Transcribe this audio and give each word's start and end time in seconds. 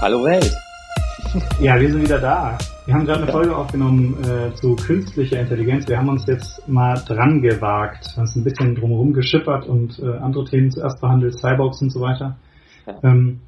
Hallo 0.00 0.24
Welt. 0.24 0.50
Ja, 1.60 1.78
wir 1.78 1.92
sind 1.92 2.02
wieder 2.02 2.18
da. 2.18 2.56
Wir 2.86 2.94
haben 2.94 3.04
gerade 3.04 3.22
eine 3.22 3.30
Folge 3.30 3.54
aufgenommen 3.54 4.16
äh, 4.24 4.52
zu 4.54 4.74
künstlicher 4.74 5.38
Intelligenz. 5.38 5.86
Wir 5.86 5.98
haben 5.98 6.08
uns 6.08 6.26
jetzt 6.26 6.66
mal 6.66 6.94
dran 7.06 7.42
gewagt, 7.42 8.16
haben 8.16 8.22
uns 8.22 8.34
ein 8.34 8.42
bisschen 8.42 8.74
drumherum 8.74 9.12
geschippert 9.12 9.66
und 9.66 9.98
äh, 10.00 10.16
andere 10.18 10.44
Themen 10.46 10.70
zuerst 10.70 11.00
behandelt, 11.00 11.38
Cyborgs 11.38 11.82
und 11.82 11.90
so 11.90 12.00
weiter. 12.00 12.38
Ja, 12.86 12.98
ähm, 13.04 13.40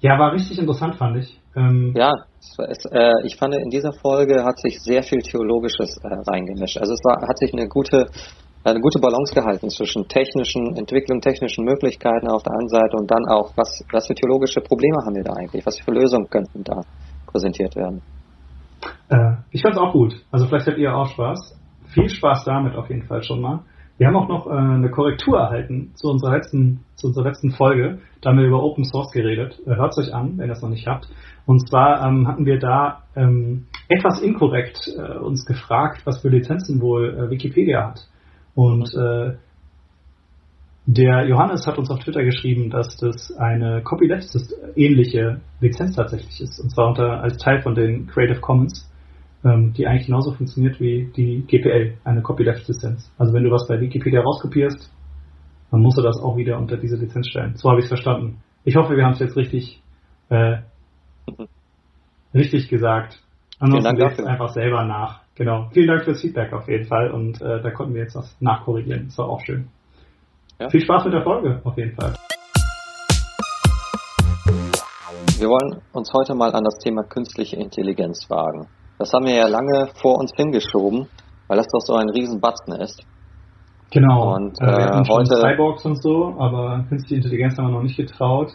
ja 0.00 0.18
war 0.18 0.34
richtig 0.34 0.58
interessant, 0.58 0.96
fand 0.96 1.16
ich. 1.16 1.40
Ähm, 1.56 1.94
ja, 1.96 2.12
es, 2.38 2.84
äh, 2.92 3.12
ich 3.24 3.36
fand, 3.36 3.54
in 3.54 3.70
dieser 3.70 3.94
Folge 3.94 4.44
hat 4.44 4.60
sich 4.60 4.78
sehr 4.80 5.02
viel 5.02 5.22
Theologisches 5.22 5.96
äh, 6.02 6.08
reingemischt. 6.30 6.76
Also 6.76 6.92
es 6.92 7.00
war, 7.02 7.26
hat 7.26 7.38
sich 7.38 7.52
eine 7.52 7.66
gute 7.66 8.08
eine 8.64 8.80
gute 8.80 9.00
Balance 9.00 9.34
gehalten 9.34 9.68
zwischen 9.70 10.06
technischen 10.06 10.76
Entwicklung, 10.76 11.20
technischen 11.20 11.64
Möglichkeiten 11.64 12.28
auf 12.28 12.42
der 12.42 12.52
einen 12.52 12.68
Seite 12.68 12.96
und 12.96 13.10
dann 13.10 13.24
auch, 13.28 13.52
was, 13.56 13.84
was 13.90 14.06
für 14.06 14.14
theologische 14.14 14.60
Probleme 14.60 14.98
haben 15.04 15.16
wir 15.16 15.24
da 15.24 15.32
eigentlich? 15.32 15.66
Was 15.66 15.78
für 15.80 15.90
Lösungen 15.90 16.28
könnten 16.28 16.62
da 16.62 16.82
präsentiert 17.26 17.74
werden? 17.74 18.02
Äh, 19.08 19.36
ich 19.50 19.62
fand 19.62 19.74
es 19.74 19.80
auch 19.80 19.92
gut. 19.92 20.14
Also 20.30 20.46
vielleicht 20.46 20.66
habt 20.66 20.78
ihr 20.78 20.94
auch 20.94 21.08
Spaß. 21.08 21.58
Viel 21.94 22.08
Spaß 22.08 22.44
damit 22.44 22.76
auf 22.76 22.88
jeden 22.88 23.02
Fall 23.02 23.22
schon 23.22 23.40
mal. 23.40 23.60
Wir 23.98 24.06
haben 24.06 24.16
auch 24.16 24.28
noch 24.28 24.46
äh, 24.46 24.50
eine 24.50 24.90
Korrektur 24.90 25.38
erhalten 25.38 25.92
zu 25.94 26.08
unserer 26.08 26.32
letzten, 26.32 26.80
zu 26.94 27.08
unserer 27.08 27.26
letzten 27.26 27.50
Folge. 27.50 27.98
Da 28.20 28.30
haben 28.30 28.38
wir 28.38 28.46
über 28.46 28.62
Open 28.62 28.84
Source 28.84 29.12
geredet. 29.12 29.60
Äh, 29.66 29.76
Hört 29.76 29.92
es 29.92 30.08
euch 30.08 30.14
an, 30.14 30.38
wenn 30.38 30.46
ihr 30.46 30.54
das 30.54 30.62
noch 30.62 30.70
nicht 30.70 30.86
habt. 30.86 31.08
Und 31.46 31.68
zwar 31.68 32.06
ähm, 32.06 32.26
hatten 32.26 32.46
wir 32.46 32.58
da 32.58 33.02
ähm, 33.16 33.66
etwas 33.88 34.22
inkorrekt 34.22 34.88
äh, 34.96 35.18
uns 35.18 35.44
gefragt, 35.44 36.02
was 36.04 36.22
für 36.22 36.28
Lizenzen 36.28 36.80
wohl 36.80 37.10
äh, 37.10 37.30
Wikipedia 37.30 37.88
hat. 37.88 38.00
Und 38.54 38.94
äh, 38.94 39.36
der 40.86 41.26
Johannes 41.28 41.66
hat 41.66 41.78
uns 41.78 41.90
auf 41.90 42.00
Twitter 42.00 42.24
geschrieben, 42.24 42.68
dass 42.68 42.96
das 42.96 43.32
eine 43.36 43.82
Copyleft-ähnliche 43.82 45.40
Lizenz 45.60 45.94
tatsächlich 45.94 46.40
ist. 46.40 46.58
Und 46.58 46.70
zwar 46.70 46.88
unter, 46.88 47.22
als 47.22 47.38
Teil 47.38 47.62
von 47.62 47.74
den 47.74 48.08
Creative 48.08 48.40
Commons, 48.40 48.90
ähm, 49.44 49.72
die 49.74 49.86
eigentlich 49.86 50.06
genauso 50.06 50.32
funktioniert 50.32 50.80
wie 50.80 51.10
die 51.16 51.44
GPL, 51.46 51.98
eine 52.04 52.22
Copyleft-Lizenz. 52.22 53.12
Also 53.16 53.32
wenn 53.32 53.44
du 53.44 53.50
was 53.50 53.68
bei 53.68 53.80
Wikipedia 53.80 54.20
rauskopierst, 54.22 54.92
dann 55.70 55.80
musst 55.80 55.98
du 55.98 56.02
das 56.02 56.20
auch 56.20 56.36
wieder 56.36 56.58
unter 56.58 56.76
diese 56.76 56.96
Lizenz 56.96 57.28
stellen. 57.28 57.54
So 57.56 57.70
habe 57.70 57.78
ich 57.78 57.84
es 57.84 57.88
verstanden. 57.88 58.38
Ich 58.64 58.76
hoffe, 58.76 58.96
wir 58.96 59.04
haben 59.04 59.12
es 59.12 59.20
jetzt 59.20 59.36
richtig, 59.36 59.80
äh, 60.28 60.58
richtig 62.34 62.68
gesagt. 62.68 63.22
Ansonsten 63.58 63.96
lest 63.96 64.20
einfach 64.20 64.48
selber 64.50 64.84
nach. 64.84 65.21
Genau. 65.34 65.68
Vielen 65.72 65.88
Dank 65.88 66.04
fürs 66.04 66.20
Feedback 66.20 66.52
auf 66.52 66.68
jeden 66.68 66.86
Fall 66.86 67.10
und 67.10 67.40
äh, 67.40 67.62
da 67.62 67.70
konnten 67.70 67.94
wir 67.94 68.02
jetzt 68.02 68.14
was 68.14 68.36
nachkorrigieren. 68.40 69.06
Das 69.06 69.18
war 69.18 69.28
auch 69.28 69.40
schön. 69.40 69.68
Ja. 70.60 70.68
Viel 70.68 70.82
Spaß 70.82 71.04
mit 71.06 71.14
der 71.14 71.22
Folge 71.22 71.60
auf 71.64 71.76
jeden 71.78 71.94
Fall. 71.94 72.14
Wir 75.38 75.48
wollen 75.48 75.80
uns 75.92 76.12
heute 76.14 76.34
mal 76.34 76.52
an 76.52 76.64
das 76.64 76.78
Thema 76.78 77.02
künstliche 77.02 77.56
Intelligenz 77.56 78.28
wagen. 78.28 78.68
Das 78.98 79.12
haben 79.12 79.24
wir 79.24 79.34
ja 79.34 79.48
lange 79.48 79.88
vor 79.94 80.18
uns 80.18 80.32
hingeschoben, 80.36 81.08
weil 81.48 81.56
das 81.56 81.66
doch 81.66 81.80
so 81.80 81.94
ein 81.94 82.10
Riesenbatzen 82.10 82.74
ist. 82.74 83.02
Genau. 83.90 84.36
Und 84.36 84.60
äh, 84.60 84.66
wir 84.66 84.84
hatten 84.84 85.08
heute 85.08 85.36
Cyborgs 85.36 85.84
und 85.84 86.02
so, 86.02 86.36
aber 86.38 86.84
künstliche 86.88 87.16
Intelligenz 87.16 87.58
haben 87.58 87.68
wir 87.68 87.72
noch 87.72 87.82
nicht 87.82 87.96
getraut. 87.96 88.52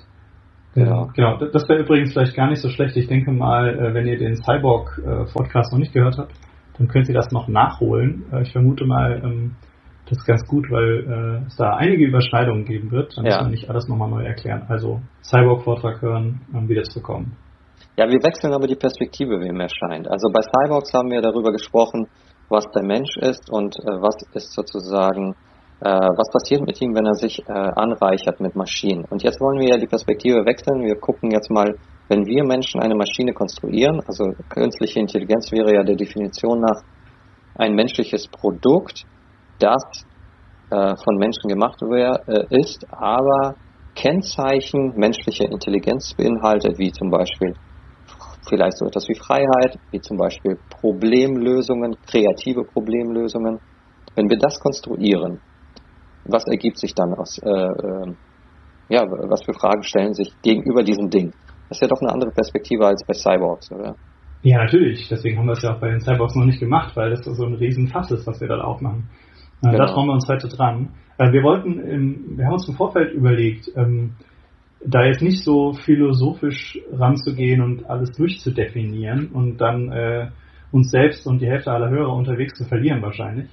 Genau. 0.75 1.09
genau. 1.15 1.37
Das 1.37 1.67
wäre 1.67 1.79
übrigens 1.79 2.13
vielleicht 2.13 2.35
gar 2.35 2.47
nicht 2.47 2.61
so 2.61 2.69
schlecht. 2.69 2.95
Ich 2.95 3.07
denke 3.07 3.31
mal, 3.31 3.67
äh, 3.67 3.93
wenn 3.95 4.05
ihr 4.05 4.17
den 4.17 4.35
Cyborg-Podcast 4.35 5.71
äh, 5.71 5.75
noch 5.75 5.79
nicht 5.79 5.91
gehört 5.91 6.17
habt, 6.19 6.33
dann 6.77 6.87
könnt 6.87 7.07
ihr 7.09 7.15
das 7.15 7.31
noch 7.31 7.47
nachholen. 7.47 8.25
Äh, 8.31 8.43
ich 8.43 8.51
vermute 8.51 8.85
mal, 8.85 9.21
ähm, 9.23 9.55
das 10.09 10.19
ist 10.19 10.25
ganz 10.25 10.47
gut, 10.47 10.71
weil 10.71 11.43
es 11.47 11.57
da 11.57 11.75
einige 11.75 12.05
Überschneidungen 12.05 12.63
geben 12.63 12.91
wird. 12.91 13.17
Dann 13.17 13.25
ja. 13.25 13.31
müssen 13.31 13.47
wir 13.47 13.51
nicht 13.51 13.69
alles 13.69 13.89
nochmal 13.89 14.09
neu 14.09 14.23
erklären. 14.23 14.63
Also 14.69 15.01
Cyborg-Vortrag 15.21 16.01
hören, 16.01 16.39
um 16.53 16.69
wieder 16.69 16.83
zu 16.83 17.01
kommen. 17.01 17.35
Ja, 17.97 18.07
wir 18.07 18.23
wechseln 18.23 18.53
aber 18.53 18.67
die 18.67 18.77
Perspektive, 18.77 19.41
wie 19.41 19.51
mir 19.51 19.67
scheint. 19.67 20.09
Also 20.09 20.29
bei 20.31 20.39
Cyborgs 20.43 20.93
haben 20.93 21.11
wir 21.11 21.21
darüber 21.21 21.51
gesprochen, 21.51 22.07
was 22.47 22.63
der 22.73 22.83
Mensch 22.83 23.17
ist 23.17 23.51
und 23.51 23.75
was 23.75 24.15
ist 24.31 24.53
sozusagen 24.53 25.35
äh, 25.79 25.89
was 25.89 26.31
passiert 26.31 26.65
mit 26.65 26.81
ihm, 26.81 26.95
wenn 26.95 27.05
er 27.05 27.13
sich 27.13 27.39
äh, 27.47 27.51
anreichert 27.51 28.39
mit 28.39 28.55
Maschinen. 28.55 29.05
Und 29.05 29.21
jetzt 29.21 29.39
wollen 29.39 29.59
wir 29.59 29.69
ja 29.69 29.77
die 29.77 29.85
Perspektive 29.85 30.43
wechseln. 30.45 30.81
Wir 30.83 30.95
gucken 30.95 31.29
jetzt 31.29 31.51
mal, 31.51 31.75
wenn 32.09 32.25
wir 32.25 32.43
Menschen 32.45 32.81
eine 32.81 32.95
Maschine 32.95 33.33
konstruieren, 33.33 34.01
also 34.07 34.23
künstliche 34.49 34.99
Intelligenz 34.99 35.51
wäre 35.51 35.73
ja 35.73 35.83
der 35.83 35.95
Definition 35.95 36.61
nach 36.61 36.81
ein 37.55 37.73
menschliches 37.73 38.27
Produkt, 38.27 39.03
das 39.59 39.83
äh, 40.69 40.95
von 41.03 41.15
Menschen 41.17 41.47
gemacht 41.49 41.81
wär, 41.81 42.21
äh, 42.27 42.45
ist, 42.59 42.85
aber 42.91 43.55
Kennzeichen 43.95 44.93
menschlicher 44.95 45.45
Intelligenz 45.51 46.13
beinhaltet, 46.15 46.77
wie 46.77 46.91
zum 46.91 47.09
Beispiel 47.09 47.53
vielleicht 48.47 48.77
so 48.77 48.85
etwas 48.85 49.07
wie 49.09 49.15
Freiheit, 49.15 49.77
wie 49.91 49.99
zum 49.99 50.17
Beispiel 50.17 50.57
Problemlösungen, 50.69 51.95
kreative 52.05 52.63
Problemlösungen. 52.63 53.59
Wenn 54.15 54.29
wir 54.29 54.37
das 54.37 54.59
konstruieren, 54.59 55.41
was 56.25 56.45
ergibt 56.47 56.79
sich 56.79 56.93
dann 56.93 57.13
aus, 57.13 57.37
äh, 57.39 57.49
äh, 57.49 58.15
ja, 58.89 59.03
was 59.03 59.43
für 59.43 59.53
Fragen 59.53 59.83
stellen 59.83 60.13
sich 60.13 60.31
gegenüber 60.41 60.83
diesem 60.83 61.09
Ding? 61.09 61.33
Das 61.69 61.77
ist 61.77 61.81
ja 61.81 61.87
doch 61.87 62.01
eine 62.01 62.11
andere 62.11 62.31
Perspektive 62.31 62.85
als 62.85 63.03
bei 63.05 63.13
Cyborgs, 63.13 63.71
oder? 63.71 63.95
Ja, 64.43 64.63
natürlich. 64.63 65.07
Deswegen 65.09 65.37
haben 65.37 65.47
wir 65.47 65.53
es 65.53 65.63
ja 65.63 65.75
auch 65.75 65.79
bei 65.79 65.89
den 65.89 65.99
Cyborgs 65.99 66.35
noch 66.35 66.45
nicht 66.45 66.59
gemacht, 66.59 66.95
weil 66.95 67.09
das 67.09 67.25
so 67.25 67.45
ein 67.45 67.55
Riesenfass 67.55 68.11
ist, 68.11 68.25
was 68.27 68.39
wir 68.39 68.47
dann 68.47 68.61
aufmachen. 68.61 69.09
Äh, 69.63 69.71
genau. 69.71 69.77
Da 69.77 69.85
trauen 69.93 70.07
wir 70.07 70.13
uns 70.13 70.27
heute 70.27 70.47
dran. 70.47 70.89
Äh, 71.17 71.31
wir 71.31 71.43
wollten, 71.43 71.79
im, 71.79 72.37
wir 72.37 72.45
haben 72.45 72.53
uns 72.53 72.67
im 72.67 72.75
Vorfeld 72.75 73.13
überlegt, 73.13 73.69
ähm, 73.75 74.11
da 74.85 75.03
jetzt 75.03 75.21
nicht 75.21 75.43
so 75.43 75.73
philosophisch 75.73 76.79
ranzugehen 76.91 77.61
und 77.61 77.89
alles 77.89 78.11
durchzudefinieren 78.15 79.27
und 79.29 79.57
dann 79.57 79.91
äh, 79.91 80.29
uns 80.71 80.91
selbst 80.91 81.25
und 81.25 81.41
die 81.41 81.47
Hälfte 81.47 81.71
aller 81.71 81.89
Hörer 81.89 82.13
unterwegs 82.13 82.57
zu 82.57 82.65
verlieren 82.65 83.01
wahrscheinlich, 83.01 83.49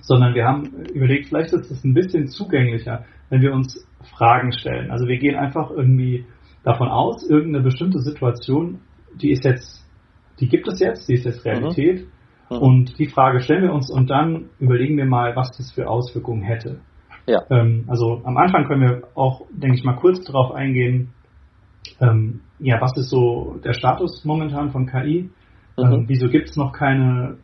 sondern 0.00 0.34
wir 0.34 0.44
haben 0.44 0.64
überlegt, 0.92 1.28
vielleicht 1.28 1.52
ist 1.52 1.70
es 1.70 1.84
ein 1.84 1.94
bisschen 1.94 2.26
zugänglicher, 2.26 3.04
wenn 3.30 3.40
wir 3.40 3.52
uns 3.52 3.86
Fragen 4.16 4.52
stellen. 4.52 4.90
Also 4.90 5.06
wir 5.06 5.18
gehen 5.18 5.36
einfach 5.36 5.70
irgendwie 5.70 6.26
davon 6.64 6.88
aus, 6.88 7.28
irgendeine 7.28 7.64
bestimmte 7.64 7.98
Situation, 7.98 8.80
die 9.14 9.30
ist 9.30 9.44
jetzt, 9.44 9.84
die 10.40 10.48
gibt 10.48 10.68
es 10.68 10.80
jetzt, 10.80 11.08
die 11.08 11.14
ist 11.14 11.24
jetzt 11.24 11.44
Realität. 11.44 12.06
Mhm. 12.06 12.56
Mhm. 12.56 12.58
Und 12.58 12.98
die 12.98 13.08
Frage 13.08 13.40
stellen 13.40 13.62
wir 13.62 13.72
uns 13.72 13.90
und 13.90 14.10
dann 14.10 14.50
überlegen 14.58 14.96
wir 14.96 15.06
mal, 15.06 15.34
was 15.36 15.56
das 15.56 15.72
für 15.72 15.88
Auswirkungen 15.88 16.42
hätte. 16.42 16.80
Ja. 17.26 17.42
Ähm, 17.50 17.84
also 17.88 18.20
am 18.24 18.36
Anfang 18.36 18.66
können 18.66 18.82
wir 18.82 19.02
auch, 19.14 19.46
denke 19.50 19.76
ich 19.76 19.84
mal, 19.84 19.96
kurz 19.96 20.24
darauf 20.24 20.52
eingehen, 20.52 21.12
ähm, 22.00 22.40
ja, 22.58 22.80
was 22.80 22.96
ist 22.96 23.10
so 23.10 23.58
der 23.64 23.74
Status 23.74 24.24
momentan 24.24 24.70
von 24.70 24.86
KI? 24.86 25.30
Mhm. 25.76 25.84
Ähm, 25.84 26.04
wieso 26.08 26.28
gibt 26.28 26.50
es 26.50 26.56
noch 26.56 26.72
keine 26.72 27.38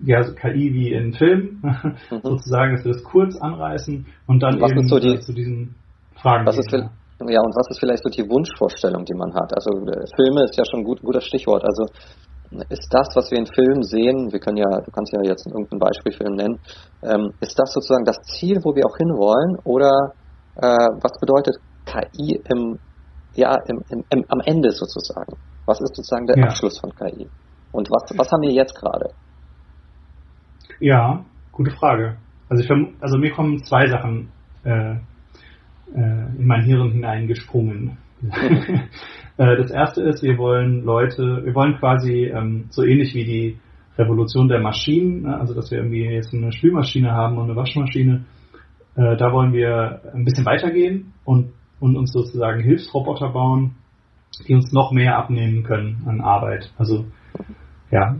ja, 0.00 0.22
so 0.22 0.32
KI 0.32 0.72
wie 0.74 0.92
in 0.92 1.12
Filmen, 1.12 1.60
mhm. 1.62 2.20
sozusagen, 2.22 2.76
dass 2.76 2.84
wir 2.84 2.92
das 2.92 3.02
kurz 3.02 3.36
anreißen 3.36 4.06
und 4.26 4.42
dann 4.42 4.60
was 4.60 4.70
eben 4.70 4.86
so 4.86 5.00
die, 5.00 5.18
zu 5.18 5.32
diesen 5.32 5.74
Fragen 6.14 6.46
was 6.46 6.58
ist, 6.58 6.72
ja, 7.26 7.40
und 7.42 7.54
was 7.56 7.66
ist 7.70 7.80
vielleicht 7.80 8.02
so 8.04 8.10
die 8.10 8.28
Wunschvorstellung, 8.28 9.04
die 9.04 9.14
man 9.14 9.34
hat? 9.34 9.50
Also 9.54 9.70
äh, 9.90 10.06
Filme 10.14 10.44
ist 10.44 10.56
ja 10.56 10.64
schon 10.64 10.80
ein 10.80 10.84
gut, 10.84 11.02
guter 11.02 11.20
Stichwort. 11.20 11.64
Also 11.64 11.86
ist 12.70 12.88
das, 12.90 13.08
was 13.14 13.30
wir 13.30 13.38
in 13.38 13.46
Filmen 13.46 13.82
sehen, 13.82 14.32
wir 14.32 14.40
können 14.40 14.56
ja, 14.56 14.70
du 14.80 14.90
kannst 14.90 15.12
ja 15.12 15.20
jetzt 15.22 15.46
irgendein 15.46 15.78
Beispielfilm 15.78 16.34
nennen, 16.34 16.58
ähm, 17.02 17.32
ist 17.40 17.58
das 17.58 17.72
sozusagen 17.72 18.04
das 18.04 18.20
Ziel, 18.22 18.58
wo 18.62 18.74
wir 18.74 18.86
auch 18.86 18.96
hinwollen? 18.96 19.58
Oder 19.64 20.14
äh, 20.56 20.88
was 21.02 21.12
bedeutet 21.20 21.56
KI 21.84 22.40
im, 22.48 22.78
ja, 23.34 23.56
im, 23.66 23.82
im, 23.90 24.04
im, 24.10 24.24
am 24.28 24.40
Ende 24.46 24.70
sozusagen? 24.70 25.36
Was 25.66 25.80
ist 25.80 25.96
sozusagen 25.96 26.26
der 26.26 26.38
ja. 26.38 26.44
Abschluss 26.44 26.78
von 26.78 26.94
KI? 26.94 27.28
Und 27.72 27.88
was, 27.90 28.16
was 28.16 28.30
haben 28.30 28.42
wir 28.42 28.52
jetzt 28.52 28.74
gerade? 28.74 29.10
Ja, 30.80 31.24
gute 31.52 31.70
Frage. 31.72 32.16
Also, 32.48 32.62
ich, 32.62 32.70
also 33.00 33.18
mir 33.18 33.32
kommen 33.32 33.62
zwei 33.64 33.86
Sachen 33.88 34.30
äh, 34.64 34.96
in 35.94 36.46
mein 36.46 36.64
Hirn 36.64 36.92
hineingesprungen. 36.92 37.98
Äh, 39.40 39.56
das 39.56 39.70
erste 39.70 40.02
ist, 40.02 40.20
wir 40.24 40.36
wollen 40.36 40.82
Leute, 40.82 41.42
wir 41.44 41.54
wollen 41.54 41.76
quasi 41.78 42.24
ähm, 42.24 42.64
so 42.70 42.82
ähnlich 42.82 43.14
wie 43.14 43.24
die 43.24 43.58
Revolution 43.96 44.48
der 44.48 44.60
Maschinen, 44.60 45.22
ne, 45.22 45.38
also 45.38 45.54
dass 45.54 45.70
wir 45.70 45.78
irgendwie 45.78 46.04
jetzt 46.06 46.34
eine 46.34 46.50
Spülmaschine 46.50 47.12
haben 47.12 47.38
und 47.38 47.44
eine 47.44 47.54
Waschmaschine, 47.54 48.24
äh, 48.96 49.16
da 49.16 49.32
wollen 49.32 49.52
wir 49.52 50.00
ein 50.12 50.24
bisschen 50.24 50.44
weitergehen 50.44 51.12
und, 51.24 51.52
und 51.78 51.96
uns 51.96 52.12
sozusagen 52.12 52.62
Hilfsroboter 52.62 53.28
bauen, 53.28 53.76
die 54.48 54.54
uns 54.54 54.72
noch 54.72 54.90
mehr 54.90 55.16
abnehmen 55.16 55.62
können 55.62 56.02
an 56.06 56.20
Arbeit. 56.20 56.72
Also 56.76 57.06
ja, 57.92 58.16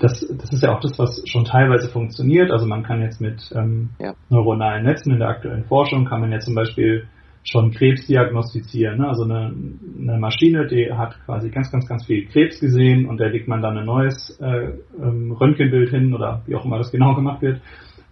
das, 0.00 0.20
das 0.20 0.52
ist 0.52 0.62
ja 0.62 0.74
auch 0.74 0.80
das, 0.80 0.98
was 0.98 1.22
schon 1.26 1.44
teilweise 1.44 1.88
funktioniert. 1.88 2.50
Also 2.50 2.66
man 2.66 2.82
kann 2.82 3.02
jetzt 3.02 3.20
mit 3.20 3.50
ähm, 3.54 3.90
ja. 3.98 4.14
neuronalen 4.28 4.84
Netzen 4.84 5.12
in 5.12 5.18
der 5.18 5.28
aktuellen 5.28 5.64
Forschung, 5.64 6.04
kann 6.04 6.20
man 6.20 6.32
ja 6.32 6.38
zum 6.38 6.54
Beispiel 6.54 7.06
schon 7.44 7.70
Krebs 7.70 8.06
diagnostizieren. 8.06 8.98
Ne? 8.98 9.08
Also 9.08 9.24
eine, 9.24 9.54
eine 10.00 10.18
Maschine, 10.18 10.66
die 10.66 10.92
hat 10.92 11.16
quasi 11.24 11.50
ganz, 11.50 11.70
ganz, 11.70 11.86
ganz 11.86 12.04
viel 12.04 12.26
Krebs 12.26 12.60
gesehen 12.60 13.06
und 13.06 13.18
da 13.18 13.26
legt 13.26 13.46
man 13.48 13.62
dann 13.62 13.78
ein 13.78 13.86
neues 13.86 14.38
äh, 14.40 14.72
ähm, 15.00 15.32
Röntgenbild 15.32 15.90
hin 15.90 16.12
oder 16.14 16.42
wie 16.46 16.56
auch 16.56 16.64
immer 16.64 16.78
das 16.78 16.90
genau 16.90 17.14
gemacht 17.14 17.42
wird 17.42 17.60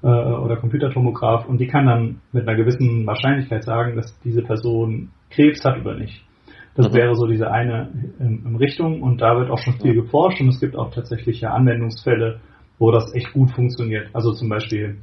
äh, 0.02 0.06
oder 0.06 0.56
Computertomograph 0.56 1.48
und 1.48 1.58
die 1.58 1.66
kann 1.66 1.86
dann 1.86 2.20
mit 2.32 2.46
einer 2.46 2.56
gewissen 2.56 3.06
Wahrscheinlichkeit 3.06 3.64
sagen, 3.64 3.96
dass 3.96 4.18
diese 4.20 4.42
Person 4.42 5.10
Krebs 5.30 5.64
hat 5.64 5.80
oder 5.80 5.96
nicht. 5.96 6.24
Das 6.74 6.90
mhm. 6.90 6.94
wäre 6.94 7.14
so 7.14 7.26
diese 7.26 7.50
eine 7.50 7.90
ähm, 8.20 8.56
Richtung 8.56 9.02
und 9.02 9.20
da 9.20 9.36
wird 9.38 9.50
auch 9.50 9.58
schon 9.58 9.74
viel 9.74 9.94
geforscht 9.94 10.40
und 10.40 10.48
es 10.48 10.60
gibt 10.60 10.76
auch 10.76 10.90
tatsächliche 10.92 11.50
Anwendungsfälle, 11.50 12.40
wo 12.78 12.90
das 12.90 13.14
echt 13.14 13.32
gut 13.32 13.52
funktioniert. 13.52 14.08
Also 14.12 14.32
zum 14.32 14.48
Beispiel 14.48 14.98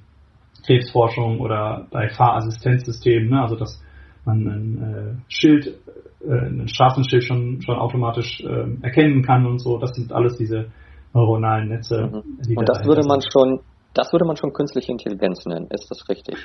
Krebsforschung 0.65 1.39
oder 1.39 1.87
bei 1.91 2.09
Fahrassistenzsystemen, 2.09 3.29
ne? 3.29 3.41
also 3.41 3.55
dass 3.55 3.81
man 4.25 4.47
ein 4.47 4.77
äh, 4.83 5.31
Schild, 5.31 5.79
äh, 6.27 6.31
ein 6.31 6.67
Straßenschild 6.67 7.23
schon, 7.23 7.61
schon 7.61 7.77
automatisch 7.77 8.41
äh, 8.41 8.83
erkennen 8.83 9.23
kann 9.23 9.45
und 9.45 9.59
so. 9.59 9.77
Das 9.77 9.91
sind 9.95 10.11
alles 10.11 10.37
diese 10.37 10.71
neuronalen 11.13 11.69
Netze. 11.69 12.03
Mhm. 12.03 12.57
und 12.57 12.69
das 12.69 12.85
würde 12.85 13.05
man 13.07 13.21
schon, 13.21 13.61
das 13.93 14.11
würde 14.11 14.25
man 14.25 14.35
schon 14.35 14.53
künstliche 14.53 14.91
Intelligenz 14.91 15.45
nennen, 15.45 15.67
ist 15.69 15.89
das 15.89 16.07
richtig? 16.09 16.35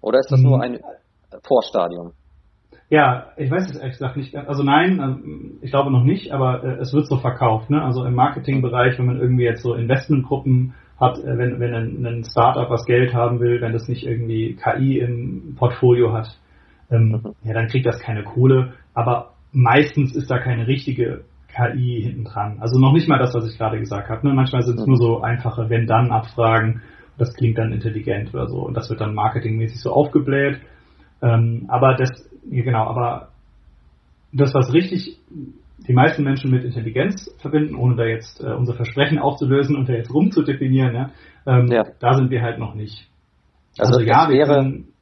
Oder 0.00 0.20
ist 0.20 0.30
das 0.30 0.40
mhm. 0.40 0.46
nur 0.46 0.62
ein 0.62 0.78
Vorstadium? 1.42 2.12
Ja, 2.90 3.28
ich 3.36 3.50
weiß 3.50 3.70
es 3.70 3.76
ehrlich 3.76 3.98
gesagt 3.98 4.16
nicht. 4.16 4.34
Also 4.34 4.64
nein, 4.64 4.98
ähm, 5.00 5.58
ich 5.62 5.70
glaube 5.70 5.92
noch 5.92 6.02
nicht, 6.02 6.32
aber 6.32 6.64
äh, 6.64 6.80
es 6.80 6.92
wird 6.92 7.06
so 7.06 7.18
verkauft. 7.18 7.70
Ne? 7.70 7.80
Also 7.80 8.04
im 8.04 8.14
Marketingbereich, 8.14 8.98
wenn 8.98 9.06
man 9.06 9.20
irgendwie 9.20 9.44
jetzt 9.44 9.62
so 9.62 9.74
Investmentgruppen 9.74 10.74
hat, 10.98 11.18
äh, 11.18 11.38
wenn, 11.38 11.60
wenn 11.60 11.72
ein, 11.72 12.04
ein 12.04 12.24
Startup 12.24 12.68
was 12.68 12.84
Geld 12.86 13.14
haben 13.14 13.38
will, 13.38 13.60
wenn 13.60 13.72
das 13.72 13.88
nicht 13.88 14.04
irgendwie 14.04 14.56
KI 14.56 14.98
im 14.98 15.54
Portfolio 15.56 16.12
hat, 16.12 16.36
ähm, 16.90 17.10
mhm. 17.10 17.34
ja, 17.44 17.54
dann 17.54 17.68
kriegt 17.68 17.86
das 17.86 18.00
keine 18.00 18.24
Kohle. 18.24 18.74
Aber 18.92 19.34
meistens 19.52 20.16
ist 20.16 20.28
da 20.28 20.38
keine 20.38 20.66
richtige 20.66 21.22
KI 21.54 22.02
hinten 22.02 22.24
dran. 22.24 22.58
Also 22.60 22.80
noch 22.80 22.92
nicht 22.92 23.08
mal 23.08 23.18
das, 23.18 23.34
was 23.34 23.48
ich 23.48 23.56
gerade 23.56 23.78
gesagt 23.78 24.08
habe. 24.08 24.26
Ne? 24.26 24.34
Manchmal 24.34 24.62
sind 24.62 24.78
es 24.78 24.86
mhm. 24.86 24.92
nur 24.92 24.98
so 24.98 25.20
einfache 25.22 25.70
Wenn-Dann-Abfragen. 25.70 26.82
Das 27.18 27.34
klingt 27.34 27.58
dann 27.58 27.72
intelligent 27.72 28.34
oder 28.34 28.48
so. 28.48 28.58
Und 28.60 28.76
das 28.76 28.90
wird 28.90 29.00
dann 29.00 29.14
marketingmäßig 29.14 29.80
so 29.80 29.92
aufgebläht. 29.92 30.60
Ähm, 31.22 31.66
aber 31.68 31.96
das 31.96 32.10
genau, 32.48 32.86
aber 32.86 33.28
das, 34.32 34.54
was 34.54 34.72
richtig 34.72 35.18
die 35.88 35.92
meisten 35.92 36.22
Menschen 36.22 36.50
mit 36.50 36.64
Intelligenz 36.64 37.34
verbinden, 37.38 37.74
ohne 37.74 37.96
da 37.96 38.04
jetzt 38.04 38.40
äh, 38.40 38.52
unser 38.52 38.74
Versprechen 38.74 39.18
aufzulösen 39.18 39.76
und 39.76 39.88
da 39.88 39.94
jetzt 39.94 40.12
rumzudefinieren, 40.12 40.94
ja, 40.94 41.10
ähm, 41.46 41.66
ja. 41.68 41.84
da 41.98 42.14
sind 42.14 42.30
wir 42.30 42.42
halt 42.42 42.58
noch 42.58 42.74
nicht. 42.74 43.08
Also, 43.78 43.94
also 43.94 44.06
ja, 44.06 44.28
wäre 44.28 44.62
können, 44.62 44.92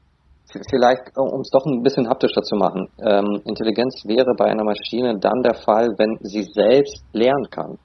vielleicht, 0.70 1.16
um 1.16 1.40
es 1.40 1.50
doch 1.50 1.66
ein 1.66 1.82
bisschen 1.82 2.08
haptischer 2.08 2.42
zu 2.42 2.56
machen, 2.56 2.88
ähm, 3.04 3.40
Intelligenz 3.44 4.02
wäre 4.06 4.34
bei 4.36 4.46
einer 4.46 4.64
Maschine 4.64 5.18
dann 5.18 5.42
der 5.42 5.54
Fall, 5.54 5.88
wenn 5.98 6.16
sie 6.20 6.42
selbst 6.42 7.04
lernen 7.12 7.48
kann 7.50 7.78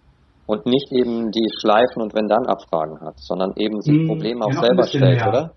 und 0.45 0.65
nicht 0.65 0.91
eben 0.91 1.31
die 1.31 1.47
Schleifen 1.59 2.01
und 2.01 2.13
wenn 2.13 2.27
dann 2.27 2.45
Abfragen 2.45 3.00
hat, 3.01 3.18
sondern 3.18 3.53
eben 3.57 3.81
sich 3.81 3.97
hm, 3.97 4.07
Probleme 4.07 4.45
auch 4.45 4.53
selber 4.53 4.83
stellt, 4.83 5.19
mehr. 5.19 5.27
oder? 5.27 5.51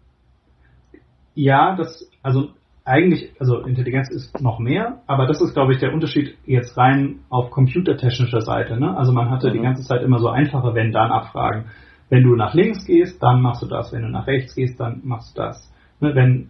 Ja, 1.34 1.76
das, 1.76 2.08
also 2.22 2.49
eigentlich, 2.87 3.33
also 3.41 3.65
Intelligenz 3.65 4.11
ist 4.11 4.41
noch 4.41 4.61
mehr, 4.61 5.03
aber 5.09 5.27
das 5.27 5.41
ist, 5.43 5.55
glaube 5.55 5.73
ich, 5.73 5.81
der 5.81 5.93
Unterschied 5.93 6.37
jetzt 6.47 6.79
rein 6.79 7.17
auf 7.29 7.50
computertechnischer 7.50 8.41
Seite. 8.41 8.79
Ne? 8.79 8.97
Also 8.97 9.12
man 9.12 9.29
hatte 9.29 9.49
mhm. 9.49 9.55
die 9.55 9.61
ganze 9.61 9.83
Zeit 9.83 10.03
immer 10.03 10.21
so 10.21 10.29
einfache 10.29 10.73
Wenn-Dann-Abfragen. 10.73 11.65
Wenn 12.09 12.23
du 12.23 12.37
nach 12.37 12.55
links 12.55 12.87
gehst, 12.87 13.21
dann 13.21 13.43
machst 13.43 13.62
du 13.62 13.67
das. 13.67 13.93
Wenn 13.93 14.03
du 14.03 14.09
nach 14.09 14.29
rechts 14.29 14.55
gehst, 14.55 14.79
dann 14.79 15.00
machst 15.03 15.37
du 15.37 15.43
das. 15.43 15.73
Ne? 16.00 16.15
Wenn, 16.15 16.49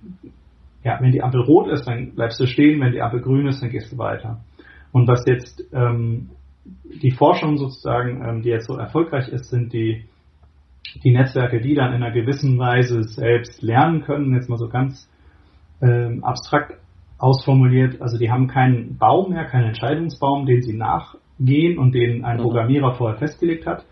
ja, 0.85 0.99
wenn 1.01 1.11
die 1.11 1.23
Ampel 1.23 1.41
rot 1.41 1.69
ist, 1.69 1.89
dann 1.89 2.15
bleibst 2.15 2.39
du 2.39 2.47
stehen. 2.47 2.81
Wenn 2.81 2.93
die 2.93 3.01
Ampel 3.01 3.23
grün 3.23 3.47
ist, 3.47 3.63
dann 3.63 3.71
gehst 3.71 3.91
du 3.91 3.97
weiter. 3.97 4.41
Und 4.93 5.09
was 5.09 5.25
jetzt 5.27 5.65
ähm, 5.73 6.29
die 7.03 7.13
Forschung 7.13 7.57
sozusagen, 7.57 8.23
ähm, 8.23 8.43
die 8.43 8.51
jetzt 8.51 8.67
so 8.67 8.77
erfolgreich 8.77 9.29
ist, 9.29 9.49
sind 9.49 9.73
die, 9.73 10.05
die 11.03 11.13
Netzwerke, 11.13 11.63
die 11.63 11.75
dann 11.75 11.95
in 11.95 12.03
einer 12.03 12.13
gewissen 12.13 12.59
Weise 12.59 13.05
selbst 13.05 13.63
lernen 13.63 14.03
können. 14.03 14.35
Jetzt 14.35 14.51
mal 14.51 14.59
so 14.59 14.69
ganz 14.69 15.09
ähm, 15.83 16.25
abstrakt 16.25 16.75
ausformuliert, 17.19 18.01
also 18.03 18.19
die 18.19 18.31
haben 18.31 18.47
keinen 18.47 18.99
Baum 18.99 19.31
mehr, 19.31 19.45
keinen 19.45 19.69
Entscheidungsbaum, 19.69 20.47
den 20.47 20.63
sie 20.63 20.77
nachgehen 20.77 21.79
und 21.79 21.93
den 21.93 22.25
ein 22.25 22.37
mhm. 22.37 22.43
Programmierer 22.43 22.95
vorher 22.95 23.19
festgelegt 23.19 23.67
hat, 23.67 23.85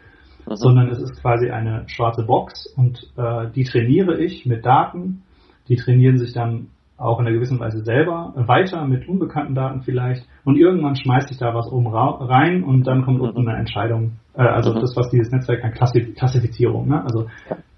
mhm. 0.47 0.57
sondern 0.57 0.89
es 0.89 0.99
ist 0.99 1.21
quasi 1.21 1.51
eine 1.51 1.85
schwarze 1.89 2.25
Box 2.25 2.67
und 2.77 3.11
äh, 3.17 3.51
die 3.55 3.65
trainiere 3.65 4.19
ich 4.23 4.45
mit 4.47 4.65
Daten, 4.67 5.23
die 5.69 5.77
trainieren 5.77 6.19
sich 6.19 6.35
dann 6.35 6.69
auch 6.97 7.19
in 7.19 7.27
einer 7.27 7.35
gewissen 7.35 7.59
Weise 7.59 7.83
selber 7.83 8.33
weiter 8.37 8.87
mit 8.87 9.09
unbekannten 9.09 9.55
Daten 9.55 9.83
vielleicht 9.83 10.27
und 10.45 10.57
irgendwann 10.57 10.95
schmeißt 10.95 11.29
sich 11.29 11.39
da 11.39 11.53
was 11.55 11.71
oben 11.71 11.89
rein 11.89 12.63
und 12.63 12.87
dann 12.87 13.05
kommt 13.05 13.21
unten 13.21 13.43
mhm. 13.43 13.49
eine 13.49 13.59
Entscheidung. 13.59 14.13
Äh, 14.35 14.43
also 14.43 14.75
mhm. 14.75 14.81
das, 14.81 14.95
was 14.97 15.11
dieses 15.11 15.33
Netzwerk 15.33 15.63
kann, 15.63 15.73
Klassifizierung, 15.73 16.89
ne? 16.89 17.03
also 17.03 17.27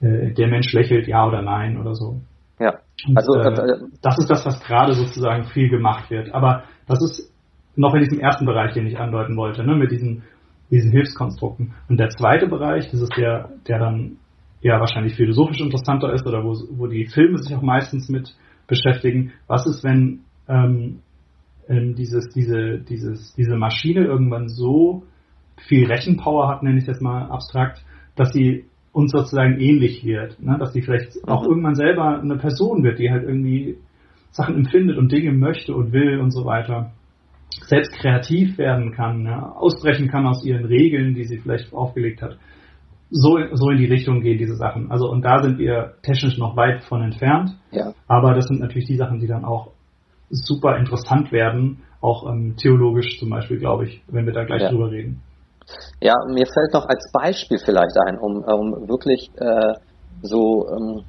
äh, 0.00 0.32
der 0.32 0.48
Mensch 0.48 0.72
lächelt 0.72 1.06
ja 1.06 1.26
oder 1.26 1.42
nein 1.42 1.78
oder 1.78 1.94
so. 1.94 2.20
Ja. 2.58 2.78
Also 3.14 3.34
äh, 3.34 3.48
äh, 3.48 3.78
das 4.02 4.18
ist 4.18 4.30
das, 4.30 4.46
was 4.46 4.60
gerade 4.60 4.94
sozusagen 4.94 5.44
viel 5.44 5.68
gemacht 5.68 6.10
wird. 6.10 6.32
Aber 6.34 6.64
das 6.86 7.02
ist 7.02 7.32
noch 7.76 7.94
in 7.94 8.02
diesem 8.02 8.20
ersten 8.20 8.46
Bereich, 8.46 8.72
den 8.72 8.86
ich 8.86 8.98
andeuten 8.98 9.36
wollte, 9.36 9.64
ne, 9.64 9.76
mit 9.76 9.90
diesen, 9.90 10.22
diesen 10.70 10.90
Hilfskonstrukten. 10.90 11.74
Und 11.88 11.98
der 11.98 12.08
zweite 12.08 12.48
Bereich, 12.48 12.90
das 12.90 13.02
ist 13.02 13.16
der, 13.16 13.50
der 13.68 13.78
dann 13.78 14.16
ja 14.62 14.80
wahrscheinlich 14.80 15.14
philosophisch 15.14 15.60
interessanter 15.60 16.12
ist 16.12 16.26
oder 16.26 16.42
wo, 16.42 16.54
wo 16.70 16.86
die 16.86 17.06
Filme 17.06 17.38
sich 17.38 17.54
auch 17.54 17.62
meistens 17.62 18.08
mit 18.08 18.34
beschäftigen. 18.66 19.32
Was 19.46 19.66
ist, 19.66 19.84
wenn 19.84 20.20
ähm, 20.48 21.00
ähm 21.68 21.94
dieses, 21.94 22.30
diese, 22.30 22.78
dieses, 22.78 23.34
diese 23.34 23.56
Maschine 23.56 24.04
irgendwann 24.04 24.48
so 24.48 25.04
viel 25.68 25.86
Rechenpower 25.86 26.48
hat, 26.48 26.62
nenne 26.62 26.78
ich 26.78 26.84
es 26.84 26.88
jetzt 26.88 27.02
mal 27.02 27.30
abstrakt, 27.30 27.84
dass 28.16 28.32
sie 28.32 28.64
uns 28.96 29.12
sozusagen 29.12 29.60
ähnlich 29.60 30.06
wird. 30.06 30.40
Ne? 30.40 30.56
Dass 30.58 30.72
die 30.72 30.80
vielleicht 30.80 31.28
auch 31.28 31.42
mhm. 31.42 31.48
irgendwann 31.48 31.74
selber 31.74 32.18
eine 32.18 32.36
Person 32.38 32.82
wird, 32.82 32.98
die 32.98 33.10
halt 33.10 33.24
irgendwie 33.24 33.76
Sachen 34.30 34.56
empfindet 34.56 34.96
und 34.96 35.12
Dinge 35.12 35.32
möchte 35.32 35.74
und 35.74 35.92
will 35.92 36.18
und 36.18 36.30
so 36.30 36.46
weiter. 36.46 36.92
Selbst 37.66 37.92
kreativ 37.92 38.56
werden 38.56 38.92
kann, 38.92 39.24
ja? 39.26 39.52
ausbrechen 39.52 40.08
kann 40.08 40.26
aus 40.26 40.44
ihren 40.44 40.64
Regeln, 40.64 41.14
die 41.14 41.24
sie 41.24 41.38
vielleicht 41.38 41.72
aufgelegt 41.74 42.22
hat. 42.22 42.38
So, 43.10 43.38
so 43.52 43.70
in 43.70 43.78
die 43.78 43.86
Richtung 43.86 44.22
gehen 44.22 44.38
diese 44.38 44.56
Sachen. 44.56 44.90
Also 44.90 45.10
und 45.10 45.22
da 45.22 45.42
sind 45.42 45.58
wir 45.58 45.96
technisch 46.02 46.38
noch 46.38 46.56
weit 46.56 46.82
von 46.84 47.02
entfernt. 47.02 47.50
Ja. 47.72 47.92
Aber 48.08 48.34
das 48.34 48.46
sind 48.46 48.60
natürlich 48.60 48.88
die 48.88 48.96
Sachen, 48.96 49.20
die 49.20 49.26
dann 49.26 49.44
auch 49.44 49.72
super 50.30 50.78
interessant 50.78 51.32
werden, 51.32 51.82
auch 52.00 52.28
ähm, 52.30 52.56
theologisch 52.56 53.18
zum 53.18 53.28
Beispiel, 53.28 53.58
glaube 53.58 53.84
ich, 53.84 54.02
wenn 54.08 54.24
wir 54.24 54.32
da 54.32 54.44
gleich 54.44 54.62
ja. 54.62 54.70
drüber 54.70 54.90
reden. 54.90 55.22
Ja, 56.00 56.14
mir 56.28 56.46
fällt 56.46 56.72
noch 56.72 56.86
als 56.86 57.10
Beispiel 57.12 57.58
vielleicht 57.58 57.96
ein, 58.06 58.18
um, 58.18 58.44
um 58.44 58.88
wirklich 58.88 59.30
äh, 59.36 59.74
so 60.22 60.66
ähm, 60.68 61.04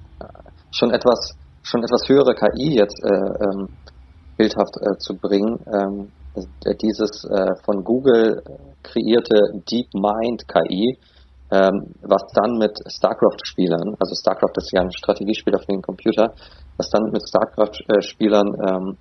schon 0.72 0.92
etwas 0.92 1.38
schon 1.68 1.84
etwas 1.84 2.08
höhere 2.08 2.34
KI 2.34 2.78
jetzt 2.80 3.00
äh, 3.04 3.44
ähm, 3.44 3.68
bildhaft 4.38 4.76
äh, 4.80 4.98
zu 4.98 5.16
bringen. 5.18 5.60
Ähm, 5.68 6.12
dieses 6.82 7.26
äh, 7.26 7.56
von 7.66 7.84
Google 7.84 8.42
kreierte 8.84 9.58
DeepMind 9.70 10.48
KI, 10.48 10.98
ähm, 11.52 11.94
was 12.02 12.22
dann 12.34 12.58
mit 12.58 12.78
StarCraft-Spielern, 12.88 13.96
also 14.00 14.14
StarCraft 14.14 14.54
ist 14.58 14.72
ja 14.72 14.82
ein 14.82 14.92
Strategiespiel 14.92 15.54
für 15.58 15.72
den 15.72 15.82
Computer, 15.82 16.34
was 16.78 16.90
dann 16.90 17.10
mit 17.12 17.24
StarCraft-Spielern 17.28 18.48
ähm, 18.70 18.98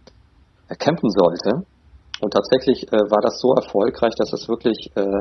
kämpfen 0.78 1.10
sollte. 1.10 1.66
Und 2.22 2.32
tatsächlich 2.32 2.90
äh, 2.90 2.96
war 3.10 3.20
das 3.20 3.38
so 3.38 3.52
erfolgreich, 3.52 4.14
dass 4.16 4.32
es 4.32 4.48
wirklich 4.48 4.90
äh, 4.94 5.20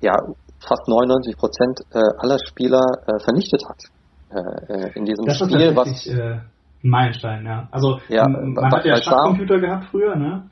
ja, 0.00 0.14
fast 0.60 0.88
99 0.88 1.36
Prozent 1.36 1.80
äh, 1.92 1.98
aller 2.18 2.38
Spieler 2.38 2.84
äh, 3.06 3.18
vernichtet 3.22 3.62
hat. 3.68 3.78
Äh, 4.30 4.98
in 4.98 5.04
diesem 5.04 5.24
das 5.24 5.38
Spiel, 5.38 5.60
ist 5.60 5.76
was 5.76 6.06
äh, 6.06 6.38
Meilenstein, 6.82 7.44
ja. 7.46 7.68
Also 7.70 7.98
ja, 8.08 8.28
man 8.28 8.72
hat 8.72 8.84
ja 8.84 8.96
Schachcomputer 8.96 9.58
gehabt 9.58 9.86
früher, 9.90 10.16
ne? 10.16 10.44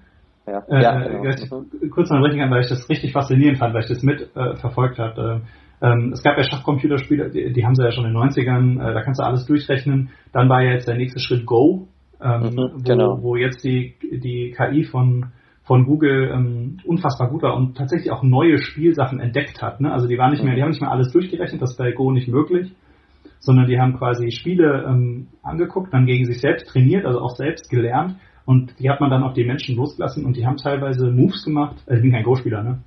Ja, 0.46 0.62
äh, 0.68 0.82
ja 0.82 1.00
genau. 1.00 1.64
Kurz 1.90 2.10
noch 2.10 2.22
richtig 2.22 2.50
weil 2.50 2.60
ich 2.60 2.68
das 2.68 2.88
richtig 2.88 3.12
faszinierend 3.12 3.58
fand, 3.58 3.74
weil 3.74 3.82
ich 3.82 3.88
das 3.88 4.02
mit 4.02 4.34
äh, 4.36 4.56
verfolgt 4.56 4.98
habe. 4.98 5.42
Ähm, 5.82 6.12
es 6.12 6.22
gab 6.22 6.38
ja 6.38 6.44
Schachcomputerspiele, 6.44 7.30
die, 7.30 7.52
die 7.52 7.64
haben 7.64 7.74
sie 7.74 7.84
ja 7.84 7.90
schon 7.90 8.06
in 8.06 8.14
den 8.14 8.22
90ern, 8.22 8.80
äh, 8.80 8.94
da 8.94 9.02
kannst 9.02 9.20
du 9.20 9.24
alles 9.24 9.44
durchrechnen. 9.44 10.10
Dann 10.32 10.48
war 10.48 10.62
ja 10.62 10.72
jetzt 10.72 10.88
der 10.88 10.96
nächste 10.96 11.20
Schritt 11.20 11.44
Go, 11.44 11.88
ähm, 12.20 12.40
mhm, 12.40 12.56
wo, 12.56 12.82
genau. 12.82 13.18
wo 13.20 13.36
jetzt 13.36 13.62
die, 13.62 13.94
die 14.00 14.54
KI 14.56 14.84
von 14.84 15.32
von 15.66 15.84
Google 15.84 16.30
ähm, 16.32 16.78
unfassbar 16.84 17.28
gut 17.28 17.42
war 17.42 17.56
und 17.56 17.76
tatsächlich 17.76 18.12
auch 18.12 18.22
neue 18.22 18.58
Spielsachen 18.58 19.18
entdeckt 19.18 19.60
hat. 19.60 19.80
Ne? 19.80 19.92
Also 19.92 20.06
die 20.06 20.16
waren 20.16 20.30
nicht 20.30 20.44
mehr, 20.44 20.54
die 20.54 20.62
haben 20.62 20.70
nicht 20.70 20.80
mehr 20.80 20.92
alles 20.92 21.12
durchgerechnet, 21.12 21.60
das 21.60 21.72
ist 21.72 21.76
bei 21.76 21.90
Go 21.90 22.12
nicht 22.12 22.28
möglich, 22.28 22.72
sondern 23.40 23.66
die 23.66 23.78
haben 23.78 23.98
quasi 23.98 24.30
Spiele 24.30 24.84
ähm, 24.88 25.26
angeguckt, 25.42 25.92
dann 25.92 26.06
gegen 26.06 26.24
sich 26.24 26.40
selbst 26.40 26.68
trainiert, 26.68 27.04
also 27.04 27.20
auch 27.20 27.34
selbst 27.34 27.68
gelernt 27.68 28.16
und 28.44 28.78
die 28.78 28.88
hat 28.88 29.00
man 29.00 29.10
dann 29.10 29.24
auf 29.24 29.34
die 29.34 29.44
Menschen 29.44 29.74
losgelassen 29.74 30.24
und 30.24 30.36
die 30.36 30.46
haben 30.46 30.56
teilweise 30.56 31.10
Moves 31.10 31.44
gemacht, 31.44 31.82
äh, 31.86 31.96
ich 31.96 32.02
bin 32.02 32.12
kein 32.12 32.24
Go-Spieler, 32.24 32.62
ne? 32.62 32.82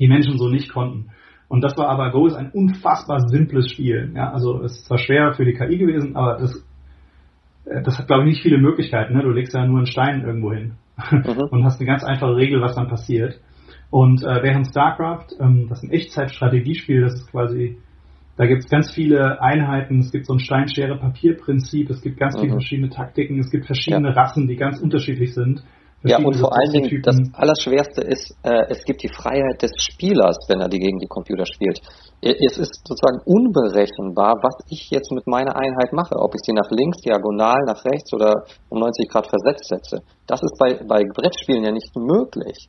Die 0.00 0.08
Menschen 0.08 0.36
so 0.36 0.48
nicht 0.48 0.72
konnten. 0.72 1.10
Und 1.46 1.62
das 1.62 1.76
war 1.76 1.88
aber 1.88 2.10
Go 2.10 2.26
ist 2.26 2.34
ein 2.34 2.50
unfassbar 2.50 3.20
simples 3.28 3.70
Spiel. 3.70 4.12
Ja? 4.14 4.32
Also 4.32 4.62
es 4.64 4.72
ist 4.72 4.86
zwar 4.86 4.98
schwer 4.98 5.34
für 5.34 5.44
die 5.44 5.52
KI 5.52 5.78
gewesen, 5.78 6.16
aber 6.16 6.38
das, 6.38 6.56
äh, 7.66 7.82
das 7.82 7.98
hat 7.98 8.08
glaube 8.08 8.24
ich 8.24 8.30
nicht 8.30 8.42
viele 8.42 8.58
Möglichkeiten. 8.58 9.14
Ne? 9.14 9.22
Du 9.22 9.30
legst 9.30 9.54
ja 9.54 9.64
nur 9.64 9.78
einen 9.78 9.86
Stein 9.86 10.22
irgendwo 10.22 10.52
hin 10.52 10.72
mhm. 11.10 11.48
und 11.50 11.64
hast 11.64 11.80
eine 11.80 11.86
ganz 11.86 12.04
einfache 12.04 12.36
Regel, 12.36 12.60
was 12.60 12.74
dann 12.74 12.88
passiert. 12.88 13.40
Und 13.90 14.22
äh, 14.22 14.42
während 14.42 14.68
StarCraft, 14.68 15.36
ähm, 15.40 15.66
das 15.68 15.78
ist 15.78 15.84
ein 15.84 15.92
Echtzeitstrategiespiel, 15.92 17.02
das 17.02 17.14
ist 17.14 17.30
quasi, 17.30 17.78
da 18.36 18.46
gibt 18.46 18.64
es 18.64 18.70
ganz 18.70 18.92
viele 18.92 19.42
Einheiten, 19.42 19.98
es 19.98 20.12
gibt 20.12 20.26
so 20.26 20.32
ein 20.32 20.38
Steinschere-Papier-Prinzip, 20.38 21.90
es 21.90 22.00
gibt 22.00 22.18
ganz 22.18 22.36
mhm. 22.36 22.40
viele 22.40 22.52
verschiedene 22.52 22.90
Taktiken, 22.90 23.40
es 23.40 23.50
gibt 23.50 23.66
verschiedene 23.66 24.08
ja. 24.08 24.14
Rassen, 24.14 24.46
die 24.46 24.56
ganz 24.56 24.80
unterschiedlich 24.80 25.34
sind. 25.34 25.62
Ja, 26.02 26.16
und 26.16 26.36
vor 26.36 26.56
allen 26.56 26.72
Dingen, 26.72 27.02
das 27.02 27.16
Allerschwerste 27.34 28.00
ist, 28.00 28.34
äh, 28.42 28.64
es 28.70 28.84
gibt 28.84 29.02
die 29.02 29.12
Freiheit 29.12 29.60
des 29.60 29.72
Spielers, 29.76 30.36
wenn 30.48 30.60
er 30.60 30.68
die 30.68 30.78
gegen 30.78 30.98
die 30.98 31.06
Computer 31.06 31.44
spielt. 31.44 31.80
Es 32.22 32.56
ist 32.56 32.80
sozusagen 32.88 33.20
unberechenbar, 33.26 34.36
was 34.40 34.64
ich 34.70 34.88
jetzt 34.90 35.12
mit 35.12 35.26
meiner 35.26 35.56
Einheit 35.56 35.92
mache, 35.92 36.16
ob 36.16 36.34
ich 36.34 36.40
sie 36.42 36.52
nach 36.52 36.70
links, 36.70 37.02
diagonal, 37.02 37.58
nach 37.66 37.84
rechts 37.84 38.12
oder 38.14 38.44
um 38.70 38.80
90 38.80 39.10
Grad 39.10 39.26
versetzt 39.26 39.68
setze. 39.68 40.02
Das 40.26 40.42
ist 40.42 40.56
bei, 40.58 40.80
bei 40.88 41.04
Brettspielen 41.04 41.64
ja 41.64 41.72
nicht 41.72 41.94
möglich. 41.94 42.68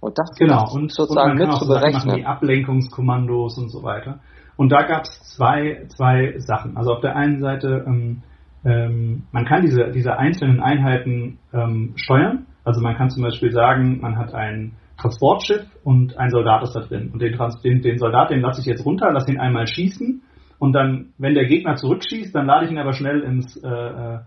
Und 0.00 0.18
das 0.18 0.30
genau, 0.36 0.66
und 0.74 0.92
sozusagen 0.92 1.32
und 1.32 1.38
man 1.38 1.48
mit 1.48 1.56
zu 1.56 1.68
berechnen. 1.68 2.16
die 2.16 2.26
Ablenkungskommandos 2.26 3.56
und 3.56 3.70
so 3.70 3.84
weiter. 3.84 4.18
Und 4.56 4.70
da 4.70 4.82
gab 4.82 5.04
es 5.04 5.36
zwei, 5.36 5.86
zwei 5.96 6.34
Sachen. 6.38 6.76
Also 6.76 6.92
auf 6.92 7.00
der 7.00 7.16
einen 7.16 7.40
Seite, 7.40 7.84
ähm, 7.86 8.22
ähm, 8.64 9.22
man 9.30 9.44
kann 9.44 9.62
diese, 9.62 9.90
diese 9.92 10.16
einzelnen 10.16 10.60
Einheiten 10.60 11.38
ähm, 11.52 11.92
steuern 11.96 12.46
also 12.64 12.80
man 12.80 12.96
kann 12.96 13.10
zum 13.10 13.22
Beispiel 13.22 13.52
sagen, 13.52 14.00
man 14.00 14.16
hat 14.16 14.34
ein 14.34 14.72
Transportschiff 14.96 15.66
und 15.82 16.16
ein 16.18 16.30
Soldat 16.30 16.62
ist 16.62 16.74
da 16.74 16.80
drin. 16.80 17.10
Und 17.12 17.20
den, 17.20 17.34
Trans 17.34 17.60
den, 17.62 17.82
den 17.82 17.98
Soldat, 17.98 18.30
den 18.30 18.40
lasse 18.40 18.60
ich 18.60 18.66
jetzt 18.66 18.84
runter, 18.84 19.12
lasse 19.12 19.30
ihn 19.30 19.40
einmal 19.40 19.66
schießen 19.66 20.22
und 20.58 20.72
dann, 20.72 21.12
wenn 21.18 21.34
der 21.34 21.46
Gegner 21.46 21.76
zurückschießt, 21.76 22.34
dann 22.34 22.46
lade 22.46 22.66
ich 22.66 22.72
ihn 22.72 22.78
aber 22.78 22.92
schnell 22.92 23.20
ins, 23.20 23.56
äh, 23.62 23.68
äh, 23.68 24.18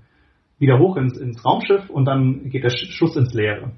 wieder 0.59 0.79
hoch 0.79 0.97
ins, 0.97 1.17
ins 1.17 1.43
Raumschiff 1.43 1.89
und 1.89 2.05
dann 2.05 2.49
geht 2.49 2.63
der 2.63 2.69
Schuss 2.69 3.15
ins 3.15 3.33
Leere. 3.33 3.71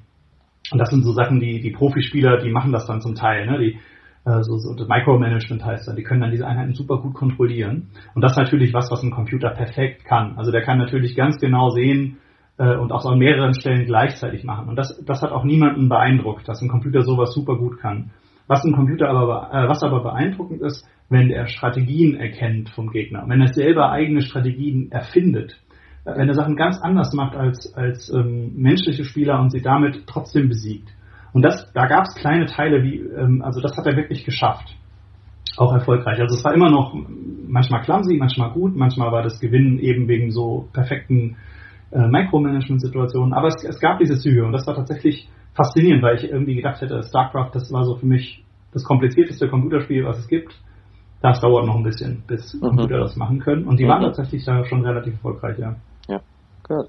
Und 0.71 0.77
das 0.77 0.89
sind 0.89 1.03
so 1.03 1.13
Sachen, 1.13 1.39
die 1.39 1.61
die 1.61 1.71
Profispieler, 1.71 2.37
die 2.37 2.51
machen 2.51 2.71
das 2.71 2.85
dann 2.85 3.01
zum 3.01 3.15
Teil. 3.15 3.45
Ne? 3.45 3.59
Die, 3.59 3.79
äh, 4.25 4.43
so, 4.43 4.57
so 4.57 4.75
das 4.75 4.87
Micromanagement 4.87 5.63
heißt 5.63 5.87
dann, 5.87 5.95
die 5.95 6.03
können 6.03 6.21
dann 6.21 6.31
diese 6.31 6.45
Einheiten 6.45 6.73
super 6.73 6.97
gut 6.97 7.13
kontrollieren. 7.13 7.89
Und 8.13 8.23
das 8.23 8.33
ist 8.33 8.37
natürlich 8.37 8.73
was, 8.73 8.91
was 8.91 9.03
ein 9.03 9.11
Computer 9.11 9.51
perfekt 9.51 10.05
kann. 10.05 10.37
Also 10.37 10.51
der 10.51 10.61
kann 10.61 10.77
natürlich 10.77 11.15
ganz 11.15 11.39
genau 11.39 11.69
sehen, 11.69 12.17
äh, 12.59 12.75
und 12.75 12.91
auch 12.91 13.01
so 13.01 13.09
an 13.09 13.17
mehreren 13.17 13.53
Stellen 13.53 13.85
gleichzeitig 13.85 14.43
machen. 14.43 14.67
Und 14.69 14.75
das, 14.75 15.01
das 15.03 15.21
hat 15.21 15.31
auch 15.31 15.45
niemanden 15.45 15.89
beeindruckt, 15.89 16.47
dass 16.47 16.61
ein 16.61 16.69
Computer 16.69 17.01
sowas 17.01 17.33
super 17.33 17.55
gut 17.55 17.79
kann. 17.79 18.11
Was 18.47 18.63
ein 18.63 18.73
Computer 18.73 19.09
aber, 19.09 19.49
äh, 19.51 19.67
was 19.67 19.81
aber 19.81 20.03
beeindruckend 20.03 20.61
ist, 20.61 20.85
wenn 21.09 21.31
er 21.31 21.47
Strategien 21.47 22.15
erkennt 22.15 22.69
vom 22.69 22.91
Gegner, 22.91 23.23
wenn 23.27 23.41
er 23.41 23.53
selber 23.53 23.91
eigene 23.91 24.21
Strategien 24.21 24.91
erfindet, 24.91 25.59
äh, 26.05 26.15
wenn 26.17 26.27
er 26.27 26.35
Sachen 26.35 26.55
ganz 26.55 26.77
anders 26.81 27.13
macht 27.13 27.35
als, 27.35 27.73
als 27.75 28.13
ähm, 28.13 28.53
menschliche 28.55 29.05
Spieler 29.05 29.39
und 29.39 29.51
sie 29.51 29.61
damit 29.61 30.05
trotzdem 30.05 30.49
besiegt. 30.49 30.89
Und 31.31 31.43
das, 31.43 31.71
da 31.73 31.85
gab 31.85 32.05
es 32.05 32.15
kleine 32.15 32.47
Teile, 32.47 32.83
wie, 32.83 32.97
ähm, 32.97 33.41
also 33.41 33.61
das 33.61 33.77
hat 33.77 33.87
er 33.87 33.95
wirklich 33.95 34.25
geschafft. 34.25 34.75
Auch 35.57 35.73
erfolgreich. 35.73 36.19
Also 36.19 36.35
es 36.35 36.43
war 36.43 36.53
immer 36.53 36.69
noch 36.69 36.93
manchmal 37.47 37.81
clumsy, 37.81 38.17
manchmal 38.17 38.51
gut, 38.51 38.75
manchmal 38.75 39.11
war 39.11 39.23
das 39.23 39.39
Gewinnen 39.39 39.79
eben 39.79 40.07
wegen 40.07 40.31
so 40.31 40.67
perfekten 40.73 41.37
äh, 41.91 42.07
Micromanagement-Situationen. 42.07 43.33
Aber 43.33 43.47
es, 43.47 43.63
es, 43.63 43.79
gab 43.79 43.99
diese 43.99 44.17
Züge 44.17 44.45
und 44.45 44.51
das 44.51 44.65
war 44.67 44.75
tatsächlich 44.75 45.29
faszinierend, 45.53 46.03
weil 46.03 46.15
ich 46.15 46.29
irgendwie 46.29 46.55
gedacht 46.55 46.81
hätte, 46.81 47.01
StarCraft, 47.03 47.51
das 47.53 47.71
war 47.71 47.83
so 47.85 47.95
für 47.95 48.05
mich 48.05 48.43
das 48.73 48.83
komplizierteste 48.83 49.49
Computerspiel, 49.49 50.05
was 50.05 50.19
es 50.19 50.27
gibt. 50.27 50.53
Das 51.21 51.41
dauert 51.41 51.65
noch 51.65 51.75
ein 51.75 51.83
bisschen, 51.83 52.23
bis 52.27 52.53
mhm. 52.53 52.67
Computer 52.67 52.99
das 52.99 53.15
machen 53.15 53.39
können. 53.39 53.67
Und 53.67 53.79
die 53.79 53.85
mhm. 53.85 53.89
waren 53.89 54.03
tatsächlich 54.03 54.45
da 54.45 54.63
schon 54.65 54.85
relativ 54.85 55.13
erfolgreich, 55.13 55.57
ja. 55.57 55.75
Ja, 56.07 56.19
gut. 56.67 56.87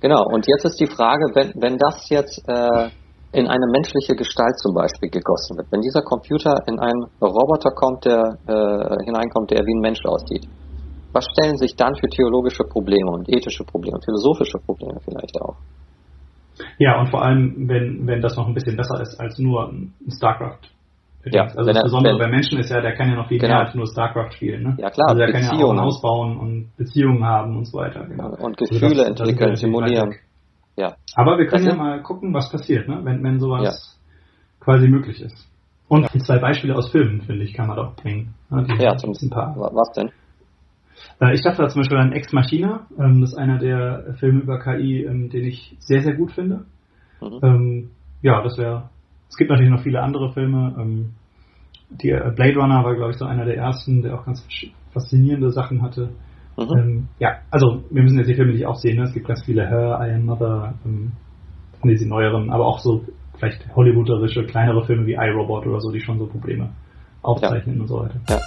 Genau, 0.00 0.24
und 0.32 0.46
jetzt 0.46 0.64
ist 0.64 0.80
die 0.80 0.86
Frage, 0.86 1.26
wenn, 1.34 1.52
wenn 1.60 1.76
das 1.76 2.08
jetzt 2.08 2.42
äh, 2.48 2.88
in 3.32 3.46
eine 3.46 3.66
menschliche 3.70 4.14
Gestalt 4.14 4.58
zum 4.58 4.74
Beispiel 4.74 5.10
gegossen 5.10 5.58
wird, 5.58 5.70
wenn 5.70 5.82
dieser 5.82 6.02
Computer 6.02 6.56
in 6.66 6.78
einen 6.78 7.04
Roboter 7.20 7.70
kommt, 7.74 8.06
der 8.06 8.38
äh, 8.46 9.04
hineinkommt, 9.04 9.50
der 9.50 9.60
wie 9.60 9.76
ein 9.76 9.80
Mensch 9.80 10.00
aussieht, 10.06 10.48
was 11.16 11.24
stellen 11.32 11.56
sich 11.56 11.74
dann 11.76 11.94
für 11.96 12.08
theologische 12.08 12.64
Probleme 12.64 13.10
und 13.10 13.28
ethische 13.28 13.64
Probleme, 13.64 13.98
philosophische 14.04 14.58
Probleme 14.58 15.00
vielleicht 15.02 15.40
auch? 15.40 15.56
Ja, 16.78 17.00
und 17.00 17.08
vor 17.08 17.22
allem, 17.22 17.68
wenn, 17.68 18.06
wenn 18.06 18.20
das 18.20 18.36
noch 18.36 18.46
ein 18.46 18.54
bisschen 18.54 18.76
besser 18.76 19.00
ist 19.00 19.18
als 19.18 19.38
nur 19.38 19.68
ein 19.68 19.94
StarCraft. 20.08 20.68
Ja, 21.24 21.42
also 21.42 21.72
das 21.72 21.82
Besondere 21.82 22.14
wenn, 22.14 22.26
bei 22.26 22.28
Menschen 22.28 22.58
ist 22.60 22.70
ja, 22.70 22.80
der 22.80 22.94
kann 22.94 23.08
ja 23.08 23.16
noch 23.16 23.28
viel 23.28 23.38
genau. 23.38 23.54
mehr 23.54 23.64
als 23.66 23.74
nur 23.74 23.86
StarCraft 23.86 24.32
spielen. 24.32 24.62
Ne? 24.62 24.76
Ja 24.78 24.90
klar, 24.90 25.08
also 25.08 25.18
der 25.18 25.26
Beziehungen. 25.26 25.58
kann 25.58 25.76
ja 25.76 25.82
auch 25.82 25.86
ausbauen 25.86 26.36
und 26.36 26.76
Beziehungen 26.76 27.24
haben 27.24 27.56
und 27.56 27.64
so 27.64 27.78
weiter. 27.78 28.06
Genau. 28.06 28.28
Und 28.28 28.60
also 28.60 28.74
Gefühle 28.74 29.02
also 29.02 29.14
das, 29.14 29.20
entwickeln, 29.20 29.50
das 29.50 29.60
simulieren. 29.60 30.14
Ja. 30.76 30.94
Aber 31.14 31.38
wir 31.38 31.46
können 31.46 31.64
das 31.64 31.74
ja 31.74 31.82
mal 31.82 32.02
gucken, 32.02 32.32
was 32.32 32.50
passiert, 32.50 32.86
ne? 32.88 33.00
wenn, 33.02 33.24
wenn 33.24 33.40
sowas 33.40 33.64
ja. 33.64 34.64
quasi 34.64 34.86
möglich 34.86 35.20
ist. 35.22 35.48
Und 35.88 36.08
zwei 36.24 36.38
Beispiele 36.38 36.76
aus 36.76 36.90
Filmen, 36.90 37.22
finde 37.22 37.44
ich, 37.44 37.54
kann 37.54 37.68
man 37.68 37.76
doch 37.76 37.96
bringen. 37.96 38.34
Ne? 38.50 38.66
ja, 38.78 38.96
zum 38.96 39.12
ein 39.20 39.30
paar. 39.30 39.56
Was 39.56 39.92
denn? 39.92 40.10
Äh, 41.20 41.34
ich 41.34 41.42
dachte 41.42 41.62
da 41.62 41.68
zum 41.68 41.80
Beispiel 41.80 41.98
an 41.98 42.12
Ex 42.12 42.32
Machina. 42.32 42.86
Ähm, 42.98 43.20
das 43.20 43.32
ist 43.32 43.38
einer 43.38 43.58
der 43.58 44.14
Filme 44.18 44.40
über 44.40 44.58
KI, 44.58 45.04
ähm, 45.04 45.30
den 45.30 45.44
ich 45.44 45.76
sehr, 45.78 46.02
sehr 46.02 46.14
gut 46.14 46.32
finde. 46.32 46.64
Mhm. 47.20 47.40
Ähm, 47.42 47.90
ja, 48.22 48.42
das 48.42 48.58
wäre. 48.58 48.90
Es 49.28 49.36
gibt 49.36 49.50
natürlich 49.50 49.72
noch 49.72 49.82
viele 49.82 50.02
andere 50.02 50.32
Filme. 50.32 51.10
die 51.90 52.10
äh, 52.10 52.32
Blade 52.34 52.58
Runner 52.58 52.84
war, 52.84 52.94
glaube 52.94 53.10
ich, 53.10 53.18
so 53.18 53.24
einer 53.24 53.44
der 53.44 53.56
ersten, 53.56 54.02
der 54.02 54.18
auch 54.18 54.24
ganz 54.24 54.46
faszinierende 54.92 55.50
Sachen 55.50 55.82
hatte. 55.82 56.10
Mhm. 56.56 57.08
ja, 57.18 57.40
also 57.50 57.84
wir 57.90 58.02
müssen 58.02 58.16
jetzt 58.16 58.28
die 58.28 58.34
Filme 58.34 58.52
nicht 58.52 58.66
auch 58.66 58.76
sehen. 58.76 58.96
Ne? 58.96 59.02
Es 59.02 59.12
gibt 59.12 59.26
ganz 59.26 59.44
viele 59.44 59.68
Her, 59.68 59.98
I 60.00 60.14
Am 60.14 60.24
Mother, 60.24 60.74
ähm, 60.86 61.12
diese 61.84 62.08
neueren, 62.08 62.50
aber 62.50 62.66
auch 62.66 62.78
so 62.78 63.04
vielleicht 63.38 63.74
hollywooderische, 63.74 64.44
kleinere 64.44 64.84
Filme 64.86 65.06
wie 65.06 65.14
iRobot 65.14 65.66
oder 65.66 65.80
so, 65.80 65.90
die 65.90 66.00
schon 66.00 66.18
so 66.18 66.26
Probleme 66.26 66.70
aufzeichnen 67.22 67.76
ja. 67.76 67.82
und 67.82 67.88
so 67.88 68.00
weiter. 68.00 68.20
Ja. 68.28 68.38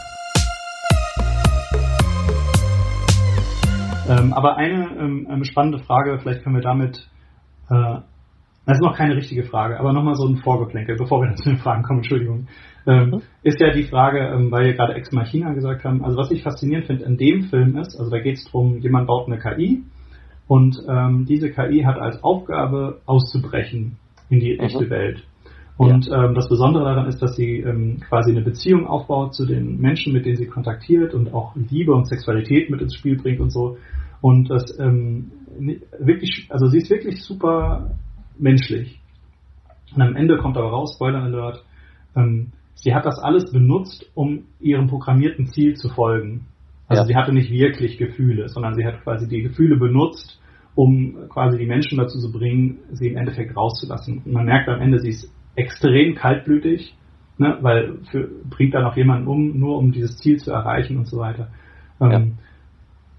Ähm, 4.10 4.34
aber 4.34 4.58
eine 4.58 4.90
ähm, 5.00 5.28
ähm, 5.30 5.44
spannende 5.44 5.80
Frage, 5.80 6.18
vielleicht 6.20 6.44
können 6.44 6.56
wir 6.56 6.64
damit, 6.64 6.98
äh, 7.70 8.00
das 8.66 8.78
ist 8.78 8.82
noch 8.82 8.98
keine 8.98 9.16
richtige 9.16 9.44
Frage, 9.44 9.80
aber 9.80 9.94
nochmal 9.94 10.16
so 10.16 10.28
ein 10.28 10.38
Vorgeplänkel, 10.38 10.96
bevor 10.98 11.22
wir 11.22 11.36
zu 11.36 11.50
den 11.50 11.60
Fragen 11.60 11.84
kommen, 11.84 12.00
Entschuldigung, 12.00 12.48
ähm, 12.88 13.12
mhm. 13.12 13.22
ist 13.44 13.60
ja 13.60 13.72
die 13.72 13.84
Frage, 13.84 14.20
ähm, 14.20 14.52
weil 14.52 14.66
wir 14.66 14.74
gerade 14.74 14.96
Ex 14.96 15.12
Machina 15.12 15.54
gesagt 15.54 15.84
haben, 15.84 16.04
also 16.04 16.18
was 16.18 16.32
ich 16.32 16.42
faszinierend 16.42 16.88
finde 16.88 17.06
in 17.06 17.18
dem 17.18 17.44
Film 17.44 17.78
ist, 17.78 18.00
also 18.00 18.10
da 18.10 18.20
geht 18.20 18.38
es 18.38 18.46
darum, 18.46 18.80
jemand 18.80 19.06
baut 19.06 19.28
eine 19.28 19.38
KI 19.38 19.84
und 20.48 20.76
ähm, 20.90 21.26
diese 21.28 21.52
KI 21.52 21.84
hat 21.84 22.00
als 22.00 22.24
Aufgabe 22.24 23.02
auszubrechen 23.06 23.98
in 24.30 24.40
die 24.40 24.58
echte 24.58 24.86
mhm. 24.86 24.90
Welt. 24.90 25.24
Und 25.80 26.08
ja. 26.08 26.26
ähm, 26.26 26.36
das 26.36 26.50
Besondere 26.50 26.84
daran 26.84 27.08
ist, 27.08 27.22
dass 27.22 27.38
sie 27.38 27.62
ähm, 27.62 28.02
quasi 28.02 28.32
eine 28.32 28.42
Beziehung 28.42 28.86
aufbaut 28.86 29.34
zu 29.34 29.46
den 29.46 29.80
Menschen, 29.80 30.12
mit 30.12 30.26
denen 30.26 30.36
sie 30.36 30.48
kontaktiert 30.48 31.14
und 31.14 31.34
auch 31.34 31.56
Liebe 31.56 31.94
und 31.94 32.06
Sexualität 32.06 32.70
mit 32.70 32.82
ins 32.82 32.96
Spiel 32.96 33.16
bringt 33.16 33.40
und 33.40 33.50
so. 33.50 33.78
Und 34.20 34.50
das 34.50 34.78
ähm, 34.78 35.32
wirklich, 35.98 36.48
also 36.50 36.68
sie 36.68 36.80
ist 36.80 36.90
wirklich 36.90 37.24
super 37.24 37.92
menschlich. 38.38 39.00
Und 39.96 40.02
am 40.02 40.18
Ende 40.18 40.38
kommt 40.38 40.58
aber 40.58 40.70
raus, 40.70 40.96
Spoiler 40.96 41.24
Alert, 41.24 41.64
ähm, 42.14 42.52
sie 42.76 42.94
hat 42.94 43.06
das 43.06 43.18
alles 43.18 43.50
benutzt, 43.50 44.06
um 44.16 44.48
ihrem 44.60 44.88
programmierten 44.88 45.48
Ziel 45.48 45.76
zu 45.76 45.88
folgen. 45.88 46.48
Also 46.90 47.04
ja. 47.04 47.08
sie 47.08 47.16
hatte 47.16 47.32
nicht 47.32 47.52
wirklich 47.52 47.98
Gefühle, 47.98 48.50
sondern 48.50 48.74
sie 48.74 48.86
hat 48.86 49.02
quasi 49.04 49.30
die 49.30 49.44
Gefühle 49.44 49.78
benutzt, 49.78 50.42
um 50.76 51.30
quasi 51.30 51.58
die 51.58 51.68
Menschen 51.68 51.98
dazu 51.98 52.20
zu 52.20 52.34
bringen, 52.34 52.80
sie 52.92 53.08
im 53.08 53.16
Endeffekt 53.16 53.56
rauszulassen. 53.56 54.24
Und 54.26 54.34
man 54.34 54.46
merkt 54.46 54.68
am 54.68 54.82
Ende, 54.82 55.00
sie 55.00 55.12
ist 55.12 55.39
extrem 55.60 56.16
kaltblütig, 56.16 56.96
ne, 57.38 57.58
weil 57.62 57.98
für, 58.12 58.30
bringt 58.50 58.74
dann 58.74 58.86
auch 58.86 58.96
jemanden 58.96 59.28
um, 59.28 59.60
nur 59.60 59.78
um 59.78 59.92
dieses 59.92 60.18
Ziel 60.18 60.38
zu 60.38 60.52
erreichen 60.52 60.98
und 60.98 61.08
so 61.08 61.18
weiter. 61.18 61.50
Ähm, 62.02 62.12
ja. 62.12 62.22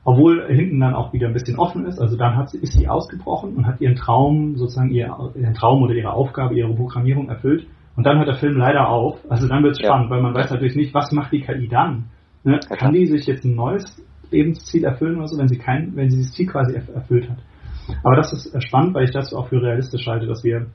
Obwohl 0.03 0.47
hinten 0.49 0.81
dann 0.81 0.95
auch 0.95 1.13
wieder 1.13 1.29
ein 1.29 1.35
bisschen 1.35 1.59
offen 1.59 1.85
ist, 1.85 2.01
also 2.01 2.17
dann 2.17 2.37
hat 2.37 2.51
sie, 2.51 2.59
ist 2.59 2.73
sie 2.73 2.89
ausgebrochen 2.89 3.55
und 3.55 3.67
hat 3.67 3.81
ihren 3.81 3.97
Traum, 3.97 4.57
sozusagen 4.57 4.91
ihr, 4.91 5.15
ihren 5.35 5.55
Traum 5.55 5.83
oder 5.83 5.95
ihre 5.95 6.13
Aufgabe, 6.13 6.55
ihre 6.55 6.75
Programmierung 6.75 7.29
erfüllt. 7.29 7.67
Und 7.97 8.07
dann 8.07 8.17
hört 8.17 8.29
der 8.29 8.37
Film 8.37 8.57
leider 8.57 8.89
auf. 8.89 9.19
Also 9.29 9.47
dann 9.47 9.63
wird 9.63 9.73
es 9.73 9.83
ja. 9.83 9.89
spannend, 9.89 10.11
weil 10.11 10.23
man 10.23 10.33
weiß 10.33 10.51
natürlich 10.51 10.77
nicht, 10.77 10.95
was 10.95 11.13
macht 11.13 11.33
die 11.33 11.43
KI 11.43 11.69
dann? 11.69 12.07
Ne? 12.45 12.59
Kann 12.79 12.95
die 12.95 13.07
sich 13.07 13.27
jetzt 13.27 13.45
ein 13.45 13.55
neues 13.55 14.03
Lebensziel 14.31 14.85
erfüllen 14.85 15.19
oder 15.19 15.27
so, 15.27 15.37
wenn 15.37 15.49
sie 15.49 15.59
kein, 15.59 15.95
wenn 15.97 16.09
sie 16.09 16.17
dieses 16.17 16.33
Ziel 16.33 16.47
quasi 16.47 16.75
erfüllt 16.75 17.29
hat? 17.29 17.39
Aber 18.03 18.17
das 18.17 18.33
ist 18.33 18.55
äh, 18.55 18.61
spannend, 18.63 18.95
weil 18.95 19.05
ich 19.05 19.11
das 19.11 19.35
auch 19.35 19.49
für 19.49 19.61
realistisch 19.61 20.07
halte, 20.07 20.27
dass 20.27 20.45
wir 20.45 20.67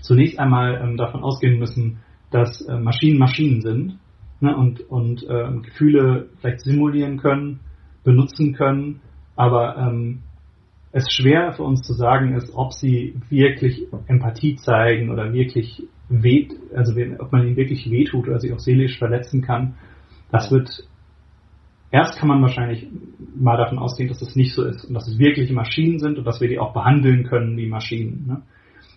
zunächst 0.00 0.38
einmal 0.38 0.80
ähm, 0.82 0.96
davon 0.96 1.22
ausgehen 1.22 1.58
müssen, 1.58 1.98
dass 2.30 2.60
äh, 2.62 2.78
Maschinen 2.78 3.18
Maschinen 3.18 3.60
sind 3.60 3.98
ne, 4.40 4.56
und, 4.56 4.80
und 4.88 5.22
äh, 5.28 5.50
Gefühle 5.62 6.28
vielleicht 6.40 6.60
simulieren 6.60 7.18
können, 7.18 7.60
benutzen 8.04 8.54
können, 8.54 9.00
aber 9.36 9.76
ähm, 9.76 10.22
es 10.92 11.12
schwer 11.12 11.52
für 11.52 11.62
uns 11.62 11.82
zu 11.82 11.92
sagen 11.92 12.34
ist, 12.34 12.54
ob 12.54 12.72
sie 12.72 13.16
wirklich 13.28 13.86
Empathie 14.06 14.56
zeigen 14.56 15.10
oder 15.10 15.32
wirklich 15.32 15.82
weh, 16.08 16.48
also 16.74 16.94
ob 17.18 17.32
man 17.32 17.46
ihnen 17.46 17.56
wirklich 17.56 17.90
wehtut 17.90 18.28
oder 18.28 18.38
sie 18.38 18.52
auch 18.52 18.58
seelisch 18.58 18.98
verletzen 18.98 19.42
kann. 19.42 19.74
Das 20.30 20.50
wird 20.50 20.86
erst 21.90 22.18
kann 22.18 22.28
man 22.28 22.42
wahrscheinlich 22.42 22.88
mal 23.34 23.56
davon 23.56 23.78
ausgehen, 23.78 24.08
dass 24.08 24.20
das 24.20 24.36
nicht 24.36 24.54
so 24.54 24.64
ist 24.64 24.84
und 24.84 24.94
dass 24.94 25.08
es 25.08 25.18
wirklich 25.18 25.50
Maschinen 25.50 25.98
sind 25.98 26.18
und 26.18 26.24
dass 26.24 26.40
wir 26.40 26.48
die 26.48 26.58
auch 26.58 26.72
behandeln 26.72 27.24
können 27.24 27.56
wie 27.56 27.66
Maschinen. 27.66 28.26
Ne? 28.26 28.42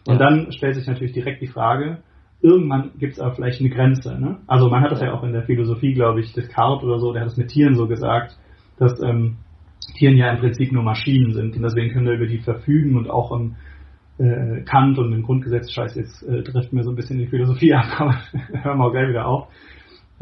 Und 0.05 0.19
ja. 0.19 0.29
dann 0.29 0.51
stellt 0.51 0.75
sich 0.75 0.87
natürlich 0.87 1.13
direkt 1.13 1.41
die 1.41 1.47
Frage, 1.47 1.99
irgendwann 2.41 2.91
gibt 2.97 3.13
es 3.13 3.19
aber 3.19 3.35
vielleicht 3.35 3.59
eine 3.59 3.69
Grenze. 3.69 4.19
Ne? 4.19 4.37
Also 4.47 4.69
man 4.69 4.81
hat 4.81 4.91
das 4.91 5.01
ja 5.01 5.13
auch 5.13 5.23
in 5.23 5.33
der 5.33 5.43
Philosophie, 5.43 5.93
glaube 5.93 6.21
ich, 6.21 6.33
Descartes 6.33 6.83
oder 6.83 6.99
so, 6.99 7.13
der 7.13 7.21
hat 7.21 7.29
es 7.29 7.37
mit 7.37 7.49
Tieren 7.49 7.75
so 7.75 7.87
gesagt, 7.87 8.37
dass 8.77 9.01
ähm, 9.01 9.37
Tieren 9.97 10.17
ja 10.17 10.31
im 10.31 10.39
Prinzip 10.39 10.71
nur 10.71 10.83
Maschinen 10.83 11.33
sind 11.33 11.55
und 11.55 11.61
deswegen 11.61 11.91
können 11.91 12.05
wir 12.05 12.13
über 12.13 12.27
die 12.27 12.39
verfügen 12.39 12.97
und 12.97 13.09
auch 13.09 13.37
ähm, 13.37 13.55
äh, 14.19 14.61
Kant 14.61 14.97
und 14.97 15.11
dem 15.11 15.23
Grundgesetz, 15.23 15.71
scheiße, 15.71 15.99
jetzt 15.99 16.23
äh, 16.23 16.43
trifft 16.43 16.73
mir 16.73 16.83
so 16.83 16.91
ein 16.91 16.95
bisschen 16.95 17.17
die 17.17 17.27
Philosophie 17.27 17.73
ab, 17.75 17.85
aber 17.99 18.19
hören 18.63 18.77
wir 18.77 18.85
auch 18.85 18.91
gleich 18.91 19.09
wieder 19.09 19.27
auf. 19.27 19.47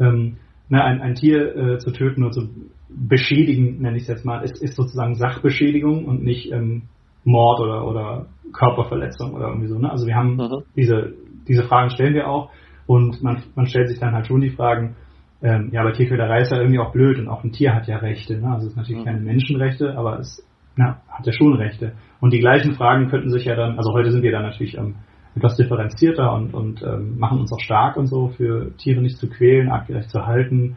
Ähm, 0.00 0.36
na, 0.68 0.84
ein, 0.84 1.00
ein 1.00 1.14
Tier 1.14 1.56
äh, 1.56 1.78
zu 1.78 1.92
töten 1.92 2.24
und 2.24 2.32
zu 2.32 2.48
beschädigen, 2.88 3.80
nenne 3.80 3.96
ich 3.96 4.02
es 4.02 4.08
jetzt 4.08 4.24
mal, 4.24 4.42
ist, 4.42 4.62
ist 4.62 4.76
sozusagen 4.76 5.14
Sachbeschädigung 5.14 6.04
und 6.04 6.22
nicht 6.22 6.52
ähm, 6.52 6.82
Mord 7.24 7.60
oder, 7.60 7.86
oder 7.86 8.26
Körperverletzung 8.52 9.34
oder 9.34 9.48
irgendwie 9.48 9.68
so. 9.68 9.78
Ne? 9.78 9.90
Also 9.90 10.06
wir 10.06 10.14
haben 10.14 10.36
mhm. 10.36 10.62
diese, 10.76 11.14
diese 11.46 11.64
Fragen 11.64 11.90
stellen 11.90 12.14
wir 12.14 12.28
auch 12.28 12.50
und 12.86 13.22
man, 13.22 13.42
man 13.54 13.66
stellt 13.66 13.88
sich 13.88 14.00
dann 14.00 14.14
halt 14.14 14.26
schon 14.26 14.40
die 14.40 14.50
Fragen, 14.50 14.96
ähm, 15.42 15.70
ja, 15.72 15.82
aber 15.82 15.92
Tierquälerei 15.92 16.40
ist 16.40 16.50
ja 16.50 16.58
irgendwie 16.58 16.80
auch 16.80 16.92
blöd 16.92 17.18
und 17.18 17.28
auch 17.28 17.44
ein 17.44 17.52
Tier 17.52 17.74
hat 17.74 17.86
ja 17.86 17.98
Rechte. 17.98 18.38
Ne? 18.38 18.48
Also 18.48 18.66
es 18.66 18.72
ist 18.72 18.76
natürlich 18.76 19.02
mhm. 19.02 19.06
keine 19.06 19.20
Menschenrechte, 19.20 19.96
aber 19.96 20.18
es 20.18 20.44
na, 20.76 21.00
hat 21.08 21.26
ja 21.26 21.32
schon 21.32 21.54
Rechte. 21.54 21.92
Und 22.20 22.32
die 22.32 22.40
gleichen 22.40 22.72
Fragen 22.74 23.08
könnten 23.08 23.30
sich 23.30 23.44
ja 23.44 23.54
dann, 23.54 23.76
also 23.76 23.92
heute 23.92 24.10
sind 24.10 24.22
wir 24.22 24.32
dann 24.32 24.42
natürlich 24.42 24.76
ähm, 24.76 24.96
etwas 25.34 25.56
differenzierter 25.56 26.32
und, 26.32 26.54
und 26.54 26.82
ähm, 26.82 27.18
machen 27.18 27.40
uns 27.40 27.52
auch 27.52 27.60
stark 27.60 27.96
und 27.96 28.06
so, 28.06 28.28
für 28.28 28.76
Tiere 28.76 29.00
nicht 29.00 29.18
zu 29.18 29.28
quälen, 29.28 29.70
artgerecht 29.70 30.10
zu 30.10 30.26
halten, 30.26 30.76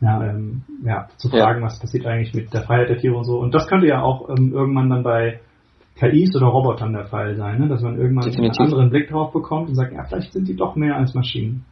ja, 0.00 0.22
ähm, 0.22 0.62
ja, 0.84 1.08
zu 1.16 1.28
fragen, 1.28 1.60
ja. 1.60 1.66
was 1.66 1.80
passiert 1.80 2.06
eigentlich 2.06 2.34
mit 2.34 2.52
der 2.54 2.62
Freiheit 2.62 2.88
der 2.88 2.98
Tiere 2.98 3.16
und 3.16 3.24
so. 3.24 3.38
Und 3.38 3.54
das 3.54 3.66
könnte 3.66 3.86
ja 3.86 4.00
auch 4.02 4.28
ähm, 4.30 4.52
irgendwann 4.52 4.90
dann 4.90 5.02
bei 5.02 5.40
KIs 5.98 6.36
oder 6.36 6.46
Robotern 6.46 6.92
der 6.92 7.06
Fall 7.06 7.34
sein, 7.34 7.58
ne? 7.58 7.68
dass 7.68 7.82
man 7.82 7.98
irgendwann 7.98 8.30
Definitiv. 8.30 8.60
einen 8.60 8.72
anderen 8.72 8.90
Blick 8.90 9.10
drauf 9.10 9.32
bekommt 9.32 9.68
und 9.68 9.74
sagt, 9.74 9.92
ja, 9.92 10.04
vielleicht 10.04 10.32
sind 10.32 10.46
die 10.46 10.54
doch 10.54 10.76
mehr 10.76 10.96
als 10.96 11.12
Maschinen. 11.14 11.64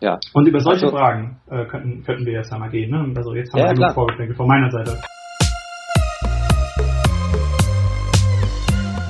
Ja. 0.00 0.18
Und 0.34 0.46
über 0.46 0.60
solche 0.60 0.86
also, 0.86 0.96
Fragen 0.96 1.40
äh, 1.48 1.64
könnten, 1.64 2.02
könnten 2.02 2.26
wir 2.26 2.34
jetzt 2.34 2.52
einmal 2.52 2.70
gehen. 2.70 2.90
Ne? 2.90 3.12
Also 3.16 3.34
jetzt 3.34 3.52
haben 3.52 3.60
ja, 3.60 3.68
wir 3.68 3.74
genug 3.74 3.92
vorgeschlägt 3.92 4.36
von 4.36 4.46
meiner 4.46 4.70
Seite. 4.70 4.98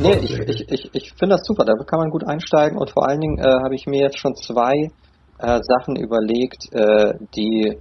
Nee, 0.02 0.16
ich, 0.22 0.38
ich, 0.38 0.68
ich, 0.70 0.90
ich 0.94 1.12
finde 1.18 1.34
das 1.34 1.44
super, 1.44 1.64
da 1.64 1.74
kann 1.84 1.98
man 1.98 2.10
gut 2.10 2.26
einsteigen 2.26 2.78
und 2.78 2.90
vor 2.90 3.06
allen 3.06 3.20
Dingen 3.20 3.38
äh, 3.38 3.42
habe 3.42 3.74
ich 3.74 3.86
mir 3.86 4.00
jetzt 4.00 4.18
schon 4.18 4.34
zwei 4.34 4.90
äh, 5.38 5.60
Sachen 5.62 5.96
überlegt, 5.96 6.72
äh, 6.72 7.14
die, 7.34 7.76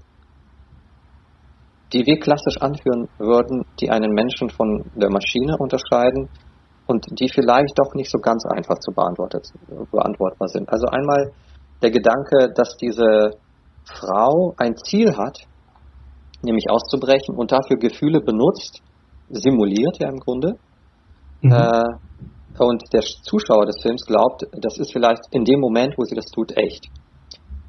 die 1.93 2.05
wir 2.05 2.19
klassisch 2.19 2.57
anführen 2.59 3.07
würden, 3.19 3.63
die 3.79 3.89
einen 3.89 4.11
Menschen 4.11 4.49
von 4.49 4.85
der 4.95 5.11
Maschine 5.11 5.55
unterscheiden 5.57 6.29
und 6.89 7.05
die 7.19 7.29
vielleicht 7.29 7.77
doch 7.77 7.93
nicht 7.93 8.09
so 8.09 8.17
ganz 8.17 8.43
einfach 8.45 8.79
zu 8.79 8.91
beantwortbar 8.91 10.47
sind. 10.47 10.67
Also 10.69 10.87
einmal 10.87 11.31
der 11.83 11.91
Gedanke, 11.91 12.51
dass 12.55 12.75
diese 12.77 13.37
Frau 13.85 14.55
ein 14.57 14.75
Ziel 14.75 15.15
hat, 15.15 15.37
nämlich 16.41 16.65
auszubrechen 16.69 17.35
und 17.35 17.51
dafür 17.51 17.77
Gefühle 17.77 18.21
benutzt, 18.21 18.81
simuliert 19.29 19.99
ja 19.99 20.09
im 20.09 20.17
Grunde. 20.17 20.55
Mhm. 21.41 21.51
Äh, 21.51 21.83
und 22.57 22.83
der 22.91 23.01
Zuschauer 23.01 23.67
des 23.67 23.79
Films 23.83 24.03
glaubt, 24.05 24.47
das 24.51 24.79
ist 24.79 24.91
vielleicht 24.91 25.21
in 25.31 25.45
dem 25.45 25.59
Moment, 25.59 25.93
wo 25.95 26.03
sie 26.03 26.15
das 26.15 26.25
tut, 26.25 26.57
echt. 26.57 26.87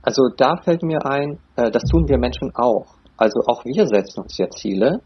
Also 0.03 0.23
da 0.35 0.57
fällt 0.65 0.83
mir 0.83 1.05
ein, 1.05 1.39
äh, 1.57 1.71
das 1.71 1.83
tun 1.85 2.09
wir 2.09 2.19
Menschen 2.19 2.51
auch. 2.55 2.87
Also 3.19 3.39
auch 3.47 3.63
wir 3.67 3.87
setzen 3.87 4.23
uns 4.23 4.39
ja 4.39 4.49
Ziele 4.49 5.01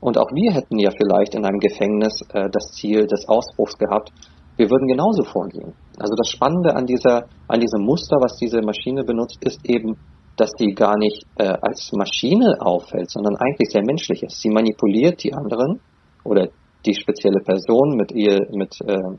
und 0.00 0.16
auch 0.18 0.30
wir 0.32 0.52
hätten 0.52 0.78
ja 0.78 0.90
vielleicht 0.90 1.34
in 1.34 1.44
einem 1.44 1.58
Gefängnis 1.58 2.22
äh, 2.32 2.48
das 2.50 2.72
Ziel 2.72 3.06
des 3.06 3.28
Ausbruchs 3.28 3.76
gehabt. 3.76 4.10
Wir 4.56 4.70
würden 4.70 4.88
genauso 4.88 5.22
vorgehen. 5.24 5.74
Also 5.98 6.14
das 6.16 6.30
Spannende 6.30 6.74
an 6.74 6.86
dieser, 6.86 7.26
an 7.48 7.60
diesem 7.60 7.84
Muster, 7.84 8.16
was 8.20 8.36
diese 8.36 8.60
Maschine 8.62 9.04
benutzt, 9.04 9.38
ist 9.44 9.60
eben, 9.68 9.96
dass 10.36 10.52
die 10.52 10.74
gar 10.74 10.96
nicht 10.96 11.24
äh, 11.36 11.52
als 11.60 11.92
Maschine 11.92 12.56
auffällt, 12.60 13.10
sondern 13.10 13.36
eigentlich 13.36 13.70
sehr 13.70 13.84
menschlich 13.84 14.22
ist. 14.22 14.40
Sie 14.40 14.48
manipuliert 14.48 15.22
die 15.22 15.34
anderen 15.34 15.80
oder 16.24 16.48
die 16.86 16.94
spezielle 16.94 17.40
Person 17.40 17.96
mit 17.96 18.12
ihr, 18.12 18.38
mit, 18.52 18.74
äh, 18.86 19.18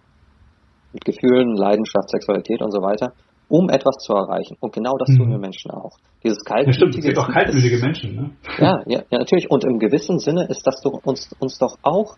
mit 0.93 1.05
Gefühlen, 1.05 1.55
Leidenschaft, 1.55 2.09
Sexualität 2.09 2.61
und 2.61 2.71
so 2.71 2.81
weiter, 2.81 3.13
um 3.51 3.69
etwas 3.69 3.97
zu 3.97 4.13
erreichen. 4.13 4.55
Und 4.61 4.73
genau 4.73 4.93
das 4.97 5.09
tun 5.17 5.29
wir 5.29 5.35
mhm. 5.35 5.41
Menschen 5.41 5.71
auch. 5.71 5.97
Dieses 6.23 6.43
kaltblütige. 6.45 6.71
Ja, 6.71 6.73
stimmt, 6.73 6.95
es 6.97 7.05
gibt 7.05 7.19
auch 7.19 7.27
kaltblütige 7.27 7.77
Menschen, 7.79 8.15
ne? 8.15 8.31
Ja, 8.57 8.79
ja, 8.85 9.01
ja, 9.09 9.19
natürlich. 9.19 9.51
Und 9.51 9.65
im 9.65 9.77
gewissen 9.77 10.19
Sinne 10.19 10.47
ist 10.47 10.65
das 10.65 10.81
doch 10.81 11.01
uns, 11.03 11.29
uns 11.39 11.57
doch 11.57 11.75
auch 11.81 12.15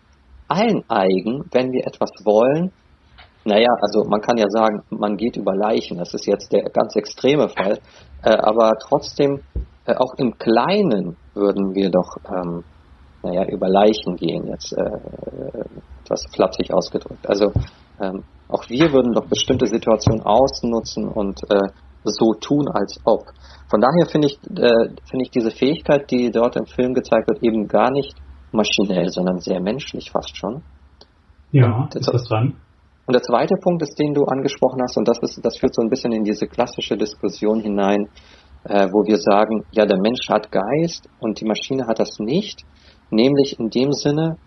allen 0.47 0.83
eigen, 0.89 1.43
wenn 1.51 1.71
wir 1.71 1.87
etwas 1.87 2.11
wollen. 2.23 2.71
Naja, 3.45 3.69
also 3.81 4.07
man 4.07 4.21
kann 4.21 4.37
ja 4.37 4.45
sagen, 4.47 4.83
man 4.91 5.17
geht 5.17 5.35
über 5.35 5.55
Leichen. 5.55 5.97
Das 5.97 6.13
ist 6.13 6.27
jetzt 6.27 6.53
der 6.53 6.63
ganz 6.69 6.95
extreme 6.95 7.49
Fall. 7.49 7.79
Äh, 8.21 8.37
aber 8.37 8.73
trotzdem, 8.87 9.41
äh, 9.85 9.95
auch 9.95 10.13
im 10.17 10.37
Kleinen 10.37 11.17
würden 11.33 11.73
wir 11.73 11.89
doch 11.89 12.17
ähm, 12.29 12.63
naja, 13.23 13.45
über 13.47 13.69
Leichen 13.69 14.17
gehen, 14.17 14.45
jetzt 14.47 14.71
äh, 14.73 15.63
etwas 16.03 16.25
flapsig 16.35 16.71
ausgedrückt. 16.71 17.27
Also 17.27 17.51
ähm, 17.99 18.23
auch 18.53 18.69
wir 18.69 18.91
würden 18.93 19.13
doch 19.13 19.27
bestimmte 19.27 19.67
Situationen 19.67 20.21
ausnutzen 20.23 21.07
und 21.07 21.39
äh, 21.49 21.69
so 22.03 22.33
tun, 22.33 22.67
als 22.67 22.99
ob. 23.05 23.25
Von 23.69 23.81
daher 23.81 24.05
finde 24.07 24.27
ich, 24.27 24.37
äh, 24.57 24.89
finde 25.09 25.23
ich 25.23 25.31
diese 25.31 25.51
Fähigkeit, 25.51 26.09
die 26.11 26.31
dort 26.31 26.55
im 26.55 26.65
Film 26.65 26.93
gezeigt 26.93 27.27
wird, 27.27 27.43
eben 27.43 27.67
gar 27.67 27.91
nicht 27.91 28.13
maschinell, 28.51 29.09
sondern 29.09 29.39
sehr 29.39 29.61
menschlich 29.61 30.11
fast 30.11 30.37
schon. 30.37 30.61
Ja, 31.51 31.87
ist 31.93 32.07
das 32.07 32.23
dran. 32.25 32.55
Und 33.05 33.13
der 33.13 33.21
zweite 33.21 33.55
Punkt 33.61 33.81
ist, 33.81 33.97
den 33.99 34.13
du 34.13 34.23
angesprochen 34.25 34.81
hast, 34.81 34.97
und 34.97 35.07
das, 35.07 35.19
ist, 35.21 35.43
das 35.43 35.57
führt 35.57 35.75
so 35.75 35.81
ein 35.81 35.89
bisschen 35.89 36.11
in 36.13 36.23
diese 36.23 36.47
klassische 36.47 36.95
Diskussion 36.95 37.59
hinein, 37.59 38.07
äh, 38.63 38.87
wo 38.91 39.05
wir 39.05 39.17
sagen, 39.17 39.65
ja, 39.71 39.85
der 39.85 39.99
Mensch 39.99 40.29
hat 40.29 40.51
Geist 40.51 41.09
und 41.19 41.41
die 41.41 41.45
Maschine 41.45 41.85
hat 41.87 41.99
das 41.99 42.19
nicht 42.19 42.63
nämlich 43.13 43.59
in 43.59 43.69
dem 43.69 43.93
Sinne, 43.93 44.37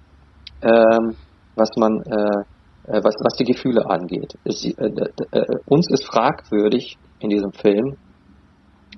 ähm, 0.62 1.16
was 1.55 1.71
man, 1.77 2.03
äh 2.03 2.45
was, 2.87 3.14
was 3.22 3.37
die 3.37 3.44
Gefühle 3.44 3.88
angeht. 3.88 4.35
Es, 4.44 4.64
äh, 4.64 4.70
äh, 4.77 5.44
uns 5.66 5.90
ist 5.90 6.05
fragwürdig 6.05 6.96
in 7.20 7.31
diesem 7.31 7.53
Film, 7.53 7.96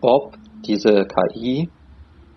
ob 0.00 0.34
diese 0.64 1.06
KI 1.06 1.68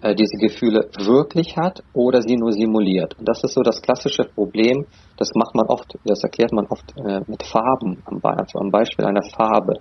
äh, 0.01 0.15
diese 0.15 0.37
Gefühle 0.37 0.89
wirklich 0.97 1.55
hat 1.57 1.83
oder 1.93 2.21
sie 2.21 2.35
nur 2.35 2.51
simuliert. 2.51 3.17
Und 3.19 3.27
das 3.27 3.43
ist 3.43 3.53
so 3.53 3.61
das 3.61 3.81
klassische 3.81 4.23
Problem, 4.23 4.85
das 5.17 5.29
macht 5.35 5.55
man 5.55 5.67
oft, 5.67 5.93
das 6.05 6.23
erklärt 6.23 6.51
man 6.53 6.65
oft 6.67 6.91
äh, 6.97 7.21
mit 7.27 7.43
Farben, 7.45 8.01
am, 8.05 8.19
also 8.23 8.59
am 8.59 8.71
Beispiel 8.71 9.05
einer 9.05 9.23
Farbe. 9.35 9.73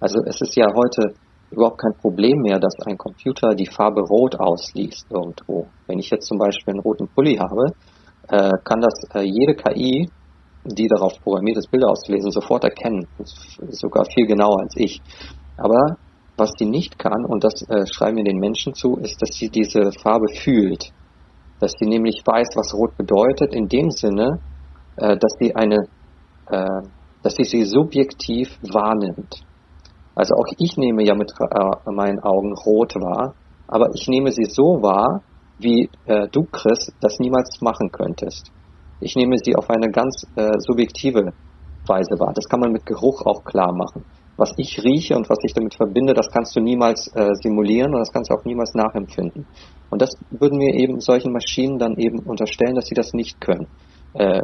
Also 0.00 0.20
es 0.26 0.40
ist 0.40 0.54
ja 0.56 0.66
heute 0.74 1.14
überhaupt 1.50 1.78
kein 1.78 1.94
Problem 2.00 2.38
mehr, 2.42 2.58
dass 2.58 2.74
ein 2.86 2.98
Computer 2.98 3.54
die 3.54 3.66
Farbe 3.66 4.02
Rot 4.02 4.38
ausliest 4.38 5.06
irgendwo. 5.10 5.66
Wenn 5.86 5.98
ich 5.98 6.10
jetzt 6.10 6.28
zum 6.28 6.38
Beispiel 6.38 6.74
einen 6.74 6.82
roten 6.82 7.08
Pulli 7.08 7.36
habe, 7.36 7.72
äh, 8.28 8.52
kann 8.64 8.80
das 8.80 8.94
äh, 9.14 9.22
jede 9.22 9.54
KI, 9.54 10.08
die 10.74 10.88
darauf 10.88 11.20
programmiert 11.22 11.58
ist, 11.58 11.70
Bilder 11.70 11.90
auszulesen, 11.90 12.30
sofort 12.30 12.64
erkennen. 12.64 13.06
Sogar 13.70 14.04
viel 14.04 14.26
genauer 14.26 14.60
als 14.60 14.74
ich. 14.76 15.00
Aber 15.56 15.96
was 16.36 16.52
sie 16.58 16.66
nicht 16.66 16.98
kann, 16.98 17.24
und 17.24 17.44
das 17.44 17.62
äh, 17.68 17.86
schreiben 17.86 18.18
wir 18.18 18.24
den 18.24 18.38
Menschen 18.38 18.74
zu, 18.74 18.96
ist, 18.96 19.20
dass 19.20 19.30
sie 19.36 19.48
diese 19.48 19.90
Farbe 20.02 20.28
fühlt. 20.32 20.92
Dass 21.60 21.72
sie 21.78 21.86
nämlich 21.86 22.22
weiß, 22.24 22.50
was 22.54 22.72
Rot 22.74 22.96
bedeutet, 22.96 23.54
in 23.54 23.68
dem 23.68 23.90
Sinne, 23.90 24.40
äh, 24.96 25.16
dass 25.16 25.32
sie 25.40 25.54
eine, 25.54 25.88
äh, 26.46 26.82
dass 27.22 27.34
sie 27.34 27.44
sie 27.44 27.64
subjektiv 27.64 28.56
wahrnimmt. 28.62 29.42
Also 30.14 30.34
auch 30.34 30.46
ich 30.58 30.76
nehme 30.76 31.04
ja 31.04 31.14
mit 31.14 31.32
äh, 31.38 31.90
meinen 31.92 32.20
Augen 32.20 32.52
rot 32.54 32.94
wahr, 32.96 33.34
aber 33.66 33.88
ich 33.94 34.08
nehme 34.08 34.32
sie 34.32 34.46
so 34.48 34.82
wahr, 34.82 35.22
wie 35.58 35.90
äh, 36.06 36.28
du, 36.28 36.44
Chris, 36.50 36.92
das 37.00 37.18
niemals 37.18 37.60
machen 37.60 37.90
könntest. 37.90 38.50
Ich 39.00 39.14
nehme 39.14 39.36
sie 39.38 39.54
auf 39.54 39.68
eine 39.70 39.90
ganz 39.90 40.24
äh, 40.36 40.50
subjektive 40.58 41.32
Weise 41.86 42.18
wahr. 42.18 42.32
Das 42.34 42.48
kann 42.48 42.60
man 42.60 42.72
mit 42.72 42.84
Geruch 42.84 43.22
auch 43.24 43.44
klar 43.44 43.72
machen. 43.72 44.04
Was 44.36 44.52
ich 44.56 44.82
rieche 44.84 45.16
und 45.16 45.28
was 45.28 45.38
ich 45.42 45.52
damit 45.52 45.74
verbinde, 45.74 46.14
das 46.14 46.28
kannst 46.30 46.54
du 46.54 46.60
niemals 46.60 47.08
äh, 47.14 47.30
simulieren 47.42 47.92
und 47.92 48.00
das 48.00 48.12
kannst 48.12 48.30
du 48.30 48.34
auch 48.34 48.44
niemals 48.44 48.72
nachempfinden. 48.74 49.46
Und 49.90 50.02
das 50.02 50.10
würden 50.30 50.60
wir 50.60 50.74
eben 50.74 51.00
solchen 51.00 51.32
Maschinen 51.32 51.78
dann 51.78 51.96
eben 51.96 52.20
unterstellen, 52.20 52.74
dass 52.74 52.86
sie 52.86 52.94
das 52.94 53.12
nicht 53.14 53.40
können. 53.40 53.66
Äh, 54.14 54.42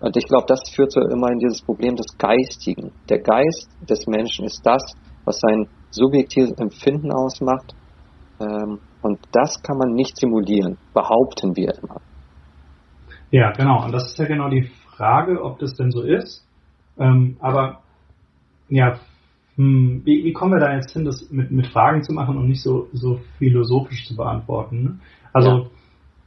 und 0.00 0.16
ich 0.16 0.24
glaube, 0.26 0.44
das 0.46 0.60
führt 0.74 0.92
so 0.92 1.00
immer 1.00 1.30
in 1.32 1.38
dieses 1.38 1.62
Problem 1.62 1.96
des 1.96 2.06
Geistigen. 2.18 2.92
Der 3.08 3.20
Geist 3.20 3.68
des 3.80 4.06
Menschen 4.06 4.44
ist 4.44 4.60
das, 4.64 4.82
was 5.24 5.38
sein 5.40 5.66
subjektives 5.90 6.52
Empfinden 6.58 7.12
ausmacht. 7.12 7.74
Ähm, 8.40 8.78
und 9.02 9.18
das 9.32 9.62
kann 9.62 9.78
man 9.78 9.94
nicht 9.94 10.18
simulieren, 10.18 10.78
behaupten 10.92 11.56
wir 11.56 11.72
immer. 11.82 12.00
Ja, 13.36 13.52
genau. 13.52 13.84
Und 13.84 13.92
das 13.92 14.06
ist 14.06 14.18
ja 14.18 14.24
genau 14.24 14.48
die 14.48 14.70
Frage, 14.96 15.42
ob 15.44 15.58
das 15.58 15.74
denn 15.74 15.90
so 15.90 16.00
ist. 16.00 16.42
Ähm, 16.98 17.36
aber 17.38 17.82
ja, 18.70 18.98
hm, 19.56 20.00
wie, 20.06 20.24
wie, 20.24 20.32
kommen 20.32 20.52
wir 20.52 20.58
da 20.58 20.74
jetzt 20.74 20.92
hin, 20.92 21.04
das 21.04 21.30
mit, 21.30 21.50
mit 21.50 21.66
Fragen 21.66 22.02
zu 22.02 22.14
machen 22.14 22.38
und 22.38 22.48
nicht 22.48 22.62
so, 22.62 22.88
so 22.94 23.20
philosophisch 23.36 24.06
zu 24.06 24.16
beantworten? 24.16 24.82
Ne? 24.82 24.98
Also 25.34 25.50
ja. 25.50 25.66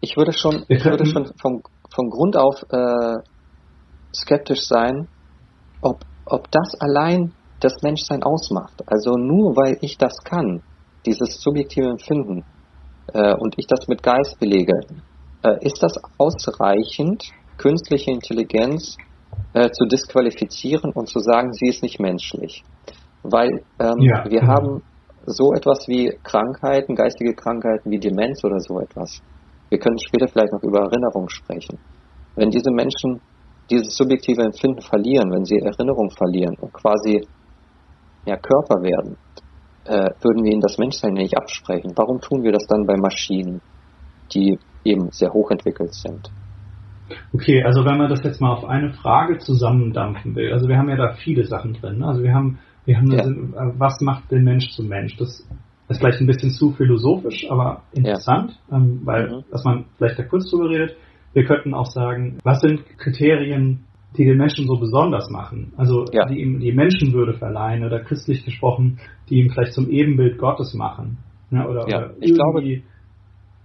ich 0.02 0.18
würde 0.18 0.34
schon, 0.34 0.66
ich 0.68 0.86
würde 0.86 1.08
schon 1.08 1.32
vom, 1.42 1.64
vom 1.90 2.10
Grund 2.12 2.38
auf 2.38 2.64
äh, 2.70 3.16
skeptisch 4.14 4.62
sein, 4.68 5.08
ob, 5.82 6.06
ob 6.26 6.52
das 6.52 6.80
allein 6.80 7.34
das 7.60 7.82
Menschsein 7.82 8.22
ausmacht. 8.22 8.84
Also 8.86 9.16
nur 9.16 9.56
weil 9.56 9.80
ich 9.82 9.98
das 9.98 10.16
kann, 10.24 10.62
dieses 11.08 11.42
subjektive 11.42 11.90
Empfinden, 11.90 12.44
äh, 13.14 13.34
und 13.34 13.56
ich 13.58 13.66
das 13.66 13.88
mit 13.88 14.04
Geist 14.04 14.40
belege, 14.40 14.74
ist 15.62 15.82
das 15.82 15.94
ausreichend, 16.18 17.24
künstliche 17.58 18.12
Intelligenz 18.12 18.98
äh, 19.54 19.70
zu 19.72 19.86
disqualifizieren 19.86 20.92
und 20.94 21.08
zu 21.08 21.20
sagen, 21.20 21.54
sie 21.54 21.68
ist 21.68 21.84
nicht 21.84 22.00
menschlich. 22.00 22.64
Weil 23.24 23.64
ähm, 23.80 24.00
ja, 24.00 24.24
wir 24.26 24.42
genau. 24.42 24.54
haben 24.54 24.84
so 25.26 25.54
etwas 25.54 25.88
wie 25.88 26.18
Krankheiten, 26.24 26.96
geistige 26.96 27.34
Krankheiten 27.34 27.92
wie 27.92 28.00
Demenz 28.00 28.44
oder 28.44 28.60
so 28.60 28.80
etwas. 28.80 29.22
Wir 29.70 29.80
können 29.80 30.00
später 30.00 30.28
vielleicht 30.28 30.54
noch 30.54 30.64
über 30.64 30.80
Erinnerung 30.80 31.30
sprechen. 31.30 31.78
Wenn 32.36 32.50
diese 32.50 32.72
Menschen 32.72 33.22
dieses 33.70 33.96
subjektive 33.96 34.42
Empfinden 34.42 34.82
verlieren, 34.82 35.32
wenn 35.32 35.46
sie 35.46 35.60
Erinnerung 35.60 36.10
verlieren 36.10 36.56
und 36.60 36.74
quasi 36.74 37.22
ja, 38.26 38.36
Körper 38.38 38.82
werden, 38.82 39.18
äh, 39.86 40.10
würden 40.22 40.44
wir 40.44 40.52
ihnen 40.52 40.62
das 40.62 40.78
Menschsein 40.78 41.14
nicht 41.14 41.38
absprechen. 41.38 41.92
Warum 41.96 42.20
tun 42.20 42.44
wir 42.44 42.52
das 42.52 42.66
dann 42.68 42.86
bei 42.86 42.96
Maschinen, 42.98 43.62
die 44.34 44.58
eben 44.84 45.12
sehr 45.12 45.34
hochentwickelt 45.34 45.94
sind? 45.94 46.32
Okay, 47.34 47.64
also 47.64 47.86
wenn 47.86 47.98
man 47.98 48.10
das 48.10 48.24
jetzt 48.24 48.40
mal 48.40 48.54
auf 48.54 48.66
eine 48.66 48.94
Frage 48.94 49.40
zusammendampfen 49.40 50.36
will, 50.36 50.52
also 50.54 50.68
wir 50.68 50.78
haben 50.78 50.90
ja 50.90 50.96
da 50.96 51.14
viele 51.14 51.46
Sachen 51.46 51.74
drin. 51.74 52.00
Ne? 52.00 52.08
Also 52.08 52.24
wir 52.24 52.34
haben, 52.34 52.60
wir 52.86 52.98
haben 52.98 53.12
ja. 53.12 53.24
Sinn, 53.24 53.54
äh, 53.54 53.72
was 53.78 54.00
macht 54.02 54.32
den 54.32 54.44
Mensch 54.44 54.70
zum 54.72 54.88
Mensch? 54.88 55.18
Das 55.18 55.48
ist 55.90 56.00
vielleicht 56.00 56.22
ein 56.22 56.28
bisschen 56.28 56.52
zu 56.52 56.72
philosophisch, 56.72 57.50
aber 57.50 57.82
interessant, 57.94 58.60
ja. 58.70 58.78
ähm, 58.78 59.02
weil, 59.04 59.30
mhm. 59.30 59.44
dass 59.52 59.64
man 59.64 59.86
vielleicht 59.98 60.20
da 60.20 60.24
kurz 60.24 60.50
drüber 60.50 60.70
redet. 60.70 60.96
Wir 61.34 61.46
könnten 61.46 61.74
auch 61.74 61.86
sagen, 61.86 62.38
was 62.44 62.62
sind 62.62 62.86
Kriterien, 62.98 63.86
die 64.18 64.26
den 64.26 64.38
Menschen 64.38 64.66
so 64.66 64.78
besonders 64.78 65.30
machen? 65.30 65.74
Also 65.78 66.06
ja. 66.12 66.26
die 66.26 66.42
ihm 66.42 66.60
die 66.60 66.72
Menschenwürde 66.72 67.34
verleihen 67.34 67.84
oder 67.84 68.00
christlich 68.00 68.44
gesprochen, 68.46 69.00
die 69.30 69.40
ihm 69.40 69.52
vielleicht 69.52 69.74
zum 69.74 69.90
Ebenbild 69.90 70.40
Gottes 70.40 70.74
machen. 70.74 71.18
Ne? 71.52 71.68
Oder, 71.68 71.88
ja, 71.88 71.98
oder 71.98 72.14
ich 72.20 72.34
glaube, 72.34 72.64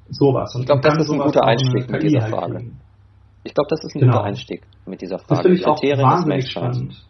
sowas. 0.08 0.54
Und 0.54 0.62
ich 0.62 0.66
glaube, 0.66 0.82
das 0.82 0.98
ist 0.98 1.10
ein 1.10 1.18
guter 1.18 1.44
Einstieg 1.44 1.90
mit 1.90 2.02
dieser 2.02 2.28
Frage. 2.28 2.54
Halt 2.54 2.64
ich 3.44 3.52
glaube, 3.52 3.68
das 3.68 3.84
ist 3.84 3.94
ein 3.94 4.00
genau. 4.00 4.12
guter 4.12 4.24
Einstieg 4.24 4.62
mit 4.86 5.02
dieser 5.02 5.18
Frage. 5.18 5.28
Das 5.28 5.42
finde 5.42 5.56
ich 5.58 5.66
auch 5.66 5.82
wahnsinnig 5.82 6.50
spannend. 6.50 7.04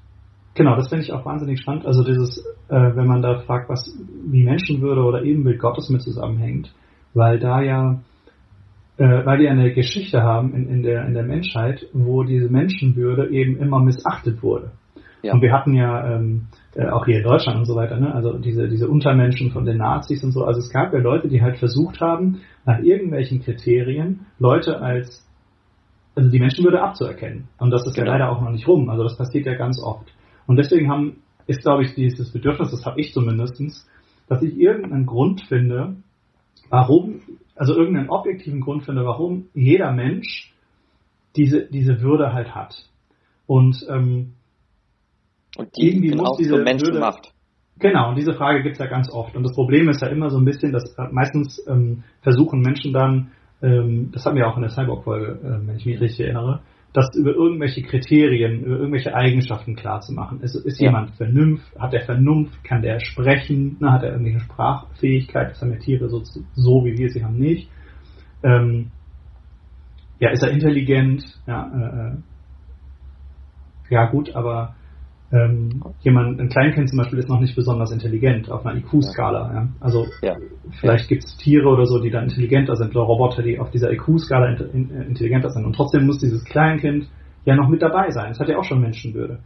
Genau, 0.55 0.77
das 0.77 0.89
finde 0.89 1.05
ich 1.05 1.13
auch 1.13 1.25
wahnsinnig 1.25 1.61
spannend. 1.61 1.87
Also 1.87 2.05
dieses, 2.05 2.39
äh, 2.69 2.97
wenn 2.97 3.07
man 3.07 3.23
da 3.23 3.41
fragt, 3.41 3.69
was 3.69 3.93
wie 4.27 4.45
Menschenwürde 4.45 5.03
oder 5.03 5.23
Ebenbild 5.23 5.61
Gottes 5.61 5.89
mit 5.91 6.03
zusammenhängt, 6.03 6.73
weil 7.13 7.39
da 7.39 7.61
ja, 7.61 8.01
äh, 8.97 9.25
weil 9.25 9.41
wir 9.41 9.51
eine 9.51 9.73
Geschichte 9.73 10.23
haben 10.23 10.55
in, 10.55 10.69
in, 10.69 10.83
der, 10.83 11.07
in 11.07 11.15
der 11.15 11.25
Menschheit, 11.25 11.87
wo 11.93 12.23
diese 12.23 12.49
Menschenwürde 12.49 13.31
eben 13.31 13.59
immer 13.59 13.81
missachtet 13.81 14.43
wurde. 14.43 14.73
Ja. 15.23 15.33
Und 15.33 15.43
wir 15.43 15.53
hatten 15.53 15.75
ja 15.75 16.17
ähm, 16.17 16.47
äh, 16.75 16.89
auch 16.89 17.05
hier 17.07 17.19
in 17.19 17.25
Deutschland 17.25 17.59
und 17.59 17.67
so 17.67 17.77
weiter, 17.77 17.99
ne? 17.99 18.15
also 18.15 18.39
diese, 18.39 18.69
diese 18.69 18.89
Untermenschen 18.89 19.51
von 19.51 19.65
den 19.65 19.79
Nazis 19.79 20.25
und 20.25 20.33
so. 20.33 20.45
Also 20.45 20.61
es 20.61 20.71
gab 20.71 20.93
ja 20.93 20.99
Leute, 20.99 21.29
die 21.29 21.43
halt 21.43 21.59
versucht 21.59 22.01
haben, 22.01 22.41
nach 22.65 22.81
irgendwelchen 22.81 23.43
Kriterien 23.43 24.27
Leute 24.39 24.81
als 24.81 25.25
also 26.17 26.31
die 26.31 26.39
Menschenwürde 26.39 26.81
abzuerkennen. 26.81 27.49
Und 27.59 27.71
das 27.71 27.87
ist 27.87 27.95
genau. 27.95 28.07
ja 28.07 28.13
leider 28.13 28.31
auch 28.31 28.41
noch 28.41 28.51
nicht 28.51 28.69
rum. 28.69 28.89
Also 28.89 29.03
das 29.03 29.17
passiert 29.17 29.47
ja 29.47 29.55
ganz 29.55 29.81
oft. 29.83 30.13
Und 30.47 30.57
deswegen 30.57 30.91
haben, 30.91 31.23
ist, 31.47 31.63
glaube 31.63 31.85
ich, 31.85 31.95
dieses 31.95 32.33
Bedürfnis, 32.33 32.71
das 32.71 32.85
habe 32.85 33.01
ich 33.01 33.13
zumindestens, 33.13 33.89
dass 34.29 34.43
ich 34.43 34.57
irgendeinen 34.57 35.07
Grund 35.07 35.43
finde, 35.43 35.97
warum, 36.71 37.21
also 37.57 37.75
irgendeinen 37.77 38.11
objektiven 38.11 38.61
Grund 38.61 38.85
finde, 38.85 39.05
warum 39.05 39.47
jeder 39.55 39.93
Mensch 39.93 40.55
diese, 41.37 41.67
diese 41.67 42.01
Würde 42.01 42.33
halt 42.33 42.55
hat. 42.55 42.75
Und, 43.47 43.85
ähm, 43.91 44.35
und 45.57 45.77
die 45.77 45.89
irgendwie 45.89 46.15
muss 46.15 46.37
diese 46.37 46.59
Menschen 46.59 46.89
Würde, 46.89 47.01
macht. 47.01 47.33
Genau, 47.79 48.11
und 48.11 48.17
diese 48.17 48.35
Frage 48.35 48.63
gibt 48.63 48.75
es 48.75 48.79
ja 48.79 48.87
ganz 48.87 49.11
oft. 49.11 49.37
Und 49.37 49.43
das 49.43 49.55
Problem 49.55 49.89
ist 49.89 50.01
ja 50.01 50.09
immer 50.09 50.31
so 50.31 50.39
ein 50.39 50.45
bisschen, 50.45 50.73
dass 50.73 50.95
äh, 50.97 51.09
meistens 51.11 51.65
ähm, 51.69 52.05
versuchen 52.23 52.61
Menschen 52.61 52.93
dann, 52.93 53.33
ähm, 53.63 54.11
das 54.13 54.25
hatten 54.25 54.37
wir 54.37 54.47
auch 54.47 54.57
in 54.57 54.63
der 54.63 54.71
Cyborg-Folge, 54.71 55.41
äh, 55.43 55.67
wenn 55.67 55.77
ich 55.77 55.87
mich 55.87 56.01
richtig 56.01 56.27
erinnere, 56.27 56.61
das 56.93 57.13
über 57.17 57.35
irgendwelche 57.35 57.83
Kriterien, 57.83 58.63
über 58.63 58.77
irgendwelche 58.77 59.15
Eigenschaften 59.15 59.75
klarzumachen. 59.75 60.41
Ist, 60.41 60.55
ist 60.55 60.81
ja. 60.81 60.87
jemand 60.87 61.11
Vernunft, 61.17 61.77
hat 61.77 61.93
er 61.93 62.03
Vernunft, 62.03 62.63
kann 62.63 62.83
der 62.83 63.01
sprechen, 63.01 63.77
ne, 63.81 63.91
hat 63.91 64.05
er 64.05 64.13
irgendeine 64.13 64.41
Sprachfähigkeit, 64.41 65.51
das 65.51 65.61
haben 65.61 65.73
ja 65.73 65.79
Tiere 65.79 66.09
so, 66.09 66.23
so 66.55 66.85
wie 66.85 66.97
wir 66.97 67.11
sie 67.11 67.25
haben 67.25 67.37
nicht. 67.37 67.69
Ähm, 68.45 68.93
ja, 70.21 70.31
ist 70.31 70.45
er 70.45 70.53
intelligent, 70.53 71.25
ja, 71.49 71.67
äh, 71.75 72.13
äh 72.13 72.17
ja 73.91 74.07
gut, 74.07 74.35
aber 74.35 74.77
ähm, 75.35 75.83
jemand, 76.03 76.41
ein 76.41 76.49
Kleinkind 76.49 76.89
zum 76.89 76.99
Beispiel 76.99 77.19
ist 77.19 77.29
noch 77.29 77.41
nicht 77.41 77.57
besonders 77.57 77.91
intelligent 77.91 78.51
auf 78.51 78.65
einer 78.65 78.79
IQ-Skala. 78.79 79.53
Ja. 79.53 79.69
Also 79.81 80.07
ja. 80.23 80.37
vielleicht 80.81 81.09
gibt 81.09 81.25
es 81.25 81.37
Tiere 81.37 81.67
oder 81.67 81.87
so, 81.87 82.01
die 82.01 82.11
da 82.11 82.23
intelligenter 82.23 82.77
sind 82.77 82.95
oder 82.95 83.05
Roboter, 83.05 83.43
die 83.43 83.59
auf 83.59 83.71
dieser 83.71 83.91
IQ-Skala 83.91 84.55
intelligenter 84.55 85.51
sind. 85.51 85.65
Und 85.65 85.75
trotzdem 85.75 86.07
muss 86.07 86.19
dieses 86.19 86.45
Kleinkind 86.45 87.09
ja 87.45 87.57
noch 87.57 87.69
mit 87.69 87.83
dabei 87.83 88.11
sein. 88.11 88.31
Es 88.31 88.39
hat 88.39 88.49
ja 88.49 88.59
auch 88.59 88.65
schon 88.65 88.81
Menschenwürde. 88.81 89.41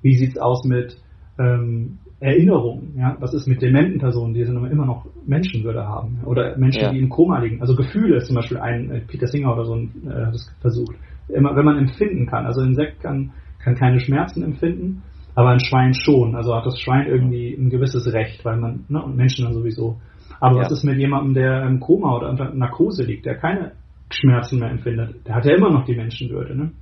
Wie 0.00 0.14
sieht 0.14 0.30
es 0.30 0.38
aus 0.38 0.64
mit 0.64 0.96
ähm, 1.38 1.98
Erinnerungen? 2.20 2.94
Ja? 2.96 3.16
Was 3.20 3.34
ist 3.34 3.46
mit 3.46 3.60
dementen 3.60 3.98
Personen, 3.98 4.32
die 4.32 4.40
immer 4.40 4.86
noch 4.86 5.06
Menschenwürde 5.26 5.86
haben? 5.86 6.20
Oder 6.24 6.56
Menschen, 6.56 6.82
ja. 6.82 6.90
die 6.90 6.98
im 6.98 7.10
Koma 7.10 7.40
liegen? 7.40 7.60
Also 7.60 7.76
Gefühle 7.76 8.16
ist 8.16 8.28
zum 8.28 8.36
Beispiel 8.36 8.58
ein, 8.58 8.90
äh, 8.90 9.00
Peter 9.00 9.26
Singer 9.26 9.52
oder 9.52 9.66
so 9.66 9.76
äh, 9.76 10.26
hat 10.26 10.34
es 10.34 10.50
versucht. 10.62 10.96
Immer, 11.28 11.54
wenn 11.54 11.66
man 11.66 11.76
empfinden 11.76 12.26
kann. 12.26 12.46
Also 12.46 12.62
ein 12.62 12.68
Insekt 12.68 13.02
kann, 13.02 13.32
kann 13.58 13.74
keine 13.74 14.00
Schmerzen 14.00 14.42
empfinden 14.42 15.02
aber 15.34 15.50
ein 15.50 15.60
Schwein 15.60 15.94
schon. 15.94 16.34
Also 16.34 16.54
hat 16.54 16.66
das 16.66 16.78
Schwein 16.78 17.06
irgendwie 17.06 17.54
ein 17.54 17.70
gewisses 17.70 18.12
Recht, 18.12 18.44
weil 18.44 18.56
man, 18.56 18.84
ne, 18.88 19.02
und 19.02 19.16
Menschen 19.16 19.44
dann 19.44 19.54
sowieso. 19.54 19.98
Aber 20.40 20.56
ja. 20.56 20.62
was 20.62 20.72
ist 20.72 20.84
mit 20.84 20.98
jemandem, 20.98 21.34
der 21.34 21.62
im 21.66 21.80
Koma 21.80 22.16
oder 22.16 22.30
unter 22.30 22.52
Narkose 22.54 23.04
liegt, 23.04 23.26
der 23.26 23.36
keine 23.36 23.72
Schmerzen 24.10 24.58
mehr 24.58 24.70
empfindet? 24.70 25.26
Der 25.26 25.36
hat 25.36 25.44
ja 25.44 25.54
immer 25.54 25.70
noch 25.70 25.84
die 25.84 25.96
Menschenwürde, 25.96 26.56
ne? 26.56 26.72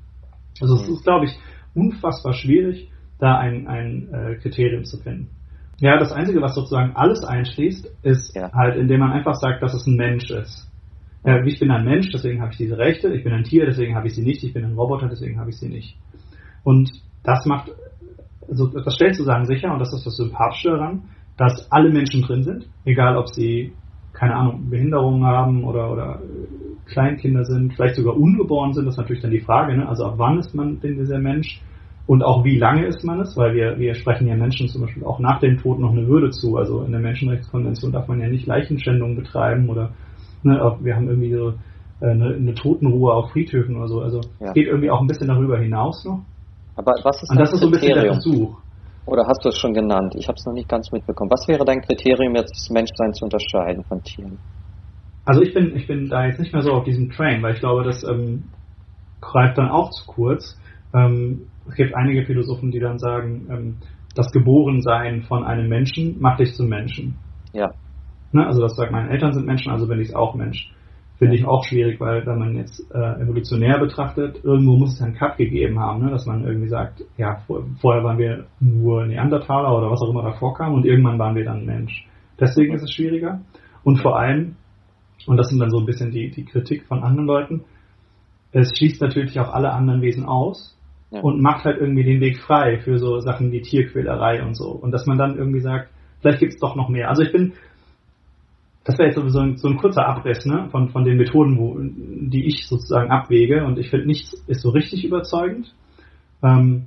Also 0.60 0.74
es 0.76 0.88
ist, 0.88 1.04
glaube 1.04 1.26
ich, 1.26 1.32
unfassbar 1.74 2.34
schwierig, 2.34 2.90
da 3.18 3.38
ein, 3.38 3.66
ein 3.66 4.08
äh, 4.12 4.34
Kriterium 4.36 4.84
zu 4.84 4.98
finden. 4.98 5.28
Ja, 5.80 5.98
das 5.98 6.12
Einzige, 6.12 6.40
was 6.40 6.54
sozusagen 6.54 6.94
alles 6.94 7.24
einschließt, 7.24 7.90
ist 8.02 8.36
ja. 8.36 8.52
halt, 8.52 8.76
indem 8.76 9.00
man 9.00 9.12
einfach 9.12 9.34
sagt, 9.34 9.62
dass 9.62 9.74
es 9.74 9.86
ein 9.86 9.96
Mensch 9.96 10.30
ist. 10.30 10.70
Äh, 11.24 11.46
ich 11.46 11.58
bin 11.58 11.70
ein 11.70 11.84
Mensch, 11.84 12.10
deswegen 12.12 12.40
habe 12.40 12.52
ich 12.52 12.58
diese 12.58 12.78
Rechte. 12.78 13.08
Ich 13.14 13.24
bin 13.24 13.32
ein 13.32 13.44
Tier, 13.44 13.66
deswegen 13.66 13.94
habe 13.94 14.06
ich 14.06 14.14
sie 14.14 14.22
nicht. 14.22 14.44
Ich 14.44 14.52
bin 14.52 14.64
ein 14.64 14.74
Roboter, 14.74 15.08
deswegen 15.08 15.40
habe 15.40 15.50
ich 15.50 15.56
sie 15.56 15.68
nicht. 15.68 15.96
Und 16.64 16.90
das 17.24 17.46
macht 17.46 17.70
also 18.52 18.66
das 18.66 18.94
stellt 18.94 19.14
sozusagen 19.14 19.46
sicher, 19.46 19.72
und 19.72 19.78
das 19.78 19.92
ist 19.94 20.04
das 20.04 20.16
Sympathische 20.16 20.70
daran, 20.70 21.04
dass 21.38 21.70
alle 21.72 21.90
Menschen 21.90 22.22
drin 22.22 22.42
sind, 22.42 22.66
egal 22.84 23.16
ob 23.16 23.28
sie, 23.28 23.72
keine 24.12 24.36
Ahnung, 24.36 24.68
Behinderungen 24.68 25.24
haben 25.24 25.64
oder, 25.64 25.90
oder 25.90 26.20
äh, 26.20 26.90
Kleinkinder 26.92 27.44
sind, 27.44 27.72
vielleicht 27.74 27.96
sogar 27.96 28.16
ungeboren 28.16 28.74
sind, 28.74 28.84
das 28.84 28.94
ist 28.94 28.98
natürlich 28.98 29.22
dann 29.22 29.30
die 29.30 29.40
Frage, 29.40 29.76
ne? 29.76 29.88
also 29.88 30.04
ab 30.04 30.14
wann 30.18 30.38
ist 30.38 30.54
man 30.54 30.80
denn 30.80 30.98
dieser 30.98 31.18
Mensch 31.18 31.62
und 32.06 32.22
auch 32.22 32.44
wie 32.44 32.58
lange 32.58 32.84
ist 32.84 33.04
man 33.04 33.20
es, 33.20 33.36
weil 33.36 33.54
wir, 33.54 33.78
wir 33.78 33.94
sprechen 33.94 34.26
ja 34.26 34.36
Menschen 34.36 34.68
zum 34.68 34.82
Beispiel 34.82 35.04
auch 35.04 35.18
nach 35.18 35.40
dem 35.40 35.56
Tod 35.56 35.78
noch 35.78 35.92
eine 35.92 36.06
Würde 36.06 36.30
zu, 36.30 36.58
also 36.58 36.82
in 36.82 36.92
der 36.92 37.00
Menschenrechtskonvention 37.00 37.92
darf 37.92 38.08
man 38.08 38.20
ja 38.20 38.28
nicht 38.28 38.46
Leichenschändung 38.46 39.16
betreiben 39.16 39.70
oder 39.70 39.92
ne, 40.42 40.76
wir 40.80 40.94
haben 40.94 41.08
irgendwie 41.08 41.32
so 41.32 41.54
äh, 42.00 42.10
eine, 42.10 42.34
eine 42.34 42.54
Totenruhe 42.54 43.14
auf 43.14 43.30
Friedhöfen 43.30 43.76
oder 43.76 43.88
so, 43.88 44.02
also 44.02 44.20
ja. 44.40 44.48
es 44.48 44.52
geht 44.52 44.66
irgendwie 44.66 44.90
auch 44.90 45.00
ein 45.00 45.06
bisschen 45.06 45.28
darüber 45.28 45.58
hinaus 45.58 46.04
noch. 46.04 46.20
Aber 46.76 46.92
was 47.02 47.22
ist 47.22 47.30
Und 47.30 47.38
das 47.38 47.52
ist 47.52 47.60
so 47.60 47.66
ein 47.66 47.72
bisschen 47.72 47.94
der 47.94 48.12
Versuch. 48.12 48.58
Oder 49.04 49.26
hast 49.26 49.44
du 49.44 49.48
es 49.48 49.58
schon 49.58 49.74
genannt? 49.74 50.14
Ich 50.16 50.28
habe 50.28 50.36
es 50.36 50.46
noch 50.46 50.52
nicht 50.52 50.68
ganz 50.68 50.92
mitbekommen. 50.92 51.30
Was 51.30 51.48
wäre 51.48 51.64
dein 51.64 51.80
Kriterium, 51.80 52.34
jetzt 52.36 52.52
das 52.52 52.70
Menschsein 52.70 53.12
zu 53.12 53.24
unterscheiden 53.24 53.82
von 53.84 54.02
Tieren? 54.02 54.38
Also 55.24 55.42
ich 55.42 55.54
bin, 55.54 55.76
ich 55.76 55.86
bin 55.86 56.08
da 56.08 56.26
jetzt 56.26 56.38
nicht 56.38 56.52
mehr 56.52 56.62
so 56.62 56.72
auf 56.72 56.84
diesem 56.84 57.10
Train, 57.10 57.42
weil 57.42 57.54
ich 57.54 57.60
glaube, 57.60 57.84
das 57.84 58.04
ähm, 58.04 58.44
greift 59.20 59.58
dann 59.58 59.68
auch 59.68 59.90
zu 59.90 60.06
kurz. 60.06 60.58
Ähm, 60.94 61.46
es 61.68 61.74
gibt 61.74 61.94
einige 61.94 62.24
Philosophen, 62.24 62.70
die 62.70 62.80
dann 62.80 62.98
sagen, 62.98 63.48
ähm, 63.50 63.76
das 64.14 64.30
Geborensein 64.30 65.22
von 65.22 65.44
einem 65.44 65.68
Menschen 65.68 66.20
macht 66.20 66.40
dich 66.40 66.54
zum 66.54 66.68
Menschen. 66.68 67.16
Ja. 67.52 67.70
Ne? 68.32 68.46
Also 68.46 68.60
das 68.60 68.76
sagt, 68.76 68.92
meine 68.92 69.10
Eltern 69.10 69.32
sind 69.32 69.46
Menschen, 69.46 69.72
also 69.72 69.86
bin 69.86 70.00
ich 70.00 70.14
auch 70.14 70.34
Mensch. 70.34 70.72
Finde 71.22 71.36
ich 71.36 71.46
auch 71.46 71.62
schwierig, 71.62 72.00
weil 72.00 72.26
wenn 72.26 72.40
man 72.40 72.56
jetzt 72.56 72.84
äh, 72.92 73.22
evolutionär 73.22 73.78
betrachtet, 73.78 74.42
irgendwo 74.42 74.76
muss 74.76 74.94
es 74.94 75.02
einen 75.02 75.14
Cut 75.14 75.36
gegeben 75.36 75.78
haben, 75.78 76.02
ne? 76.02 76.10
dass 76.10 76.26
man 76.26 76.44
irgendwie 76.44 76.66
sagt, 76.66 77.04
ja, 77.16 77.36
vor, 77.46 77.64
vorher 77.80 78.02
waren 78.02 78.18
wir 78.18 78.46
nur 78.58 79.06
Neandertaler 79.06 79.72
oder 79.78 79.88
was 79.88 80.02
auch 80.02 80.10
immer 80.10 80.24
davor 80.24 80.52
kam 80.54 80.74
und 80.74 80.84
irgendwann 80.84 81.20
waren 81.20 81.36
wir 81.36 81.44
dann 81.44 81.64
Mensch. 81.64 82.08
Deswegen 82.40 82.74
ist 82.74 82.82
es 82.82 82.90
schwieriger. 82.90 83.40
Und 83.84 84.00
vor 84.00 84.18
allem, 84.18 84.56
und 85.28 85.36
das 85.36 85.48
sind 85.48 85.60
dann 85.60 85.70
so 85.70 85.78
ein 85.78 85.86
bisschen 85.86 86.10
die, 86.10 86.32
die 86.32 86.44
Kritik 86.44 86.86
von 86.88 87.04
anderen 87.04 87.28
Leuten, 87.28 87.64
es 88.50 88.76
schließt 88.76 89.00
natürlich 89.00 89.38
auch 89.38 89.54
alle 89.54 89.72
anderen 89.72 90.02
Wesen 90.02 90.24
aus 90.24 90.76
ja. 91.12 91.20
und 91.20 91.40
macht 91.40 91.64
halt 91.64 91.80
irgendwie 91.80 92.02
den 92.02 92.20
Weg 92.20 92.38
frei 92.38 92.78
für 92.78 92.98
so 92.98 93.20
Sachen 93.20 93.52
wie 93.52 93.62
Tierquälerei 93.62 94.42
und 94.42 94.56
so. 94.56 94.72
Und 94.72 94.90
dass 94.90 95.06
man 95.06 95.18
dann 95.18 95.38
irgendwie 95.38 95.60
sagt, 95.60 95.88
vielleicht 96.20 96.40
gibt 96.40 96.54
es 96.54 96.58
doch 96.58 96.74
noch 96.74 96.88
mehr. 96.88 97.10
Also 97.10 97.22
ich 97.22 97.30
bin 97.30 97.52
das 98.84 98.98
wäre 98.98 99.08
jetzt 99.08 99.16
sowieso 99.16 99.38
ein, 99.40 99.56
so 99.56 99.68
ein 99.68 99.76
kurzer 99.76 100.06
Abriss 100.06 100.44
ne, 100.44 100.68
von, 100.70 100.88
von 100.88 101.04
den 101.04 101.16
Methoden, 101.16 101.56
wo, 101.56 101.76
die 101.78 102.46
ich 102.46 102.66
sozusagen 102.66 103.10
abwäge. 103.10 103.64
Und 103.64 103.78
ich 103.78 103.90
finde, 103.90 104.06
nichts 104.06 104.32
ist 104.48 104.62
so 104.62 104.70
richtig 104.70 105.04
überzeugend. 105.04 105.72
Ähm, 106.42 106.86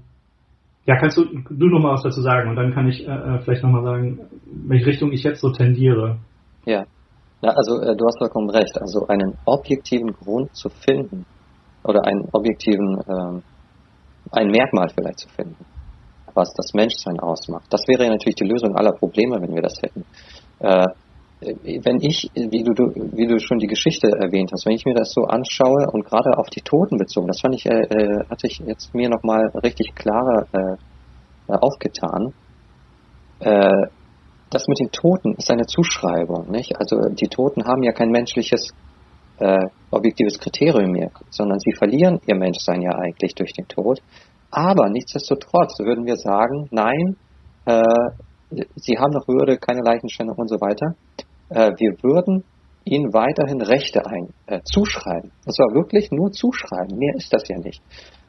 ja, 0.86 0.97
kannst 0.97 1.17
du, 1.17 1.25
du 1.25 1.67
noch 1.67 1.79
mal 1.79 1.93
was 1.93 2.03
dazu 2.03 2.21
sagen 2.21 2.49
und 2.49 2.58
dann 2.58 2.73
kann 2.73 2.88
ich 2.88 3.08
äh, 3.08 3.12
äh 3.12 3.39
vielleicht 3.39 3.63
noch 3.63 3.71
mal 3.71 3.84
sagen, 3.84 4.19
welche 4.45 4.86
Richtung 4.86 5.12
ich 5.12 5.23
jetzt 5.23 5.41
so 5.41 5.51
tendiere. 5.51 6.17
Ja, 6.65 6.86
ja 7.41 7.51
also 7.51 7.81
äh, 7.81 7.95
du 7.95 8.05
hast 8.05 8.19
vollkommen 8.19 8.49
recht. 8.49 8.77
Also 8.79 9.08
einen 9.08 9.36
objektiven 9.45 10.12
Grund 10.12 10.53
zu 10.55 10.69
finden 10.69 11.25
oder 11.84 12.05
einen 12.05 12.27
objektiven, 12.34 12.99
ähm, 13.08 13.43
ein 14.31 14.49
Merkmal 14.49 14.89
vielleicht 14.89 15.19
zu 15.19 15.29
finden, 15.29 15.65
was 16.34 16.53
das 16.53 16.73
Menschsein 16.73 17.19
ausmacht. 17.19 17.65
Das 17.71 17.88
wäre 17.88 18.03
ja 18.03 18.10
natürlich 18.10 18.36
die 18.36 18.47
Lösung 18.47 18.75
aller 18.75 18.91
Probleme, 18.91 19.41
wenn 19.41 19.55
wir 19.55 19.62
das 19.62 19.81
hätten. 19.81 20.05
Äh, 20.60 20.86
wenn 21.41 21.99
ich, 22.01 22.31
wie 22.33 22.63
du, 22.63 22.73
wie 23.13 23.27
du 23.27 23.39
schon 23.39 23.59
die 23.59 23.67
Geschichte 23.67 24.07
erwähnt 24.07 24.51
hast, 24.53 24.65
wenn 24.65 24.75
ich 24.75 24.85
mir 24.85 24.93
das 24.93 25.11
so 25.11 25.23
anschaue 25.23 25.85
und 25.91 26.05
gerade 26.05 26.37
auf 26.37 26.49
die 26.49 26.61
Toten 26.61 26.97
bezogen, 26.97 27.27
das 27.27 27.41
fand 27.41 27.55
ich, 27.55 27.65
äh, 27.65 27.81
äh 27.81 28.25
hatte 28.29 28.47
ich 28.47 28.59
jetzt 28.59 28.93
mir 28.93 29.09
nochmal 29.09 29.51
richtig 29.63 29.93
klarer 29.95 30.47
äh, 30.53 30.75
äh, 31.47 31.57
aufgetan. 31.59 32.33
Äh, 33.39 33.87
das 34.49 34.67
mit 34.67 34.79
den 34.79 34.91
Toten 34.91 35.33
ist 35.33 35.51
eine 35.51 35.65
Zuschreibung, 35.65 36.49
nicht? 36.49 36.79
Also 36.79 36.97
die 37.09 37.27
Toten 37.27 37.65
haben 37.65 37.83
ja 37.83 37.91
kein 37.91 38.09
menschliches 38.09 38.73
äh, 39.39 39.67
objektives 39.91 40.39
Kriterium 40.39 40.91
mehr, 40.91 41.11
sondern 41.29 41.59
sie 41.59 41.73
verlieren 41.73 42.21
ihr 42.25 42.35
Menschsein 42.35 42.81
ja 42.81 42.91
eigentlich 42.91 43.35
durch 43.35 43.53
den 43.53 43.67
Tod. 43.67 44.01
Aber 44.49 44.89
nichtsdestotrotz 44.89 45.79
würden 45.79 46.05
wir 46.05 46.15
sagen, 46.15 46.67
nein, 46.71 47.17
äh, 47.65 47.81
sie 48.75 48.97
haben 48.97 49.11
noch 49.11 49.27
Würde, 49.27 49.57
keine 49.57 49.81
Leichenstellung 49.81 50.35
und 50.37 50.47
so 50.47 50.55
weiter. 50.61 50.95
Äh, 51.49 51.71
wir 51.77 51.91
würden 52.01 52.43
ihnen 52.86 53.13
weiterhin 53.13 53.62
Rechte 53.62 54.05
ein, 54.05 54.29
äh, 54.45 54.62
zuschreiben. 54.63 55.31
Und 55.45 55.53
zwar 55.53 55.73
wirklich 55.73 56.12
nur 56.12 56.31
zuschreiben. 56.31 56.97
Mehr 56.97 57.15
ist 57.15 57.34
das 57.34 57.47
ja 57.47 57.58
nicht. 57.58 57.81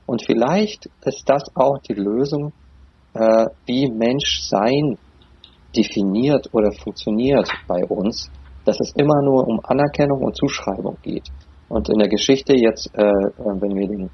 Und 0.06 0.24
vielleicht 0.24 0.86
ist 1.04 1.24
das 1.26 1.42
auch 1.54 1.78
die 1.88 1.94
Lösung, 1.94 2.52
äh, 3.14 3.46
wie 3.66 3.90
Menschsein 3.90 4.96
definiert 5.76 6.48
oder 6.52 6.72
funktioniert 6.72 7.50
bei 7.68 7.84
uns, 7.84 8.30
dass 8.64 8.78
es 8.80 8.92
immer 8.96 9.22
nur 9.22 9.46
um 9.46 9.60
Anerkennung 9.62 10.22
und 10.22 10.36
Zuschreibung 10.36 10.96
geht. 11.02 11.28
Und 11.68 11.88
in 11.88 11.98
der 11.98 12.08
Geschichte 12.08 12.54
jetzt, 12.54 12.90
äh, 12.94 13.02
wenn 13.02 13.74
wir 13.74 13.88
den 13.88 14.10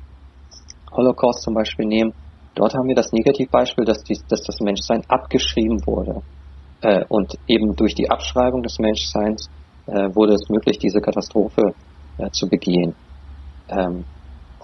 Holocaust 0.90 1.42
zum 1.42 1.54
Beispiel 1.54 1.86
nehmen, 1.86 2.12
dort 2.54 2.74
haben 2.74 2.88
wir 2.88 2.94
das 2.94 3.12
Negativbeispiel, 3.12 3.84
dass, 3.84 4.02
die, 4.04 4.18
dass 4.28 4.42
das 4.42 4.58
Menschsein 4.60 5.02
abgeschrieben 5.08 5.78
wurde. 5.86 6.22
Äh, 6.82 7.04
und 7.08 7.32
eben 7.46 7.74
durch 7.76 7.94
die 7.94 8.10
Abschreibung 8.10 8.62
des 8.62 8.78
Menschseins 8.78 9.48
äh, 9.86 10.14
wurde 10.14 10.34
es 10.34 10.48
möglich, 10.48 10.78
diese 10.78 11.00
Katastrophe 11.00 11.74
äh, 12.18 12.30
zu 12.30 12.48
begehen. 12.48 12.94
Ähm, 13.68 14.04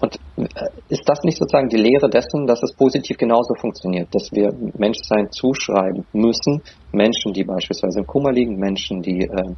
und 0.01 0.15
äh, 0.37 0.45
ist 0.89 1.07
das 1.07 1.19
nicht 1.23 1.37
sozusagen 1.37 1.69
die 1.69 1.77
Lehre 1.77 2.09
dessen, 2.09 2.45
dass 2.45 2.61
es 2.63 2.73
positiv 2.73 3.17
genauso 3.17 3.53
funktioniert, 3.55 4.13
dass 4.13 4.31
wir 4.31 4.51
Menschsein 4.77 5.29
zuschreiben 5.31 6.05
müssen, 6.13 6.61
Menschen, 6.91 7.33
die 7.33 7.43
beispielsweise 7.43 7.99
im 7.99 8.07
Kummer 8.07 8.31
liegen, 8.31 8.57
Menschen, 8.57 9.01
die 9.01 9.21
äh, 9.21 9.55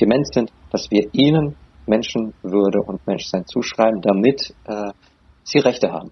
dement 0.00 0.32
sind, 0.32 0.50
dass 0.70 0.90
wir 0.90 1.08
ihnen 1.12 1.56
Menschenwürde 1.86 2.80
und 2.84 3.06
Menschsein 3.06 3.44
zuschreiben, 3.46 4.00
damit 4.00 4.54
äh, 4.66 4.90
sie 5.44 5.58
Rechte 5.58 5.92
haben. 5.92 6.10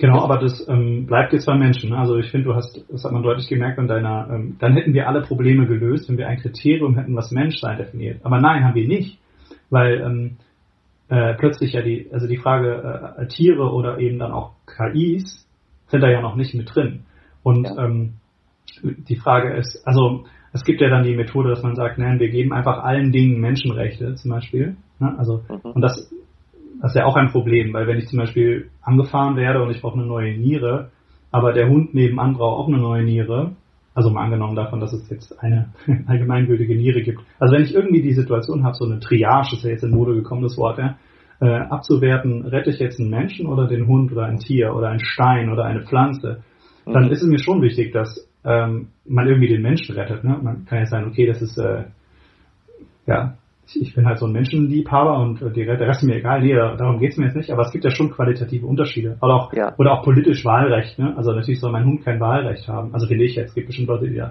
Genau, 0.00 0.22
aber 0.22 0.38
das 0.38 0.66
ähm, 0.66 1.04
bleibt 1.04 1.34
jetzt 1.34 1.44
bei 1.44 1.54
Menschen. 1.54 1.92
Also 1.92 2.16
ich 2.16 2.30
finde, 2.30 2.46
du 2.46 2.54
hast, 2.54 2.86
das 2.88 3.04
hat 3.04 3.12
man 3.12 3.22
deutlich 3.22 3.48
gemerkt 3.48 3.78
an 3.78 3.86
deiner, 3.86 4.30
ähm, 4.32 4.56
dann 4.58 4.72
hätten 4.72 4.94
wir 4.94 5.06
alle 5.06 5.20
Probleme 5.20 5.66
gelöst, 5.66 6.08
wenn 6.08 6.16
wir 6.16 6.26
ein 6.26 6.38
Kriterium 6.38 6.96
hätten, 6.96 7.14
was 7.14 7.30
Menschsein 7.30 7.76
definiert. 7.76 8.24
Aber 8.24 8.40
nein, 8.40 8.64
haben 8.64 8.74
wir 8.74 8.88
nicht, 8.88 9.18
weil 9.68 10.00
ähm, 10.00 10.36
äh, 11.10 11.34
plötzlich 11.34 11.74
ja 11.74 11.82
die, 11.82 12.08
also 12.10 12.26
die 12.26 12.38
Frage 12.38 13.14
äh, 13.18 13.26
Tiere 13.26 13.74
oder 13.74 13.98
eben 13.98 14.18
dann 14.18 14.32
auch 14.32 14.52
KIs 14.66 15.46
sind 15.88 16.00
da 16.00 16.08
ja 16.08 16.22
noch 16.22 16.34
nicht 16.34 16.54
mit 16.54 16.74
drin. 16.74 17.00
Und 17.42 17.64
ja. 17.64 17.84
ähm, 17.84 18.14
die 18.82 19.16
Frage 19.16 19.52
ist, 19.52 19.86
also 19.86 20.24
es 20.54 20.64
gibt 20.64 20.80
ja 20.80 20.88
dann 20.88 21.04
die 21.04 21.14
Methode, 21.14 21.50
dass 21.50 21.62
man 21.62 21.76
sagt, 21.76 21.98
nein, 21.98 22.20
wir 22.20 22.30
geben 22.30 22.54
einfach 22.54 22.82
allen 22.82 23.12
Dingen 23.12 23.38
Menschenrechte 23.38 24.14
zum 24.14 24.30
Beispiel. 24.30 24.76
Ne? 24.98 25.14
Also 25.18 25.42
mhm. 25.46 25.72
und 25.72 25.82
das 25.82 26.10
das 26.80 26.92
ist 26.92 26.96
ja 26.96 27.04
auch 27.04 27.16
ein 27.16 27.30
Problem, 27.30 27.72
weil 27.72 27.86
wenn 27.86 27.98
ich 27.98 28.08
zum 28.08 28.18
Beispiel 28.18 28.70
angefahren 28.82 29.36
werde 29.36 29.62
und 29.62 29.70
ich 29.70 29.80
brauche 29.82 29.98
eine 29.98 30.06
neue 30.06 30.36
Niere, 30.36 30.90
aber 31.30 31.52
der 31.52 31.68
Hund 31.68 31.94
nebenan 31.94 32.34
braucht 32.34 32.60
auch 32.60 32.68
eine 32.68 32.78
neue 32.78 33.04
Niere, 33.04 33.52
also 33.94 34.10
mal 34.10 34.24
angenommen 34.24 34.56
davon, 34.56 34.80
dass 34.80 34.92
es 34.92 35.08
jetzt 35.10 35.38
eine 35.42 35.72
allgemeingültige 36.06 36.74
Niere 36.74 37.02
gibt. 37.02 37.20
Also 37.38 37.54
wenn 37.54 37.62
ich 37.62 37.74
irgendwie 37.74 38.02
die 38.02 38.14
Situation 38.14 38.64
habe, 38.64 38.74
so 38.74 38.84
eine 38.84 39.00
Triage, 39.00 39.56
ist 39.56 39.64
ja 39.64 39.70
jetzt 39.70 39.84
in 39.84 39.90
Mode 39.90 40.14
gekommen, 40.14 40.42
das 40.42 40.56
Wort, 40.56 40.78
ja, 40.78 40.96
äh, 41.40 41.60
abzuwerten, 41.68 42.46
rette 42.46 42.70
ich 42.70 42.78
jetzt 42.78 43.00
einen 43.00 43.10
Menschen 43.10 43.46
oder 43.46 43.66
den 43.66 43.86
Hund 43.86 44.12
oder 44.12 44.26
ein 44.26 44.38
Tier 44.38 44.74
oder 44.74 44.88
ein 44.88 45.00
Stein 45.00 45.50
oder 45.50 45.64
eine 45.64 45.82
Pflanze, 45.82 46.42
dann 46.86 47.06
mhm. 47.06 47.10
ist 47.10 47.22
es 47.22 47.28
mir 47.28 47.38
schon 47.38 47.62
wichtig, 47.62 47.92
dass 47.92 48.28
ähm, 48.44 48.88
man 49.06 49.26
irgendwie 49.26 49.48
den 49.48 49.62
Menschen 49.62 49.94
rettet. 49.96 50.24
Ne? 50.24 50.38
Man 50.42 50.64
kann 50.64 50.78
ja 50.78 50.86
sagen, 50.86 51.08
okay, 51.08 51.26
das 51.26 51.42
ist 51.42 51.58
äh, 51.58 51.84
ja 53.06 53.36
ich 53.74 53.94
bin 53.94 54.06
halt 54.06 54.18
so 54.18 54.26
ein 54.26 54.32
Menschenliebhaber 54.32 55.18
und 55.18 55.42
äh, 55.42 55.50
der 55.52 55.80
Rest 55.80 56.02
ist 56.02 56.06
mir 56.06 56.16
egal, 56.16 56.40
nee, 56.40 56.54
darum 56.54 56.98
geht's 56.98 57.16
mir 57.16 57.26
jetzt 57.26 57.36
nicht, 57.36 57.50
aber 57.50 57.62
es 57.62 57.72
gibt 57.72 57.84
ja 57.84 57.90
schon 57.90 58.10
qualitative 58.10 58.66
Unterschiede. 58.66 59.16
Oder 59.20 59.34
auch, 59.34 59.52
ja. 59.52 59.74
oder 59.78 59.92
auch 59.92 60.04
politisch 60.04 60.44
Wahlrecht, 60.44 60.98
ne? 60.98 61.14
Also 61.16 61.32
natürlich 61.32 61.60
soll 61.60 61.72
mein 61.72 61.84
Hund 61.84 62.04
kein 62.04 62.20
Wahlrecht 62.20 62.66
haben. 62.68 62.92
Also 62.94 63.06
finde 63.06 63.24
ich 63.24 63.34
jetzt, 63.36 63.50
es 63.50 63.54
gibt 63.54 63.68
bestimmt 63.68 63.88
Leute, 63.88 64.08
die 64.08 64.22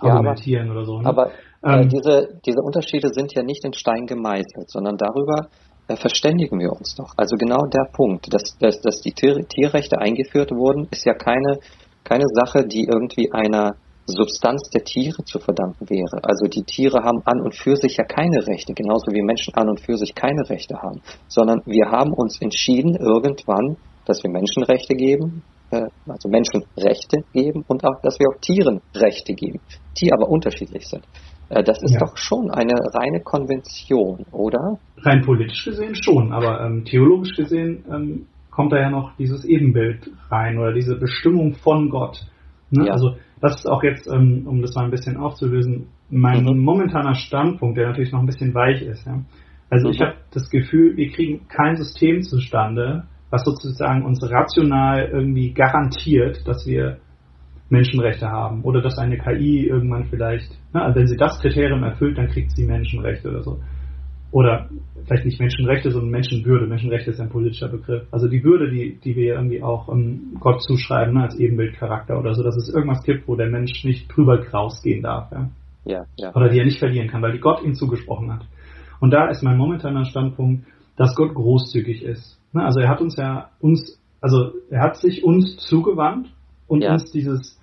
argumentieren 0.00 0.66
ja, 0.66 0.72
aber, 0.72 0.80
oder 0.80 0.86
so. 0.86 1.00
Ne? 1.00 1.06
Aber 1.06 1.30
äh, 1.62 1.82
ähm, 1.82 1.88
diese, 1.88 2.40
diese 2.44 2.60
Unterschiede 2.60 3.08
sind 3.08 3.32
ja 3.34 3.42
nicht 3.42 3.64
in 3.64 3.72
Stein 3.72 4.06
gemeißelt, 4.06 4.68
sondern 4.68 4.96
darüber 4.96 5.48
äh, 5.88 5.96
verständigen 5.96 6.58
wir 6.58 6.72
uns 6.72 6.94
doch. 6.96 7.12
Also 7.16 7.36
genau 7.36 7.66
der 7.72 7.86
Punkt, 7.92 8.32
dass, 8.32 8.56
dass, 8.58 8.80
dass 8.80 9.00
die 9.00 9.12
Tierrechte 9.12 9.98
eingeführt 9.98 10.50
wurden, 10.50 10.88
ist 10.90 11.04
ja 11.04 11.14
keine, 11.14 11.58
keine 12.04 12.24
Sache, 12.34 12.66
die 12.66 12.86
irgendwie 12.90 13.30
einer 13.32 13.76
Substanz 14.06 14.68
der 14.70 14.84
Tiere 14.84 15.24
zu 15.24 15.38
verdanken 15.38 15.88
wäre. 15.88 16.22
Also 16.22 16.46
die 16.46 16.62
Tiere 16.62 17.02
haben 17.02 17.22
an 17.24 17.40
und 17.40 17.54
für 17.54 17.76
sich 17.76 17.96
ja 17.96 18.04
keine 18.04 18.46
Rechte, 18.46 18.74
genauso 18.74 19.12
wie 19.12 19.22
Menschen 19.22 19.54
an 19.54 19.68
und 19.68 19.80
für 19.80 19.96
sich 19.96 20.14
keine 20.14 20.48
Rechte 20.48 20.76
haben, 20.76 21.00
sondern 21.28 21.62
wir 21.64 21.90
haben 21.90 22.12
uns 22.12 22.40
entschieden 22.40 22.96
irgendwann, 22.96 23.76
dass 24.04 24.22
wir 24.22 24.30
Menschenrechte 24.30 24.94
geben, 24.94 25.42
äh, 25.70 25.86
also 26.06 26.28
Menschenrechte 26.28 27.24
geben 27.32 27.64
und 27.66 27.84
auch, 27.84 28.00
dass 28.02 28.18
wir 28.18 28.28
auch 28.28 28.40
Tieren 28.40 28.80
Rechte 28.94 29.34
geben, 29.34 29.60
die 30.00 30.12
aber 30.12 30.28
unterschiedlich 30.28 30.86
sind. 30.86 31.04
Äh, 31.48 31.62
das 31.62 31.82
ist 31.82 31.94
ja. 31.94 32.00
doch 32.00 32.16
schon 32.16 32.50
eine 32.50 32.74
reine 32.92 33.20
Konvention, 33.20 34.26
oder? 34.32 34.78
Rein 34.98 35.22
politisch 35.22 35.64
gesehen 35.64 35.94
schon, 35.94 36.32
aber 36.32 36.60
ähm, 36.60 36.84
theologisch 36.84 37.34
gesehen 37.36 37.84
ähm, 37.90 38.26
kommt 38.50 38.72
da 38.72 38.78
ja 38.78 38.90
noch 38.90 39.16
dieses 39.16 39.44
Ebenbild 39.44 40.10
rein 40.30 40.58
oder 40.58 40.72
diese 40.72 40.96
Bestimmung 40.96 41.54
von 41.54 41.90
Gott. 41.90 42.26
Ne? 42.70 42.86
Ja. 42.86 42.92
Also 42.92 43.16
das 43.44 43.56
ist 43.56 43.66
auch 43.66 43.82
jetzt, 43.82 44.08
ähm, 44.08 44.46
um 44.46 44.62
das 44.62 44.74
mal 44.74 44.86
ein 44.86 44.90
bisschen 44.90 45.18
aufzulösen, 45.18 45.88
mein 46.08 46.44
mhm. 46.44 46.64
momentaner 46.64 47.14
Standpunkt, 47.14 47.76
der 47.76 47.88
natürlich 47.88 48.10
noch 48.10 48.20
ein 48.20 48.26
bisschen 48.26 48.54
weich 48.54 48.80
ist. 48.80 49.06
Ja? 49.06 49.22
Also 49.68 49.88
mhm. 49.88 49.94
ich 49.94 50.00
habe 50.00 50.14
das 50.32 50.48
Gefühl, 50.48 50.96
wir 50.96 51.10
kriegen 51.10 51.46
kein 51.48 51.76
System 51.76 52.22
zustande, 52.22 53.04
was 53.28 53.44
sozusagen 53.44 54.02
uns 54.02 54.22
rational 54.22 55.10
irgendwie 55.12 55.52
garantiert, 55.52 56.48
dass 56.48 56.66
wir 56.66 57.00
Menschenrechte 57.68 58.28
haben 58.30 58.62
oder 58.62 58.80
dass 58.80 58.96
eine 58.96 59.18
KI 59.18 59.66
irgendwann 59.66 60.04
vielleicht, 60.04 60.50
ne, 60.72 60.80
also 60.80 60.98
wenn 60.98 61.06
sie 61.06 61.16
das 61.16 61.38
Kriterium 61.40 61.82
erfüllt, 61.82 62.16
dann 62.16 62.28
kriegt 62.28 62.52
sie 62.52 62.64
Menschenrechte 62.64 63.28
oder 63.28 63.42
so 63.42 63.60
oder 64.34 64.68
vielleicht 65.06 65.26
nicht 65.26 65.38
Menschenrechte, 65.38 65.92
sondern 65.92 66.10
Menschenwürde. 66.10 66.66
Menschenrechte 66.66 67.12
ist 67.12 67.20
ein 67.20 67.30
politischer 67.30 67.68
Begriff. 67.68 68.02
Also 68.10 68.26
die 68.26 68.42
Würde, 68.42 68.68
die, 68.68 68.98
die 68.98 69.14
wir 69.14 69.34
irgendwie 69.34 69.62
auch 69.62 69.86
um, 69.86 70.36
Gott 70.40 70.60
zuschreiben, 70.60 71.14
ne, 71.14 71.22
als 71.22 71.38
Ebenbildcharakter 71.38 72.18
oder 72.18 72.34
so, 72.34 72.42
dass 72.42 72.56
es 72.56 72.68
irgendwas 72.68 73.04
gibt, 73.04 73.28
wo 73.28 73.36
der 73.36 73.48
Mensch 73.48 73.84
nicht 73.84 74.08
drüber 74.08 74.44
rausgehen 74.52 75.02
darf. 75.02 75.30
Ja? 75.30 75.50
Ja, 75.84 76.06
ja. 76.16 76.34
Oder 76.34 76.48
die 76.48 76.58
er 76.58 76.64
nicht 76.64 76.80
verlieren 76.80 77.06
kann, 77.06 77.22
weil 77.22 77.30
die 77.30 77.38
Gott 77.38 77.62
ihm 77.62 77.74
zugesprochen 77.74 78.32
hat. 78.32 78.44
Und 78.98 79.12
da 79.12 79.28
ist 79.28 79.44
mein 79.44 79.56
momentaner 79.56 80.04
Standpunkt, 80.04 80.66
dass 80.96 81.14
Gott 81.14 81.32
großzügig 81.32 82.02
ist. 82.02 82.36
Ne, 82.52 82.64
also 82.64 82.80
er 82.80 82.88
hat 82.88 83.00
uns 83.00 83.16
ja 83.16 83.50
uns, 83.60 84.00
also 84.20 84.50
er 84.68 84.80
hat 84.80 84.96
sich 84.96 85.22
uns 85.22 85.58
zugewandt 85.58 86.34
und 86.66 86.82
ja. 86.82 86.92
uns 86.92 87.12
dieses, 87.12 87.56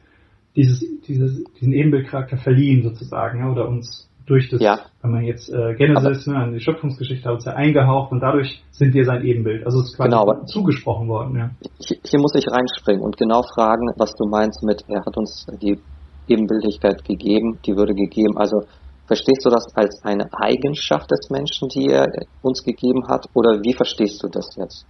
dieses, 0.55 0.86
dieses, 1.05 1.43
diesen 1.60 1.73
Ebenbildcharakter 1.73 2.38
verliehen 2.38 2.81
sozusagen, 2.81 3.39
ja, 3.39 3.51
oder 3.51 3.67
uns 3.67 4.10
durch 4.25 4.49
das, 4.49 4.62
ja. 4.62 4.79
wenn 5.01 5.12
man 5.12 5.23
jetzt 5.23 5.49
äh, 5.49 5.73
Genesis, 5.75 6.27
ne, 6.27 6.36
an 6.36 6.53
die 6.53 6.60
Schöpfungsgeschichte 6.60 7.27
hat 7.27 7.36
uns 7.36 7.45
ja 7.45 7.53
eingehaucht 7.53 8.12
und 8.12 8.21
dadurch 8.21 8.63
sind 8.71 8.93
wir 8.93 9.05
sein 9.05 9.23
Ebenbild. 9.23 9.65
Also 9.65 9.79
es 9.79 9.89
ist 9.89 9.97
quasi 9.97 10.10
genau, 10.10 10.45
zugesprochen 10.45 11.07
worden. 11.07 11.38
Ja. 11.38 11.49
Hier, 11.79 11.97
hier 12.03 12.19
muss 12.19 12.36
ich 12.36 12.45
reinspringen 12.47 13.01
und 13.01 13.17
genau 13.17 13.41
fragen, 13.55 13.89
was 13.97 14.15
du 14.15 14.27
meinst 14.27 14.63
mit, 14.63 14.84
er 14.88 15.05
hat 15.05 15.17
uns 15.17 15.45
die 15.62 15.79
Ebenbildigkeit 16.27 17.03
gegeben, 17.03 17.60
die 17.65 17.75
Würde 17.75 17.93
gegeben. 17.93 18.38
Also 18.38 18.63
verstehst 19.07 19.45
du 19.45 19.49
das 19.49 19.75
als 19.75 20.01
eine 20.03 20.29
Eigenschaft 20.34 21.10
des 21.12 21.29
Menschen, 21.29 21.67
die 21.69 21.88
er 21.88 22.07
uns 22.41 22.63
gegeben 22.63 23.07
hat, 23.07 23.27
oder 23.34 23.62
wie 23.63 23.73
verstehst 23.73 24.23
du 24.23 24.27
das 24.29 24.55
jetzt? 24.55 24.86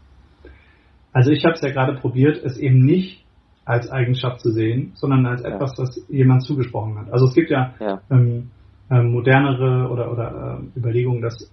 Also 1.13 1.31
ich 1.31 1.43
habe 1.43 1.55
es 1.55 1.61
ja 1.61 1.71
gerade 1.71 1.99
probiert, 1.99 2.41
es 2.43 2.57
eben 2.57 2.85
nicht 2.85 3.25
als 3.65 3.89
Eigenschaft 3.89 4.41
zu 4.41 4.51
sehen, 4.51 4.91
sondern 4.95 5.25
als 5.25 5.41
etwas, 5.41 5.77
ja. 5.77 5.85
das 5.85 6.05
jemand 6.09 6.43
zugesprochen 6.43 6.97
hat. 6.99 7.11
Also 7.11 7.25
es 7.27 7.33
gibt 7.33 7.49
ja, 7.49 7.73
ja. 7.79 8.01
Ähm, 8.09 8.51
äh, 8.91 9.01
modernere 9.01 9.89
oder, 9.89 10.11
oder 10.11 10.59
äh, 10.59 10.77
Überlegungen, 10.77 11.21
dass, 11.21 11.49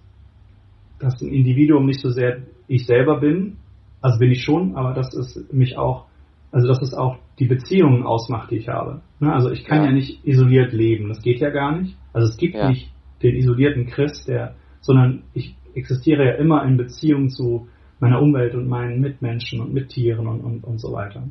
dass 0.99 1.21
ein 1.21 1.29
Individuum 1.29 1.85
nicht 1.85 2.01
so 2.01 2.09
sehr 2.09 2.41
ich 2.67 2.85
selber 2.85 3.19
bin, 3.19 3.57
also 4.01 4.19
bin 4.19 4.31
ich 4.31 4.43
schon, 4.43 4.75
aber 4.75 4.93
dass 4.93 5.13
es 5.15 5.47
mich 5.51 5.77
auch, 5.77 6.05
also 6.51 6.67
dass 6.67 6.81
es 6.81 6.93
auch 6.93 7.17
die 7.39 7.47
Beziehungen 7.47 8.03
ausmacht, 8.03 8.51
die 8.51 8.57
ich 8.57 8.67
habe. 8.67 9.01
Ne? 9.19 9.33
Also 9.33 9.51
ich 9.51 9.63
kann 9.63 9.79
ja. 9.79 9.85
ja. 9.85 9.91
nicht 9.91 10.25
isoliert 10.27 10.73
leben, 10.73 11.07
das 11.07 11.21
geht 11.21 11.39
ja 11.39 11.49
gar 11.49 11.77
nicht. 11.77 11.95
Also 12.11 12.27
es 12.27 12.37
gibt 12.37 12.55
ja. 12.55 12.69
nicht 12.69 12.91
den 13.23 13.35
isolierten 13.35 13.87
Christ, 13.87 14.27
der, 14.27 14.55
sondern 14.81 15.23
ich 15.33 15.55
existiere 15.75 16.25
ja 16.25 16.35
immer 16.35 16.65
in 16.65 16.75
Beziehung 16.77 17.29
zu 17.29 17.67
meiner 17.99 18.21
Umwelt 18.21 18.55
und 18.55 18.67
meinen 18.67 18.99
Mitmenschen 18.99 19.61
und 19.61 19.73
Mittieren 19.73 20.27
und, 20.27 20.41
und, 20.41 20.63
und 20.63 20.79
so 20.79 20.91
weiter. 20.91 21.23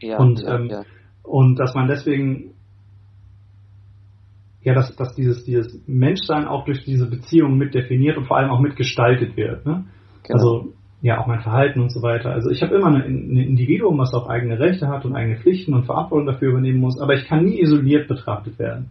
Ja, 0.00 0.18
und, 0.18 0.42
ähm, 0.46 0.70
und 1.22 1.58
dass 1.58 1.74
man 1.74 1.88
deswegen 1.88 2.53
ja, 4.64 4.74
dass, 4.74 4.94
dass 4.96 5.14
dieses, 5.14 5.44
dieses 5.44 5.80
Menschsein 5.86 6.46
auch 6.46 6.64
durch 6.64 6.84
diese 6.84 7.08
Beziehung 7.08 7.56
mit 7.58 7.74
definiert 7.74 8.16
und 8.16 8.26
vor 8.26 8.38
allem 8.38 8.50
auch 8.50 8.60
mitgestaltet 8.60 9.36
wird. 9.36 9.64
Ne? 9.66 9.84
Genau. 10.24 10.34
Also 10.34 10.72
ja, 11.02 11.20
auch 11.20 11.26
mein 11.26 11.40
Verhalten 11.40 11.80
und 11.80 11.92
so 11.92 12.00
weiter. 12.00 12.30
Also 12.30 12.50
ich 12.50 12.62
habe 12.62 12.74
immer 12.74 12.86
ein, 12.86 13.02
ein 13.02 13.36
Individuum, 13.36 13.98
was 13.98 14.14
auch 14.14 14.26
eigene 14.26 14.58
Rechte 14.58 14.88
hat 14.88 15.04
und 15.04 15.14
eigene 15.14 15.36
Pflichten 15.36 15.74
und 15.74 15.84
Verantwortung 15.84 16.26
dafür 16.26 16.48
übernehmen 16.48 16.80
muss, 16.80 16.98
aber 16.98 17.12
ich 17.12 17.26
kann 17.26 17.44
nie 17.44 17.60
isoliert 17.60 18.08
betrachtet 18.08 18.58
werden. 18.58 18.90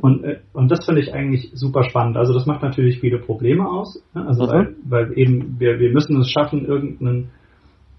Und, 0.00 0.22
äh, 0.22 0.38
und 0.52 0.70
das 0.70 0.86
finde 0.86 1.00
ich 1.00 1.12
eigentlich 1.12 1.50
super 1.54 1.82
spannend. 1.82 2.16
Also 2.16 2.32
das 2.32 2.46
macht 2.46 2.62
natürlich 2.62 3.00
viele 3.00 3.18
Probleme 3.18 3.68
aus. 3.68 4.00
Ne? 4.14 4.24
Also 4.24 4.44
mhm. 4.44 4.48
weil, 4.48 4.74
weil 4.88 5.18
eben 5.18 5.56
wir, 5.58 5.80
wir 5.80 5.90
müssen 5.90 6.20
es 6.20 6.30
schaffen, 6.30 6.64
irgendeinen 6.64 7.30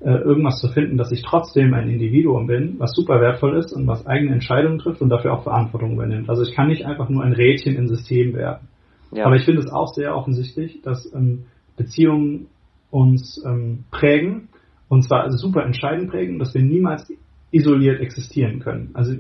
äh, 0.03 0.09
irgendwas 0.09 0.59
zu 0.59 0.67
finden, 0.67 0.97
dass 0.97 1.11
ich 1.11 1.21
trotzdem 1.21 1.73
ein 1.73 1.89
Individuum 1.89 2.47
bin, 2.47 2.75
was 2.79 2.91
super 2.93 3.21
wertvoll 3.21 3.57
ist 3.57 3.71
und 3.71 3.85
was 3.87 4.07
eigene 4.07 4.33
Entscheidungen 4.33 4.79
trifft 4.79 5.01
und 5.01 5.09
dafür 5.09 5.33
auch 5.33 5.43
Verantwortung 5.43 5.93
übernimmt. 5.93 6.29
Also 6.29 6.41
ich 6.43 6.55
kann 6.55 6.69
nicht 6.69 6.85
einfach 6.85 7.09
nur 7.09 7.23
ein 7.23 7.33
Rädchen 7.33 7.75
im 7.75 7.87
System 7.87 8.33
werden. 8.33 8.67
Ja. 9.11 9.25
Aber 9.25 9.35
ich 9.35 9.43
finde 9.43 9.61
es 9.61 9.71
auch 9.71 9.93
sehr 9.93 10.15
offensichtlich, 10.15 10.81
dass 10.81 11.13
ähm, 11.13 11.43
Beziehungen 11.77 12.47
uns 12.89 13.43
ähm, 13.45 13.83
prägen 13.91 14.49
und 14.89 15.03
zwar 15.03 15.29
super 15.31 15.63
entscheidend 15.63 16.09
prägen, 16.09 16.39
dass 16.39 16.53
wir 16.53 16.61
niemals 16.61 17.11
isoliert 17.51 18.01
existieren 18.01 18.59
können. 18.59 18.89
Also 18.93 19.13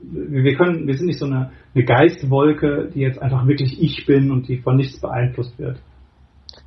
wir 0.00 0.56
können, 0.56 0.86
wir 0.86 0.96
sind 0.96 1.06
nicht 1.06 1.18
so 1.18 1.26
eine, 1.26 1.50
eine 1.74 1.84
Geistwolke, 1.84 2.90
die 2.94 3.00
jetzt 3.00 3.20
einfach 3.20 3.46
wirklich 3.46 3.82
ich 3.82 4.06
bin 4.06 4.30
und 4.30 4.48
die 4.48 4.58
von 4.58 4.76
nichts 4.76 5.00
beeinflusst 5.00 5.58
wird. 5.58 5.78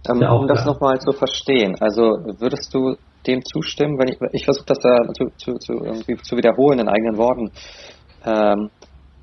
Ähm, 0.07 0.21
um 0.21 0.47
das 0.47 0.65
nochmal 0.65 0.99
zu 0.99 1.11
verstehen, 1.11 1.75
also 1.79 2.01
würdest 2.39 2.73
du 2.73 2.95
dem 3.27 3.41
zustimmen, 3.43 3.97
wenn 3.99 4.07
ich, 4.07 4.17
ich 4.33 4.45
versuche 4.45 4.65
das 4.67 4.79
da 4.79 5.13
zu, 5.13 5.25
zu, 5.37 5.53
zu, 5.59 5.73
irgendwie 5.83 6.15
zu 6.17 6.37
wiederholen 6.37 6.79
in 6.79 6.89
eigenen 6.89 7.17
Worten. 7.17 7.51
Ähm, 8.25 8.69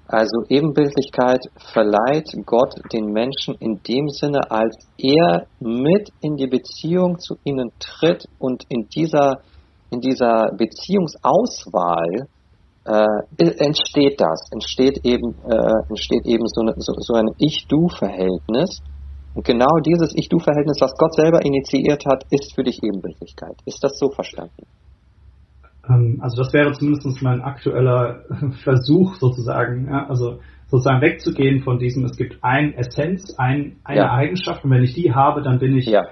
also 0.08 0.44
Ebenbildlichkeit 0.48 1.40
verleiht 1.72 2.30
Gott 2.44 2.74
den 2.92 3.06
Menschen 3.06 3.56
in 3.58 3.80
dem 3.82 4.08
Sinne, 4.08 4.38
als 4.50 4.76
er 4.98 5.46
mit 5.58 6.10
in 6.20 6.36
die 6.36 6.46
Beziehung 6.46 7.18
zu 7.18 7.34
ihnen 7.42 7.72
tritt 7.80 8.24
und 8.38 8.62
in 8.68 8.86
dieser, 8.94 9.40
in 9.90 10.00
dieser 10.00 10.52
Beziehungsauswahl 10.56 12.28
äh, 12.84 13.50
entsteht 13.58 14.20
das, 14.20 14.48
entsteht 14.52 15.04
eben, 15.04 15.34
äh, 15.44 15.88
entsteht 15.88 16.24
eben 16.24 16.46
so, 16.46 16.60
eine, 16.60 16.74
so, 16.76 16.92
so 16.98 17.14
ein 17.14 17.28
Ich-Du-Verhältnis 17.38 18.82
und 19.36 19.44
genau 19.44 19.80
dieses 19.84 20.14
Ich-Du-Verhältnis, 20.16 20.80
was 20.80 20.96
Gott 20.96 21.14
selber 21.14 21.44
initiiert 21.44 22.06
hat, 22.06 22.24
ist 22.30 22.54
für 22.54 22.64
dich 22.64 22.82
Ebenbildlichkeit. 22.82 23.54
Ist 23.66 23.84
das 23.84 23.98
so 23.98 24.08
verstanden? 24.08 24.64
Ähm, 25.86 26.20
also 26.22 26.42
das 26.42 26.54
wäre 26.54 26.72
zumindest 26.72 27.20
mein 27.20 27.42
aktueller 27.42 28.24
Versuch 28.64 29.16
sozusagen, 29.16 29.88
ja, 29.90 30.06
also 30.08 30.38
sozusagen 30.68 31.02
wegzugehen 31.02 31.60
von 31.62 31.78
diesem, 31.78 32.06
es 32.06 32.16
gibt 32.16 32.42
ein 32.42 32.72
Essenz, 32.72 33.34
ein, 33.36 33.76
eine 33.84 34.00
ja. 34.00 34.10
Eigenschaft 34.10 34.64
und 34.64 34.70
wenn 34.70 34.82
ich 34.82 34.94
die 34.94 35.12
habe, 35.12 35.42
dann 35.42 35.58
bin 35.58 35.76
ich 35.76 35.84
ja. 35.84 36.04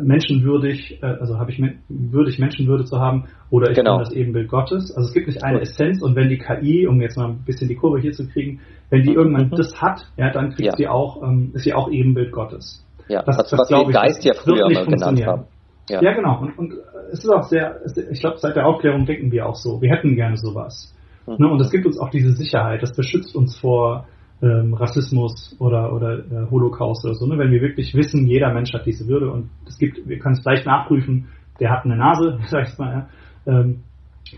Menschenwürdig, 0.00 1.02
äh, 1.02 1.06
also 1.06 1.38
habe 1.38 1.50
ich 1.50 1.62
würdig 1.88 2.38
Menschenwürde 2.38 2.84
zu 2.84 2.98
haben 2.98 3.24
oder 3.50 3.70
ich 3.70 3.76
genau. 3.76 3.96
bin 3.96 4.04
das 4.04 4.12
Ebenbild 4.12 4.48
Gottes. 4.48 4.94
Also 4.94 5.08
es 5.08 5.14
gibt 5.14 5.26
nicht 5.26 5.42
eine 5.44 5.60
Essenz 5.60 6.02
und 6.02 6.16
wenn 6.16 6.28
die 6.28 6.38
KI, 6.38 6.86
um 6.86 7.00
jetzt 7.00 7.16
mal 7.16 7.28
ein 7.28 7.44
bisschen 7.44 7.68
die 7.68 7.76
Kurve 7.76 8.00
hier 8.00 8.12
zu 8.12 8.28
kriegen, 8.28 8.60
wenn 8.90 9.02
die 9.02 9.10
mhm. 9.10 9.16
irgendwann 9.16 9.46
mhm. 9.46 9.56
das 9.56 9.80
hat, 9.80 10.06
ja, 10.16 10.30
dann 10.30 10.50
kriegt 10.50 10.66
ja. 10.66 10.76
sie 10.76 10.88
auch, 10.88 11.22
ähm, 11.22 11.50
ist 11.54 11.64
sie 11.64 11.74
auch 11.74 11.90
Ebenbild 11.90 12.32
Gottes. 12.32 12.84
Ja, 13.08 13.22
das, 13.22 13.36
das, 13.36 13.50
das 13.50 13.60
was 13.60 13.70
wir 13.70 13.92
Geist 13.92 14.24
ja 14.24 14.34
früher 14.34 14.68
mal 14.68 14.86
genannt 14.86 15.26
haben. 15.26 15.44
Ja. 15.88 16.02
ja, 16.02 16.12
genau. 16.14 16.40
Und, 16.40 16.58
und 16.58 16.74
es 17.12 17.20
ist 17.20 17.30
auch 17.30 17.44
sehr, 17.44 17.80
ich 18.10 18.20
glaube, 18.20 18.38
seit 18.38 18.56
der 18.56 18.66
Aufklärung 18.66 19.06
denken 19.06 19.30
wir 19.30 19.46
auch 19.46 19.54
so. 19.54 19.80
Wir 19.80 19.90
hätten 19.90 20.16
gerne 20.16 20.36
sowas. 20.36 20.92
Mhm. 21.26 21.36
Ne? 21.38 21.48
Und 21.48 21.60
es 21.60 21.70
gibt 21.70 21.86
uns 21.86 21.98
auch 21.98 22.10
diese 22.10 22.32
Sicherheit. 22.32 22.82
Das 22.82 22.94
beschützt 22.94 23.36
uns 23.36 23.56
vor 23.56 24.06
ähm, 24.42 24.74
Rassismus 24.74 25.56
oder, 25.58 25.92
oder 25.92 26.18
äh, 26.18 26.50
Holocaust 26.50 27.04
oder 27.04 27.14
so. 27.14 27.26
Ne? 27.26 27.38
Wenn 27.38 27.50
wir 27.50 27.62
wirklich 27.62 27.94
wissen, 27.94 28.26
jeder 28.26 28.52
Mensch 28.52 28.72
hat 28.72 28.84
diese 28.86 29.06
Würde 29.06 29.30
und 29.30 29.50
es 29.66 29.78
gibt, 29.78 30.06
wir 30.06 30.18
können 30.18 30.34
es 30.34 30.44
leicht 30.44 30.66
nachprüfen, 30.66 31.28
der 31.58 31.70
hat 31.70 31.84
eine 31.84 31.96
Nase, 31.96 32.38
sag 32.48 32.68
ich 32.68 32.78
mal. 32.78 33.08
Ja? 33.46 33.60
Ähm, 33.60 33.82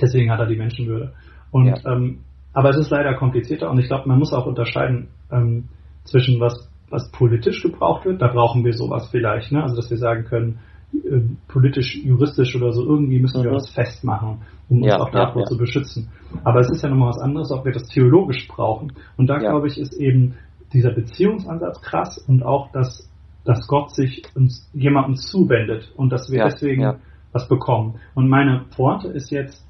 deswegen 0.01 0.31
hat 0.31 0.41
er 0.41 0.47
die 0.47 0.57
Menschenwürde. 0.57 1.13
Und 1.51 1.67
ja. 1.67 1.77
ähm, 1.87 2.21
aber 2.53 2.71
es 2.71 2.77
ist 2.77 2.91
leider 2.91 3.15
komplizierter 3.15 3.71
und 3.71 3.79
ich 3.79 3.87
glaube, 3.87 4.09
man 4.09 4.19
muss 4.19 4.33
auch 4.33 4.47
unterscheiden 4.47 5.09
ähm, 5.31 5.69
zwischen 6.05 6.41
was, 6.41 6.71
was 6.91 7.11
politisch 7.13 7.63
gebraucht 7.63 8.05
wird. 8.05 8.23
Da 8.23 8.29
brauchen 8.29 8.65
wir 8.65 8.73
sowas 8.73 9.09
vielleicht, 9.11 9.53
ne? 9.53 9.63
also 9.63 9.77
dass 9.77 9.91
wir 9.91 9.99
sagen 9.99 10.25
können, 10.25 10.59
äh, 10.92 11.20
politisch, 11.48 11.96
juristisch 11.96 12.57
oder 12.57 12.72
so, 12.72 12.85
irgendwie 12.85 13.18
müssen 13.18 13.42
wir 13.42 13.51
mhm. 13.51 13.55
das 13.55 13.70
festmachen, 13.70 14.38
um 14.68 14.83
ja, 14.83 14.94
uns 14.94 15.05
auch 15.05 15.11
davor 15.11 15.42
ja, 15.42 15.44
ja. 15.44 15.46
zu 15.46 15.57
beschützen. 15.57 16.09
Aber 16.44 16.61
es 16.61 16.70
ist 16.70 16.83
ja 16.83 16.88
nochmal 16.88 17.11
was 17.11 17.18
anderes, 17.18 17.51
ob 17.51 17.64
wir 17.64 17.72
das 17.72 17.88
theologisch 17.88 18.48
brauchen. 18.48 18.92
Und 19.16 19.29
da 19.29 19.38
glaube 19.38 19.68
ich, 19.68 19.79
ist 19.79 19.94
eben 19.94 20.35
dieser 20.72 20.92
Beziehungsansatz 20.92 21.81
krass 21.81 22.18
und 22.18 22.42
auch, 22.42 22.70
dass, 22.72 23.11
dass 23.44 23.66
Gott 23.66 23.94
sich 23.94 24.24
uns 24.35 24.70
jemandem 24.74 25.16
zuwendet 25.16 25.92
und 25.96 26.11
dass 26.11 26.31
wir 26.31 26.44
deswegen 26.44 26.98
was 27.33 27.48
bekommen. 27.48 28.01
Und 28.14 28.29
meine 28.29 28.64
Pointe 28.74 29.09
ist 29.09 29.31
jetzt, 29.31 29.64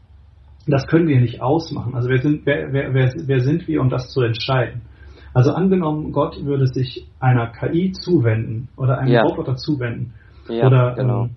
das 0.67 0.87
können 0.87 1.09
wir 1.09 1.21
nicht 1.21 1.41
ausmachen. 1.41 1.95
Also 1.95 2.09
wer 2.09 2.19
sind, 2.19 2.45
wer, 2.45 2.73
wer, 2.73 2.95
wer, 2.95 3.13
wer 3.27 3.41
sind 3.41 3.67
wir, 3.69 3.81
um 3.81 3.89
das 3.89 4.11
zu 4.11 4.21
entscheiden? 4.23 4.83
Also 5.35 5.53
angenommen, 5.53 6.13
Gott 6.13 6.45
würde 6.45 6.67
sich 6.67 7.09
einer 7.21 7.53
KI 7.53 7.93
zuwenden 7.93 8.69
oder 8.77 8.99
einem 8.99 9.13
ja. 9.13 9.23
Roboter 9.23 9.57
zuwenden. 9.57 10.15
Ja, 10.49 10.67
oder 10.67 10.95
genau. 10.95 11.25
ähm, 11.25 11.31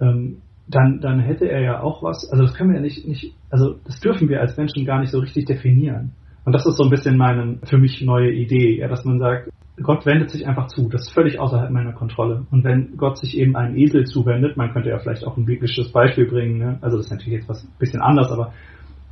ähm, 0.00 0.36
dann, 0.68 1.00
dann 1.00 1.20
hätte 1.20 1.46
er 1.46 1.62
ja 1.62 1.80
auch 1.80 2.02
was, 2.02 2.30
also 2.30 2.44
das 2.44 2.54
können 2.54 2.70
wir 2.70 2.76
ja 2.76 2.82
nicht, 2.82 3.06
nicht, 3.06 3.34
also 3.50 3.76
das 3.86 4.00
dürfen 4.00 4.28
wir 4.28 4.40
als 4.40 4.56
Menschen 4.56 4.84
gar 4.84 5.00
nicht 5.00 5.10
so 5.10 5.18
richtig 5.18 5.46
definieren. 5.46 6.12
Und 6.44 6.52
das 6.52 6.66
ist 6.66 6.76
so 6.76 6.84
ein 6.84 6.90
bisschen 6.90 7.16
meine 7.16 7.58
für 7.64 7.78
mich 7.78 8.00
neue 8.02 8.32
Idee, 8.32 8.78
ja, 8.78 8.88
dass 8.88 9.04
man 9.04 9.18
sagt, 9.18 9.50
Gott 9.82 10.06
wendet 10.06 10.30
sich 10.30 10.46
einfach 10.46 10.66
zu. 10.68 10.88
Das 10.88 11.02
ist 11.02 11.12
völlig 11.12 11.38
außerhalb 11.38 11.70
meiner 11.70 11.92
Kontrolle. 11.92 12.46
Und 12.50 12.64
wenn 12.64 12.96
Gott 12.96 13.18
sich 13.18 13.36
eben 13.38 13.54
einem 13.54 13.76
Esel 13.76 14.04
zuwendet, 14.04 14.56
man 14.56 14.72
könnte 14.72 14.88
ja 14.88 14.98
vielleicht 14.98 15.26
auch 15.26 15.36
ein 15.36 15.44
biblisches 15.44 15.92
Beispiel 15.92 16.26
bringen, 16.26 16.58
ne? 16.58 16.78
also 16.80 16.96
das 16.96 17.06
ist 17.06 17.12
natürlich 17.12 17.40
jetzt 17.40 17.48
was 17.48 17.64
ein 17.64 17.78
bisschen 17.78 18.00
anders, 18.00 18.30
aber 18.32 18.52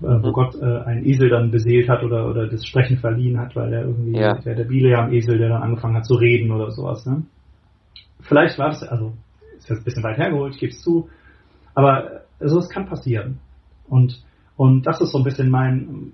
äh, 0.03 0.23
wo 0.23 0.29
mhm. 0.29 0.33
Gott 0.33 0.55
äh, 0.61 0.79
einen 0.85 1.07
Esel 1.07 1.29
dann 1.29 1.51
beseelt 1.51 1.89
hat 1.89 2.03
oder, 2.03 2.29
oder 2.29 2.49
das 2.49 2.67
Sprechen 2.67 2.99
verliehen 2.99 3.39
hat, 3.39 3.55
weil 3.55 3.73
er 3.73 3.83
irgendwie, 3.83 4.19
ja. 4.19 4.35
der, 4.39 4.55
der 4.55 4.65
Bileam 4.65 5.13
Esel, 5.13 5.39
der 5.39 5.49
dann 5.51 5.63
angefangen 5.63 5.97
hat 5.97 6.05
zu 6.05 6.15
reden 6.15 6.51
oder 6.51 6.71
sowas. 6.71 7.07
Ne? 7.07 7.23
Vielleicht 8.29 8.59
war 8.59 8.69
das, 8.69 8.83
also 8.83 9.13
ist 9.57 9.69
jetzt 9.69 9.81
ein 9.81 9.85
bisschen 9.85 10.03
weit 10.03 10.19
hergeholt, 10.19 10.55
ich 10.55 10.61
gebe 10.61 10.73
es 10.73 10.81
zu, 10.81 11.09
aber 11.75 12.23
also 12.41 12.59
es 12.59 12.69
kann 12.69 12.87
passieren. 12.87 13.39
Und, 13.89 14.23
und 14.57 14.87
das 14.87 15.01
ist 15.01 15.13
so 15.13 15.19
ein 15.19 15.25
bisschen 15.25 15.51
mein, 15.51 16.13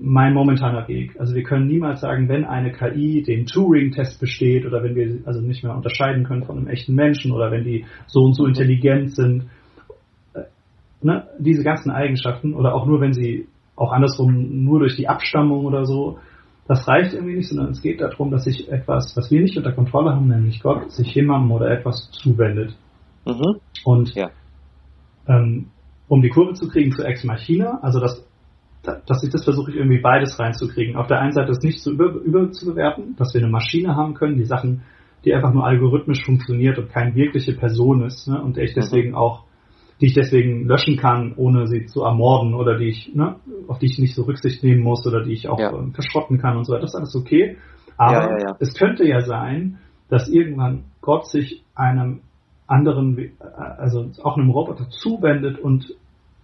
mein 0.00 0.32
momentaner 0.32 0.88
Weg. 0.88 1.18
Also 1.18 1.34
wir 1.34 1.42
können 1.42 1.66
niemals 1.66 2.00
sagen, 2.00 2.28
wenn 2.28 2.44
eine 2.44 2.72
KI 2.72 3.22
den 3.22 3.46
Turing-Test 3.46 4.18
besteht 4.20 4.64
oder 4.66 4.82
wenn 4.82 4.94
wir 4.94 5.18
also 5.26 5.40
nicht 5.40 5.62
mehr 5.62 5.74
unterscheiden 5.74 6.24
können 6.24 6.44
von 6.44 6.56
einem 6.56 6.68
echten 6.68 6.94
Menschen 6.94 7.32
oder 7.32 7.50
wenn 7.50 7.64
die 7.64 7.84
so 8.06 8.20
und 8.20 8.34
so 8.34 8.46
intelligent 8.46 9.14
sind, 9.14 9.50
äh, 10.34 10.42
ne, 11.02 11.26
diese 11.38 11.62
ganzen 11.62 11.90
Eigenschaften 11.90 12.54
oder 12.54 12.74
auch 12.74 12.86
nur 12.86 13.00
wenn 13.00 13.12
sie 13.12 13.46
auch 13.76 13.92
andersrum 13.92 14.64
nur 14.64 14.80
durch 14.80 14.96
die 14.96 15.08
Abstammung 15.08 15.64
oder 15.64 15.84
so, 15.84 16.18
das 16.70 16.86
reicht 16.86 17.14
irgendwie 17.14 17.34
nicht, 17.34 17.48
sondern 17.48 17.70
es 17.70 17.82
geht 17.82 18.00
darum, 18.00 18.30
dass 18.30 18.44
sich 18.44 18.70
etwas, 18.70 19.16
was 19.16 19.28
wir 19.28 19.40
nicht 19.40 19.56
unter 19.56 19.72
Kontrolle 19.72 20.14
haben, 20.14 20.28
nämlich 20.28 20.62
Gott, 20.62 20.92
sich 20.92 21.12
jemandem 21.12 21.50
oder 21.50 21.68
etwas 21.68 22.12
zuwendet. 22.12 22.76
Mhm. 23.26 23.56
Und 23.84 24.14
ja. 24.14 24.30
ähm, 25.26 25.66
um 26.06 26.22
die 26.22 26.28
Kurve 26.28 26.52
zu 26.52 26.68
kriegen 26.68 26.92
zu 26.92 27.02
Ex 27.02 27.24
Machina, 27.24 27.80
also 27.82 27.98
das 27.98 28.24
dass 28.82 29.22
ich 29.24 29.30
das 29.30 29.42
versuche 29.42 29.72
ich 29.72 29.78
irgendwie 29.78 30.00
beides 30.00 30.38
reinzukriegen. 30.38 30.94
Auf 30.94 31.08
der 31.08 31.20
einen 31.20 31.32
Seite 31.32 31.50
ist 31.50 31.64
nicht 31.64 31.82
zu 31.82 31.90
über, 31.90 32.04
überzubewerten, 32.04 33.16
dass 33.16 33.34
wir 33.34 33.42
eine 33.42 33.50
Maschine 33.50 33.96
haben 33.96 34.14
können, 34.14 34.36
die 34.36 34.44
Sachen, 34.44 34.82
die 35.24 35.34
einfach 35.34 35.52
nur 35.52 35.66
algorithmisch 35.66 36.24
funktioniert 36.24 36.78
und 36.78 36.88
keine 36.88 37.16
wirkliche 37.16 37.52
Person 37.52 38.04
ist, 38.04 38.28
ne, 38.28 38.40
und 38.40 38.56
ich 38.58 38.76
mhm. 38.76 38.80
deswegen 38.80 39.08
mhm. 39.10 39.16
auch, 39.16 39.42
die 40.00 40.06
ich 40.06 40.14
deswegen 40.14 40.66
löschen 40.66 40.96
kann, 40.96 41.34
ohne 41.36 41.66
sie 41.66 41.86
zu 41.86 42.02
ermorden 42.02 42.54
oder 42.54 42.78
die 42.78 42.88
ich, 42.88 43.14
ne, 43.14 43.36
auf 43.68 43.78
die 43.78 43.86
ich 43.86 43.98
nicht 43.98 44.14
so 44.14 44.22
Rücksicht 44.22 44.62
nehmen 44.62 44.82
muss 44.82 45.06
oder 45.06 45.22
die 45.22 45.32
ich 45.32 45.48
auch 45.48 45.58
ja. 45.58 45.70
äh, 45.70 45.90
verschrotten 45.92 46.38
kann 46.38 46.56
und 46.56 46.64
so 46.64 46.72
weiter. 46.72 46.82
Das 46.82 46.94
ist 46.94 46.98
alles 46.98 47.16
okay. 47.16 47.56
Aber 47.96 48.38
ja, 48.38 48.38
ja, 48.38 48.56
es 48.60 48.74
könnte 48.74 49.06
ja 49.06 49.20
sein, 49.20 49.78
dass 50.08 50.28
irgendwann 50.28 50.84
Gott 51.02 51.26
sich 51.26 51.64
einem 51.74 52.20
anderen, 52.66 53.18
äh, 53.18 53.30
also 53.78 54.10
auch 54.22 54.36
einem 54.36 54.50
Roboter 54.50 54.88
zuwendet 54.88 55.58
und 55.58 55.94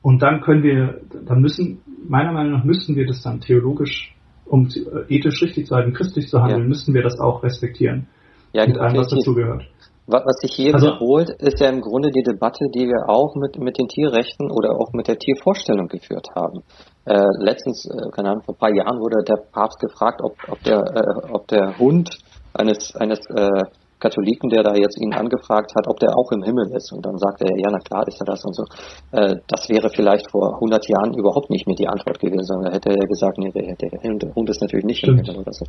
und 0.07 0.23
dann 0.23 0.41
können 0.41 0.63
wir, 0.63 1.01
dann 1.27 1.41
müssen, 1.41 1.81
meiner 2.09 2.31
Meinung 2.31 2.53
nach 2.53 2.65
müssten 2.65 2.95
wir 2.95 3.09
das 3.09 3.23
dann 3.23 3.41
theologisch, 3.41 4.15
um 4.45 4.69
äh, 4.69 5.13
ethisch 5.13 5.43
richtig 5.43 5.67
zu 5.67 5.75
halten, 5.75 5.95
christlich 5.95 6.29
zu 6.29 6.41
handeln, 6.41 6.63
ja. 6.63 6.69
müssten 6.69 6.95
wir 6.95 7.03
das 7.03 7.19
auch 7.19 7.43
respektieren. 7.43 8.07
Ja, 8.53 8.69
mit 8.69 8.79
allem, 8.79 8.99
was 8.99 9.09
dazugehört. 9.09 9.69
Was 10.09 10.23
sich 10.41 10.53
hier 10.55 10.75
also, 10.75 10.87
wiederholt, 10.87 11.31
ist 11.41 11.59
ja 11.61 11.69
im 11.69 11.81
Grunde 11.81 12.11
die 12.11 12.23
Debatte, 12.23 12.67
die 12.73 12.87
wir 12.87 13.09
auch 13.09 13.35
mit, 13.35 13.59
mit 13.59 13.77
den 13.77 13.89
Tierrechten 13.89 14.51
oder 14.53 14.79
auch 14.79 14.93
mit 14.93 15.09
der 15.09 15.19
Tiervorstellung 15.19 15.89
geführt 15.89 16.29
haben. 16.37 16.63
Äh, 17.05 17.27
letztens, 17.39 17.87
äh, 17.87 18.11
keine 18.11 18.31
Ahnung, 18.31 18.43
vor 18.45 18.55
ein 18.55 18.59
paar 18.59 18.75
Jahren 18.75 19.01
wurde 19.01 19.25
der 19.25 19.43
Papst 19.53 19.81
gefragt, 19.81 20.21
ob, 20.23 20.35
ob, 20.49 20.63
der, 20.63 20.79
äh, 20.79 21.33
ob 21.33 21.49
der 21.49 21.77
Hund 21.79 22.19
eines, 22.55 22.95
eines 22.95 23.19
äh, 23.35 23.63
Katholiken, 23.99 24.51
der 24.51 24.63
da 24.63 24.75
jetzt 24.75 25.01
ihn 25.01 25.15
angefragt 25.15 25.73
hat, 25.75 25.89
ob 25.89 25.99
der 25.99 26.11
auch 26.15 26.31
im 26.33 26.43
Himmel 26.43 26.71
ist. 26.77 26.93
Und 26.93 27.05
dann 27.05 27.17
sagte 27.17 27.45
er, 27.45 27.57
ja, 27.57 27.71
na 27.73 27.79
klar 27.79 28.07
ist 28.07 28.21
er 28.21 28.27
das 28.27 28.45
und 28.45 28.55
so. 28.55 28.65
Äh, 29.13 29.37
das 29.49 29.69
wäre 29.69 29.89
vielleicht 29.89 30.31
vor 30.31 30.55
100 30.55 30.87
Jahren 30.89 31.15
überhaupt 31.15 31.51
nicht 31.51 31.67
mehr 31.67 31.77
die 31.77 31.89
Antwort 31.89 32.21
gewesen, 32.21 32.45
sondern 32.45 32.73
hätte 32.73 32.91
er 32.91 33.07
gesagt, 33.07 33.39
nee, 33.39 33.51
der, 33.51 33.75
der 33.75 34.35
Hund 34.35 34.51
ist 34.51 34.61
natürlich 34.61 34.85
nicht 34.85 34.99
Stimmt. 34.99 35.21
im 35.21 35.25
Himmel 35.25 35.41
oder 35.41 35.53
so. 35.53 35.65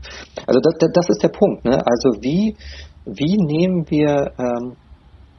Also 0.46 0.60
das, 0.60 0.76
das 0.78 1.10
ist 1.10 1.24
der 1.24 1.30
Punkt. 1.30 1.64
Ne? 1.64 1.82
Also 1.86 2.22
wie, 2.22 2.56
wie 3.08 3.38
nehmen 3.38 3.86
wir, 3.90 4.32
ähm, 4.38 4.76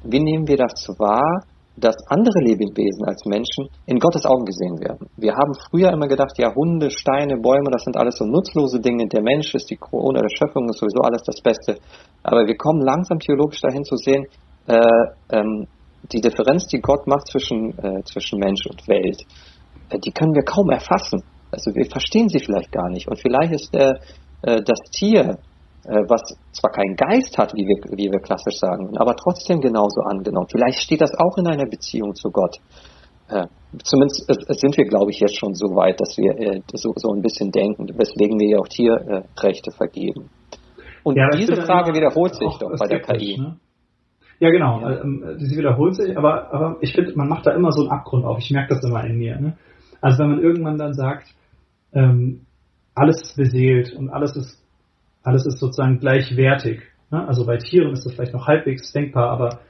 wie 0.05 0.21
nehmen 0.21 0.47
wir 0.49 0.57
das 0.57 0.89
wahr, 0.99 1.43
dass 1.77 1.95
andere 2.09 2.41
Lebewesen 2.41 3.05
als 3.07 3.25
Menschen 3.25 3.69
in 3.87 3.99
Gottes 3.99 4.27
Augen 4.27 4.45
gesehen 4.45 4.81
werden. 4.81 5.09
Wir 5.17 5.35
haben 5.35 5.55
früher 5.71 5.93
immer 5.93 6.09
gedacht, 6.09 6.33
ja, 6.39 6.53
Hunde, 6.55 6.91
Steine, 6.91 7.39
Bäume, 7.39 7.71
das 7.71 7.85
sind 7.85 7.97
alles 7.97 8.17
so 8.19 8.25
nutzlose 8.25 8.81
Dinge. 8.81 9.07
Der 9.07 9.23
Mensch 9.23 9.55
ist 9.55 9.71
die 9.71 9.77
Krone 9.77 10.21
der 10.21 10.29
Schöpfung, 10.29 10.69
ist 10.69 10.79
sowieso 10.79 11.03
alles 11.03 11.23
das 11.23 11.41
Beste. 11.41 11.79
Aber 12.23 12.47
wir 12.47 12.57
kommen 12.57 12.81
langsam 12.81 13.19
theologisch 13.21 13.61
dahin 13.61 13.85
zu 13.85 13.97
sehen, 13.97 14.25
äh, 14.67 14.81
ähm, 15.31 15.67
die 16.13 16.21
Differenz, 16.21 16.67
die 16.67 16.81
Gott 16.81 17.07
macht 17.07 17.29
zwischen, 17.29 17.79
äh, 17.79 18.03
zwischen 18.05 18.39
Mensch 18.39 18.67
und 18.67 18.87
Welt, 18.89 19.23
äh, 19.91 19.99
die 19.99 20.11
können 20.11 20.35
wir 20.35 20.43
kaum 20.43 20.71
erfassen. 20.71 21.23
Also 21.51 21.71
wir 21.75 21.87
verstehen 21.91 22.29
sie 22.29 22.41
vielleicht 22.41 22.73
gar 22.73 22.91
nicht. 22.91 23.09
Und 23.09 23.21
vielleicht 23.21 23.53
ist 23.53 23.75
äh, 23.75 23.95
das 24.43 24.79
Tier 24.93 25.21
äh, 25.23 25.37
was 25.89 26.23
zwar 26.53 26.71
keinen 26.71 26.97
Geist 26.97 27.39
hat, 27.39 27.55
wie 27.55 27.67
wir, 27.67 27.77
wie 27.97 28.11
wir 28.13 28.21
klassisch 28.21 28.59
sagen, 28.59 28.97
aber 28.99 29.17
trotzdem 29.17 29.61
genauso 29.61 30.03
angenommen. 30.03 30.47
Vielleicht 30.51 30.81
steht 30.81 31.01
das 31.01 31.15
auch 31.15 31.39
in 31.39 31.47
einer 31.47 31.67
Beziehung 31.67 32.15
zu 32.15 32.31
Gott. 32.31 32.57
Äh, 33.29 33.47
zumindest 33.85 34.25
sind 34.27 34.77
wir, 34.77 34.85
glaube 34.85 35.11
ich, 35.11 35.21
jetzt 35.21 35.39
schon 35.39 35.55
so 35.55 35.75
weit, 35.77 36.01
dass 36.01 36.17
wir 36.17 36.33
äh, 36.39 36.61
so, 36.75 36.93
so 36.97 37.13
ein 37.13 37.21
bisschen 37.21 37.51
denken, 37.51 37.87
weswegen 37.97 38.39
wir 38.39 38.49
ja 38.49 38.59
auch 38.59 38.69
Tierrechte 38.69 39.71
vergeben. 39.71 40.31
Und 41.05 41.17
ja, 41.17 41.29
diese 41.31 41.57
Frage 41.57 41.95
wiederholt 41.95 42.35
sich 42.35 42.59
doch 42.59 42.71
bei 42.79 42.87
der 42.87 43.01
KI. 43.01 43.39
Ne? 43.39 43.57
Ja, 44.41 44.51
genau. 44.51 44.81
Ja. 44.81 45.03
Ähm, 45.03 45.37
sie 45.39 45.57
wiederholt 45.57 45.97
sich, 45.97 46.17
aber, 46.17 46.53
aber 46.53 46.77
ich 46.81 46.93
finde, 46.93 47.13
man 47.17 47.29
macht 47.29 47.47
da 47.47 47.53
immer 47.53 47.73
so 47.73 47.83
einen 47.83 47.91
Abgrund 47.91 48.25
auf. 48.25 48.39
Ich 48.39 48.51
merke 48.51 48.75
das 48.75 48.85
immer 48.85 49.05
in 49.05 49.19
mir. 49.19 49.39
Ne? 49.39 49.57
Also 50.01 50.19
wenn 50.19 50.31
man 50.31 50.41
irgendwann 50.41 50.79
dann 50.79 50.95
sagt, 50.95 51.29
ähm, 51.93 52.43
alles 52.95 53.23
ist 53.23 53.37
beseelt 53.37 53.95
und 53.95 54.11
alles 54.11 54.37
ist 54.37 54.63
alles 55.29 55.47
ist 55.47 55.59
sozusagen 55.59 56.01
gleichwertig. 56.01 56.81
Ne? 57.11 57.27
Also 57.29 57.45
bei 57.45 57.59
Tieren 57.59 57.93
ist 57.93 58.05
das 58.05 58.15
vielleicht 58.15 58.33
noch 58.33 58.47
halbwegs 58.47 58.93
denkbar, 58.93 59.31
aber 59.31 59.61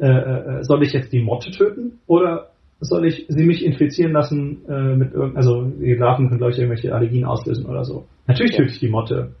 äh, 0.00 0.06
äh, 0.06 0.62
soll 0.62 0.82
ich 0.82 0.92
jetzt 0.92 1.12
die 1.12 1.22
Motte 1.22 1.50
töten 1.50 1.98
oder 2.06 2.50
soll 2.80 3.06
ich 3.06 3.26
sie 3.28 3.44
mich 3.44 3.64
infizieren 3.64 4.12
lassen 4.12 4.64
äh, 4.68 4.94
mit 4.94 5.12
irgend, 5.12 5.36
also 5.36 5.64
die 5.64 5.94
Larven 5.94 6.28
können 6.28 6.38
glaube 6.38 6.52
ich 6.52 6.58
irgendwelche 6.58 6.94
Allergien 6.94 7.24
auslösen 7.24 7.66
oder 7.66 7.84
so. 7.84 8.06
Natürlich 8.26 8.56
töte 8.56 8.70
ich 8.70 8.78
die 8.78 8.88
Motte. 8.88 9.34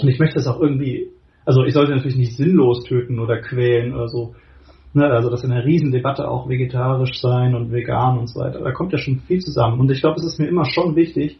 Und 0.00 0.08
ich 0.08 0.18
möchte 0.18 0.36
das 0.36 0.48
auch 0.48 0.60
irgendwie, 0.60 1.08
also 1.44 1.64
ich 1.64 1.74
sollte 1.74 1.92
natürlich 1.92 2.16
nicht 2.16 2.36
sinnlos 2.36 2.82
töten 2.84 3.20
oder 3.20 3.40
quälen 3.40 3.94
oder 3.94 4.08
so. 4.08 4.34
Ne, 4.92 5.04
also 5.04 5.30
das 5.30 5.44
ist 5.44 5.50
eine 5.50 5.64
Riesendebatte 5.64 6.28
auch 6.28 6.48
vegetarisch 6.48 7.20
sein 7.20 7.54
und 7.54 7.70
vegan 7.70 8.18
und 8.18 8.28
so 8.28 8.40
weiter. 8.40 8.58
Da 8.60 8.72
kommt 8.72 8.90
ja 8.90 8.98
schon 8.98 9.20
viel 9.20 9.38
zusammen. 9.38 9.78
Und 9.78 9.90
ich 9.92 10.00
glaube, 10.00 10.16
es 10.16 10.26
ist 10.26 10.40
mir 10.40 10.48
immer 10.48 10.64
schon 10.64 10.96
wichtig, 10.96 11.38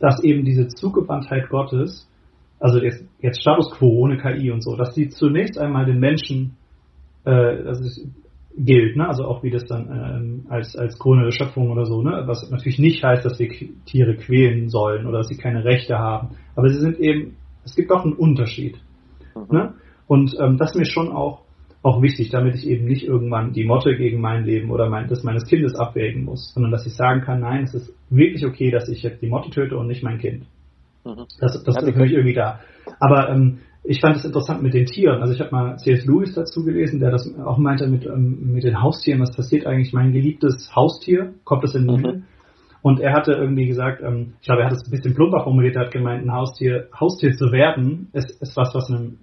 dass 0.00 0.22
eben 0.24 0.44
diese 0.44 0.68
Zugewandtheit 0.68 1.50
Gottes 1.50 2.08
also 2.60 2.80
jetzt, 2.80 3.04
jetzt 3.20 3.40
Status 3.40 3.70
Quo 3.70 3.86
ohne 3.86 4.18
KI 4.18 4.50
und 4.50 4.62
so, 4.62 4.76
dass 4.76 4.94
die 4.94 5.08
zunächst 5.08 5.58
einmal 5.58 5.86
den 5.86 6.00
Menschen 6.00 6.56
äh, 7.24 7.62
das 7.64 7.80
ist, 7.80 8.08
gilt, 8.58 8.96
ne? 8.96 9.06
also 9.06 9.24
auch 9.24 9.42
wie 9.42 9.50
das 9.50 9.64
dann 9.66 9.88
ähm, 9.88 10.46
als, 10.48 10.76
als 10.76 10.98
Krone 10.98 11.24
der 11.24 11.30
Schöpfung 11.30 11.70
oder 11.70 11.84
so, 11.84 12.02
ne? 12.02 12.24
was 12.26 12.50
natürlich 12.50 12.78
nicht 12.78 13.04
heißt, 13.04 13.24
dass 13.24 13.38
wir 13.38 13.48
Tiere 13.86 14.16
quälen 14.16 14.68
sollen 14.68 15.06
oder 15.06 15.18
dass 15.18 15.28
sie 15.28 15.36
keine 15.36 15.64
Rechte 15.64 15.98
haben, 15.98 16.30
aber 16.56 16.68
sie 16.68 16.80
sind 16.80 16.98
eben, 16.98 17.36
es 17.64 17.76
gibt 17.76 17.92
auch 17.92 18.04
einen 18.04 18.14
Unterschied. 18.14 18.78
Mhm. 19.36 19.56
Ne? 19.56 19.74
Und 20.06 20.36
ähm, 20.40 20.56
das 20.56 20.72
ist 20.72 20.78
mir 20.78 20.86
schon 20.86 21.12
auch, 21.12 21.42
auch 21.82 22.02
wichtig, 22.02 22.30
damit 22.30 22.56
ich 22.56 22.66
eben 22.66 22.86
nicht 22.86 23.04
irgendwann 23.04 23.52
die 23.52 23.64
Motte 23.64 23.94
gegen 23.96 24.20
mein 24.20 24.44
Leben 24.44 24.70
oder 24.70 24.88
mein, 24.88 25.08
das 25.08 25.22
meines 25.22 25.46
Kindes 25.46 25.76
abwägen 25.76 26.24
muss, 26.24 26.52
sondern 26.52 26.72
dass 26.72 26.86
ich 26.86 26.94
sagen 26.94 27.20
kann, 27.20 27.40
nein, 27.40 27.62
es 27.62 27.74
ist 27.74 27.94
wirklich 28.10 28.44
okay, 28.44 28.70
dass 28.70 28.88
ich 28.88 29.02
jetzt 29.02 29.22
die 29.22 29.28
Motte 29.28 29.50
töte 29.50 29.76
und 29.76 29.86
nicht 29.86 30.02
mein 30.02 30.18
Kind. 30.18 30.46
Mhm. 31.08 31.26
Das, 31.40 31.62
das 31.64 31.76
für 31.78 31.98
mich 31.98 32.12
irgendwie 32.12 32.34
da. 32.34 32.60
Aber 33.00 33.30
ähm, 33.30 33.60
ich 33.84 34.00
fand 34.00 34.16
es 34.16 34.24
interessant 34.24 34.62
mit 34.62 34.74
den 34.74 34.86
Tieren. 34.86 35.20
Also 35.22 35.32
ich 35.32 35.40
habe 35.40 35.50
mal 35.50 35.76
C.S. 35.78 36.04
Lewis 36.04 36.34
dazu 36.34 36.64
gelesen, 36.64 37.00
der 37.00 37.10
das 37.10 37.26
auch 37.38 37.58
meinte 37.58 37.86
mit, 37.86 38.04
ähm, 38.04 38.52
mit 38.52 38.64
den 38.64 38.82
Haustieren. 38.82 39.20
Was 39.20 39.34
passiert 39.34 39.66
eigentlich? 39.66 39.92
Mein 39.92 40.12
geliebtes 40.12 40.70
Haustier, 40.74 41.34
kommt 41.44 41.64
es 41.64 41.74
in 41.74 41.86
den 41.86 42.00
mhm. 42.00 42.24
Und 42.80 43.00
er 43.00 43.12
hatte 43.12 43.32
irgendwie 43.32 43.66
gesagt, 43.66 44.02
ähm, 44.02 44.34
ich 44.40 44.46
glaube, 44.46 44.62
er 44.62 44.66
hat 44.66 44.74
es 44.74 44.86
ein 44.86 44.90
bisschen 44.90 45.14
plumper 45.14 45.42
formuliert, 45.42 45.76
er 45.76 45.86
hat 45.86 45.90
gemeint, 45.90 46.24
ein 46.24 46.32
Haustier, 46.32 46.88
Haustier 46.98 47.32
zu 47.32 47.50
werden, 47.50 48.08
ist, 48.12 48.40
ist 48.40 48.56
was, 48.56 48.74
was 48.74 48.88
einem, 48.90 49.18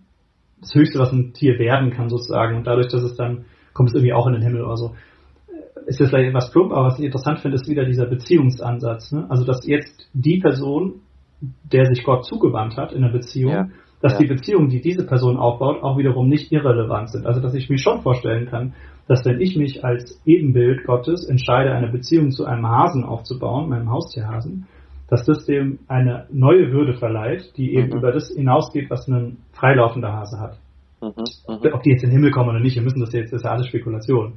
das 0.60 0.74
Höchste, 0.74 1.00
was 1.00 1.12
ein 1.12 1.34
Tier 1.34 1.58
werden 1.60 1.92
kann, 1.92 2.10
sozusagen. 2.10 2.58
Und 2.58 2.68
dadurch, 2.68 2.88
dass 2.88 3.04
es 3.04 3.16
dann, 3.16 3.46
kommt 3.74 3.90
es 3.90 3.96
irgendwie 3.96 4.14
auch 4.14 4.28
in 4.28 4.34
den 4.34 4.42
Himmel 4.42 4.64
oder 4.64 4.78
so. 4.78 4.96
Ist 5.86 6.00
jetzt 6.00 6.10
vielleicht 6.10 6.30
etwas 6.30 6.52
plump, 6.52 6.72
aber 6.72 6.88
was 6.88 7.00
ich 7.00 7.06
interessant 7.06 7.40
finde, 7.40 7.56
ist 7.56 7.70
wieder 7.70 7.86
dieser 7.86 8.08
Beziehungsansatz. 8.08 9.12
Ne? 9.12 9.26
Also, 9.30 9.46
dass 9.46 9.66
jetzt 9.68 10.10
die 10.14 10.40
Person 10.40 11.02
der 11.72 11.86
sich 11.86 12.04
Gott 12.04 12.26
zugewandt 12.26 12.78
hat 12.78 12.94
in 12.94 13.02
der 13.02 13.10
Beziehung, 13.10 13.52
ja. 13.52 13.68
dass 14.02 14.14
ja. 14.14 14.20
die 14.20 14.28
Beziehungen, 14.28 14.70
die 14.70 14.82
diese 14.82 15.06
Person 15.06 15.38
aufbaut, 15.38 15.84
auch 15.84 15.98
wiederum 15.98 16.28
nicht 16.28 16.52
irrelevant 16.52 17.10
sind. 17.10 17.26
Also 17.26 17.42
dass 17.42 17.54
ich 17.54 17.70
mir 17.70 17.78
schon 17.78 18.02
vorstellen 18.02 18.48
kann, 18.48 18.74
dass 19.08 19.24
wenn 19.26 19.40
ich 19.40 19.56
mich 19.56 19.84
als 19.86 20.22
Ebenbild 20.26 20.86
Gottes 20.86 21.28
entscheide, 21.28 21.72
eine 21.74 21.92
Beziehung 21.92 22.32
zu 22.32 22.46
einem 22.46 22.68
Hasen 22.68 23.04
aufzubauen, 23.04 23.70
meinem 23.70 23.92
Haustierhasen, 23.92 24.68
dass 25.08 25.26
das 25.26 25.46
dem 25.46 25.80
eine 25.88 26.26
neue 26.32 26.72
Würde 26.72 26.96
verleiht, 26.96 27.54
die 27.58 27.76
eben 27.76 27.90
mhm. 27.90 27.98
über 27.98 28.12
das 28.12 28.30
hinausgeht, 28.30 28.90
was 28.90 29.08
ein 29.08 29.38
freilaufender 29.54 30.12
Hase 30.12 30.40
hat. 30.40 30.58
Mhm. 31.02 31.10
Mhm. 31.48 31.74
Ob 31.74 31.84
die 31.84 31.92
jetzt 31.92 32.04
in 32.04 32.10
den 32.10 32.18
Himmel 32.18 32.32
kommen 32.32 32.50
oder 32.50 32.60
nicht, 32.60 32.76
wir 32.76 32.82
müssen 32.82 33.02
das 33.02 33.14
jetzt, 33.14 33.32
das 33.32 33.42
ist 33.42 33.46
ja 33.46 33.52
alles 33.52 33.68
Spekulation. 33.68 34.34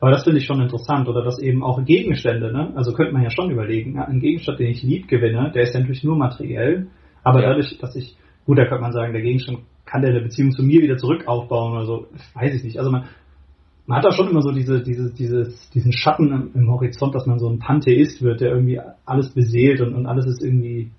Aber 0.00 0.10
das 0.10 0.24
finde 0.24 0.38
ich 0.38 0.46
schon 0.46 0.62
interessant. 0.62 1.08
Oder 1.08 1.22
dass 1.22 1.38
eben 1.38 1.62
auch 1.62 1.84
Gegenstände, 1.84 2.52
ne? 2.52 2.72
also 2.74 2.92
könnte 2.92 3.12
man 3.12 3.22
ja 3.22 3.30
schon 3.30 3.50
überlegen, 3.50 3.98
ein 3.98 4.20
Gegenstand, 4.20 4.58
den 4.58 4.70
ich 4.70 4.82
lieb 4.82 5.08
gewinne, 5.08 5.52
der 5.54 5.62
ist 5.62 5.74
ja 5.74 5.80
natürlich 5.80 6.04
nur 6.04 6.16
materiell, 6.16 6.88
aber 7.22 7.42
ja. 7.42 7.50
dadurch, 7.50 7.78
dass 7.78 7.94
ich, 7.96 8.16
gut, 8.46 8.58
da 8.58 8.64
könnte 8.64 8.82
man 8.82 8.92
sagen, 8.92 9.12
der 9.12 9.22
Gegenstand 9.22 9.60
kann 9.84 10.02
der 10.02 10.10
eine 10.10 10.22
Beziehung 10.22 10.52
zu 10.52 10.62
mir 10.62 10.80
wieder 10.80 10.96
zurück 10.96 11.26
aufbauen 11.26 11.72
oder 11.72 11.84
so, 11.84 12.06
weiß 12.34 12.54
ich 12.54 12.64
nicht. 12.64 12.78
Also 12.78 12.90
man, 12.90 13.04
man 13.86 13.98
hat 13.98 14.04
da 14.04 14.12
schon 14.12 14.30
immer 14.30 14.40
so 14.40 14.52
diese, 14.52 14.82
diese, 14.82 15.12
dieses, 15.12 15.68
diesen 15.70 15.92
Schatten 15.92 16.32
im, 16.32 16.50
im, 16.54 16.70
Horizont, 16.70 17.14
dass 17.14 17.26
man 17.26 17.38
so 17.38 17.50
ein 17.50 17.58
Pantheist 17.58 18.22
wird, 18.22 18.40
der 18.40 18.52
irgendwie 18.52 18.80
alles 19.04 19.30
beseelt 19.34 19.80
und, 19.80 19.94
und 19.94 20.06
alles 20.06 20.26
ist 20.26 20.42
irgendwie, 20.42 20.92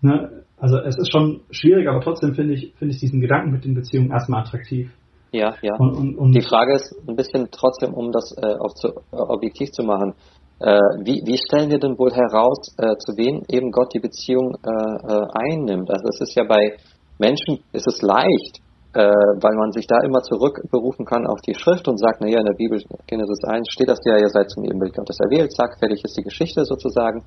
ne, 0.00 0.44
also 0.58 0.78
es 0.78 0.96
ist 0.98 1.10
schon 1.10 1.40
schwierig, 1.50 1.88
aber 1.88 2.00
trotzdem 2.00 2.34
finde 2.34 2.54
ich, 2.54 2.72
finde 2.76 2.94
ich 2.94 3.00
diesen 3.00 3.20
Gedanken 3.20 3.50
mit 3.50 3.64
den 3.64 3.74
Beziehungen 3.74 4.10
erstmal 4.10 4.42
attraktiv. 4.42 4.90
Ja, 5.34 5.56
ja. 5.62 5.74
Und, 5.78 5.96
und, 5.96 6.16
und 6.16 6.32
die 6.32 6.46
Frage 6.46 6.74
ist 6.74 6.94
ein 7.08 7.16
bisschen 7.16 7.48
trotzdem, 7.50 7.92
um 7.92 8.12
das 8.12 8.32
äh, 8.38 8.54
auch 8.54 8.72
zu, 8.74 8.88
äh, 8.88 9.16
objektiv 9.18 9.72
zu 9.72 9.82
machen, 9.82 10.14
äh, 10.60 10.78
wie, 11.02 11.26
wie 11.26 11.36
stellen 11.36 11.70
wir 11.70 11.80
denn 11.80 11.98
wohl 11.98 12.14
heraus, 12.14 12.70
äh, 12.78 12.94
zu 13.02 13.18
wem 13.18 13.42
eben 13.50 13.72
Gott 13.72 13.90
die 13.92 13.98
Beziehung 13.98 14.54
äh, 14.62 14.70
äh, 14.70 15.26
einnimmt? 15.50 15.90
Also 15.90 16.06
es 16.06 16.20
ist 16.20 16.36
ja 16.36 16.44
bei 16.44 16.78
Menschen, 17.18 17.64
ist 17.72 17.86
es 17.86 18.00
leicht, 18.02 18.62
weil 18.94 19.56
man 19.58 19.72
sich 19.72 19.88
da 19.88 19.98
immer 20.04 20.22
zurückberufen 20.22 21.04
kann 21.04 21.26
auf 21.26 21.40
die 21.40 21.54
Schrift 21.54 21.88
und 21.88 21.98
sagt, 21.98 22.20
naja, 22.20 22.38
in 22.38 22.46
der 22.46 22.54
Bibel, 22.54 22.80
Genesis 23.08 23.42
1, 23.42 23.66
steht 23.72 23.88
das 23.88 23.98
ja, 24.04 24.18
ihr 24.18 24.28
seid 24.28 24.48
zum 24.50 24.62
Ebenbild 24.62 24.94
Gottes 24.94 25.18
erwählt, 25.18 25.50
zack, 25.50 25.76
fertig 25.80 26.00
ist 26.04 26.16
die 26.16 26.22
Geschichte 26.22 26.64
sozusagen. 26.64 27.24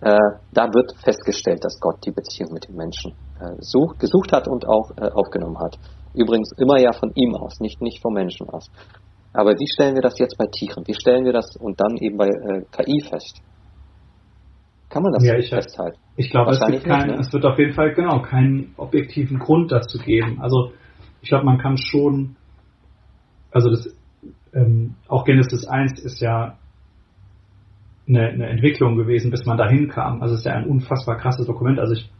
da 0.00 0.64
wird 0.72 0.94
festgestellt, 1.02 1.64
dass 1.64 1.76
Gott 1.80 1.96
die 2.06 2.12
Beziehung 2.12 2.52
mit 2.52 2.68
den 2.68 2.76
Menschen 2.76 3.14
sucht, 3.58 3.98
gesucht 3.98 4.30
hat 4.30 4.46
und 4.46 4.64
auch 4.68 4.92
aufgenommen 5.12 5.58
hat. 5.58 5.76
Übrigens 6.14 6.52
immer 6.58 6.78
ja 6.78 6.92
von 6.92 7.12
ihm 7.14 7.34
aus, 7.34 7.60
nicht, 7.60 7.80
nicht 7.80 8.00
vom 8.00 8.14
Menschen 8.14 8.48
aus. 8.48 8.70
Aber 9.32 9.52
wie 9.52 9.68
stellen 9.72 9.94
wir 9.94 10.02
das 10.02 10.18
jetzt 10.18 10.36
bei 10.38 10.46
Tieren? 10.46 10.84
Wie 10.86 10.94
stellen 10.94 11.24
wir 11.24 11.32
das 11.32 11.56
und 11.56 11.80
dann 11.80 11.96
eben 11.98 12.16
bei 12.16 12.28
äh, 12.28 12.62
KI 12.72 13.02
fest? 13.08 13.42
Kann 14.88 15.02
man 15.02 15.12
das 15.12 15.24
ja, 15.24 15.36
ich, 15.36 15.50
festhalten? 15.50 15.98
Ich 16.16 16.30
glaube, 16.30 16.52
es, 16.52 16.60
gibt 16.60 16.84
kein, 16.84 17.08
ne? 17.08 17.18
es 17.20 17.32
wird 17.32 17.44
auf 17.44 17.58
jeden 17.58 17.74
Fall 17.74 17.92
genau 17.92 18.22
keinen 18.22 18.72
objektiven 18.76 19.38
Grund 19.38 19.70
dazu 19.70 19.98
geben. 19.98 20.40
Also 20.40 20.72
ich 21.20 21.28
glaube, 21.28 21.44
man 21.44 21.58
kann 21.58 21.76
schon, 21.76 22.36
also 23.50 23.70
das, 23.70 23.94
ähm, 24.54 24.94
auch 25.08 25.24
Genesis 25.24 25.66
1 25.66 26.00
ist 26.00 26.20
ja 26.20 26.56
eine, 28.08 28.28
eine 28.28 28.48
Entwicklung 28.48 28.96
gewesen, 28.96 29.30
bis 29.30 29.44
man 29.44 29.58
dahin 29.58 29.88
kam. 29.88 30.22
Also 30.22 30.34
es 30.34 30.40
ist 30.40 30.46
ja 30.46 30.54
ein 30.54 30.66
unfassbar 30.66 31.18
krasses 31.18 31.46
Dokument. 31.46 31.78
Also 31.78 31.92
ich 31.92 32.10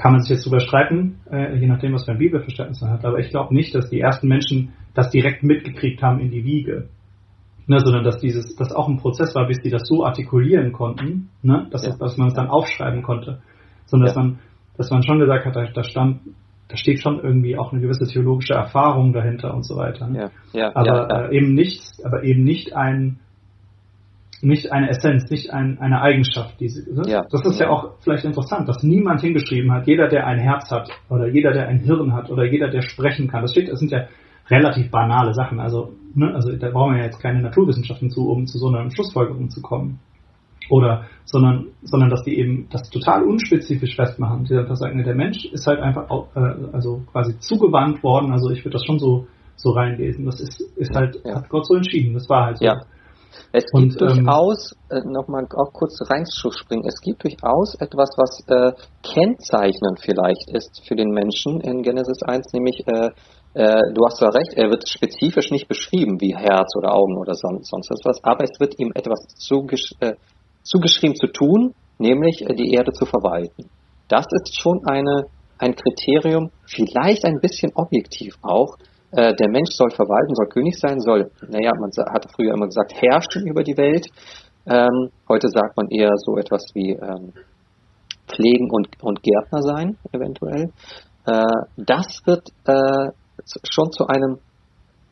kann 0.00 0.12
man 0.12 0.22
sich 0.22 0.30
jetzt 0.30 0.46
drüber 0.46 0.60
streiten, 0.60 1.20
äh, 1.30 1.56
je 1.56 1.66
nachdem, 1.66 1.92
was 1.92 2.06
für 2.06 2.12
ein 2.12 2.18
Bibelverständnis 2.18 2.80
man 2.80 2.90
hat. 2.90 3.04
Aber 3.04 3.18
ich 3.18 3.28
glaube 3.28 3.54
nicht, 3.54 3.74
dass 3.74 3.90
die 3.90 4.00
ersten 4.00 4.28
Menschen 4.28 4.72
das 4.94 5.10
direkt 5.10 5.42
mitgekriegt 5.42 6.02
haben 6.02 6.20
in 6.20 6.30
die 6.30 6.44
Wiege. 6.44 6.88
Ne, 7.66 7.78
sondern 7.80 8.02
dass 8.02 8.18
dieses, 8.18 8.56
das 8.56 8.72
auch 8.72 8.88
ein 8.88 8.96
Prozess 8.96 9.34
war, 9.34 9.46
bis 9.46 9.60
die 9.60 9.70
das 9.70 9.86
so 9.86 10.04
artikulieren 10.04 10.72
konnten, 10.72 11.28
ne, 11.42 11.68
dass, 11.70 11.84
ja. 11.84 11.94
dass 11.96 12.16
man 12.16 12.28
es 12.28 12.34
dann 12.34 12.48
aufschreiben 12.48 13.02
konnte. 13.02 13.42
Sondern 13.84 14.08
ja. 14.08 14.14
dass 14.14 14.16
man, 14.16 14.38
dass 14.78 14.90
man 14.90 15.02
schon 15.02 15.20
gesagt 15.20 15.44
hat, 15.44 15.54
da, 15.54 15.66
da 15.66 15.84
stand, 15.84 16.20
da 16.68 16.76
steht 16.76 17.00
schon 17.00 17.20
irgendwie 17.20 17.58
auch 17.58 17.70
eine 17.70 17.82
gewisse 17.82 18.06
theologische 18.06 18.54
Erfahrung 18.54 19.12
dahinter 19.12 19.52
und 19.54 19.64
so 19.64 19.76
weiter. 19.76 20.08
Ne? 20.08 20.30
Ja. 20.54 20.70
Aber 20.74 21.30
Äh, 21.30 21.36
eben 21.36 21.54
nichts, 21.54 22.02
aber 22.02 22.24
eben 22.24 22.42
nicht 22.42 22.74
ein 22.74 23.20
nicht 24.42 24.72
eine 24.72 24.88
Essenz, 24.88 25.30
nicht 25.30 25.52
ein, 25.52 25.78
eine 25.78 26.00
Eigenschaft. 26.00 26.58
Diese, 26.60 26.92
ne? 26.92 27.02
ja. 27.06 27.24
Das 27.30 27.44
ist 27.44 27.60
ja 27.60 27.68
auch 27.68 27.94
vielleicht 28.00 28.24
interessant, 28.24 28.68
dass 28.68 28.82
niemand 28.82 29.20
hingeschrieben 29.20 29.72
hat, 29.72 29.86
jeder, 29.86 30.08
der 30.08 30.26
ein 30.26 30.38
Herz 30.38 30.70
hat 30.70 30.90
oder 31.08 31.28
jeder, 31.28 31.52
der 31.52 31.68
ein 31.68 31.80
Hirn 31.80 32.14
hat 32.14 32.30
oder 32.30 32.44
jeder, 32.44 32.68
der 32.68 32.82
sprechen 32.82 33.28
kann. 33.28 33.42
Das 33.42 33.52
steht, 33.52 33.70
das 33.70 33.78
sind 33.78 33.90
ja 33.90 34.06
relativ 34.48 34.90
banale 34.90 35.34
Sachen. 35.34 35.60
Also, 35.60 35.92
ne, 36.14 36.34
also 36.34 36.56
da 36.56 36.70
brauchen 36.70 36.94
wir 36.94 37.00
ja 37.00 37.06
jetzt 37.06 37.20
keine 37.20 37.40
Naturwissenschaften 37.42 38.10
zu, 38.10 38.28
um 38.30 38.46
zu 38.46 38.58
so 38.58 38.68
einer 38.68 38.90
Schlussfolgerung 38.90 39.50
zu 39.50 39.62
kommen. 39.62 40.00
Oder, 40.68 41.06
sondern, 41.24 41.66
sondern 41.82 42.10
dass 42.10 42.22
die 42.22 42.38
eben 42.38 42.68
das 42.70 42.88
total 42.90 43.24
unspezifisch 43.24 43.96
festmachen. 43.96 44.44
Die 44.44 44.54
einfach 44.54 44.76
sagen, 44.76 45.02
der 45.02 45.14
Mensch 45.16 45.44
ist 45.46 45.66
halt 45.66 45.80
einfach, 45.80 46.08
äh, 46.36 46.72
also 46.72 47.02
quasi 47.10 47.38
zugewandt 47.40 48.02
worden. 48.02 48.32
Also 48.32 48.50
ich 48.50 48.60
würde 48.64 48.74
das 48.74 48.84
schon 48.84 48.98
so, 48.98 49.26
so 49.56 49.70
reinlesen. 49.70 50.26
Das 50.26 50.40
ist, 50.40 50.60
ist 50.76 50.94
halt, 50.94 51.18
ja. 51.24 51.36
hat 51.36 51.48
Gott 51.48 51.66
so 51.66 51.74
entschieden. 51.74 52.14
Das 52.14 52.28
war 52.28 52.46
halt 52.46 52.58
so. 52.58 52.64
Ja. 52.64 52.82
Es 53.52 53.64
gibt 53.72 54.00
und, 54.00 54.02
ähm, 54.02 54.24
durchaus, 54.24 54.76
äh, 54.90 55.00
nochmal 55.04 55.46
auch 55.56 55.72
kurz 55.72 55.98
reinzuspringen, 56.08 56.86
es 56.86 57.00
gibt 57.00 57.24
durchaus 57.24 57.74
etwas, 57.80 58.10
was 58.16 58.44
äh, 58.46 58.72
kennzeichnend 59.02 60.00
vielleicht 60.00 60.48
ist 60.50 60.82
für 60.86 60.94
den 60.94 61.10
Menschen 61.10 61.60
in 61.60 61.82
Genesis 61.82 62.22
1, 62.22 62.52
nämlich 62.52 62.86
äh, 62.86 63.10
äh, 63.54 63.92
du 63.92 64.04
hast 64.06 64.18
zwar 64.18 64.32
recht, 64.32 64.52
er 64.54 64.70
wird 64.70 64.88
spezifisch 64.88 65.50
nicht 65.50 65.66
beschrieben 65.66 66.20
wie 66.20 66.36
Herz 66.36 66.76
oder 66.76 66.94
Augen 66.94 67.18
oder 67.18 67.34
sonst, 67.34 67.68
sonst 67.68 67.90
was, 68.04 68.22
aber 68.22 68.44
es 68.44 68.60
wird 68.60 68.78
ihm 68.78 68.92
etwas 68.94 69.26
zugesch 69.36 69.92
äh, 69.98 70.14
zugeschrieben 70.62 71.16
zu 71.16 71.26
tun, 71.26 71.74
nämlich 71.98 72.42
äh, 72.42 72.54
die 72.54 72.72
Erde 72.72 72.92
zu 72.92 73.06
verwalten. 73.06 73.68
Das 74.08 74.26
ist 74.30 74.60
schon 74.60 74.80
eine, 74.86 75.26
ein 75.58 75.74
Kriterium, 75.74 76.50
vielleicht 76.66 77.24
ein 77.24 77.40
bisschen 77.40 77.72
objektiv 77.74 78.34
auch. 78.42 78.76
Äh, 79.12 79.34
der 79.34 79.50
Mensch 79.50 79.70
soll 79.72 79.90
verwalten, 79.90 80.34
soll 80.34 80.46
König 80.48 80.78
sein, 80.78 81.00
soll, 81.00 81.30
naja, 81.48 81.72
man 81.78 81.90
hat 82.12 82.26
früher 82.34 82.54
immer 82.54 82.66
gesagt, 82.66 82.94
herrschen 82.94 83.46
über 83.46 83.62
die 83.62 83.76
Welt. 83.76 84.06
Ähm, 84.66 85.10
heute 85.28 85.48
sagt 85.48 85.76
man 85.76 85.88
eher 85.88 86.10
so 86.16 86.36
etwas 86.36 86.64
wie 86.74 86.92
ähm, 86.92 87.32
pflegen 88.28 88.70
und, 88.70 88.88
und 89.02 89.22
Gärtner 89.22 89.62
sein, 89.62 89.98
eventuell. 90.12 90.70
Äh, 91.26 91.42
das 91.76 92.20
wird 92.24 92.48
äh, 92.66 93.10
schon 93.64 93.90
zu 93.90 94.06
einem 94.06 94.38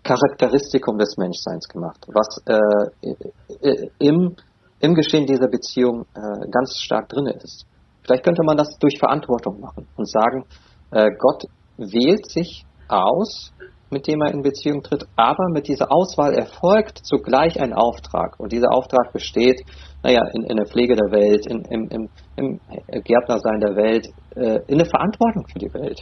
Charakteristikum 0.04 0.96
des 0.98 1.16
Menschseins 1.16 1.68
gemacht, 1.68 2.06
was 2.08 2.40
äh, 2.46 3.88
im, 3.98 4.36
im 4.80 4.94
Geschehen 4.94 5.26
dieser 5.26 5.48
Beziehung 5.48 6.06
äh, 6.14 6.48
ganz 6.50 6.78
stark 6.78 7.08
drin 7.08 7.26
ist. 7.26 7.66
Vielleicht 8.02 8.24
könnte 8.24 8.42
man 8.44 8.56
das 8.56 8.78
durch 8.78 8.98
Verantwortung 8.98 9.60
machen 9.60 9.86
und 9.96 10.08
sagen, 10.08 10.44
äh, 10.92 11.10
Gott 11.18 11.44
wählt 11.76 12.30
sich 12.30 12.64
aus, 12.88 13.52
mit 13.90 14.06
dem 14.06 14.20
er 14.20 14.32
in 14.32 14.42
Beziehung 14.42 14.82
tritt, 14.82 15.04
aber 15.16 15.48
mit 15.52 15.68
dieser 15.68 15.90
Auswahl 15.90 16.34
erfolgt 16.34 16.98
zugleich 16.98 17.60
ein 17.60 17.72
Auftrag. 17.72 18.38
Und 18.38 18.52
dieser 18.52 18.72
Auftrag 18.72 19.12
besteht, 19.12 19.62
naja, 20.02 20.20
in, 20.34 20.44
in 20.44 20.56
der 20.56 20.66
Pflege 20.66 20.94
der 20.94 21.10
Welt, 21.10 21.46
in, 21.46 21.62
im, 21.70 21.88
im, 21.90 22.08
im 22.36 22.60
Gärtnersein 23.02 23.60
der 23.60 23.76
Welt, 23.76 24.08
äh, 24.36 24.60
in 24.68 24.78
der 24.78 24.86
Verantwortung 24.86 25.46
für 25.50 25.58
die 25.58 25.72
Welt 25.74 26.00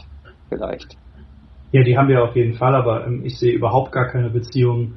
vielleicht. 0.49 0.95
Ja, 1.71 1.83
die 1.83 1.97
haben 1.97 2.07
wir 2.07 2.23
auf 2.23 2.35
jeden 2.35 2.53
Fall, 2.53 2.75
aber 2.75 3.07
ähm, 3.07 3.23
ich 3.25 3.37
sehe 3.37 3.53
überhaupt 3.53 3.91
gar 3.91 4.07
keine 4.07 4.29
Beziehung, 4.29 4.95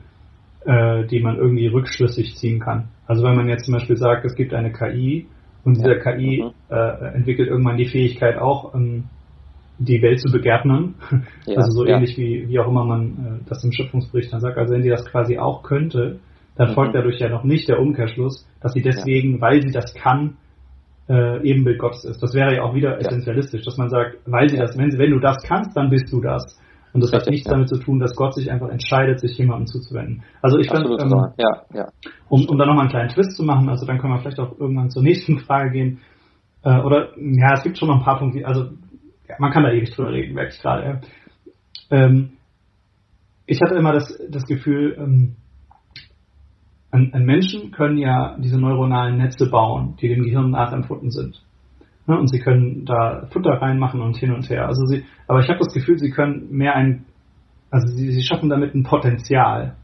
äh, 0.64 1.04
die 1.06 1.20
man 1.20 1.36
irgendwie 1.36 1.66
rückschlüssig 1.66 2.36
ziehen 2.36 2.60
kann. 2.60 2.88
Also 3.06 3.24
wenn 3.24 3.36
man 3.36 3.48
jetzt 3.48 3.64
zum 3.64 3.74
Beispiel 3.74 3.96
sagt, 3.96 4.24
es 4.24 4.36
gibt 4.36 4.54
eine 4.54 4.72
KI 4.72 5.26
und 5.64 5.76
diese 5.76 5.94
ja. 5.94 5.98
KI 5.98 6.44
mhm. 6.44 6.74
äh, 6.74 7.14
entwickelt 7.14 7.48
irgendwann 7.48 7.76
die 7.76 7.88
Fähigkeit 7.88 8.38
auch, 8.38 8.74
ähm, 8.74 9.04
die 9.80 10.02
Welt 10.02 10.20
zu 10.20 10.30
begärtnern. 10.30 10.94
Ja, 11.46 11.56
also 11.56 11.72
so 11.72 11.86
ja. 11.86 11.96
ähnlich 11.96 12.16
wie, 12.16 12.48
wie 12.48 12.58
auch 12.60 12.68
immer 12.68 12.84
man 12.84 13.40
äh, 13.42 13.48
das 13.48 13.64
im 13.64 13.72
Schöpfungsbericht 13.72 14.32
dann 14.32 14.40
sagt. 14.40 14.56
Also 14.56 14.74
wenn 14.74 14.82
sie 14.82 14.90
das 14.90 15.04
quasi 15.06 15.38
auch 15.38 15.62
könnte, 15.62 16.20
dann 16.56 16.70
mhm. 16.70 16.74
folgt 16.74 16.94
dadurch 16.94 17.18
ja 17.18 17.28
noch 17.28 17.42
nicht 17.44 17.68
der 17.68 17.80
Umkehrschluss, 17.80 18.46
dass 18.60 18.72
sie 18.72 18.82
deswegen, 18.82 19.40
weil 19.40 19.62
sie 19.62 19.72
das 19.72 19.94
kann, 19.94 20.36
äh, 21.08 21.42
Ebenbild 21.42 21.78
Gottes 21.78 22.04
ist. 22.04 22.22
Das 22.22 22.34
wäre 22.34 22.54
ja 22.54 22.62
auch 22.62 22.74
wieder 22.74 22.98
essentialistisch, 22.98 23.64
dass 23.64 23.78
man 23.78 23.88
sagt, 23.88 24.18
weil 24.26 24.48
sie 24.48 24.58
das, 24.58 24.76
wenn, 24.78 24.96
wenn 24.96 25.10
du 25.10 25.18
das 25.18 25.42
kannst, 25.42 25.76
dann 25.76 25.90
bist 25.90 26.12
du 26.12 26.20
das. 26.20 26.56
Und 26.92 27.02
das 27.02 27.12
Richtig, 27.12 27.26
hat 27.26 27.30
nichts 27.30 27.46
ja. 27.46 27.52
damit 27.52 27.68
zu 27.68 27.78
tun, 27.78 27.98
dass 27.98 28.14
Gott 28.14 28.34
sich 28.34 28.50
einfach 28.50 28.68
entscheidet, 28.68 29.20
sich 29.20 29.36
jemandem 29.38 29.66
zuzuwenden. 29.66 30.22
Also 30.42 30.58
ich 30.58 30.70
finde, 30.70 30.90
ähm, 31.00 31.32
ja, 31.36 31.62
ja. 31.72 31.88
um, 32.28 32.46
um 32.46 32.58
da 32.58 32.66
nochmal 32.66 32.82
einen 32.82 32.90
kleinen 32.90 33.08
Twist 33.08 33.36
zu 33.36 33.44
machen, 33.44 33.68
also 33.68 33.86
dann 33.86 33.98
können 33.98 34.12
wir 34.12 34.20
vielleicht 34.20 34.40
auch 34.40 34.58
irgendwann 34.58 34.90
zur 34.90 35.02
nächsten 35.02 35.38
Frage 35.46 35.70
gehen. 35.70 36.00
Äh, 36.62 36.80
oder 36.80 37.10
ja, 37.16 37.54
es 37.54 37.62
gibt 37.62 37.78
schon 37.78 37.88
noch 37.88 37.98
ein 37.98 38.04
paar 38.04 38.18
Punkte, 38.18 38.46
also 38.46 38.64
ja, 38.64 38.68
man 39.38 39.52
kann 39.52 39.62
da 39.62 39.70
ewig 39.70 39.90
drüber 39.90 40.12
reden, 40.12 40.34
merke 40.34 40.52
ich 40.54 40.60
gerade. 40.60 41.00
Ähm, 41.90 42.32
ich 43.46 43.60
hatte 43.60 43.74
immer 43.74 43.92
das, 43.92 44.16
das 44.28 44.46
Gefühl, 44.46 44.96
ähm, 44.98 45.36
an, 46.90 47.10
an 47.12 47.24
Menschen 47.24 47.70
können 47.70 47.98
ja 47.98 48.36
diese 48.38 48.58
neuronalen 48.58 49.16
Netze 49.16 49.48
bauen, 49.48 49.96
die 50.00 50.08
dem 50.08 50.24
Gehirn 50.24 50.50
nachempfunden 50.50 51.10
sind. 51.10 51.42
Ne? 52.06 52.18
Und 52.18 52.28
sie 52.28 52.40
können 52.40 52.84
da 52.84 53.26
Futter 53.30 53.60
reinmachen 53.60 54.00
und 54.00 54.16
hin 54.16 54.32
und 54.32 54.48
her. 54.50 54.66
Also 54.66 54.84
sie, 54.86 55.04
aber 55.28 55.40
ich 55.40 55.48
habe 55.48 55.58
das 55.58 55.72
Gefühl, 55.72 55.98
sie 55.98 56.10
können 56.10 56.50
mehr 56.50 56.74
ein, 56.74 57.04
also 57.70 57.86
sie, 57.86 58.10
sie 58.10 58.22
schaffen 58.22 58.48
damit 58.48 58.74
ein 58.74 58.82
Potenzial. 58.82 59.76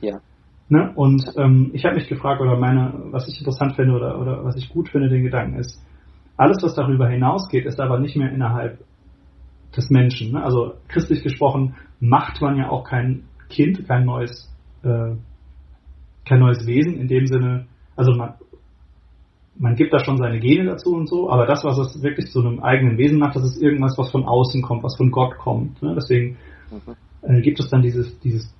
Ja. 0.00 0.20
Ne? 0.68 0.92
Und 0.94 1.24
ähm, 1.36 1.70
ich 1.72 1.84
habe 1.84 1.96
mich 1.96 2.08
gefragt, 2.08 2.40
oder 2.40 2.56
meine, 2.56 2.92
was 3.10 3.28
ich 3.28 3.38
interessant 3.38 3.74
finde 3.74 3.94
oder, 3.94 4.20
oder 4.20 4.44
was 4.44 4.56
ich 4.56 4.68
gut 4.68 4.88
finde, 4.88 5.08
den 5.08 5.24
Gedanken 5.24 5.58
ist, 5.58 5.84
alles, 6.36 6.62
was 6.62 6.74
darüber 6.74 7.08
hinausgeht, 7.08 7.66
ist 7.66 7.80
aber 7.80 7.98
nicht 7.98 8.16
mehr 8.16 8.32
innerhalb 8.32 8.78
des 9.76 9.90
Menschen. 9.90 10.32
Ne? 10.32 10.42
Also 10.42 10.74
christlich 10.88 11.22
gesprochen 11.22 11.74
macht 12.00 12.40
man 12.40 12.56
ja 12.56 12.68
auch 12.68 12.84
kein 12.84 13.24
Kind, 13.48 13.86
kein 13.86 14.04
neues, 14.04 14.52
äh, 14.82 15.14
kein 16.24 16.40
neues 16.40 16.66
Wesen 16.66 16.96
in 16.96 17.08
dem 17.08 17.26
Sinne, 17.26 17.66
also 17.96 18.12
man, 18.12 18.34
man 19.56 19.76
gibt 19.76 19.92
da 19.92 20.00
schon 20.00 20.16
seine 20.16 20.40
Gene 20.40 20.64
dazu 20.64 20.94
und 20.94 21.08
so, 21.08 21.30
aber 21.30 21.46
das, 21.46 21.64
was 21.64 21.78
es 21.78 22.02
wirklich 22.02 22.30
zu 22.30 22.40
einem 22.40 22.60
eigenen 22.60 22.98
Wesen 22.98 23.18
macht, 23.18 23.36
das 23.36 23.44
ist 23.44 23.62
irgendwas, 23.62 23.96
was 23.96 24.10
von 24.10 24.24
außen 24.24 24.62
kommt, 24.62 24.82
was 24.82 24.96
von 24.96 25.10
Gott 25.10 25.36
kommt. 25.36 25.80
Ne? 25.82 25.94
Deswegen 25.94 26.36
mhm. 26.70 26.94
äh, 27.22 27.40
gibt 27.40 27.60
es 27.60 27.68
dann 27.68 27.82
dieses, 27.82 28.18
dieses, 28.20 28.52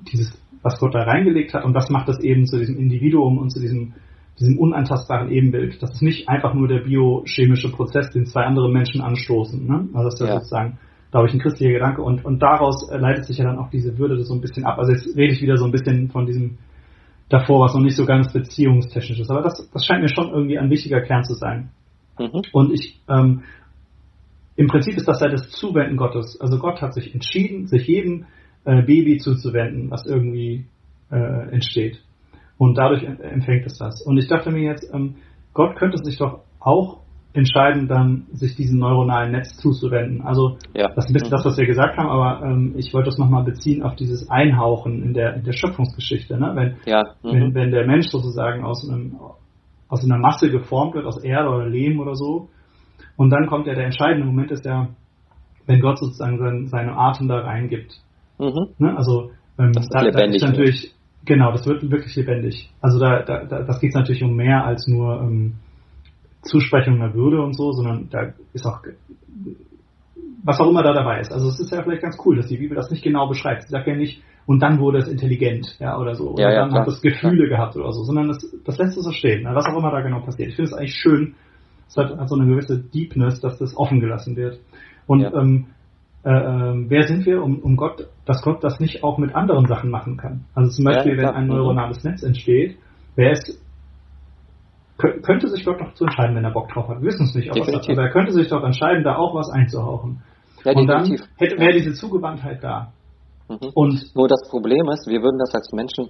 dieses, 0.00 0.42
was 0.62 0.78
Gott 0.78 0.94
da 0.94 1.02
reingelegt 1.02 1.54
hat 1.54 1.64
und 1.64 1.74
das 1.74 1.90
macht 1.90 2.08
es 2.08 2.20
eben 2.20 2.46
zu 2.46 2.58
diesem 2.58 2.76
Individuum 2.76 3.38
und 3.38 3.50
zu 3.50 3.60
diesem, 3.60 3.94
diesem 4.38 4.58
unantastbaren 4.58 5.30
Ebenbild. 5.30 5.82
Das 5.82 5.92
ist 5.92 6.02
nicht 6.02 6.28
einfach 6.28 6.54
nur 6.54 6.68
der 6.68 6.80
biochemische 6.80 7.70
Prozess, 7.70 8.10
den 8.10 8.26
zwei 8.26 8.42
andere 8.42 8.70
Menschen 8.70 9.00
anstoßen. 9.00 9.66
Ne? 9.66 9.88
Also 9.94 10.04
das 10.04 10.20
ist 10.20 10.26
ja. 10.26 10.34
sozusagen, 10.34 10.78
glaube 11.10 11.28
ich, 11.28 11.34
ein 11.34 11.40
christlicher 11.40 11.72
Gedanke 11.72 12.02
und, 12.02 12.24
und 12.24 12.42
daraus 12.42 12.90
leitet 12.90 13.24
sich 13.24 13.38
ja 13.38 13.44
dann 13.44 13.58
auch 13.58 13.70
diese 13.70 13.98
Würde 13.98 14.22
so 14.22 14.34
ein 14.34 14.40
bisschen 14.40 14.64
ab. 14.64 14.78
Also 14.78 14.92
jetzt 14.92 15.16
rede 15.16 15.32
ich 15.32 15.40
wieder 15.40 15.56
so 15.56 15.64
ein 15.64 15.72
bisschen 15.72 16.10
von 16.10 16.26
diesem 16.26 16.58
davor, 17.28 17.64
was 17.64 17.74
noch 17.74 17.82
nicht 17.82 17.96
so 17.96 18.04
ganz 18.04 18.32
beziehungstechnisch 18.32 19.20
ist. 19.20 19.30
Aber 19.30 19.42
das, 19.42 19.68
das 19.72 19.84
scheint 19.84 20.02
mir 20.02 20.08
schon 20.08 20.30
irgendwie 20.30 20.58
ein 20.58 20.70
wichtiger 20.70 21.00
Kern 21.00 21.24
zu 21.24 21.34
sein. 21.34 21.70
Mhm. 22.18 22.42
Und 22.52 22.72
ich, 22.72 23.00
ähm, 23.08 23.42
im 24.56 24.68
Prinzip 24.68 24.96
ist 24.96 25.08
das 25.08 25.20
halt 25.20 25.32
das 25.32 25.50
Zuwenden 25.50 25.96
Gottes. 25.96 26.40
Also 26.40 26.58
Gott 26.58 26.80
hat 26.80 26.94
sich 26.94 27.12
entschieden, 27.12 27.66
sich 27.66 27.86
jedem 27.86 28.26
äh, 28.64 28.82
Baby 28.82 29.18
zuzuwenden, 29.18 29.90
was 29.90 30.06
irgendwie 30.06 30.66
äh, 31.10 31.50
entsteht. 31.50 32.02
Und 32.58 32.78
dadurch 32.78 33.02
empfängt 33.02 33.66
es 33.66 33.78
das. 33.78 34.02
Und 34.02 34.16
ich 34.18 34.28
dachte 34.28 34.50
mir 34.50 34.62
jetzt, 34.62 34.88
ähm, 34.92 35.16
Gott 35.52 35.76
könnte 35.76 35.98
sich 35.98 36.18
doch 36.18 36.40
auch 36.60 36.98
entscheiden, 37.36 37.86
dann 37.86 38.26
sich 38.32 38.56
diesem 38.56 38.78
neuronalen 38.78 39.32
Netz 39.32 39.56
zuzuwenden. 39.58 40.22
Also 40.22 40.56
ja. 40.74 40.88
das 40.94 41.04
ist 41.04 41.10
ein 41.10 41.12
bisschen 41.12 41.30
das, 41.30 41.44
was 41.44 41.58
wir 41.58 41.66
gesagt 41.66 41.98
haben, 41.98 42.08
aber 42.08 42.46
ähm, 42.46 42.74
ich 42.76 42.94
wollte 42.94 43.10
das 43.10 43.18
nochmal 43.18 43.44
beziehen 43.44 43.82
auf 43.82 43.94
dieses 43.94 44.30
Einhauchen 44.30 45.02
in 45.02 45.12
der, 45.12 45.34
in 45.34 45.44
der 45.44 45.52
Schöpfungsgeschichte. 45.52 46.38
Ne? 46.38 46.52
Wenn, 46.54 46.76
ja. 46.86 47.02
mhm. 47.22 47.32
wenn, 47.32 47.54
wenn 47.54 47.70
der 47.70 47.86
Mensch 47.86 48.08
sozusagen 48.08 48.64
aus, 48.64 48.88
einem, 48.88 49.16
aus 49.88 50.02
einer 50.02 50.18
Masse 50.18 50.50
geformt 50.50 50.94
wird, 50.94 51.04
aus 51.04 51.22
Erde 51.22 51.50
oder 51.50 51.68
Lehm 51.68 52.00
oder 52.00 52.14
so, 52.14 52.48
und 53.16 53.30
dann 53.30 53.46
kommt 53.46 53.66
ja 53.66 53.74
der 53.74 53.86
entscheidende 53.86 54.26
Moment, 54.26 54.50
ist 54.50 54.64
ja, 54.64 54.88
wenn 55.66 55.80
Gott 55.80 55.98
sozusagen 55.98 56.38
sein, 56.38 56.66
seine 56.66 56.96
Atem 56.96 57.28
da 57.28 57.40
reingibt. 57.40 57.92
Mhm. 58.38 58.68
Ne? 58.78 58.96
Also 58.96 59.30
ähm, 59.58 59.72
das 59.72 59.88
da, 59.88 60.02
da 60.02 60.24
ist 60.24 60.42
natürlich, 60.42 60.82
wird. 60.82 60.95
Genau, 61.26 61.52
das 61.52 61.66
wird 61.66 61.90
wirklich 61.90 62.16
lebendig. 62.16 62.70
Also 62.80 62.98
da, 62.98 63.22
da, 63.22 63.44
da 63.44 63.62
das 63.62 63.80
geht 63.80 63.94
natürlich 63.94 64.22
um 64.22 64.34
mehr 64.34 64.64
als 64.64 64.86
nur 64.86 65.20
ähm, 65.20 65.54
Zusprechung 66.42 66.98
der 66.98 67.14
Würde 67.14 67.42
und 67.42 67.54
so, 67.54 67.72
sondern 67.72 68.08
da 68.10 68.32
ist 68.52 68.66
auch 68.66 68.80
was 70.42 70.60
auch 70.60 70.70
immer 70.70 70.82
da 70.84 70.92
dabei 70.92 71.20
ist. 71.20 71.32
Also 71.32 71.48
es 71.48 71.58
ist 71.58 71.72
ja 71.72 71.82
vielleicht 71.82 72.02
ganz 72.02 72.16
cool, 72.24 72.36
dass 72.36 72.46
die 72.46 72.56
Bibel 72.56 72.76
das 72.76 72.90
nicht 72.90 73.02
genau 73.02 73.28
beschreibt. 73.28 73.62
Sie 73.62 73.68
sagt 73.68 73.86
ja 73.88 73.96
nicht, 73.96 74.22
und 74.46 74.60
dann 74.60 74.78
wurde 74.78 74.98
es 74.98 75.08
intelligent, 75.08 75.76
ja, 75.80 75.98
oder 75.98 76.14
so. 76.14 76.30
Oder 76.30 76.44
ja, 76.44 76.50
ja, 76.50 76.60
dann 76.60 76.70
klar. 76.70 76.82
hat 76.82 76.88
es 76.88 77.02
Gefühle 77.02 77.44
ja. 77.44 77.56
gehabt 77.56 77.76
oder 77.76 77.92
so, 77.92 78.04
sondern 78.04 78.28
das, 78.28 78.46
das 78.64 78.78
lässt 78.78 78.96
es 78.96 79.04
so 79.04 79.10
stehen, 79.10 79.42
ne? 79.42 79.50
was 79.52 79.66
auch 79.66 79.76
immer 79.76 79.90
da 79.90 80.00
genau 80.02 80.20
passiert. 80.20 80.50
Ich 80.50 80.56
finde 80.56 80.70
es 80.70 80.76
eigentlich 80.76 80.94
schön, 80.94 81.34
es 81.88 81.96
hat, 81.96 82.16
hat, 82.16 82.28
so 82.28 82.36
eine 82.36 82.46
gewisse 82.46 82.78
Deepness, 82.78 83.40
dass 83.40 83.58
das 83.58 83.76
offen 83.76 84.00
gelassen 84.00 84.36
wird. 84.36 84.60
Und 85.08 85.22
ähm, 85.22 85.66
äh, 86.26 86.30
äh, 86.30 86.84
wer 86.88 87.06
sind 87.06 87.24
wir, 87.24 87.40
um, 87.40 87.60
um 87.60 87.76
Gott, 87.76 88.08
dass 88.24 88.42
Gott 88.42 88.64
das 88.64 88.80
nicht 88.80 89.04
auch 89.04 89.16
mit 89.16 89.32
anderen 89.34 89.66
Sachen 89.66 89.90
machen 89.90 90.16
kann? 90.16 90.44
Also 90.54 90.70
zum 90.70 90.84
Beispiel, 90.84 91.16
wenn 91.16 91.28
ein 91.28 91.46
neuronales 91.46 92.02
Netz 92.02 92.24
entsteht, 92.24 92.78
wer 93.14 93.30
ist 93.30 93.62
könnte 94.98 95.48
sich 95.48 95.62
Gott 95.62 95.78
doch 95.78 95.92
zu 95.92 96.04
entscheiden, 96.04 96.34
wenn 96.36 96.44
er 96.44 96.52
Bock 96.52 96.70
drauf 96.70 96.88
hat. 96.88 97.02
Wir 97.02 97.08
wissen 97.08 97.26
es 97.26 97.34
nicht, 97.34 97.50
ob 97.50 97.68
er 97.68 97.74
aber 97.74 98.02
er 98.02 98.10
könnte 98.10 98.32
sich 98.32 98.48
doch 98.48 98.64
entscheiden, 98.64 99.04
da 99.04 99.16
auch 99.16 99.34
was 99.34 99.50
einzuhauchen. 99.50 100.22
Ja, 100.64 100.72
und 100.72 100.86
dann 100.86 101.06
wäre 101.06 101.72
diese 101.72 101.92
Zugewandtheit 101.92 102.64
da. 102.64 102.92
Mhm. 103.48 103.70
Und 103.74 104.02
Nur 104.14 104.26
das 104.26 104.48
Problem 104.48 104.88
ist, 104.88 105.06
wir 105.06 105.20
würden 105.20 105.38
das 105.38 105.54
als 105.54 105.70
Menschen 105.72 106.08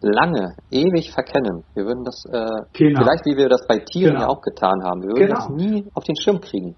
lange, 0.00 0.54
ewig 0.70 1.10
verkennen. 1.12 1.64
Wir 1.74 1.84
würden 1.84 2.04
das, 2.04 2.24
äh, 2.32 2.46
genau. 2.72 3.00
vielleicht 3.02 3.26
wie 3.26 3.36
wir 3.36 3.48
das 3.48 3.66
bei 3.66 3.78
Tieren 3.78 4.14
genau. 4.14 4.26
ja 4.26 4.28
auch 4.28 4.40
getan 4.40 4.80
haben, 4.84 5.02
wir 5.02 5.08
würden 5.08 5.26
genau. 5.26 5.34
das 5.34 5.48
nie 5.50 5.84
auf 5.92 6.04
den 6.04 6.16
Schirm 6.16 6.40
kriegen. 6.40 6.76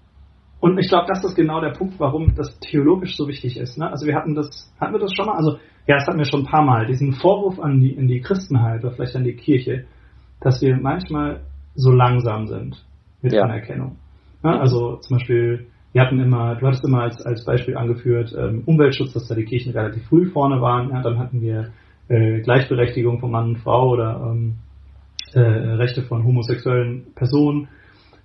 Und 0.63 0.79
ich 0.79 0.87
glaube, 0.87 1.07
das 1.09 1.21
ist 1.25 1.35
genau 1.35 1.59
der 1.59 1.71
Punkt, 1.71 1.99
warum 1.99 2.35
das 2.35 2.57
theologisch 2.61 3.17
so 3.17 3.27
wichtig 3.27 3.57
ist. 3.57 3.77
Ne? 3.77 3.91
Also 3.91 4.07
wir 4.07 4.15
hatten 4.15 4.33
das, 4.33 4.73
hatten 4.79 4.93
wir 4.93 4.99
das 5.01 5.11
schon 5.13 5.25
mal? 5.25 5.35
Also 5.35 5.57
ja, 5.87 5.97
das 5.97 6.07
hatten 6.07 6.19
wir 6.19 6.23
schon 6.23 6.43
ein 6.43 6.45
paar 6.45 6.63
Mal. 6.63 6.85
Diesen 6.85 7.11
Vorwurf 7.11 7.59
an 7.59 7.81
die, 7.81 7.91
in 7.91 8.07
die 8.07 8.21
Christenheit 8.21 8.81
oder 8.81 8.93
vielleicht 8.93 9.17
an 9.17 9.25
die 9.25 9.35
Kirche, 9.35 9.83
dass 10.39 10.61
wir 10.61 10.77
manchmal 10.77 11.41
so 11.75 11.91
langsam 11.91 12.47
sind 12.47 12.81
mit 13.21 13.33
ja. 13.33 13.43
Anerkennung. 13.43 13.97
Ne? 14.41 14.57
Also 14.57 14.95
zum 15.01 15.17
Beispiel, 15.17 15.67
wir 15.91 16.01
hatten 16.01 16.21
immer, 16.21 16.55
du 16.55 16.65
hattest 16.65 16.85
immer 16.85 17.01
als, 17.01 17.21
als 17.25 17.43
Beispiel 17.43 17.75
angeführt, 17.75 18.33
ähm, 18.33 18.63
Umweltschutz, 18.65 19.11
dass 19.11 19.27
da 19.27 19.35
die 19.35 19.43
Kirchen 19.43 19.73
relativ 19.73 20.05
früh 20.05 20.27
vorne 20.27 20.61
waren. 20.61 20.91
Ja? 20.91 21.01
Dann 21.01 21.19
hatten 21.19 21.41
wir 21.41 21.73
äh, 22.07 22.39
Gleichberechtigung 22.39 23.19
von 23.19 23.31
Mann 23.31 23.49
und 23.49 23.57
Frau 23.57 23.89
oder 23.89 24.31
ähm, 24.31 24.59
äh, 25.33 25.41
Rechte 25.41 26.03
von 26.03 26.23
homosexuellen 26.23 27.07
Personen. 27.15 27.67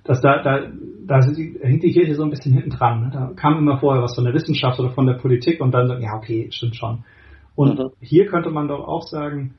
Dass 0.09 0.23
da, 0.23 0.43
da, 0.43 0.67
da 1.07 1.21
hängt 1.21 1.83
die 1.83 1.93
Kirche 1.93 2.15
so 2.15 2.23
ein 2.25 2.31
bisschen 2.31 2.55
hinten 2.55 2.71
dran. 2.71 3.03
Ne? 3.03 3.11
Da 3.13 3.31
kam 3.37 3.59
immer 3.59 3.77
vorher 3.77 4.03
was 4.03 4.15
von 4.15 4.25
der 4.25 4.33
Wissenschaft 4.33 4.81
oder 4.81 4.91
von 4.91 5.07
der 5.07 5.15
Politik 5.15 5.61
und 5.61 5.71
dann, 5.73 6.01
ja, 6.01 6.15
okay, 6.17 6.49
stimmt 6.51 6.77
schon. 6.77 7.05
Und 7.55 7.79
mhm. 7.79 7.91
hier 8.01 8.27
könnte 8.27 8.49
man 8.49 8.69
doch 8.69 8.89
auch 8.89 9.03
sagen, 9.03 9.55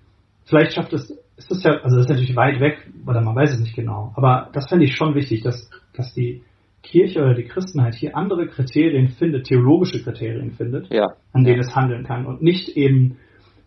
vielleicht 0.46 0.74
schafft 0.74 0.92
es, 0.94 1.12
ist 1.38 1.52
das 1.52 1.64
ja, 1.64 1.74
also 1.84 1.98
das 1.98 2.06
ist 2.06 2.10
natürlich 2.10 2.36
weit 2.36 2.60
weg, 2.60 2.90
oder 3.06 3.22
man 3.22 3.36
weiß 3.36 3.54
es 3.54 3.60
nicht 3.60 3.76
genau, 3.76 4.12
aber 4.16 4.50
das 4.54 4.68
fände 4.68 4.86
ich 4.86 4.96
schon 4.96 5.14
wichtig, 5.14 5.44
dass, 5.44 5.70
dass 5.94 6.14
die 6.16 6.42
Kirche 6.82 7.20
oder 7.20 7.36
die 7.36 7.44
Christenheit 7.44 7.94
hier 7.94 8.18
andere 8.18 8.48
Kriterien 8.48 9.10
findet, 9.10 9.46
theologische 9.46 10.02
Kriterien 10.02 10.52
findet, 10.52 10.92
ja. 10.92 11.14
an 11.32 11.44
denen 11.44 11.60
es 11.60 11.76
handeln 11.76 12.06
kann 12.06 12.26
und 12.26 12.42
nicht 12.42 12.70
eben 12.70 13.18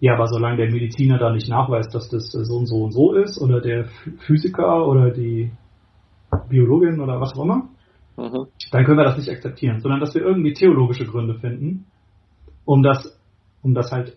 ja, 0.00 0.14
aber 0.14 0.26
solange 0.26 0.56
der 0.56 0.72
Mediziner 0.72 1.16
da 1.16 1.32
nicht 1.32 1.48
nachweist, 1.48 1.94
dass 1.94 2.08
das 2.08 2.32
so 2.32 2.56
und 2.56 2.66
so 2.66 2.82
und 2.82 2.90
so 2.90 3.12
ist, 3.12 3.40
oder 3.40 3.60
der 3.60 3.84
Physiker 4.26 4.88
oder 4.88 5.12
die 5.12 5.52
Biologin 6.48 7.00
oder 7.00 7.20
was 7.20 7.34
auch 7.36 7.44
immer, 7.44 7.68
mhm. 8.16 8.46
dann 8.70 8.84
können 8.84 8.98
wir 8.98 9.04
das 9.04 9.16
nicht 9.16 9.30
akzeptieren, 9.30 9.80
sondern 9.80 10.00
dass 10.00 10.14
wir 10.14 10.22
irgendwie 10.22 10.52
theologische 10.52 11.06
Gründe 11.06 11.34
finden, 11.38 11.86
um 12.64 12.82
das, 12.82 13.18
um 13.62 13.74
das 13.74 13.90
halt 13.92 14.16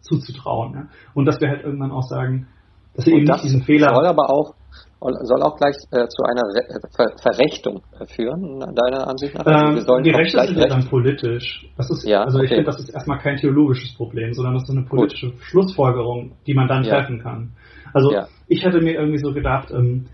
zuzutrauen. 0.00 0.74
Ja? 0.74 0.88
Und 1.14 1.26
dass 1.26 1.40
wir 1.40 1.48
halt 1.48 1.64
irgendwann 1.64 1.90
auch 1.90 2.02
sagen, 2.02 2.48
dass 2.94 3.06
wir 3.06 3.14
und 3.14 3.20
eben 3.20 3.30
nicht 3.30 3.44
diesen 3.44 3.62
Fehler. 3.62 3.94
Soll 3.94 4.06
aber 4.06 4.30
auch 4.30 4.54
soll 5.00 5.42
auch 5.42 5.56
gleich 5.56 5.76
äh, 5.92 6.08
zu 6.08 6.24
einer 6.24 6.42
Re 6.42 6.68
äh, 6.68 6.80
Ver 6.94 7.12
Verrechtung 7.22 7.82
äh, 7.98 8.06
führen, 8.06 8.58
deiner 8.58 9.06
Ansicht 9.06 9.34
nach? 9.34 9.46
Also 9.46 9.96
ähm, 9.96 10.02
die 10.02 10.10
Rechte 10.10 10.44
sind 10.44 10.58
ja 10.58 10.66
dann 10.66 10.88
politisch. 10.88 11.66
Das 11.76 11.88
ist, 11.90 12.04
ja, 12.04 12.24
also 12.24 12.38
okay. 12.38 12.46
ich 12.46 12.50
finde, 12.50 12.64
das 12.64 12.80
ist 12.80 12.88
erstmal 12.88 13.18
kein 13.18 13.36
theologisches 13.36 13.94
Problem, 13.94 14.32
sondern 14.32 14.54
das 14.54 14.64
ist 14.64 14.70
eine 14.70 14.84
politische 14.84 15.30
Gut. 15.30 15.42
Schlussfolgerung, 15.42 16.32
die 16.46 16.54
man 16.54 16.66
dann 16.66 16.82
ja. 16.82 16.96
treffen 16.96 17.20
kann. 17.20 17.52
Also 17.94 18.12
ja. 18.12 18.26
ich 18.48 18.64
hätte 18.64 18.80
mir 18.80 18.94
irgendwie 18.94 19.18
so 19.18 19.32
gedacht, 19.32 19.70
ähm, 19.70 20.06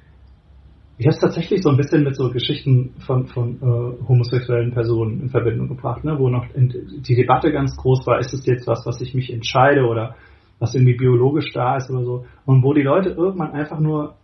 ich 0.97 1.07
habe 1.07 1.15
es 1.15 1.21
tatsächlich 1.21 1.63
so 1.63 1.71
ein 1.71 1.77
bisschen 1.77 2.05
mit 2.05 2.15
so 2.17 2.31
Geschichten 2.31 2.95
von, 3.07 3.27
von 3.27 3.57
äh, 3.57 4.07
homosexuellen 4.09 4.73
Personen 4.73 5.23
in 5.23 5.29
Verbindung 5.29 5.69
gebracht, 5.69 6.05
ne, 6.05 6.19
wo 6.19 6.29
noch 6.29 6.47
die 6.55 7.17
Debatte 7.17 7.51
ganz 7.51 7.77
groß 7.77 8.07
war, 8.07 8.21
ist 8.21 8.33
es 8.33 8.47
jetzt 8.47 8.67
was, 8.67 8.87
was 8.87 9.01
ich 9.01 9.15
mich 9.15 9.33
entscheide 9.33 9.87
oder 9.87 10.15
was 10.61 10.75
irgendwie 10.75 10.97
biologisch 10.97 11.53
da 11.53 11.77
ist 11.77 11.91
oder 11.91 12.05
so. 12.05 12.25
Und 12.47 12.63
wo 12.63 12.73
die 12.75 12.83
Leute 12.83 13.11
irgendwann 13.11 13.53
einfach 13.53 13.81
nur 13.81 14.15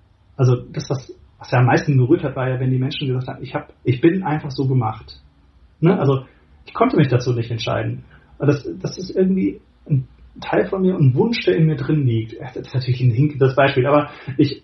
also 0.40 0.56
das, 0.56 0.88
was, 0.88 1.12
was 1.38 1.50
ja 1.50 1.58
am 1.58 1.66
meisten 1.66 1.98
berührt 1.98 2.24
hat, 2.24 2.34
war 2.34 2.48
ja, 2.48 2.58
wenn 2.58 2.70
die 2.70 2.78
Menschen 2.78 3.08
gesagt 3.08 3.28
haben, 3.28 3.42
ich, 3.42 3.54
hab, 3.54 3.74
ich 3.84 4.00
bin 4.00 4.22
einfach 4.22 4.50
so 4.50 4.66
gemacht. 4.66 5.20
Ne? 5.80 5.98
Also 5.98 6.24
ich 6.64 6.72
konnte 6.72 6.96
mich 6.96 7.08
dazu 7.08 7.34
nicht 7.34 7.50
entscheiden. 7.50 8.04
Aber 8.38 8.46
das, 8.46 8.66
das 8.80 8.96
ist 8.96 9.14
irgendwie 9.14 9.60
ein 9.86 10.08
Teil 10.40 10.64
von 10.64 10.80
mir, 10.80 10.96
ein 10.96 11.14
Wunsch, 11.14 11.44
der 11.44 11.56
in 11.56 11.66
mir 11.66 11.76
drin 11.76 12.06
liegt. 12.06 12.40
Das 12.40 12.56
ist 12.56 12.74
natürlich 12.74 13.02
ein 13.02 13.10
hinkendes 13.10 13.54
Beispiel, 13.54 13.86
aber 13.86 14.08
ich, 14.38 14.62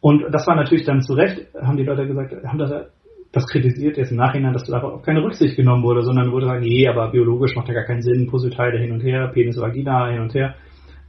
und 0.00 0.24
das 0.32 0.46
war 0.46 0.54
natürlich 0.54 0.84
dann 0.84 1.02
zu 1.02 1.14
Recht, 1.14 1.46
haben 1.60 1.76
die 1.76 1.84
Leute 1.84 2.06
gesagt, 2.06 2.32
haben 2.44 2.58
das, 2.58 2.86
das 3.32 3.46
kritisiert 3.46 3.96
jetzt 3.96 4.10
im 4.10 4.16
Nachhinein, 4.16 4.52
dass 4.52 4.64
darauf 4.64 5.02
keine 5.02 5.22
Rücksicht 5.22 5.56
genommen 5.56 5.82
wurde, 5.82 6.02
sondern 6.02 6.30
wurde 6.30 6.46
gesagt, 6.46 6.62
nee, 6.62 6.86
aber 6.86 7.10
biologisch 7.10 7.56
macht 7.56 7.68
ja 7.68 7.74
gar 7.74 7.84
keinen 7.84 8.02
Sinn, 8.02 8.28
Puzzleteile 8.28 8.78
hin 8.78 8.92
und 8.92 9.00
her, 9.00 9.28
Penis, 9.28 9.60
Vagina 9.60 10.08
hin 10.08 10.20
und 10.20 10.34
her. 10.34 10.54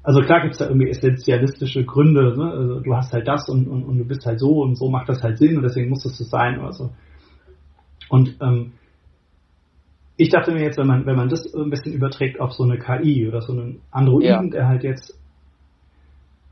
Also 0.01 0.21
klar 0.21 0.41
gibt 0.41 0.53
es 0.53 0.59
da 0.59 0.65
irgendwie 0.67 0.89
essentialistische 0.89 1.85
Gründe, 1.85 2.35
ne? 2.35 2.51
also 2.51 2.79
du 2.79 2.95
hast 2.95 3.13
halt 3.13 3.27
das 3.27 3.47
und, 3.47 3.67
und, 3.67 3.83
und 3.83 3.97
du 3.99 4.05
bist 4.05 4.25
halt 4.25 4.39
so 4.39 4.61
und 4.61 4.75
so 4.75 4.89
macht 4.89 5.09
das 5.09 5.21
halt 5.21 5.37
Sinn 5.37 5.57
und 5.57 5.63
deswegen 5.63 5.89
muss 5.89 6.03
das 6.03 6.17
so 6.17 6.23
sein 6.23 6.59
oder 6.59 6.71
so. 6.71 6.89
Und 8.09 8.37
ähm, 8.41 8.71
ich 10.17 10.29
dachte 10.29 10.51
mir 10.51 10.63
jetzt, 10.63 10.77
wenn 10.77 10.87
man, 10.87 11.05
wenn 11.05 11.15
man 11.15 11.29
das 11.29 11.53
ein 11.53 11.69
bisschen 11.69 11.93
überträgt 11.93 12.39
auf 12.41 12.53
so 12.53 12.63
eine 12.63 12.79
KI 12.79 13.27
oder 13.27 13.41
so 13.41 13.53
einen 13.53 13.81
Androiden, 13.91 14.45
ja. 14.45 14.49
der 14.49 14.67
halt 14.67 14.83
jetzt 14.83 15.17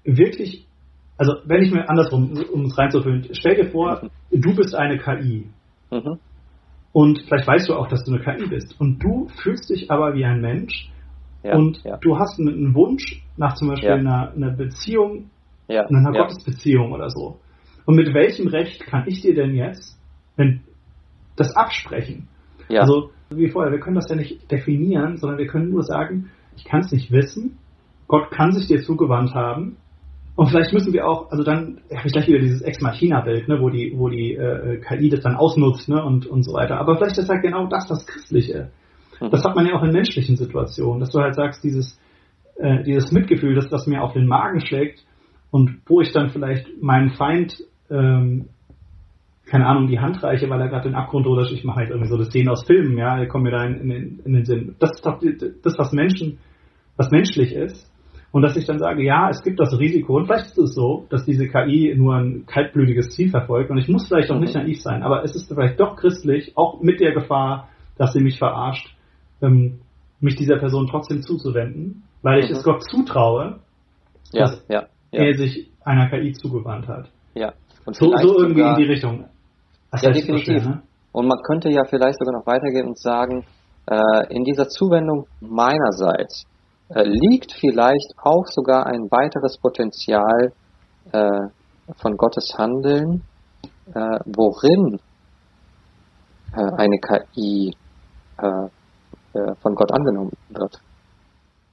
wirklich, 0.03 0.66
also 1.17 1.33
wenn 1.45 1.63
ich 1.63 1.71
mir 1.71 1.89
andersrum, 1.89 2.31
um 2.51 2.65
es 2.65 2.77
reinzufüllen, 2.77 3.27
stell 3.31 3.55
dir 3.55 3.69
vor, 3.71 4.01
mhm. 4.01 4.41
du 4.41 4.55
bist 4.55 4.75
eine 4.75 4.97
KI. 4.97 5.49
Mhm. 5.91 6.19
Und 6.93 7.23
vielleicht 7.27 7.47
weißt 7.47 7.69
du 7.69 7.75
auch, 7.75 7.87
dass 7.87 8.03
du 8.03 8.13
eine 8.13 8.23
KI 8.23 8.47
bist. 8.47 8.79
Und 8.79 8.99
du 8.99 9.27
fühlst 9.41 9.69
dich 9.69 9.91
aber 9.91 10.15
wie 10.15 10.25
ein 10.25 10.41
Mensch 10.41 10.89
ja, 11.43 11.55
und 11.55 11.83
ja. 11.83 11.97
du 11.97 12.17
hast 12.17 12.39
einen 12.39 12.73
Wunsch 12.73 13.23
nach 13.37 13.55
zum 13.55 13.69
Beispiel 13.69 13.89
ja. 13.89 13.95
einer, 13.95 14.33
einer, 14.35 14.51
Beziehung, 14.51 15.29
einer 15.67 16.11
Gottesbeziehung 16.11 16.91
oder 16.91 17.09
so. 17.09 17.39
Und 17.85 17.95
mit 17.95 18.13
welchem 18.13 18.47
Recht 18.47 18.85
kann 18.85 19.03
ich 19.07 19.21
dir 19.21 19.33
denn 19.33 19.55
jetzt 19.55 19.97
wenn, 20.35 20.61
das 21.35 21.55
absprechen? 21.55 22.27
Also, 22.81 23.11
wie 23.29 23.49
vorher, 23.49 23.71
wir 23.71 23.79
können 23.79 23.95
das 23.95 24.09
ja 24.09 24.15
nicht 24.15 24.51
definieren, 24.51 25.17
sondern 25.17 25.37
wir 25.37 25.47
können 25.47 25.69
nur 25.69 25.83
sagen, 25.83 26.29
ich 26.55 26.65
kann 26.65 26.81
es 26.81 26.91
nicht 26.91 27.11
wissen, 27.11 27.57
Gott 28.07 28.31
kann 28.31 28.51
sich 28.51 28.67
dir 28.67 28.81
zugewandt 28.81 29.33
haben. 29.33 29.77
Und 30.37 30.49
vielleicht 30.49 30.71
müssen 30.71 30.93
wir 30.93 31.07
auch, 31.07 31.31
also 31.31 31.43
dann 31.43 31.81
habe 31.89 32.05
ich 32.05 32.13
gleich 32.13 32.27
wieder 32.27 32.37
dieses 32.37 32.61
Ex 32.61 32.79
Machina-Bild, 32.79 33.47
ne, 33.47 33.59
wo 33.59 33.71
die, 33.71 33.91
wo 33.97 34.07
die 34.07 34.35
äh, 34.35 34.79
KI 34.87 35.09
das 35.09 35.21
dann 35.21 35.35
ausnutzt 35.35 35.89
ne, 35.89 36.03
und, 36.03 36.27
und 36.27 36.43
so 36.43 36.53
weiter. 36.53 36.77
Aber 36.79 36.95
vielleicht 36.95 37.17
ist 37.17 37.27
halt 37.27 37.41
genau 37.41 37.65
das 37.65 37.87
das 37.87 38.05
Christliche. 38.05 38.69
Mhm. 39.19 39.31
Das 39.31 39.43
hat 39.43 39.55
man 39.55 39.65
ja 39.65 39.73
auch 39.73 39.81
in 39.81 39.91
menschlichen 39.91 40.35
Situationen, 40.35 40.99
dass 40.99 41.09
du 41.09 41.19
halt 41.19 41.33
sagst, 41.33 41.63
dieses, 41.63 41.99
äh, 42.57 42.83
dieses 42.83 43.11
Mitgefühl, 43.11 43.55
dass 43.55 43.67
das 43.69 43.87
mir 43.87 44.03
auf 44.03 44.13
den 44.13 44.27
Magen 44.27 44.61
schlägt 44.61 45.03
und 45.49 45.79
wo 45.87 46.01
ich 46.01 46.13
dann 46.13 46.29
vielleicht 46.29 46.83
meinen 46.83 47.09
Feind, 47.09 47.57
ähm, 47.89 48.49
keine 49.47 49.65
Ahnung, 49.65 49.87
die 49.87 49.99
Hand 49.99 50.21
reiche, 50.21 50.47
weil 50.51 50.61
er 50.61 50.69
gerade 50.69 50.87
den 50.87 50.95
Abgrund 50.95 51.25
oder 51.25 51.49
ich 51.51 51.63
mache 51.63 51.77
halt 51.77 51.89
irgendwie 51.89 52.09
so 52.09 52.17
das 52.17 52.27
Szenen 52.27 52.49
aus 52.49 52.63
Filmen, 52.63 52.95
ja, 52.95 53.25
kommen 53.25 53.45
mir 53.45 53.51
da 53.57 53.63
in, 53.63 53.89
in, 53.89 54.19
in 54.23 54.33
den 54.33 54.45
Sinn. 54.45 54.75
Das 54.77 54.91
ist 54.91 55.03
doch 55.03 55.19
das, 55.63 55.79
was 55.79 55.93
Menschen, 55.93 56.37
was 56.95 57.09
menschlich 57.09 57.53
ist. 57.53 57.91
Und 58.31 58.41
dass 58.41 58.57
ich 58.57 58.65
dann 58.65 58.79
sage, 58.79 59.03
ja, 59.03 59.29
es 59.29 59.41
gibt 59.41 59.59
das 59.59 59.77
Risiko, 59.79 60.17
und 60.17 60.25
vielleicht 60.25 60.47
ist 60.47 60.57
es 60.57 60.75
so, 60.75 61.05
dass 61.09 61.25
diese 61.25 61.47
KI 61.47 61.95
nur 61.97 62.15
ein 62.15 62.45
kaltblütiges 62.45 63.09
Ziel 63.11 63.29
verfolgt, 63.29 63.71
und 63.71 63.77
ich 63.77 63.87
muss 63.87 64.07
vielleicht 64.07 64.29
auch 64.31 64.39
nicht 64.39 64.53
mhm. 64.55 64.61
naiv 64.61 64.81
sein, 64.81 65.01
aber 65.01 65.23
es 65.23 65.35
ist 65.35 65.47
vielleicht 65.47 65.79
doch 65.79 65.95
christlich, 65.95 66.51
auch 66.55 66.81
mit 66.81 66.99
der 66.99 67.13
Gefahr, 67.13 67.69
dass 67.97 68.13
sie 68.13 68.19
mich 68.19 68.37
verarscht, 68.37 68.95
ähm, 69.41 69.79
mich 70.19 70.35
dieser 70.35 70.57
Person 70.57 70.87
trotzdem 70.87 71.21
zuzuwenden, 71.21 72.03
weil 72.21 72.39
ich 72.39 72.49
mhm. 72.49 72.57
es 72.57 72.63
Gott 72.63 72.83
zutraue, 72.83 73.59
dass 74.33 74.63
ja, 74.67 74.81
ja. 75.11 75.23
er 75.23 75.33
sich 75.35 75.71
einer 75.83 76.09
KI 76.09 76.33
zugewandt 76.33 76.87
hat. 76.87 77.09
Ja. 77.33 77.53
Und 77.85 77.95
so, 77.95 78.13
so 78.17 78.39
irgendwie 78.39 78.59
sogar, 78.59 78.77
in 78.77 78.83
die 78.83 78.91
Richtung. 78.91 79.25
Das 79.91 80.01
ja, 80.01 80.11
definitiv. 80.11 80.65
Ne? 80.65 80.81
Und 81.13 81.27
man 81.27 81.37
könnte 81.47 81.69
ja 81.69 81.85
vielleicht 81.85 82.19
sogar 82.19 82.37
noch 82.37 82.45
weitergehen 82.45 82.87
und 82.87 82.99
sagen, 82.99 83.45
äh, 83.85 84.35
in 84.35 84.43
dieser 84.43 84.67
Zuwendung 84.67 85.27
meinerseits 85.39 86.45
liegt 86.89 87.51
vielleicht 87.53 88.13
auch 88.21 88.45
sogar 88.47 88.85
ein 88.85 89.09
weiteres 89.11 89.57
Potenzial 89.57 90.53
äh, 91.11 91.39
von 91.97 92.17
Gottes 92.17 92.53
Handeln, 92.57 93.23
äh, 93.93 94.19
worin 94.25 94.99
äh, 96.53 96.71
eine 96.77 96.97
KI 96.99 97.75
äh, 98.37 98.67
äh, 99.33 99.55
von 99.61 99.75
Gott 99.75 99.91
angenommen 99.91 100.31
wird. 100.49 100.79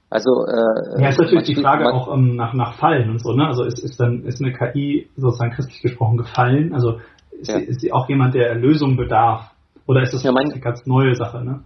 Also 0.09 0.45
äh, 0.45 1.01
ja, 1.01 1.09
ist 1.09 1.19
natürlich 1.19 1.45
die 1.45 1.55
Frage 1.55 1.91
auch 1.91 2.13
ähm, 2.13 2.35
nach, 2.35 2.53
nach 2.53 2.75
Fallen 2.75 3.09
und 3.09 3.19
so, 3.19 3.33
ne? 3.33 3.47
Also 3.47 3.63
ist, 3.63 3.79
ist 3.79 3.99
dann 3.99 4.23
ist 4.23 4.41
eine 4.41 4.53
KI 4.53 5.09
sozusagen 5.17 5.51
christlich 5.51 5.81
gesprochen 5.81 6.17
gefallen? 6.17 6.73
Also 6.73 6.99
ist, 7.31 7.49
ja. 7.49 7.57
sie, 7.57 7.63
ist 7.65 7.81
sie 7.81 7.91
auch 7.91 8.07
jemand, 8.07 8.35
der 8.35 8.49
Erlösung 8.49 8.97
bedarf? 8.97 9.51
Oder 9.87 10.03
ist 10.03 10.13
das 10.13 10.23
ja, 10.23 10.31
mein, 10.31 10.51
eine 10.51 10.61
ganz 10.61 10.85
neue 10.85 11.15
Sache, 11.15 11.43
ne? 11.43 11.61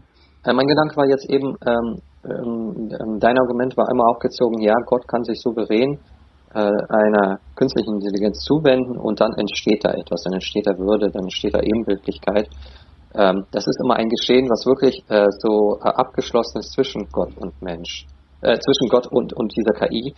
Äh, 0.46 0.54
mein 0.54 0.68
Gedanke 0.68 0.96
war 0.96 1.06
jetzt 1.08 1.30
eben, 1.30 1.56
ähm, 1.68 2.02
dein 2.22 3.38
Argument 3.40 3.78
war 3.78 3.88
einmal 3.90 4.08
aufgezogen, 4.10 4.62
ja, 4.62 4.76
Gott 4.86 5.08
kann 5.08 5.24
sich 5.24 5.40
souverän 5.42 6.00
äh, 6.54 6.72
einer 6.90 7.40
künstlichen 7.56 7.96
Intelligenz 7.96 8.40
zuwenden 8.40 8.98
und 8.98 9.22
dann 9.22 9.34
entsteht 9.38 9.86
da 9.86 9.92
etwas, 9.92 10.24
dann 10.24 10.34
entsteht 10.34 10.66
da 10.66 10.78
Würde, 10.78 11.12
dann 11.12 11.24
entsteht 11.24 11.54
da 11.54 11.60
Ebenbildlichkeit. 11.60 12.50
Ähm, 13.14 13.46
das 13.52 13.68
ist 13.68 13.80
immer 13.84 13.96
ein 13.96 14.10
Geschehen, 14.10 14.50
was 14.50 14.66
wirklich 14.66 15.04
äh, 15.10 15.28
so 15.40 15.78
äh, 15.78 15.90
abgeschlossen 15.90 16.60
ist 16.60 16.74
zwischen 16.74 17.08
Gott 17.12 17.38
und 17.38 17.62
Mensch, 17.62 18.08
äh, 18.42 18.58
zwischen 18.58 18.90
Gott 18.90 19.08
und, 19.08 19.34
und 19.34 19.54
dieser 19.56 19.74
KI. 19.74 20.14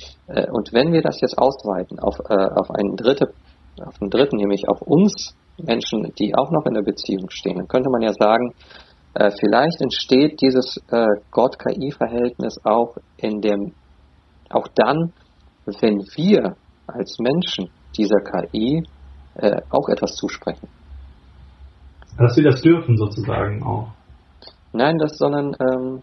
Und 0.52 0.72
wenn 0.72 0.94
wir 0.94 1.02
das 1.02 1.20
jetzt 1.20 1.38
ausweiten 1.38 2.00
auf, 2.00 2.20
auf 2.20 2.72
einen 2.72 2.96
dritte, 2.96 3.34
auf 3.86 4.02
einen 4.02 4.10
dritten, 4.10 4.38
nämlich 4.38 4.70
auf 4.70 4.82
uns 4.82 5.36
Menschen, 5.58 6.14
die 6.18 6.34
auch 6.36 6.52
noch 6.52 6.66
in 6.66 6.74
der 6.74 6.84
Beziehung 6.84 7.30
stehen, 7.30 7.58
dann 7.58 7.68
könnte 7.68 7.90
man 7.90 8.02
ja 8.02 8.14
sagen, 8.14 8.54
äh, 9.14 9.32
vielleicht 9.40 9.82
entsteht 9.82 10.42
dieses 10.42 10.80
Gott-KI-Verhältnis 11.32 12.60
auch 12.64 12.96
in 13.18 13.42
dem, 13.42 13.74
auch 14.50 14.68
dann, 14.76 15.14
wenn 15.66 16.00
wir 16.16 16.56
als 16.88 17.18
Menschen 17.20 17.70
dieser 17.98 18.20
KI 18.22 18.84
äh, 19.36 19.62
auch 19.70 19.88
etwas 19.90 20.16
zusprechen. 20.16 20.68
Dass 22.18 22.36
wir 22.36 22.44
das 22.44 22.62
dürfen 22.62 22.98
sozusagen 22.98 23.64
auch. 23.64 23.88
Nein, 24.74 24.98
das, 24.98 25.18
sondern 25.18 25.56
ähm, 25.60 26.02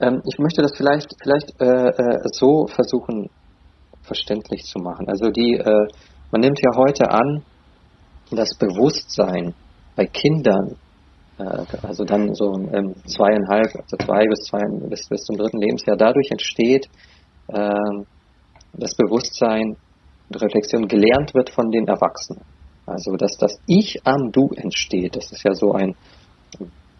ähm, 0.00 0.22
ich 0.24 0.38
möchte 0.38 0.62
das 0.62 0.72
vielleicht, 0.76 1.14
vielleicht 1.22 1.60
äh, 1.60 1.88
äh, 1.88 2.18
so 2.32 2.66
versuchen 2.66 3.28
verständlich 4.02 4.62
zu 4.64 4.78
machen. 4.78 5.06
Also 5.08 5.30
die, 5.30 5.54
äh, 5.54 5.86
man 6.30 6.40
nimmt 6.40 6.58
ja 6.60 6.76
heute 6.76 7.10
an, 7.10 7.42
das 8.30 8.54
Bewusstsein 8.56 9.54
bei 9.96 10.06
Kindern, 10.06 10.70
äh, 10.70 10.89
also 11.82 12.04
dann 12.04 12.34
so 12.34 12.52
ähm, 12.72 12.94
zweieinhalb, 13.06 13.74
also 13.74 13.96
zwei 13.96 14.26
bis 14.26 14.40
zwei 14.48 14.60
bis, 14.88 15.08
bis 15.08 15.22
zum 15.22 15.36
dritten 15.36 15.58
Lebensjahr, 15.58 15.96
dadurch 15.96 16.30
entsteht 16.30 16.86
ähm, 17.52 18.06
das 18.74 18.94
Bewusstsein 18.96 19.76
und 20.28 20.42
Reflexion 20.42 20.86
gelernt 20.86 21.34
wird 21.34 21.50
von 21.50 21.70
den 21.70 21.86
Erwachsenen. 21.86 22.42
Also 22.86 23.16
dass 23.16 23.36
das 23.36 23.60
Ich 23.66 23.98
am 24.04 24.30
Du 24.32 24.50
entsteht, 24.56 25.16
das 25.16 25.30
ist 25.32 25.44
ja 25.44 25.54
so 25.54 25.72
ein 25.72 25.94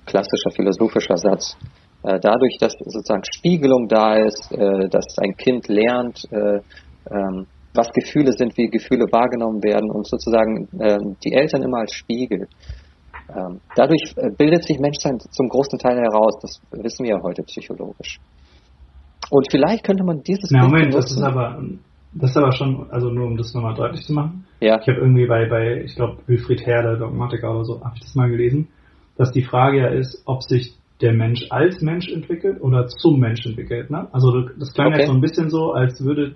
klassischer 0.07 0.51
philosophischer 0.55 1.17
Satz. 1.17 1.57
Äh, 2.03 2.19
dadurch, 2.21 2.57
dass 2.59 2.73
sozusagen 2.79 3.25
Spiegelung 3.25 3.87
da 3.89 4.15
ist, 4.17 4.51
äh, 4.53 4.89
dass 4.89 5.19
ein 5.19 5.37
Kind 5.37 5.69
lernt, 5.69 6.25
äh, 6.33 6.61
ähm, 7.11 7.47
was 7.75 7.91
Gefühle 7.93 8.33
sind, 8.33 8.57
wie 8.57 8.69
Gefühle 8.69 9.05
wahrgenommen 9.13 9.63
werden 9.63 9.91
und 9.91 10.07
sozusagen 10.07 10.69
ähm, 10.81 11.17
die 11.25 11.33
Eltern 11.33 11.63
immer 11.63 11.79
als 11.79 11.93
Spiegel. 11.93 12.49
Ähm, 13.37 13.61
dadurch 13.77 14.15
bildet 14.37 14.65
sich 14.65 14.79
Menschsein 14.79 15.19
zum 15.21 15.49
großen 15.49 15.79
Teil 15.79 15.99
heraus, 15.99 16.39
das 16.41 16.61
wissen 16.83 17.05
wir 17.05 17.17
ja 17.17 17.23
heute 17.23 17.43
psychologisch. 17.43 18.19
Und 19.31 19.47
vielleicht 19.51 19.85
könnte 19.85 20.05
man 20.05 20.23
dieses 20.23 20.51
Na, 20.51 20.65
Moment, 20.65 20.95
das 20.95 21.11
ist 21.11 21.23
aber 21.23 21.61
das 22.13 22.31
ist 22.31 22.37
aber 22.37 22.53
schon, 22.53 22.91
also 22.91 23.09
nur 23.09 23.27
um 23.27 23.37
das 23.37 23.55
nochmal 23.55 23.75
deutlich 23.75 24.05
zu 24.05 24.13
machen. 24.13 24.45
Ja. 24.61 24.81
Ich 24.81 24.89
habe 24.89 24.99
irgendwie 24.99 25.27
bei, 25.27 25.49
bei 25.49 25.83
ich 25.85 25.95
glaube, 25.95 26.19
Wilfried 26.27 26.67
Herr, 26.67 26.97
Dogmatiker 26.97 27.51
oder 27.53 27.65
so, 27.65 27.81
habe 27.85 27.95
ich 27.95 28.01
das 28.01 28.15
mal 28.17 28.29
gelesen, 28.29 28.69
dass 29.17 29.31
die 29.31 29.43
Frage 29.43 29.79
ja 29.79 29.89
ist, 29.89 30.23
ob 30.27 30.43
sich 30.43 30.75
der 31.01 31.13
Mensch 31.13 31.47
als 31.51 31.81
Mensch 31.81 32.11
entwickelt 32.11 32.61
oder 32.61 32.87
zum 32.89 33.21
Mensch 33.21 33.47
entwickelt. 33.47 33.91
Ne? 33.91 34.09
Also 34.13 34.49
das 34.59 34.75
klang 34.75 34.89
okay. 34.89 34.99
jetzt 34.99 35.07
so 35.07 35.15
ein 35.15 35.21
bisschen 35.21 35.51
so, 35.51 35.73
als 35.73 36.05
würde 36.05 36.35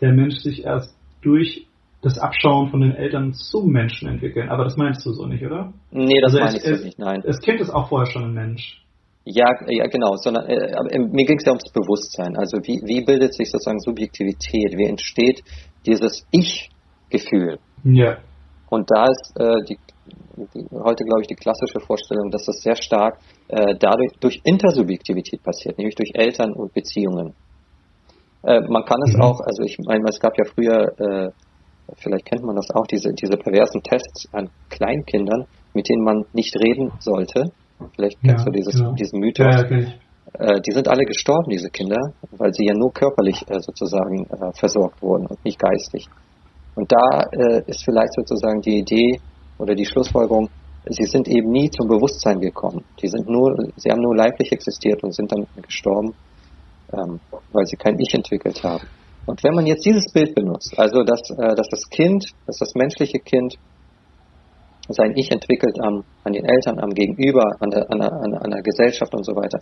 der 0.00 0.12
Mensch 0.12 0.36
sich 0.36 0.64
erst 0.64 0.96
durch 1.22 1.66
das 2.04 2.18
Abschauen 2.18 2.70
von 2.70 2.80
den 2.80 2.94
Eltern 2.94 3.32
zum 3.32 3.70
Menschen 3.70 4.08
entwickeln. 4.08 4.48
Aber 4.50 4.64
das 4.64 4.76
meinst 4.76 5.04
du 5.06 5.12
so 5.12 5.26
nicht, 5.26 5.44
oder? 5.44 5.72
Nee, 5.90 6.20
das 6.20 6.34
also 6.34 6.44
meine 6.44 6.56
ich 6.56 6.62
so 6.62 6.84
nicht, 6.84 6.98
nein. 6.98 7.22
Das 7.24 7.40
Kind 7.40 7.60
ist 7.60 7.70
auch 7.70 7.88
vorher 7.88 8.10
schon 8.10 8.24
ein 8.24 8.34
Mensch. 8.34 8.84
Ja, 9.24 9.46
ja, 9.68 9.86
genau. 9.86 10.16
Sondern, 10.16 10.46
äh, 10.46 10.98
mir 10.98 11.24
ging 11.24 11.38
es 11.38 11.44
ja 11.44 11.52
ums 11.52 11.72
Bewusstsein. 11.72 12.36
Also 12.36 12.58
wie, 12.58 12.82
wie 12.84 13.04
bildet 13.04 13.32
sich 13.34 13.50
sozusagen 13.50 13.80
Subjektivität? 13.80 14.76
Wie 14.76 14.84
entsteht 14.84 15.42
dieses 15.86 16.26
Ich-Gefühl? 16.30 17.58
Ja. 17.84 18.18
Und 18.68 18.90
da 18.90 19.04
ist 19.04 19.32
äh, 19.36 19.64
die, 19.66 19.78
die, 20.54 20.66
heute, 20.72 21.04
glaube 21.04 21.22
ich, 21.22 21.28
die 21.28 21.36
klassische 21.36 21.80
Vorstellung, 21.80 22.30
dass 22.30 22.44
das 22.44 22.60
sehr 22.60 22.76
stark 22.76 23.18
äh, 23.48 23.74
dadurch 23.78 24.12
durch 24.20 24.40
Intersubjektivität 24.44 25.42
passiert, 25.42 25.78
nämlich 25.78 25.94
durch 25.94 26.10
Eltern 26.14 26.52
und 26.52 26.74
Beziehungen. 26.74 27.34
Äh, 28.42 28.60
man 28.68 28.84
kann 28.84 29.00
es 29.06 29.14
mhm. 29.14 29.22
auch, 29.22 29.40
also 29.40 29.62
ich 29.62 29.78
meine, 29.86 30.04
es 30.08 30.20
gab 30.20 30.36
ja 30.36 30.44
früher, 30.44 30.92
äh, 30.98 31.30
vielleicht 31.96 32.26
kennt 32.26 32.42
man 32.42 32.56
das 32.56 32.70
auch, 32.74 32.86
diese, 32.86 33.12
diese 33.12 33.36
perversen 33.36 33.82
Tests 33.82 34.28
an 34.32 34.50
Kleinkindern, 34.70 35.46
mit 35.72 35.88
denen 35.88 36.04
man 36.04 36.24
nicht 36.32 36.54
reden 36.56 36.92
sollte. 37.00 37.52
Vielleicht 37.94 38.20
kennst 38.20 38.44
ja, 38.46 38.50
du 38.50 38.50
dieses, 38.52 38.74
genau. 38.74 38.92
diesen 38.92 39.20
Mythos. 39.20 39.46
Ja, 39.46 39.66
ja, 39.66 40.56
äh, 40.56 40.60
die 40.60 40.72
sind 40.72 40.88
alle 40.88 41.04
gestorben, 41.04 41.50
diese 41.50 41.70
Kinder, 41.70 41.98
weil 42.32 42.52
sie 42.54 42.66
ja 42.66 42.74
nur 42.74 42.92
körperlich 42.92 43.42
äh, 43.48 43.60
sozusagen 43.60 44.24
äh, 44.24 44.52
versorgt 44.54 45.02
wurden 45.02 45.26
und 45.26 45.44
nicht 45.44 45.58
geistig. 45.58 46.06
Und 46.76 46.90
da 46.90 47.20
ist 47.68 47.84
vielleicht 47.84 48.14
sozusagen 48.14 48.60
die 48.60 48.80
Idee 48.80 49.20
oder 49.58 49.76
die 49.76 49.84
Schlussfolgerung, 49.84 50.50
sie 50.86 51.04
sind 51.04 51.28
eben 51.28 51.52
nie 51.52 51.70
zum 51.70 51.86
Bewusstsein 51.86 52.40
gekommen. 52.40 52.82
Die 53.00 53.06
sind 53.06 53.28
nur, 53.28 53.54
sie 53.76 53.92
haben 53.92 54.00
nur 54.00 54.16
leiblich 54.16 54.50
existiert 54.50 55.04
und 55.04 55.14
sind 55.14 55.30
dann 55.30 55.46
gestorben 55.62 56.14
ähm, 56.92 57.20
weil 57.52 57.66
sie 57.66 57.76
kein 57.76 57.98
Ich 57.98 58.14
entwickelt 58.14 58.62
haben. 58.62 58.86
Und 59.26 59.42
wenn 59.42 59.54
man 59.54 59.66
jetzt 59.66 59.84
dieses 59.86 60.12
Bild 60.12 60.34
benutzt, 60.34 60.78
also 60.78 61.02
dass, 61.02 61.30
äh, 61.30 61.54
dass 61.54 61.68
das 61.70 61.88
Kind, 61.90 62.26
dass 62.46 62.58
das 62.58 62.74
menschliche 62.74 63.18
Kind 63.18 63.54
sein 64.88 65.16
Ich 65.16 65.30
entwickelt 65.30 65.76
am, 65.82 66.04
an 66.24 66.32
den 66.32 66.44
Eltern, 66.44 66.78
am 66.78 66.90
Gegenüber, 66.90 67.56
an 67.60 67.70
der, 67.70 67.90
an, 67.90 68.00
der, 68.00 68.12
an 68.12 68.50
der 68.50 68.62
Gesellschaft 68.62 69.14
und 69.14 69.24
so 69.24 69.32
weiter, 69.34 69.58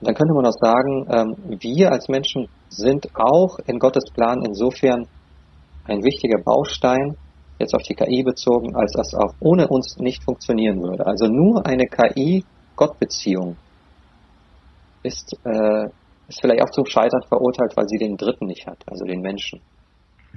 dann 0.00 0.14
könnte 0.14 0.34
man 0.34 0.46
auch 0.46 0.58
sagen, 0.60 1.06
ähm, 1.10 1.58
wir 1.60 1.90
als 1.90 2.08
Menschen 2.08 2.48
sind 2.68 3.08
auch 3.14 3.58
in 3.66 3.78
Gottes 3.78 4.04
Plan 4.12 4.42
insofern 4.44 5.06
ein 5.84 6.02
wichtiger 6.02 6.42
Baustein, 6.42 7.16
jetzt 7.58 7.74
auf 7.74 7.82
die 7.82 7.94
KI 7.94 8.22
bezogen, 8.22 8.74
als 8.74 8.92
das 8.92 9.14
auch 9.14 9.34
ohne 9.40 9.68
uns 9.68 9.96
nicht 9.98 10.22
funktionieren 10.24 10.82
würde. 10.82 11.06
Also 11.06 11.26
nur 11.26 11.64
eine 11.66 11.86
KI-Gott-Beziehung 11.86 13.56
ist, 15.02 15.36
äh, 15.44 15.88
ist 16.28 16.40
vielleicht 16.40 16.62
auch 16.62 16.70
zum 16.70 16.86
Scheitern 16.86 17.22
verurteilt, 17.28 17.76
weil 17.76 17.88
sie 17.88 17.98
den 17.98 18.16
Dritten 18.16 18.46
nicht 18.46 18.66
hat, 18.66 18.78
also 18.86 19.04
den 19.04 19.20
Menschen. 19.20 19.60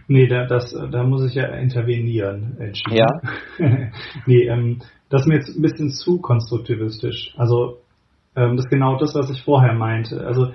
Nee, 0.07 0.27
da, 0.27 0.45
das, 0.45 0.73
da 0.91 1.03
muss 1.03 1.25
ich 1.25 1.35
ja 1.35 1.47
intervenieren. 1.55 2.73
Ja. 2.89 3.07
nee, 4.25 4.47
ähm, 4.47 4.79
das 5.09 5.21
ist 5.21 5.27
mir 5.27 5.35
jetzt 5.35 5.55
ein 5.55 5.61
bisschen 5.61 5.89
zu 5.89 6.21
konstruktivistisch. 6.21 7.33
Also, 7.37 7.79
ähm, 8.35 8.55
das 8.55 8.65
ist 8.65 8.71
genau 8.71 8.97
das, 8.97 9.15
was 9.15 9.29
ich 9.29 9.43
vorher 9.43 9.73
meinte. 9.73 10.25
Also, 10.25 10.53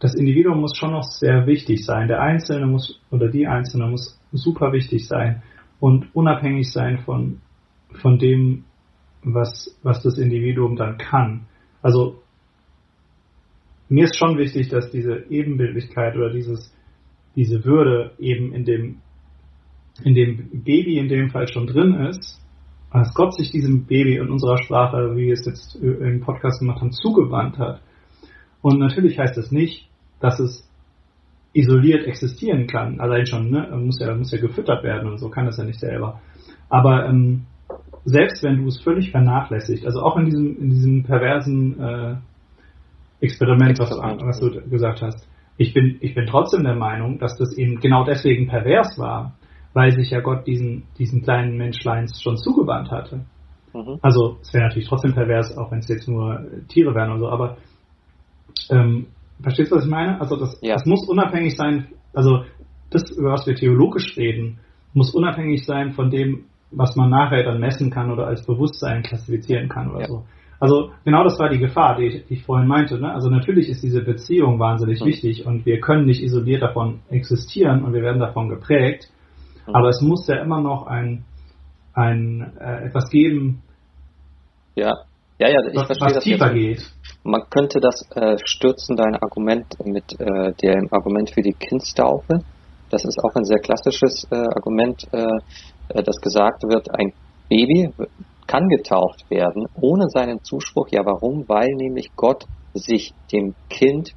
das 0.00 0.14
Individuum 0.14 0.60
muss 0.60 0.76
schon 0.76 0.92
noch 0.92 1.04
sehr 1.04 1.46
wichtig 1.46 1.84
sein. 1.84 2.08
Der 2.08 2.20
Einzelne 2.20 2.66
muss, 2.66 3.00
oder 3.10 3.28
die 3.28 3.46
Einzelne 3.46 3.86
muss 3.86 4.20
super 4.32 4.72
wichtig 4.72 5.06
sein 5.06 5.42
und 5.78 6.14
unabhängig 6.14 6.72
sein 6.72 6.98
von, 6.98 7.40
von 8.00 8.18
dem, 8.18 8.64
was, 9.22 9.78
was 9.84 10.02
das 10.02 10.18
Individuum 10.18 10.74
dann 10.74 10.98
kann. 10.98 11.46
Also, 11.82 12.21
mir 13.88 14.04
ist 14.04 14.16
schon 14.16 14.38
wichtig, 14.38 14.68
dass 14.68 14.90
diese 14.90 15.24
Ebenbildlichkeit 15.28 16.16
oder 16.16 16.30
dieses, 16.30 16.74
diese 17.36 17.64
Würde 17.64 18.12
eben 18.18 18.52
in 18.52 18.64
dem, 18.64 18.96
in 20.02 20.14
dem 20.14 20.62
Baby 20.64 20.98
in 20.98 21.08
dem 21.08 21.30
Fall 21.30 21.48
schon 21.48 21.66
drin 21.66 21.94
ist, 21.94 22.40
dass 22.92 23.14
Gott 23.14 23.34
sich 23.34 23.50
diesem 23.50 23.86
Baby 23.86 24.16
in 24.16 24.30
unserer 24.30 24.58
Sprache, 24.58 25.16
wie 25.16 25.26
wir 25.26 25.32
es 25.32 25.46
jetzt 25.46 25.76
im 25.76 26.20
Podcast 26.20 26.60
gemacht 26.60 26.80
haben, 26.80 26.92
zugewandt 26.92 27.58
hat. 27.58 27.80
Und 28.60 28.78
natürlich 28.78 29.18
heißt 29.18 29.36
das 29.36 29.50
nicht, 29.50 29.88
dass 30.20 30.38
es 30.38 30.68
isoliert 31.52 32.06
existieren 32.06 32.66
kann. 32.66 33.00
Allein 33.00 33.26
schon, 33.26 33.50
ne? 33.50 33.68
Muss 33.76 33.98
ja, 33.98 34.14
muss 34.14 34.32
ja 34.32 34.40
gefüttert 34.40 34.82
werden 34.84 35.10
und 35.10 35.18
so 35.18 35.28
kann 35.28 35.46
das 35.46 35.58
ja 35.58 35.64
nicht 35.64 35.80
selber. 35.80 36.20
Aber 36.68 37.06
ähm, 37.06 37.46
selbst 38.04 38.42
wenn 38.42 38.58
du 38.58 38.68
es 38.68 38.80
völlig 38.80 39.10
vernachlässigt, 39.10 39.84
also 39.86 40.00
auch 40.00 40.16
in 40.16 40.26
diesem, 40.26 40.58
in 40.58 40.70
diesem 40.70 41.02
perversen 41.04 41.80
äh, 41.80 42.14
Experiment, 43.22 43.78
was, 43.78 43.90
was 43.90 44.40
du 44.40 44.68
gesagt 44.68 45.00
hast. 45.00 45.28
Ich 45.56 45.72
bin, 45.72 45.98
ich 46.00 46.14
bin 46.14 46.26
trotzdem 46.26 46.64
der 46.64 46.74
Meinung, 46.74 47.18
dass 47.18 47.38
das 47.38 47.56
eben 47.56 47.78
genau 47.80 48.04
deswegen 48.04 48.48
pervers 48.48 48.98
war, 48.98 49.34
weil 49.74 49.92
sich 49.92 50.10
ja 50.10 50.20
Gott 50.20 50.46
diesen, 50.46 50.84
diesen 50.98 51.22
kleinen 51.22 51.56
Menschleins 51.56 52.20
schon 52.20 52.36
zugewandt 52.36 52.90
hatte. 52.90 53.24
Mhm. 53.72 53.98
Also 54.02 54.38
es 54.42 54.52
wäre 54.52 54.64
natürlich 54.64 54.88
trotzdem 54.88 55.14
pervers, 55.14 55.56
auch 55.56 55.70
wenn 55.70 55.78
es 55.78 55.88
jetzt 55.88 56.08
nur 56.08 56.44
Tiere 56.68 56.94
wären 56.94 57.10
oder 57.12 57.20
so, 57.20 57.28
aber 57.28 57.56
ähm, 58.70 59.06
verstehst 59.40 59.70
du, 59.70 59.76
was 59.76 59.84
ich 59.84 59.90
meine? 59.90 60.20
Also 60.20 60.36
das, 60.36 60.58
ja. 60.60 60.74
das 60.74 60.84
muss 60.84 61.08
unabhängig 61.08 61.56
sein, 61.56 61.88
also 62.12 62.44
das, 62.90 63.10
über 63.12 63.32
was 63.32 63.46
wir 63.46 63.54
theologisch 63.54 64.16
reden, 64.16 64.58
muss 64.94 65.14
unabhängig 65.14 65.64
sein 65.64 65.92
von 65.92 66.10
dem, 66.10 66.44
was 66.72 66.96
man 66.96 67.10
nachher 67.10 67.44
dann 67.44 67.60
messen 67.60 67.90
kann 67.90 68.10
oder 68.10 68.26
als 68.26 68.44
Bewusstsein 68.44 69.02
klassifizieren 69.02 69.68
kann 69.68 69.90
oder 69.90 70.00
ja. 70.00 70.08
so. 70.08 70.24
Also 70.62 70.92
genau 71.04 71.24
das 71.24 71.40
war 71.40 71.48
die 71.48 71.58
Gefahr, 71.58 71.96
die 71.96 72.04
ich, 72.04 72.26
die 72.26 72.34
ich 72.34 72.44
vorhin 72.44 72.68
meinte. 72.68 72.96
Ne? 72.96 73.12
Also 73.12 73.28
natürlich 73.28 73.68
ist 73.68 73.82
diese 73.82 74.00
Beziehung 74.00 74.60
wahnsinnig 74.60 75.00
mhm. 75.00 75.06
wichtig 75.06 75.44
und 75.44 75.66
wir 75.66 75.80
können 75.80 76.06
nicht 76.06 76.22
isoliert 76.22 76.62
davon 76.62 77.00
existieren 77.10 77.82
und 77.82 77.92
wir 77.92 78.02
werden 78.02 78.20
davon 78.20 78.48
geprägt. 78.48 79.10
Mhm. 79.66 79.74
Aber 79.74 79.88
es 79.88 80.00
muss 80.00 80.28
ja 80.28 80.36
immer 80.36 80.60
noch 80.60 80.86
ein, 80.86 81.24
ein 81.94 82.52
äh, 82.60 82.86
etwas 82.86 83.10
geben, 83.10 83.62
ja. 84.76 84.92
Ja, 85.40 85.48
ja, 85.48 85.58
ich 85.68 85.74
was, 85.74 85.86
verstehe 85.86 86.06
was 86.06 86.14
das 86.14 86.24
tiefer 86.24 86.54
jetzt. 86.54 86.84
geht. 86.84 86.92
Man 87.24 87.42
könnte 87.50 87.80
das 87.80 88.08
äh, 88.14 88.36
stürzen, 88.44 88.96
dein 88.96 89.16
Argument 89.16 89.66
mit 89.84 90.12
äh, 90.20 90.52
dem 90.62 90.86
Argument 90.92 91.28
für 91.28 91.42
die 91.42 91.54
Kindstaufe. 91.54 92.38
Das 92.88 93.04
ist 93.04 93.18
auch 93.24 93.34
ein 93.34 93.44
sehr 93.44 93.58
klassisches 93.58 94.28
äh, 94.30 94.36
Argument, 94.36 95.08
äh, 95.12 95.26
äh 95.88 96.02
das 96.04 96.20
gesagt 96.20 96.62
wird, 96.62 96.88
ein 96.94 97.12
Baby 97.48 97.92
kann 98.52 98.68
getauft 98.68 99.30
werden 99.30 99.66
ohne 99.80 100.08
seinen 100.08 100.44
Zuspruch. 100.44 100.88
Ja, 100.90 101.00
warum? 101.06 101.48
Weil 101.48 101.68
nämlich 101.74 102.10
Gott 102.16 102.44
sich 102.74 103.14
dem 103.32 103.54
Kind 103.70 104.12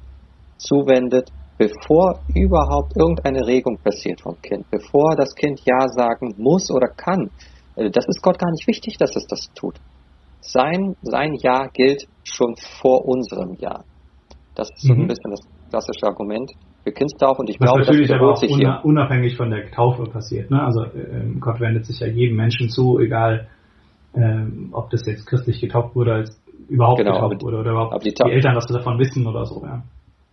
zuwendet, 0.58 1.30
bevor 1.56 2.20
überhaupt 2.34 2.96
irgendeine 2.96 3.46
Regung 3.46 3.78
passiert 3.78 4.20
vom 4.20 4.36
Kind, 4.42 4.70
bevor 4.70 5.16
das 5.16 5.34
Kind 5.34 5.60
Ja 5.64 5.88
sagen 5.88 6.34
muss 6.36 6.70
oder 6.70 6.88
kann. 6.88 7.30
Äh, 7.76 7.90
das 7.90 8.06
ist 8.08 8.22
Gott 8.22 8.38
gar 8.38 8.50
nicht 8.50 8.66
wichtig, 8.66 8.98
dass 8.98 9.16
es 9.16 9.26
das 9.26 9.50
tut. 9.54 9.76
Sein, 10.40 10.96
sein 11.00 11.34
Ja 11.42 11.68
gilt 11.72 12.06
schon 12.24 12.56
vor 12.80 13.06
unserem 13.06 13.56
Ja. 13.58 13.84
Das 14.54 14.68
ist 14.70 14.82
so 14.82 14.92
mhm. 14.92 15.02
ein 15.02 15.06
bisschen 15.06 15.30
das 15.30 15.40
klassische 15.70 16.06
Argument 16.06 16.50
für 16.84 16.92
Kindstaufe 16.92 17.40
und 17.40 17.48
ich 17.48 17.58
Was 17.58 17.70
glaube, 17.70 17.80
natürlich 17.80 18.08
das 18.08 18.20
auch 18.20 18.36
sich 18.36 18.54
hier. 18.54 18.80
unabhängig 18.84 19.36
von 19.36 19.50
der 19.50 19.70
Taufe 19.70 20.04
passiert. 20.04 20.50
Ne? 20.50 20.62
Also 20.62 20.82
äh, 20.84 21.24
Gott 21.40 21.58
wendet 21.58 21.86
sich 21.86 22.00
ja 22.00 22.06
jedem 22.06 22.36
Menschen 22.36 22.68
zu, 22.68 23.00
egal 23.00 23.48
ähm, 24.14 24.70
ob 24.72 24.90
das 24.90 25.06
jetzt 25.06 25.26
christlich 25.26 25.60
getauft 25.60 25.94
wurde, 25.94 26.12
als 26.14 26.42
überhaupt 26.68 26.98
genau, 26.98 27.12
getauft 27.12 27.42
wurde 27.42 27.58
oder 27.58 27.70
überhaupt 27.70 28.04
die, 28.04 28.12
die, 28.12 28.30
Eltern 28.30 28.56
was 28.56 28.66
davon 28.66 28.98
wissen 28.98 29.26
oder 29.26 29.44
so. 29.44 29.62
Ja. 29.64 29.82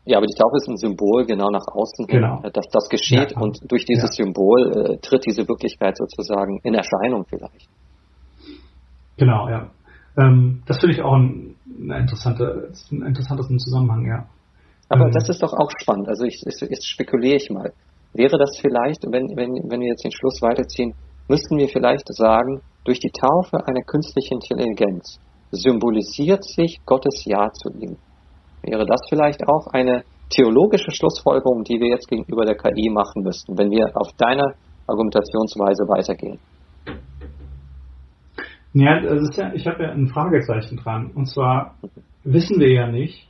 Ja, 0.05 0.17
aber 0.17 0.28
die 0.28 0.36
Taufe 0.36 0.57
ist 0.57 0.67
ein 0.67 0.76
Symbol 0.76 1.26
genau 1.26 1.49
nach 1.49 1.65
außen 1.65 2.07
hin, 2.07 2.21
genau. 2.21 2.41
dass 2.41 2.67
das 2.71 2.89
geschieht 2.89 3.32
ja, 3.32 3.39
und 3.39 3.59
durch 3.71 3.86
dieses 3.86 4.17
ja. 4.17 4.26
Symbol 4.26 4.71
äh, 4.71 4.97
tritt 4.97 5.26
diese 5.26 5.47
Wirklichkeit 5.47 5.95
sozusagen 5.97 6.59
in 6.63 6.74
Erscheinung 6.74 7.26
vielleicht. 7.30 7.69
Genau, 9.17 9.47
ja. 9.47 9.71
Ähm, 10.17 10.61
das 10.65 10.80
finde 10.80 10.95
ich 10.95 11.01
auch 11.01 11.13
ein, 11.13 11.55
eine 11.82 11.99
interessante, 11.99 12.71
ein 12.91 13.01
interessantes 13.01 13.47
Zusammenhang, 13.47 14.05
ja. 14.05 14.28
Aber 14.89 15.05
ähm, 15.05 15.11
das 15.11 15.30
ist 15.30 15.41
doch 15.41 15.53
auch 15.53 15.71
spannend. 15.80 16.09
Also 16.09 16.26
ich, 16.26 16.43
ich, 16.45 16.59
jetzt 16.61 16.88
spekuliere 16.88 17.38
ich 17.38 17.49
mal. 17.49 17.71
Wäre 18.13 18.38
das 18.38 18.59
vielleicht, 18.59 19.03
wenn, 19.05 19.36
wenn, 19.38 19.53
wenn 19.69 19.80
wir 19.80 19.88
jetzt 19.88 20.03
den 20.03 20.11
Schluss 20.11 20.41
weiterziehen, 20.41 20.93
müssten 21.28 21.57
wir 21.57 21.69
vielleicht 21.69 22.13
sagen, 22.13 22.61
durch 22.84 23.00
die 23.00 23.12
Taufe 23.12 23.66
eine 23.66 23.84
künstliche 23.84 24.34
Intelligenz 24.36 25.20
symbolisiert 25.52 26.44
sich 26.44 26.80
Gottes 26.86 27.24
Ja 27.26 27.52
zu 27.52 27.70
ihm. 27.70 27.98
Wäre 28.64 28.86
das 28.86 29.02
vielleicht 29.10 29.48
auch 29.48 29.68
eine 29.68 30.04
theologische 30.30 30.92
Schlussfolgerung, 30.92 31.64
die 31.64 31.80
wir 31.80 31.90
jetzt 31.90 32.08
gegenüber 32.08 32.46
der 32.46 32.56
KI 32.56 32.90
machen 32.90 33.24
müssten, 33.24 33.58
wenn 33.58 33.70
wir 33.70 33.92
auf 33.94 34.12
deiner 34.18 34.54
Argumentationsweise 34.88 35.84
weitergehen? 35.88 36.40
Ja, 38.74 39.00
ja 39.00 39.54
ich 39.54 39.68
habe 39.68 39.84
ja 39.84 39.92
ein 39.92 40.08
Fragezeichen 40.08 40.78
dran. 40.78 41.12
Und 41.14 41.28
zwar 41.28 41.76
wissen 42.24 42.60
wir 42.60 42.72
ja 42.72 42.88
nicht, 42.88 43.28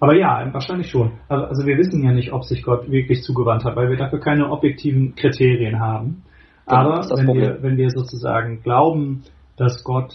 aber 0.00 0.16
ja, 0.16 0.48
wahrscheinlich 0.52 0.90
schon. 0.90 1.12
Also, 1.28 1.44
also 1.44 1.66
wir 1.66 1.76
wissen 1.76 2.02
ja 2.02 2.12
nicht, 2.12 2.32
ob 2.32 2.44
sich 2.44 2.62
Gott 2.62 2.90
wirklich 2.90 3.22
zugewandt 3.22 3.64
hat, 3.64 3.76
weil 3.76 3.90
wir 3.90 3.98
dafür 3.98 4.18
keine 4.18 4.50
objektiven 4.50 5.14
Kriterien 5.14 5.78
haben. 5.78 6.22
Aber 6.70 7.04
wenn 7.16 7.34
wir, 7.34 7.62
wenn 7.62 7.76
wir 7.76 7.90
sozusagen 7.90 8.62
glauben, 8.62 9.22
dass 9.56 9.84
Gott 9.84 10.14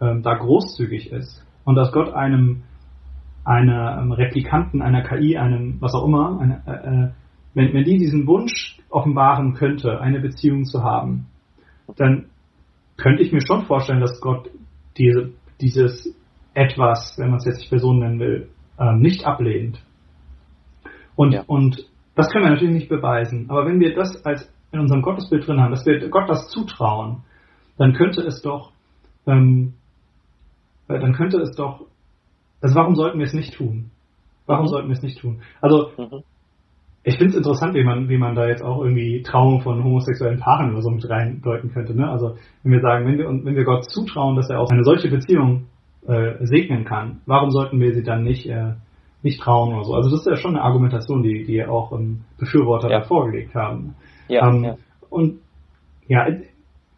ähm, 0.00 0.22
da 0.22 0.34
großzügig 0.34 1.12
ist 1.12 1.44
und 1.64 1.76
dass 1.76 1.92
Gott 1.92 2.12
einem 2.12 2.64
einem 3.44 4.12
Replikanten, 4.12 4.82
einer 4.82 5.02
KI, 5.02 5.36
einem 5.36 5.80
was 5.80 5.94
auch 5.94 6.06
immer, 6.06 6.38
eine, 6.40 6.62
äh, 6.66 6.70
äh, 6.70 7.08
wenn, 7.54 7.74
wenn 7.74 7.84
die 7.84 7.98
diesen 7.98 8.26
Wunsch 8.26 8.78
offenbaren 8.88 9.54
könnte, 9.54 10.00
eine 10.00 10.20
Beziehung 10.20 10.64
zu 10.64 10.82
haben, 10.82 11.26
dann 11.96 12.26
könnte 12.96 13.22
ich 13.22 13.32
mir 13.32 13.44
schon 13.44 13.64
vorstellen, 13.64 14.00
dass 14.00 14.20
Gott 14.20 14.48
diese, 14.96 15.32
dieses 15.60 16.14
etwas, 16.54 17.16
wenn 17.18 17.30
man 17.30 17.38
es 17.38 17.46
jetzt 17.46 17.58
nicht 17.58 17.70
Person 17.70 17.98
nennen 17.98 18.20
will, 18.20 18.48
ähm, 18.78 19.00
nicht 19.00 19.24
ablehnt. 19.24 19.82
Und, 21.16 21.32
ja. 21.32 21.42
und 21.46 21.84
das 22.14 22.30
können 22.30 22.44
wir 22.44 22.50
natürlich 22.50 22.74
nicht 22.74 22.88
beweisen. 22.88 23.46
Aber 23.48 23.66
wenn 23.66 23.80
wir 23.80 23.94
das 23.94 24.24
als 24.24 24.52
in 24.72 24.80
unserem 24.80 25.02
Gottesbild 25.02 25.46
drin 25.46 25.60
haben, 25.60 25.70
dass 25.70 25.86
wir 25.86 26.08
Gott 26.08 26.28
das 26.28 26.48
zutrauen, 26.48 27.22
dann 27.78 27.92
könnte 27.92 28.22
es 28.22 28.42
doch, 28.42 28.72
ähm, 29.26 29.74
dann 30.88 31.12
könnte 31.12 31.38
es 31.38 31.54
doch, 31.54 31.86
also 32.60 32.74
warum 32.74 32.94
sollten 32.94 33.18
wir 33.18 33.26
es 33.26 33.34
nicht 33.34 33.54
tun? 33.54 33.90
Warum 34.46 34.66
mhm. 34.66 34.70
sollten 34.70 34.88
wir 34.88 34.96
es 34.96 35.02
nicht 35.02 35.18
tun? 35.18 35.42
Also 35.60 35.90
mhm. 35.96 36.22
ich 37.04 37.16
finde 37.16 37.32
es 37.32 37.36
interessant, 37.36 37.74
wie 37.74 37.84
man, 37.84 38.08
wie 38.08 38.18
man 38.18 38.34
da 38.34 38.46
jetzt 38.46 38.62
auch 38.62 38.82
irgendwie 38.82 39.22
Trauung 39.22 39.60
von 39.60 39.82
homosexuellen 39.82 40.40
Paaren 40.40 40.72
oder 40.72 40.82
so 40.82 40.90
mit 40.90 41.08
reindeuten 41.08 41.72
könnte. 41.72 41.94
Ne? 41.94 42.08
Also 42.10 42.36
wenn 42.62 42.72
wir 42.72 42.80
sagen, 42.80 43.06
wenn 43.06 43.18
wir, 43.18 43.28
wenn 43.28 43.56
wir 43.56 43.64
Gott 43.64 43.90
zutrauen, 43.90 44.36
dass 44.36 44.50
er 44.50 44.60
auch 44.60 44.70
eine 44.70 44.84
solche 44.84 45.08
Beziehung 45.08 45.66
äh, 46.06 46.44
segnen 46.46 46.84
kann, 46.84 47.20
warum 47.26 47.50
sollten 47.50 47.78
wir 47.80 47.94
sie 47.94 48.02
dann 48.02 48.24
nicht 48.24 48.46
äh, 48.46 48.74
nicht 49.22 49.40
trauen 49.40 49.74
oder 49.74 49.84
so? 49.84 49.94
Also 49.94 50.10
das 50.10 50.20
ist 50.20 50.26
ja 50.26 50.36
schon 50.36 50.56
eine 50.56 50.64
Argumentation, 50.64 51.22
die 51.22 51.44
die 51.44 51.64
auch 51.64 51.92
ähm, 51.92 52.22
Befürworter 52.38 52.90
ja. 52.90 53.00
da 53.00 53.04
vorgelegt 53.04 53.54
haben. 53.54 53.94
Ja, 54.32 54.48
ähm, 54.48 54.64
ja. 54.64 54.76
Und 55.10 55.40
ja, 56.08 56.26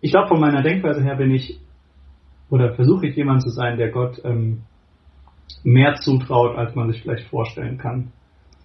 ich 0.01 0.12
glaube, 0.12 0.28
von 0.28 0.41
meiner 0.41 0.62
Denkweise 0.62 1.03
her 1.03 1.16
bin 1.16 1.32
ich 1.32 1.59
oder 2.49 2.74
versuche 2.74 3.09
ich 3.09 3.16
jemand 3.16 3.43
zu 3.43 3.51
sein, 3.51 3.76
der 3.76 3.91
Gott 3.91 4.20
ähm, 4.24 4.62
mehr 5.64 5.97
zutraut, 5.97 6.57
als 6.57 6.74
man 6.76 6.93
sich 6.93 7.03
vielleicht 7.03 7.28
vorstellen 7.28 7.78
kann. 7.78 8.12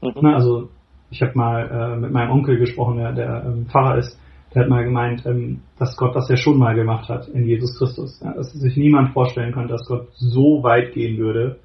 Mhm. 0.02 0.12
Na, 0.22 0.36
also 0.36 0.70
ich 1.10 1.22
habe 1.24 1.32
mal 1.36 1.96
äh, 1.96 2.00
mit 2.00 2.12
meinem 2.12 2.32
Onkel 2.32 2.60
gesprochen, 2.60 2.98
der, 2.98 3.14
der 3.14 3.46
ähm, 3.46 3.66
Pfarrer 3.66 3.98
ist, 3.98 4.20
der 4.54 4.64
hat 4.64 4.70
mal 4.70 4.84
gemeint, 4.84 5.26
ähm, 5.26 5.62
dass 5.80 5.98
Gott 5.98 6.16
das 6.16 6.30
ja 6.30 6.38
schon 6.38 6.60
mal 6.60 6.76
gemacht 6.76 7.10
hat 7.10 7.28
in 7.28 7.46
Jesus 7.46 7.78
Christus. 7.78 8.22
Ja, 8.24 8.34
dass 8.34 8.52
sich 8.52 8.78
niemand 8.78 9.14
vorstellen 9.14 9.54
könnte, 9.54 9.74
dass 9.74 9.88
Gott 9.88 10.10
so 10.14 10.62
weit 10.62 10.94
gehen 10.94 11.18
würde, 11.18 11.60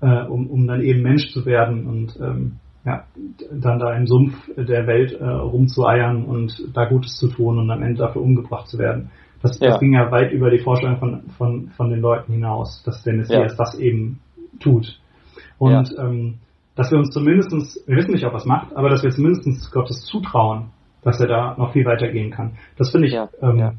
äh, 0.00 0.22
um, 0.26 0.48
um 0.48 0.66
dann 0.68 0.82
eben 0.82 1.02
Mensch 1.02 1.30
zu 1.30 1.44
werden 1.46 1.86
und 1.88 2.16
ähm, 2.20 2.60
ja, 2.84 3.04
dann 3.52 3.78
da 3.78 3.94
im 3.94 4.06
Sumpf 4.06 4.34
der 4.56 4.86
Welt 4.86 5.12
äh, 5.12 5.24
rumzueiern 5.24 6.24
und 6.24 6.68
da 6.74 6.86
Gutes 6.86 7.14
zu 7.14 7.28
tun 7.28 7.58
und 7.58 7.70
am 7.70 7.82
Ende 7.82 7.98
dafür 7.98 8.22
umgebracht 8.22 8.68
zu 8.68 8.78
werden. 8.78 9.10
Das, 9.40 9.58
ja. 9.60 9.70
das 9.70 9.80
ging 9.80 9.92
ja 9.92 10.10
weit 10.10 10.32
über 10.32 10.50
die 10.50 10.58
Vorstellung 10.58 10.98
von, 10.98 11.22
von, 11.38 11.68
von 11.76 11.90
den 11.90 12.00
Leuten 12.00 12.32
hinaus, 12.32 12.82
dass 12.84 13.02
der 13.02 13.14
Messias 13.14 13.52
ja. 13.52 13.56
das 13.56 13.78
eben 13.78 14.20
tut. 14.60 15.00
Und 15.58 15.90
ja. 15.96 16.04
ähm, 16.04 16.38
dass 16.74 16.90
wir 16.90 16.98
uns 16.98 17.10
zumindestens, 17.10 17.82
wir 17.86 17.96
wissen 17.96 18.12
nicht, 18.12 18.24
ob 18.24 18.32
er 18.32 18.38
es 18.38 18.46
macht, 18.46 18.74
aber 18.74 18.88
dass 18.88 19.02
wir 19.02 19.10
zumindest 19.10 19.70
Gottes 19.72 20.04
zutrauen, 20.04 20.70
dass 21.02 21.20
er 21.20 21.26
da 21.26 21.54
noch 21.56 21.72
viel 21.72 21.84
weiter 21.84 22.08
gehen 22.08 22.30
kann. 22.30 22.56
Das 22.76 22.90
finde 22.90 23.08
ich, 23.08 23.14
ja, 23.14 23.28
ähm, 23.40 23.58
ja. 23.58 23.72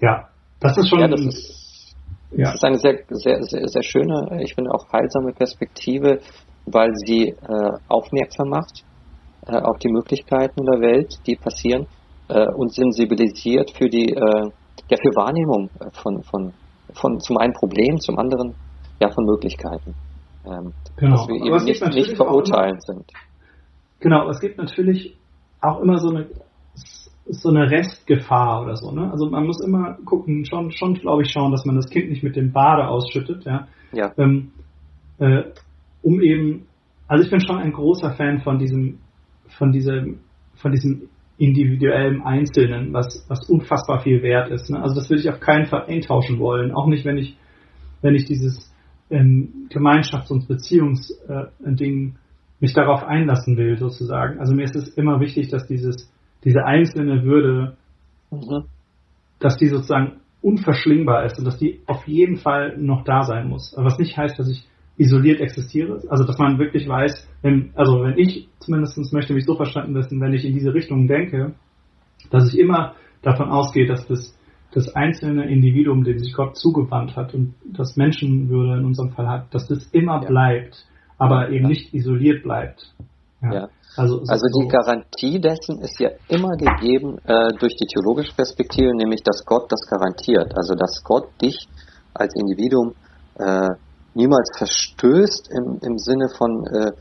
ja. 0.00 0.28
das 0.60 0.76
ist 0.76 0.88
schon. 0.88 1.00
Ja, 1.00 1.08
das 1.08 1.20
ist, 1.20 1.96
ja. 2.32 2.44
das 2.44 2.54
ist 2.54 2.64
eine 2.64 2.78
sehr, 2.78 2.98
sehr, 3.08 3.42
sehr, 3.42 3.68
sehr 3.68 3.82
schöne, 3.82 4.40
ich 4.42 4.54
finde 4.54 4.72
auch 4.72 4.90
heilsame 4.92 5.32
Perspektive, 5.32 6.20
weil 6.66 6.94
sie 6.94 7.28
äh, 7.28 7.70
aufmerksam 7.88 8.48
macht 8.48 8.84
äh, 9.46 9.56
auf 9.56 9.78
die 9.78 9.90
Möglichkeiten 9.90 10.64
der 10.64 10.80
Welt, 10.80 11.18
die 11.26 11.36
passieren 11.36 11.86
äh, 12.28 12.46
und 12.52 12.72
sensibilisiert 12.72 13.70
für 13.70 13.88
die 13.88 14.10
äh, 14.10 14.50
ja 14.88 14.96
für 15.00 15.14
Wahrnehmung 15.16 15.70
von 15.92 16.22
von 16.22 16.52
von 16.92 17.20
zum 17.20 17.38
einen 17.38 17.52
Problem, 17.52 17.98
zum 17.98 18.18
anderen 18.18 18.54
ja 19.00 19.10
von 19.10 19.24
Möglichkeiten, 19.24 19.94
ähm, 20.46 20.72
genau. 20.96 21.16
dass 21.16 21.28
wir 21.28 21.36
eben 21.36 21.64
nicht, 21.64 21.86
nicht 21.94 22.16
verurteilen 22.16 22.80
sind. 22.80 23.04
Genau, 24.00 24.28
es 24.28 24.40
gibt 24.40 24.58
natürlich 24.58 25.16
auch 25.60 25.80
immer 25.80 25.98
so 25.98 26.10
eine 26.10 26.26
so 27.26 27.48
eine 27.48 27.70
Restgefahr 27.70 28.62
oder 28.62 28.76
so. 28.76 28.90
Ne? 28.90 29.10
Also 29.10 29.30
man 29.30 29.46
muss 29.46 29.60
immer 29.60 29.96
gucken, 30.04 30.44
schon, 30.44 30.70
schon 30.70 30.94
glaube 30.94 31.22
ich 31.22 31.30
schauen, 31.30 31.52
dass 31.52 31.64
man 31.64 31.76
das 31.76 31.88
Kind 31.88 32.10
nicht 32.10 32.22
mit 32.22 32.36
dem 32.36 32.52
Bade 32.52 32.86
ausschüttet, 32.86 33.44
ja. 33.44 33.66
ja. 33.92 34.12
Ähm, 34.18 34.52
äh, 35.18 35.44
um 36.04 36.20
eben, 36.20 36.66
also 37.08 37.24
ich 37.24 37.30
bin 37.30 37.40
schon 37.40 37.58
ein 37.58 37.72
großer 37.72 38.12
Fan 38.12 38.40
von 38.40 38.58
diesem, 38.58 38.98
von 39.58 39.72
diesem, 39.72 40.20
von 40.56 40.70
diesem 40.70 41.08
individuellen 41.36 42.22
Einzelnen, 42.22 42.92
was, 42.92 43.24
was 43.28 43.48
unfassbar 43.48 44.00
viel 44.00 44.22
wert 44.22 44.50
ist. 44.50 44.70
Ne? 44.70 44.80
Also 44.80 44.94
das 44.94 45.10
würde 45.10 45.22
ich 45.22 45.30
auf 45.30 45.40
keinen 45.40 45.66
Fall 45.66 45.86
eintauschen 45.86 46.38
wollen. 46.38 46.72
Auch 46.72 46.86
nicht, 46.86 47.04
wenn 47.04 47.18
ich, 47.18 47.36
wenn 48.02 48.14
ich 48.14 48.26
dieses 48.26 48.72
ähm, 49.10 49.68
Gemeinschafts- 49.70 50.30
und 50.30 50.46
Beziehungsding 50.46 52.08
äh, 52.08 52.18
mich 52.60 52.72
darauf 52.72 53.02
einlassen 53.02 53.56
will, 53.56 53.76
sozusagen. 53.78 54.38
Also 54.38 54.54
mir 54.54 54.64
ist 54.64 54.76
es 54.76 54.88
immer 54.90 55.20
wichtig, 55.20 55.48
dass 55.48 55.66
dieses, 55.66 56.10
diese 56.44 56.64
einzelne 56.64 57.24
Würde, 57.24 57.76
mhm. 58.30 58.64
dass 59.40 59.56
die 59.56 59.66
sozusagen 59.66 60.20
unverschlingbar 60.40 61.24
ist 61.24 61.38
und 61.38 61.46
dass 61.46 61.58
die 61.58 61.80
auf 61.86 62.06
jeden 62.06 62.36
Fall 62.36 62.76
noch 62.78 63.02
da 63.04 63.22
sein 63.22 63.48
muss. 63.48 63.74
Was 63.76 63.98
nicht 63.98 64.16
heißt, 64.16 64.38
dass 64.38 64.48
ich 64.48 64.68
isoliert 64.96 65.40
existiere. 65.40 66.02
Also 66.08 66.24
dass 66.24 66.38
man 66.38 66.58
wirklich 66.58 66.88
weiß, 66.88 67.26
wenn, 67.42 67.72
also 67.74 68.02
wenn 68.02 68.18
ich 68.18 68.48
zumindest 68.60 69.12
möchte 69.12 69.34
mich 69.34 69.44
so 69.44 69.56
verstanden 69.56 69.94
wissen, 69.94 70.20
wenn 70.20 70.32
ich 70.32 70.44
in 70.44 70.54
diese 70.54 70.72
Richtung 70.72 71.08
denke, 71.08 71.54
dass 72.30 72.52
ich 72.52 72.58
immer 72.58 72.94
davon 73.22 73.50
ausgehe, 73.50 73.86
dass 73.86 74.06
das, 74.06 74.36
das 74.72 74.94
einzelne 74.94 75.50
Individuum, 75.50 76.04
dem 76.04 76.18
sich 76.18 76.34
Gott 76.34 76.56
zugewandt 76.56 77.16
hat 77.16 77.34
und 77.34 77.54
das 77.64 77.96
Menschenwürde 77.96 78.78
in 78.78 78.84
unserem 78.84 79.10
Fall 79.10 79.28
hat, 79.28 79.54
dass 79.54 79.66
das 79.66 79.86
immer 79.92 80.22
ja. 80.22 80.28
bleibt, 80.28 80.86
aber 81.18 81.50
eben 81.50 81.64
ja. 81.64 81.68
nicht 81.68 81.92
isoliert 81.92 82.42
bleibt. 82.42 82.94
Ja. 83.42 83.52
ja. 83.52 83.68
Also, 83.96 84.22
also 84.26 84.60
die 84.60 84.66
Garantie 84.66 85.40
dessen 85.40 85.80
ist 85.80 86.00
ja 86.00 86.10
immer 86.28 86.56
gegeben 86.56 87.18
äh, 87.26 87.52
durch 87.60 87.76
die 87.76 87.86
theologische 87.86 88.34
Perspektive, 88.34 88.90
nämlich 88.96 89.22
dass 89.22 89.44
Gott 89.44 89.70
das 89.70 89.86
garantiert. 89.88 90.52
Also 90.56 90.74
dass 90.74 91.02
Gott 91.04 91.28
dich 91.40 91.68
als 92.12 92.34
Individuum 92.34 92.94
äh, 93.38 93.68
niemals 94.14 94.50
verstößt 94.56 95.50
im, 95.50 95.78
im 95.82 95.98
Sinne 95.98 96.28
von, 96.36 96.66
äh, 96.66 96.92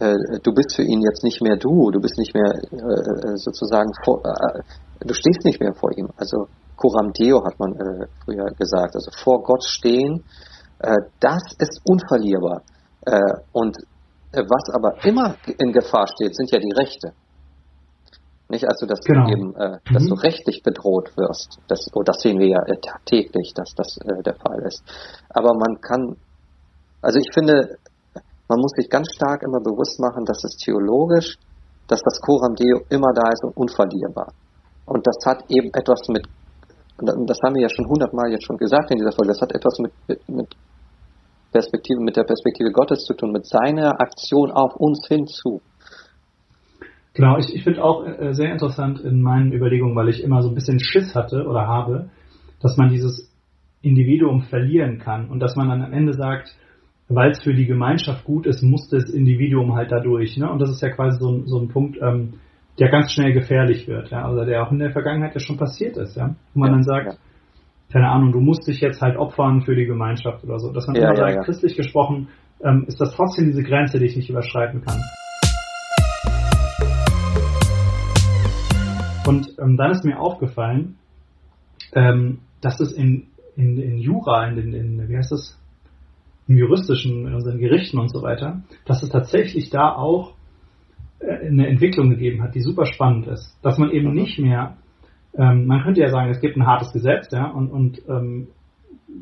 äh, 0.00 0.40
du 0.42 0.52
bist 0.52 0.74
für 0.74 0.82
ihn 0.82 1.02
jetzt 1.02 1.22
nicht 1.24 1.42
mehr 1.42 1.56
du, 1.56 1.90
du 1.90 2.00
bist 2.00 2.16
nicht 2.18 2.34
mehr 2.34 2.52
äh, 2.54 3.36
sozusagen 3.36 3.90
vor, 4.04 4.22
äh, 4.24 5.06
du 5.06 5.14
stehst 5.14 5.44
nicht 5.44 5.60
mehr 5.60 5.74
vor 5.74 5.90
ihm. 5.96 6.08
Also 6.16 6.46
Coram 6.76 7.12
Deo 7.12 7.44
hat 7.44 7.58
man 7.58 7.72
äh, 7.72 8.06
früher 8.24 8.46
gesagt, 8.58 8.94
also 8.94 9.10
vor 9.22 9.42
Gott 9.42 9.64
stehen, 9.64 10.24
äh, 10.78 10.96
das 11.20 11.42
ist 11.58 11.80
unverlierbar. 11.84 12.62
Äh, 13.04 13.20
und 13.52 13.76
äh, 14.32 14.42
was 14.42 14.74
aber 14.74 15.04
immer 15.04 15.36
in 15.58 15.72
Gefahr 15.72 16.06
steht, 16.06 16.34
sind 16.34 16.50
ja 16.50 16.58
die 16.58 16.72
Rechte. 16.72 17.12
Nicht 18.48 18.66
also, 18.66 18.86
dass 18.86 19.00
genau. 19.00 19.26
du 19.26 19.32
eben, 19.32 19.54
äh, 19.56 19.78
dass 19.92 20.04
mhm. 20.04 20.08
du 20.08 20.14
rechtlich 20.14 20.62
bedroht 20.62 21.16
wirst. 21.16 21.58
Das, 21.68 21.86
oh, 21.94 22.02
das 22.02 22.20
sehen 22.20 22.38
wir 22.38 22.48
ja 22.48 22.58
äh, 22.66 22.80
tagtäglich, 22.80 23.52
dass 23.54 23.74
das 23.76 23.96
äh, 23.98 24.22
der 24.22 24.34
Fall 24.34 24.62
ist. 24.66 24.82
Aber 25.28 25.52
man 25.54 25.80
kann 25.80 26.16
also 27.02 27.18
ich 27.18 27.28
finde, 27.32 27.78
man 28.48 28.58
muss 28.58 28.72
sich 28.76 28.88
ganz 28.90 29.08
stark 29.14 29.42
immer 29.42 29.60
bewusst 29.60 30.00
machen, 30.00 30.24
dass 30.24 30.42
es 30.44 30.56
theologisch, 30.56 31.38
dass 31.86 32.02
das 32.02 32.20
Coram 32.20 32.54
Deo 32.54 32.82
immer 32.90 33.12
da 33.14 33.28
ist 33.32 33.44
und 33.44 33.56
unverlierbar. 33.56 34.32
Und 34.86 35.06
das 35.06 35.16
hat 35.24 35.44
eben 35.48 35.70
etwas 35.72 36.00
mit, 36.08 36.26
das 36.98 37.38
haben 37.44 37.54
wir 37.54 37.62
ja 37.62 37.70
schon 37.70 37.86
hundertmal 37.86 38.30
jetzt 38.30 38.44
schon 38.44 38.58
gesagt 38.58 38.90
in 38.90 38.98
dieser 38.98 39.12
Folge, 39.12 39.32
das 39.32 39.40
hat 39.40 39.52
etwas 39.54 39.78
mit, 39.78 39.92
mit 40.28 40.48
Perspektive, 41.52 42.00
mit 42.00 42.16
der 42.16 42.24
Perspektive 42.24 42.70
Gottes 42.70 43.04
zu 43.04 43.14
tun, 43.14 43.32
mit 43.32 43.46
seiner 43.46 44.00
Aktion 44.00 44.50
auf 44.50 44.76
uns 44.76 45.06
hinzu. 45.08 45.60
Genau, 47.14 47.38
ich, 47.38 47.54
ich 47.54 47.64
finde 47.64 47.82
auch 47.82 48.06
äh, 48.06 48.32
sehr 48.34 48.52
interessant 48.52 49.00
in 49.00 49.20
meinen 49.20 49.52
Überlegungen, 49.52 49.96
weil 49.96 50.08
ich 50.08 50.22
immer 50.22 50.42
so 50.42 50.48
ein 50.48 50.54
bisschen 50.54 50.78
Schiss 50.78 51.14
hatte 51.14 51.44
oder 51.44 51.66
habe, 51.66 52.10
dass 52.60 52.76
man 52.76 52.90
dieses 52.90 53.32
Individuum 53.82 54.42
verlieren 54.42 54.98
kann 54.98 55.28
und 55.28 55.40
dass 55.40 55.56
man 55.56 55.68
dann 55.68 55.82
am 55.82 55.92
Ende 55.92 56.12
sagt, 56.12 56.54
weil 57.10 57.32
es 57.32 57.42
für 57.42 57.52
die 57.52 57.66
Gemeinschaft 57.66 58.24
gut 58.24 58.46
ist, 58.46 58.62
muss 58.62 58.88
das 58.88 59.10
Individuum 59.10 59.74
halt 59.74 59.90
dadurch. 59.90 60.36
Ne? 60.36 60.48
Und 60.48 60.60
das 60.60 60.70
ist 60.70 60.80
ja 60.80 60.90
quasi 60.90 61.18
so 61.18 61.28
ein, 61.28 61.46
so 61.46 61.58
ein 61.58 61.68
Punkt, 61.68 61.98
ähm, 62.00 62.34
der 62.78 62.88
ganz 62.88 63.12
schnell 63.12 63.32
gefährlich 63.32 63.88
wird, 63.88 64.10
ja? 64.10 64.24
also 64.24 64.44
der 64.44 64.62
auch 64.62 64.70
in 64.70 64.78
der 64.78 64.92
Vergangenheit 64.92 65.34
ja 65.34 65.40
schon 65.40 65.56
passiert 65.56 65.96
ist, 65.96 66.16
ja? 66.16 66.36
wo 66.54 66.60
man 66.60 66.70
ja, 66.70 66.74
dann 66.76 66.82
sagt, 66.84 67.18
keine 67.92 68.08
Ahnung, 68.08 68.30
du 68.30 68.40
musst 68.40 68.68
dich 68.68 68.80
jetzt 68.80 69.02
halt 69.02 69.16
opfern 69.16 69.62
für 69.62 69.74
die 69.74 69.86
Gemeinschaft 69.86 70.44
oder 70.44 70.60
so. 70.60 70.72
Dass 70.72 70.86
man 70.86 70.94
ja, 70.94 71.08
immer 71.08 71.16
sagt, 71.16 71.44
christlich 71.44 71.76
gesprochen, 71.76 72.28
ähm, 72.62 72.84
ist 72.86 73.00
das 73.00 73.12
trotzdem 73.16 73.46
diese 73.46 73.64
Grenze, 73.64 73.98
die 73.98 74.06
ich 74.06 74.16
nicht 74.16 74.30
überschreiten 74.30 74.82
kann. 74.82 75.00
Und 79.26 79.48
ähm, 79.60 79.76
dann 79.76 79.90
ist 79.90 80.04
mir 80.04 80.20
aufgefallen, 80.20 80.96
ähm, 81.92 82.38
dass 82.60 82.78
es 82.78 82.92
in, 82.92 83.26
in, 83.56 83.78
in 83.80 83.98
Jura, 83.98 84.46
in, 84.46 84.58
in, 84.58 84.72
in, 84.72 85.08
wie 85.08 85.16
heißt 85.16 85.32
das, 85.32 85.59
im 86.50 86.58
juristischen, 86.58 87.28
in 87.28 87.34
unseren 87.34 87.58
Gerichten 87.58 87.98
und 87.98 88.08
so 88.08 88.22
weiter, 88.22 88.62
dass 88.84 89.04
es 89.04 89.08
tatsächlich 89.08 89.70
da 89.70 89.94
auch 89.94 90.34
äh, 91.20 91.46
eine 91.46 91.68
Entwicklung 91.68 92.10
gegeben 92.10 92.42
hat, 92.42 92.56
die 92.56 92.60
super 92.60 92.86
spannend 92.86 93.28
ist. 93.28 93.56
Dass 93.62 93.78
man 93.78 93.92
eben 93.92 94.12
nicht 94.12 94.40
mehr, 94.40 94.76
ähm, 95.38 95.66
man 95.66 95.84
könnte 95.84 96.00
ja 96.00 96.10
sagen, 96.10 96.28
es 96.30 96.40
gibt 96.40 96.56
ein 96.56 96.66
hartes 96.66 96.92
Gesetz, 96.92 97.28
ja, 97.30 97.46
und, 97.46 97.70
und 97.70 98.02
ähm, 98.08 98.48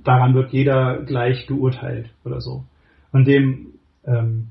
daran 0.02 0.34
wird 0.34 0.52
jeder 0.52 1.02
gleich 1.04 1.46
geurteilt 1.46 2.08
oder 2.24 2.40
so. 2.40 2.64
Und 3.12 3.28
dem 3.28 3.74
ähm, 4.06 4.48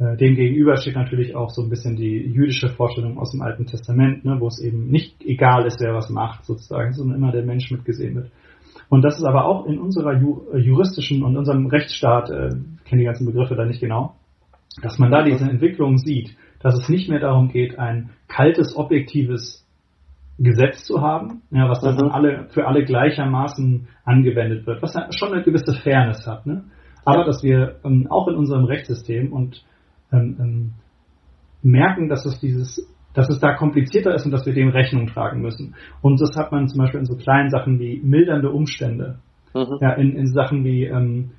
äh, 0.00 0.16
dem 0.16 0.34
gegenüber 0.34 0.76
steht 0.76 0.96
natürlich 0.96 1.36
auch 1.36 1.50
so 1.50 1.62
ein 1.62 1.70
bisschen 1.70 1.94
die 1.94 2.18
jüdische 2.18 2.70
Vorstellung 2.70 3.18
aus 3.18 3.30
dem 3.30 3.42
Alten 3.42 3.66
Testament, 3.66 4.24
ne, 4.24 4.40
wo 4.40 4.48
es 4.48 4.60
eben 4.60 4.88
nicht 4.88 5.24
egal 5.24 5.66
ist, 5.66 5.80
wer 5.80 5.94
was 5.94 6.10
macht, 6.10 6.44
sozusagen, 6.44 6.92
sondern 6.92 7.18
immer 7.18 7.30
der 7.30 7.44
Mensch 7.44 7.70
mitgesehen 7.70 8.16
wird. 8.16 8.32
Und 8.88 9.02
das 9.02 9.16
ist 9.16 9.24
aber 9.24 9.44
auch 9.46 9.66
in 9.66 9.78
unserer 9.78 10.12
äh, 10.14 10.58
juristischen 10.58 11.22
und 11.22 11.36
unserem 11.36 11.66
Rechtsstaat, 11.66 12.30
äh, 12.30 12.50
kenne 12.84 13.00
die 13.00 13.04
ganzen 13.04 13.26
Begriffe 13.26 13.54
da 13.54 13.64
nicht 13.64 13.80
genau, 13.80 14.14
dass 14.82 14.98
man 14.98 15.10
da 15.10 15.22
diese 15.22 15.44
Entwicklung 15.44 15.98
sieht, 15.98 16.36
dass 16.60 16.78
es 16.78 16.88
nicht 16.88 17.08
mehr 17.08 17.20
darum 17.20 17.48
geht, 17.48 17.78
ein 17.78 18.10
kaltes, 18.28 18.76
objektives 18.76 19.64
Gesetz 20.38 20.84
zu 20.84 21.00
haben, 21.00 21.42
ja, 21.50 21.68
was 21.68 21.80
dann 21.80 21.96
mhm. 21.96 22.10
alle, 22.10 22.48
für 22.48 22.66
alle 22.66 22.84
gleichermaßen 22.84 23.86
angewendet 24.04 24.66
wird, 24.66 24.82
was 24.82 24.94
ja 24.94 25.06
schon 25.12 25.32
eine 25.32 25.44
gewisse 25.44 25.74
Fairness 25.74 26.26
hat. 26.26 26.46
Ne? 26.46 26.64
Aber 27.04 27.24
dass 27.24 27.42
wir 27.42 27.76
ähm, 27.84 28.08
auch 28.10 28.26
in 28.28 28.34
unserem 28.34 28.64
Rechtssystem 28.64 29.32
und 29.32 29.64
ähm, 30.12 30.36
ähm, 30.40 30.72
merken, 31.62 32.08
dass 32.08 32.26
es 32.26 32.40
dieses, 32.40 32.84
dass 33.14 33.30
es 33.30 33.38
da 33.38 33.54
komplizierter 33.54 34.14
ist 34.14 34.26
und 34.26 34.32
dass 34.32 34.44
wir 34.44 34.52
dem 34.52 34.68
Rechnung 34.68 35.06
tragen 35.06 35.40
müssen. 35.40 35.74
Und 36.02 36.20
das 36.20 36.36
hat 36.36 36.52
man 36.52 36.68
zum 36.68 36.78
Beispiel 36.78 37.00
in 37.00 37.06
so 37.06 37.16
kleinen 37.16 37.48
Sachen 37.48 37.78
wie 37.78 38.00
mildernde 38.02 38.50
Umstände, 38.50 39.18
mhm. 39.54 39.78
ja, 39.80 39.92
in, 39.92 40.16
in 40.16 40.26
Sachen 40.26 40.64
wie 40.64 40.84
ähm, 40.84 41.30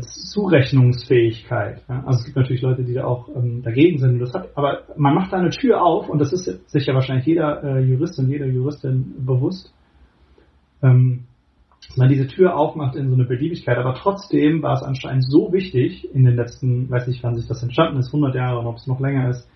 Zurechnungsfähigkeit. 0.00 1.82
Ja. 1.88 2.02
Also 2.06 2.20
es 2.20 2.24
gibt 2.24 2.36
natürlich 2.36 2.62
Leute, 2.62 2.84
die 2.84 2.94
da 2.94 3.04
auch 3.04 3.28
ähm, 3.34 3.62
dagegen 3.62 3.98
sind. 3.98 4.22
Hat, 4.32 4.48
aber 4.54 4.82
man 4.96 5.14
macht 5.14 5.32
da 5.32 5.38
eine 5.38 5.50
Tür 5.50 5.82
auf 5.82 6.08
und 6.08 6.18
das 6.18 6.32
ist 6.32 6.70
sich 6.70 6.86
ja 6.86 6.94
wahrscheinlich 6.94 7.26
jeder 7.26 7.62
äh, 7.62 7.80
Jurist 7.80 8.18
und 8.18 8.28
jede 8.28 8.46
Juristin 8.46 9.14
bewusst. 9.24 9.72
Ähm, 10.82 11.24
man 11.96 12.08
diese 12.08 12.26
Tür 12.26 12.56
aufmacht 12.56 12.94
in 12.94 13.08
so 13.08 13.14
eine 13.14 13.24
Beliebigkeit. 13.24 13.78
Aber 13.78 13.94
trotzdem 13.94 14.62
war 14.62 14.74
es 14.74 14.82
anscheinend 14.82 15.24
so 15.24 15.52
wichtig 15.52 16.08
in 16.14 16.24
den 16.24 16.36
letzten, 16.36 16.88
weiß 16.90 17.06
nicht, 17.08 17.22
wann 17.22 17.36
sich 17.36 17.48
das 17.48 17.62
entstanden 17.62 17.98
ist, 17.98 18.08
100 18.08 18.34
Jahre, 18.34 18.66
ob 18.66 18.76
es 18.76 18.86
noch 18.86 19.00
länger 19.00 19.30
ist, 19.30 19.48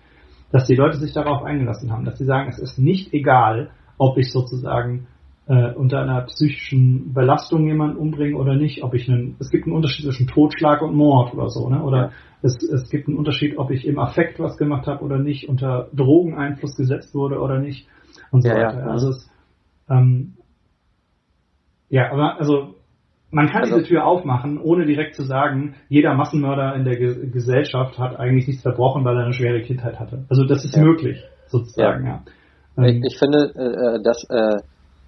dass 0.55 0.67
die 0.67 0.75
Leute 0.75 0.95
sich 0.95 1.11
darauf 1.11 1.43
eingelassen 1.43 1.91
haben, 1.91 2.05
dass 2.05 2.17
sie 2.17 2.23
sagen, 2.23 2.47
es 2.47 2.59
ist 2.59 2.79
nicht 2.79 3.13
egal, 3.13 3.71
ob 3.97 4.17
ich 4.17 4.31
sozusagen 4.31 5.05
äh, 5.47 5.73
unter 5.73 5.99
einer 5.99 6.21
psychischen 6.21 7.13
Belastung 7.13 7.67
jemanden 7.67 7.97
umbringe 7.97 8.37
oder 8.37 8.55
nicht, 8.55 8.81
ob 8.81 8.93
ich 8.93 9.09
einen, 9.09 9.35
es 9.39 9.49
gibt 9.49 9.65
einen 9.65 9.75
Unterschied 9.75 10.05
zwischen 10.05 10.27
Totschlag 10.27 10.81
und 10.81 10.95
Mord 10.95 11.33
oder 11.33 11.49
so, 11.49 11.67
ne? 11.67 11.83
Oder 11.83 12.11
es, 12.41 12.63
es 12.63 12.89
gibt 12.89 13.09
einen 13.09 13.17
Unterschied, 13.17 13.57
ob 13.57 13.69
ich 13.69 13.85
im 13.85 13.99
Affekt 13.99 14.39
was 14.39 14.55
gemacht 14.55 14.87
habe 14.87 15.03
oder 15.03 15.17
nicht, 15.17 15.49
unter 15.49 15.89
Drogeneinfluss 15.91 16.77
gesetzt 16.77 17.13
wurde 17.13 17.41
oder 17.41 17.59
nicht 17.59 17.89
und 18.31 18.41
so 18.41 18.47
ja, 18.47 18.55
weiter. 18.55 18.79
Ja. 18.79 18.85
Also 18.85 19.09
es, 19.09 19.29
ähm, 19.89 20.35
ja, 21.89 22.13
aber 22.13 22.39
also 22.39 22.75
man 23.31 23.47
kann 23.47 23.63
also, 23.63 23.77
diese 23.77 23.87
Tür 23.87 24.05
aufmachen, 24.05 24.59
ohne 24.61 24.85
direkt 24.85 25.15
zu 25.15 25.23
sagen, 25.23 25.75
jeder 25.89 26.13
Massenmörder 26.13 26.75
in 26.75 26.85
der 26.85 26.97
Ge 26.97 27.29
Gesellschaft 27.31 27.97
hat 27.97 28.17
eigentlich 28.17 28.47
nichts 28.47 28.61
verbrochen, 28.61 29.03
weil 29.03 29.17
er 29.17 29.25
eine 29.25 29.33
schwere 29.33 29.61
Kindheit 29.61 29.99
hatte. 29.99 30.25
Also 30.29 30.45
das 30.45 30.63
ist 30.63 30.75
ja. 30.75 30.83
möglich, 30.83 31.23
sozusagen, 31.47 32.05
ja. 32.05 32.23
ja. 32.77 32.83
Ich, 32.85 33.01
ich, 33.03 33.17
finde, 33.17 33.51
äh, 33.55 34.03
dass, 34.03 34.23
äh, 34.29 34.57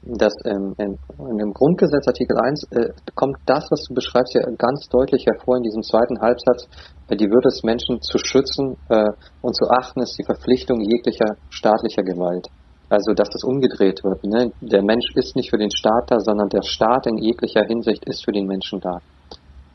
dass 0.04 0.34
ähm, 0.46 0.74
in, 0.78 0.98
in, 1.20 1.38
dem 1.38 1.54
Grundgesetz 1.54 2.08
Artikel 2.08 2.38
1 2.38 2.68
äh, 2.72 2.94
kommt 3.14 3.38
das, 3.46 3.68
was 3.70 3.84
du 3.88 3.94
beschreibst, 3.94 4.34
ja 4.36 4.42
ganz 4.58 4.88
deutlich 4.90 5.26
hervor 5.26 5.58
in 5.58 5.64
diesem 5.64 5.84
zweiten 5.84 6.20
Halbsatz. 6.20 6.68
Äh, 7.10 7.18
die 7.18 7.28
Würde 7.28 7.50
des 7.50 7.64
Menschen 7.64 8.02
zu 8.02 8.18
schützen 8.18 8.78
äh, 8.90 9.12
und 9.42 9.56
zu 9.56 9.70
achten 9.70 10.02
ist 10.02 10.18
die 10.18 10.26
Verpflichtung 10.26 10.80
jeglicher 10.82 11.36
staatlicher 11.50 12.04
Gewalt. 12.04 12.48
Also, 12.90 13.14
dass 13.14 13.30
das 13.30 13.44
umgedreht 13.44 14.02
wird. 14.04 14.24
Ne? 14.24 14.52
Der 14.62 14.82
Mensch 14.82 15.12
ist 15.16 15.36
nicht 15.36 15.50
für 15.50 15.58
den 15.58 15.72
Staat 15.72 16.10
da, 16.10 16.20
sondern 16.20 16.48
der 16.48 16.64
Staat 16.64 17.06
in 17.08 17.18
jeglicher 17.18 17.66
Hinsicht 17.66 18.06
ist 18.06 18.24
für 18.24 18.32
den 18.32 18.46
Menschen 18.46 18.80
da. 18.80 19.00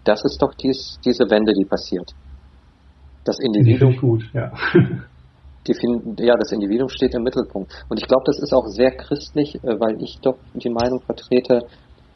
Das 0.05 0.25
ist 0.25 0.41
doch 0.41 0.55
dies, 0.55 0.99
diese 1.05 1.31
Wende, 1.31 1.53
die 1.53 1.67
passiert. 1.67 2.11
Das 3.25 3.39
Individuum. 3.39 3.97
gut, 3.97 4.25
ja. 4.33 4.53
Die, 5.65 5.75
ja, 6.19 6.35
das 6.37 6.51
Individuum 6.51 6.89
steht 6.89 7.15
im 7.15 7.23
Mittelpunkt. 7.23 7.71
Und 7.89 8.01
ich 8.01 8.09
glaube, 8.09 8.25
das 8.27 8.37
ist 8.43 8.53
auch 8.53 8.67
sehr 8.67 8.91
christlich, 8.97 9.55
äh, 9.63 9.79
weil 9.79 10.03
ich 10.03 10.19
doch 10.21 10.35
die 10.55 10.71
Meinung 10.71 11.01
vertrete, 11.03 11.61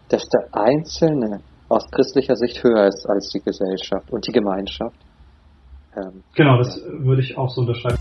dass 0.09 0.25
der 0.29 0.49
Einzelne 0.51 1.43
aus 1.69 1.89
christlicher 1.93 2.35
Sicht 2.35 2.65
höher 2.65 2.89
ist 2.89 3.09
als 3.09 3.29
die 3.29 3.39
Gesellschaft 3.39 4.11
und 4.11 4.27
die 4.27 4.33
Gemeinschaft. 4.33 4.97
Ähm, 5.97 6.25
genau, 6.35 6.59
das 6.59 6.77
ja. 6.77 7.05
würde 7.05 7.23
ich 7.23 7.39
auch 7.39 7.49
so 7.49 7.61
unterschreiben 7.61 7.99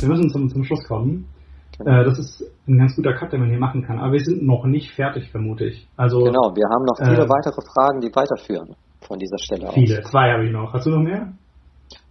wir 0.00 0.08
müssen 0.08 0.30
zum, 0.30 0.48
zum 0.48 0.64
Schluss 0.64 0.84
kommen. 0.86 1.26
Äh, 1.80 2.04
das 2.04 2.18
ist 2.18 2.44
ein 2.68 2.78
ganz 2.78 2.94
guter 2.96 3.14
Cut, 3.14 3.32
den 3.32 3.40
man 3.40 3.50
hier 3.50 3.58
machen 3.58 3.82
kann. 3.82 3.98
Aber 3.98 4.12
wir 4.12 4.20
sind 4.20 4.42
noch 4.42 4.64
nicht 4.64 4.90
fertig, 4.92 5.30
vermute 5.30 5.64
ich. 5.64 5.88
Also, 5.96 6.18
genau, 6.18 6.54
wir 6.54 6.68
haben 6.68 6.84
noch 6.84 6.98
viele 6.98 7.24
äh, 7.24 7.28
weitere 7.28 7.60
Fragen, 7.62 8.00
die 8.00 8.14
weiterführen 8.14 8.76
von 9.00 9.18
dieser 9.18 9.38
Stelle 9.38 9.68
aus. 9.68 9.74
Viele, 9.74 10.02
zwei 10.02 10.32
habe 10.32 10.46
ich 10.46 10.52
noch. 10.52 10.72
Hast 10.72 10.86
du 10.86 10.90
noch 10.90 11.02
mehr? 11.02 11.32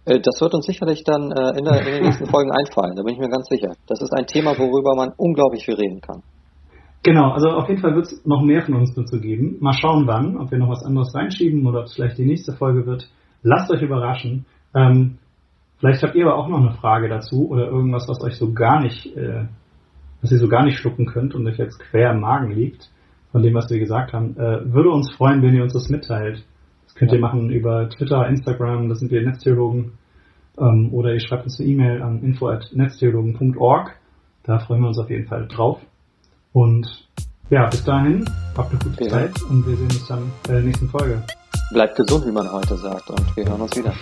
Äh, 0.04 0.20
das 0.20 0.40
wird 0.40 0.54
uns 0.54 0.66
sicherlich 0.66 1.04
dann 1.04 1.30
äh, 1.30 1.58
in, 1.58 1.64
der, 1.64 1.86
in 1.86 1.94
den 1.94 2.04
nächsten 2.04 2.26
Folgen 2.30 2.50
einfallen, 2.50 2.96
da 2.96 3.02
bin 3.02 3.14
ich 3.14 3.20
mir 3.20 3.28
ganz 3.28 3.46
sicher. 3.48 3.72
Das 3.86 4.00
ist 4.00 4.12
ein 4.12 4.26
Thema, 4.26 4.58
worüber 4.58 4.94
man 4.96 5.12
unglaublich 5.16 5.64
viel 5.64 5.74
reden 5.74 6.00
kann. 6.00 6.22
Genau, 7.02 7.30
also 7.30 7.48
auf 7.50 7.68
jeden 7.68 7.80
Fall 7.80 7.94
wird 7.94 8.06
es 8.06 8.26
noch 8.26 8.42
mehr 8.42 8.62
von 8.62 8.74
uns 8.74 8.94
dazu 8.94 9.20
geben. 9.20 9.56
Mal 9.60 9.72
schauen 9.72 10.06
wann, 10.06 10.36
ob 10.36 10.50
wir 10.50 10.58
noch 10.58 10.68
was 10.68 10.84
anderes 10.84 11.14
reinschieben 11.14 11.66
oder 11.66 11.80
ob 11.80 11.84
es 11.86 11.94
vielleicht 11.94 12.18
die 12.18 12.26
nächste 12.26 12.52
Folge 12.52 12.84
wird. 12.84 13.08
Lasst 13.42 13.70
euch 13.70 13.80
überraschen. 13.80 14.44
Ähm, 14.74 15.18
Vielleicht 15.80 16.02
habt 16.02 16.14
ihr 16.14 16.26
aber 16.26 16.36
auch 16.36 16.48
noch 16.48 16.60
eine 16.60 16.72
Frage 16.72 17.08
dazu 17.08 17.48
oder 17.48 17.66
irgendwas, 17.66 18.06
was 18.06 18.20
euch 18.22 18.36
so 18.36 18.52
gar 18.52 18.80
nicht, 18.80 19.16
äh, 19.16 19.46
was 20.20 20.30
ihr 20.30 20.38
so 20.38 20.46
gar 20.46 20.62
nicht 20.62 20.78
schlucken 20.78 21.06
könnt 21.06 21.34
und 21.34 21.46
euch 21.46 21.56
jetzt 21.56 21.80
quer 21.80 22.12
im 22.12 22.20
Magen 22.20 22.52
liegt, 22.52 22.90
von 23.32 23.42
dem, 23.42 23.54
was 23.54 23.70
wir 23.70 23.78
gesagt 23.78 24.12
haben. 24.12 24.36
Äh, 24.36 24.72
würde 24.72 24.90
uns 24.90 25.10
freuen, 25.14 25.40
wenn 25.42 25.54
ihr 25.54 25.62
uns 25.62 25.72
das 25.72 25.88
mitteilt. 25.88 26.44
Das 26.84 26.94
könnt 26.94 27.12
ihr 27.12 27.18
machen 27.18 27.48
über 27.48 27.88
Twitter, 27.88 28.28
Instagram, 28.28 28.90
da 28.90 28.94
sind 28.94 29.10
wir 29.10 29.22
Netztheologen. 29.22 29.92
Ähm, 30.58 30.90
oder 30.92 31.14
ihr 31.14 31.20
schreibt 31.20 31.44
uns 31.44 31.58
eine 31.58 31.70
E-Mail 31.70 32.02
an 32.02 32.22
info.netztheologen.org. 32.22 33.96
Da 34.42 34.58
freuen 34.58 34.82
wir 34.82 34.88
uns 34.88 34.98
auf 34.98 35.08
jeden 35.08 35.28
Fall 35.28 35.48
drauf. 35.48 35.80
Und 36.52 37.08
ja, 37.48 37.66
bis 37.68 37.82
dahin, 37.84 38.28
habt 38.54 38.70
eine 38.70 38.80
gute 38.80 39.04
ja. 39.04 39.10
Zeit 39.10 39.42
und 39.48 39.66
wir 39.66 39.76
sehen 39.76 39.86
uns 39.86 40.06
dann 40.06 40.30
bei 40.46 40.52
der 40.54 40.62
nächsten 40.62 40.88
Folge. 40.88 41.22
Bleibt 41.72 41.96
gesund, 41.96 42.26
wie 42.26 42.32
man 42.32 42.50
heute 42.52 42.76
sagt, 42.76 43.08
und 43.08 43.36
wir 43.36 43.46
hören 43.46 43.62
uns 43.62 43.76
wieder. 43.76 43.94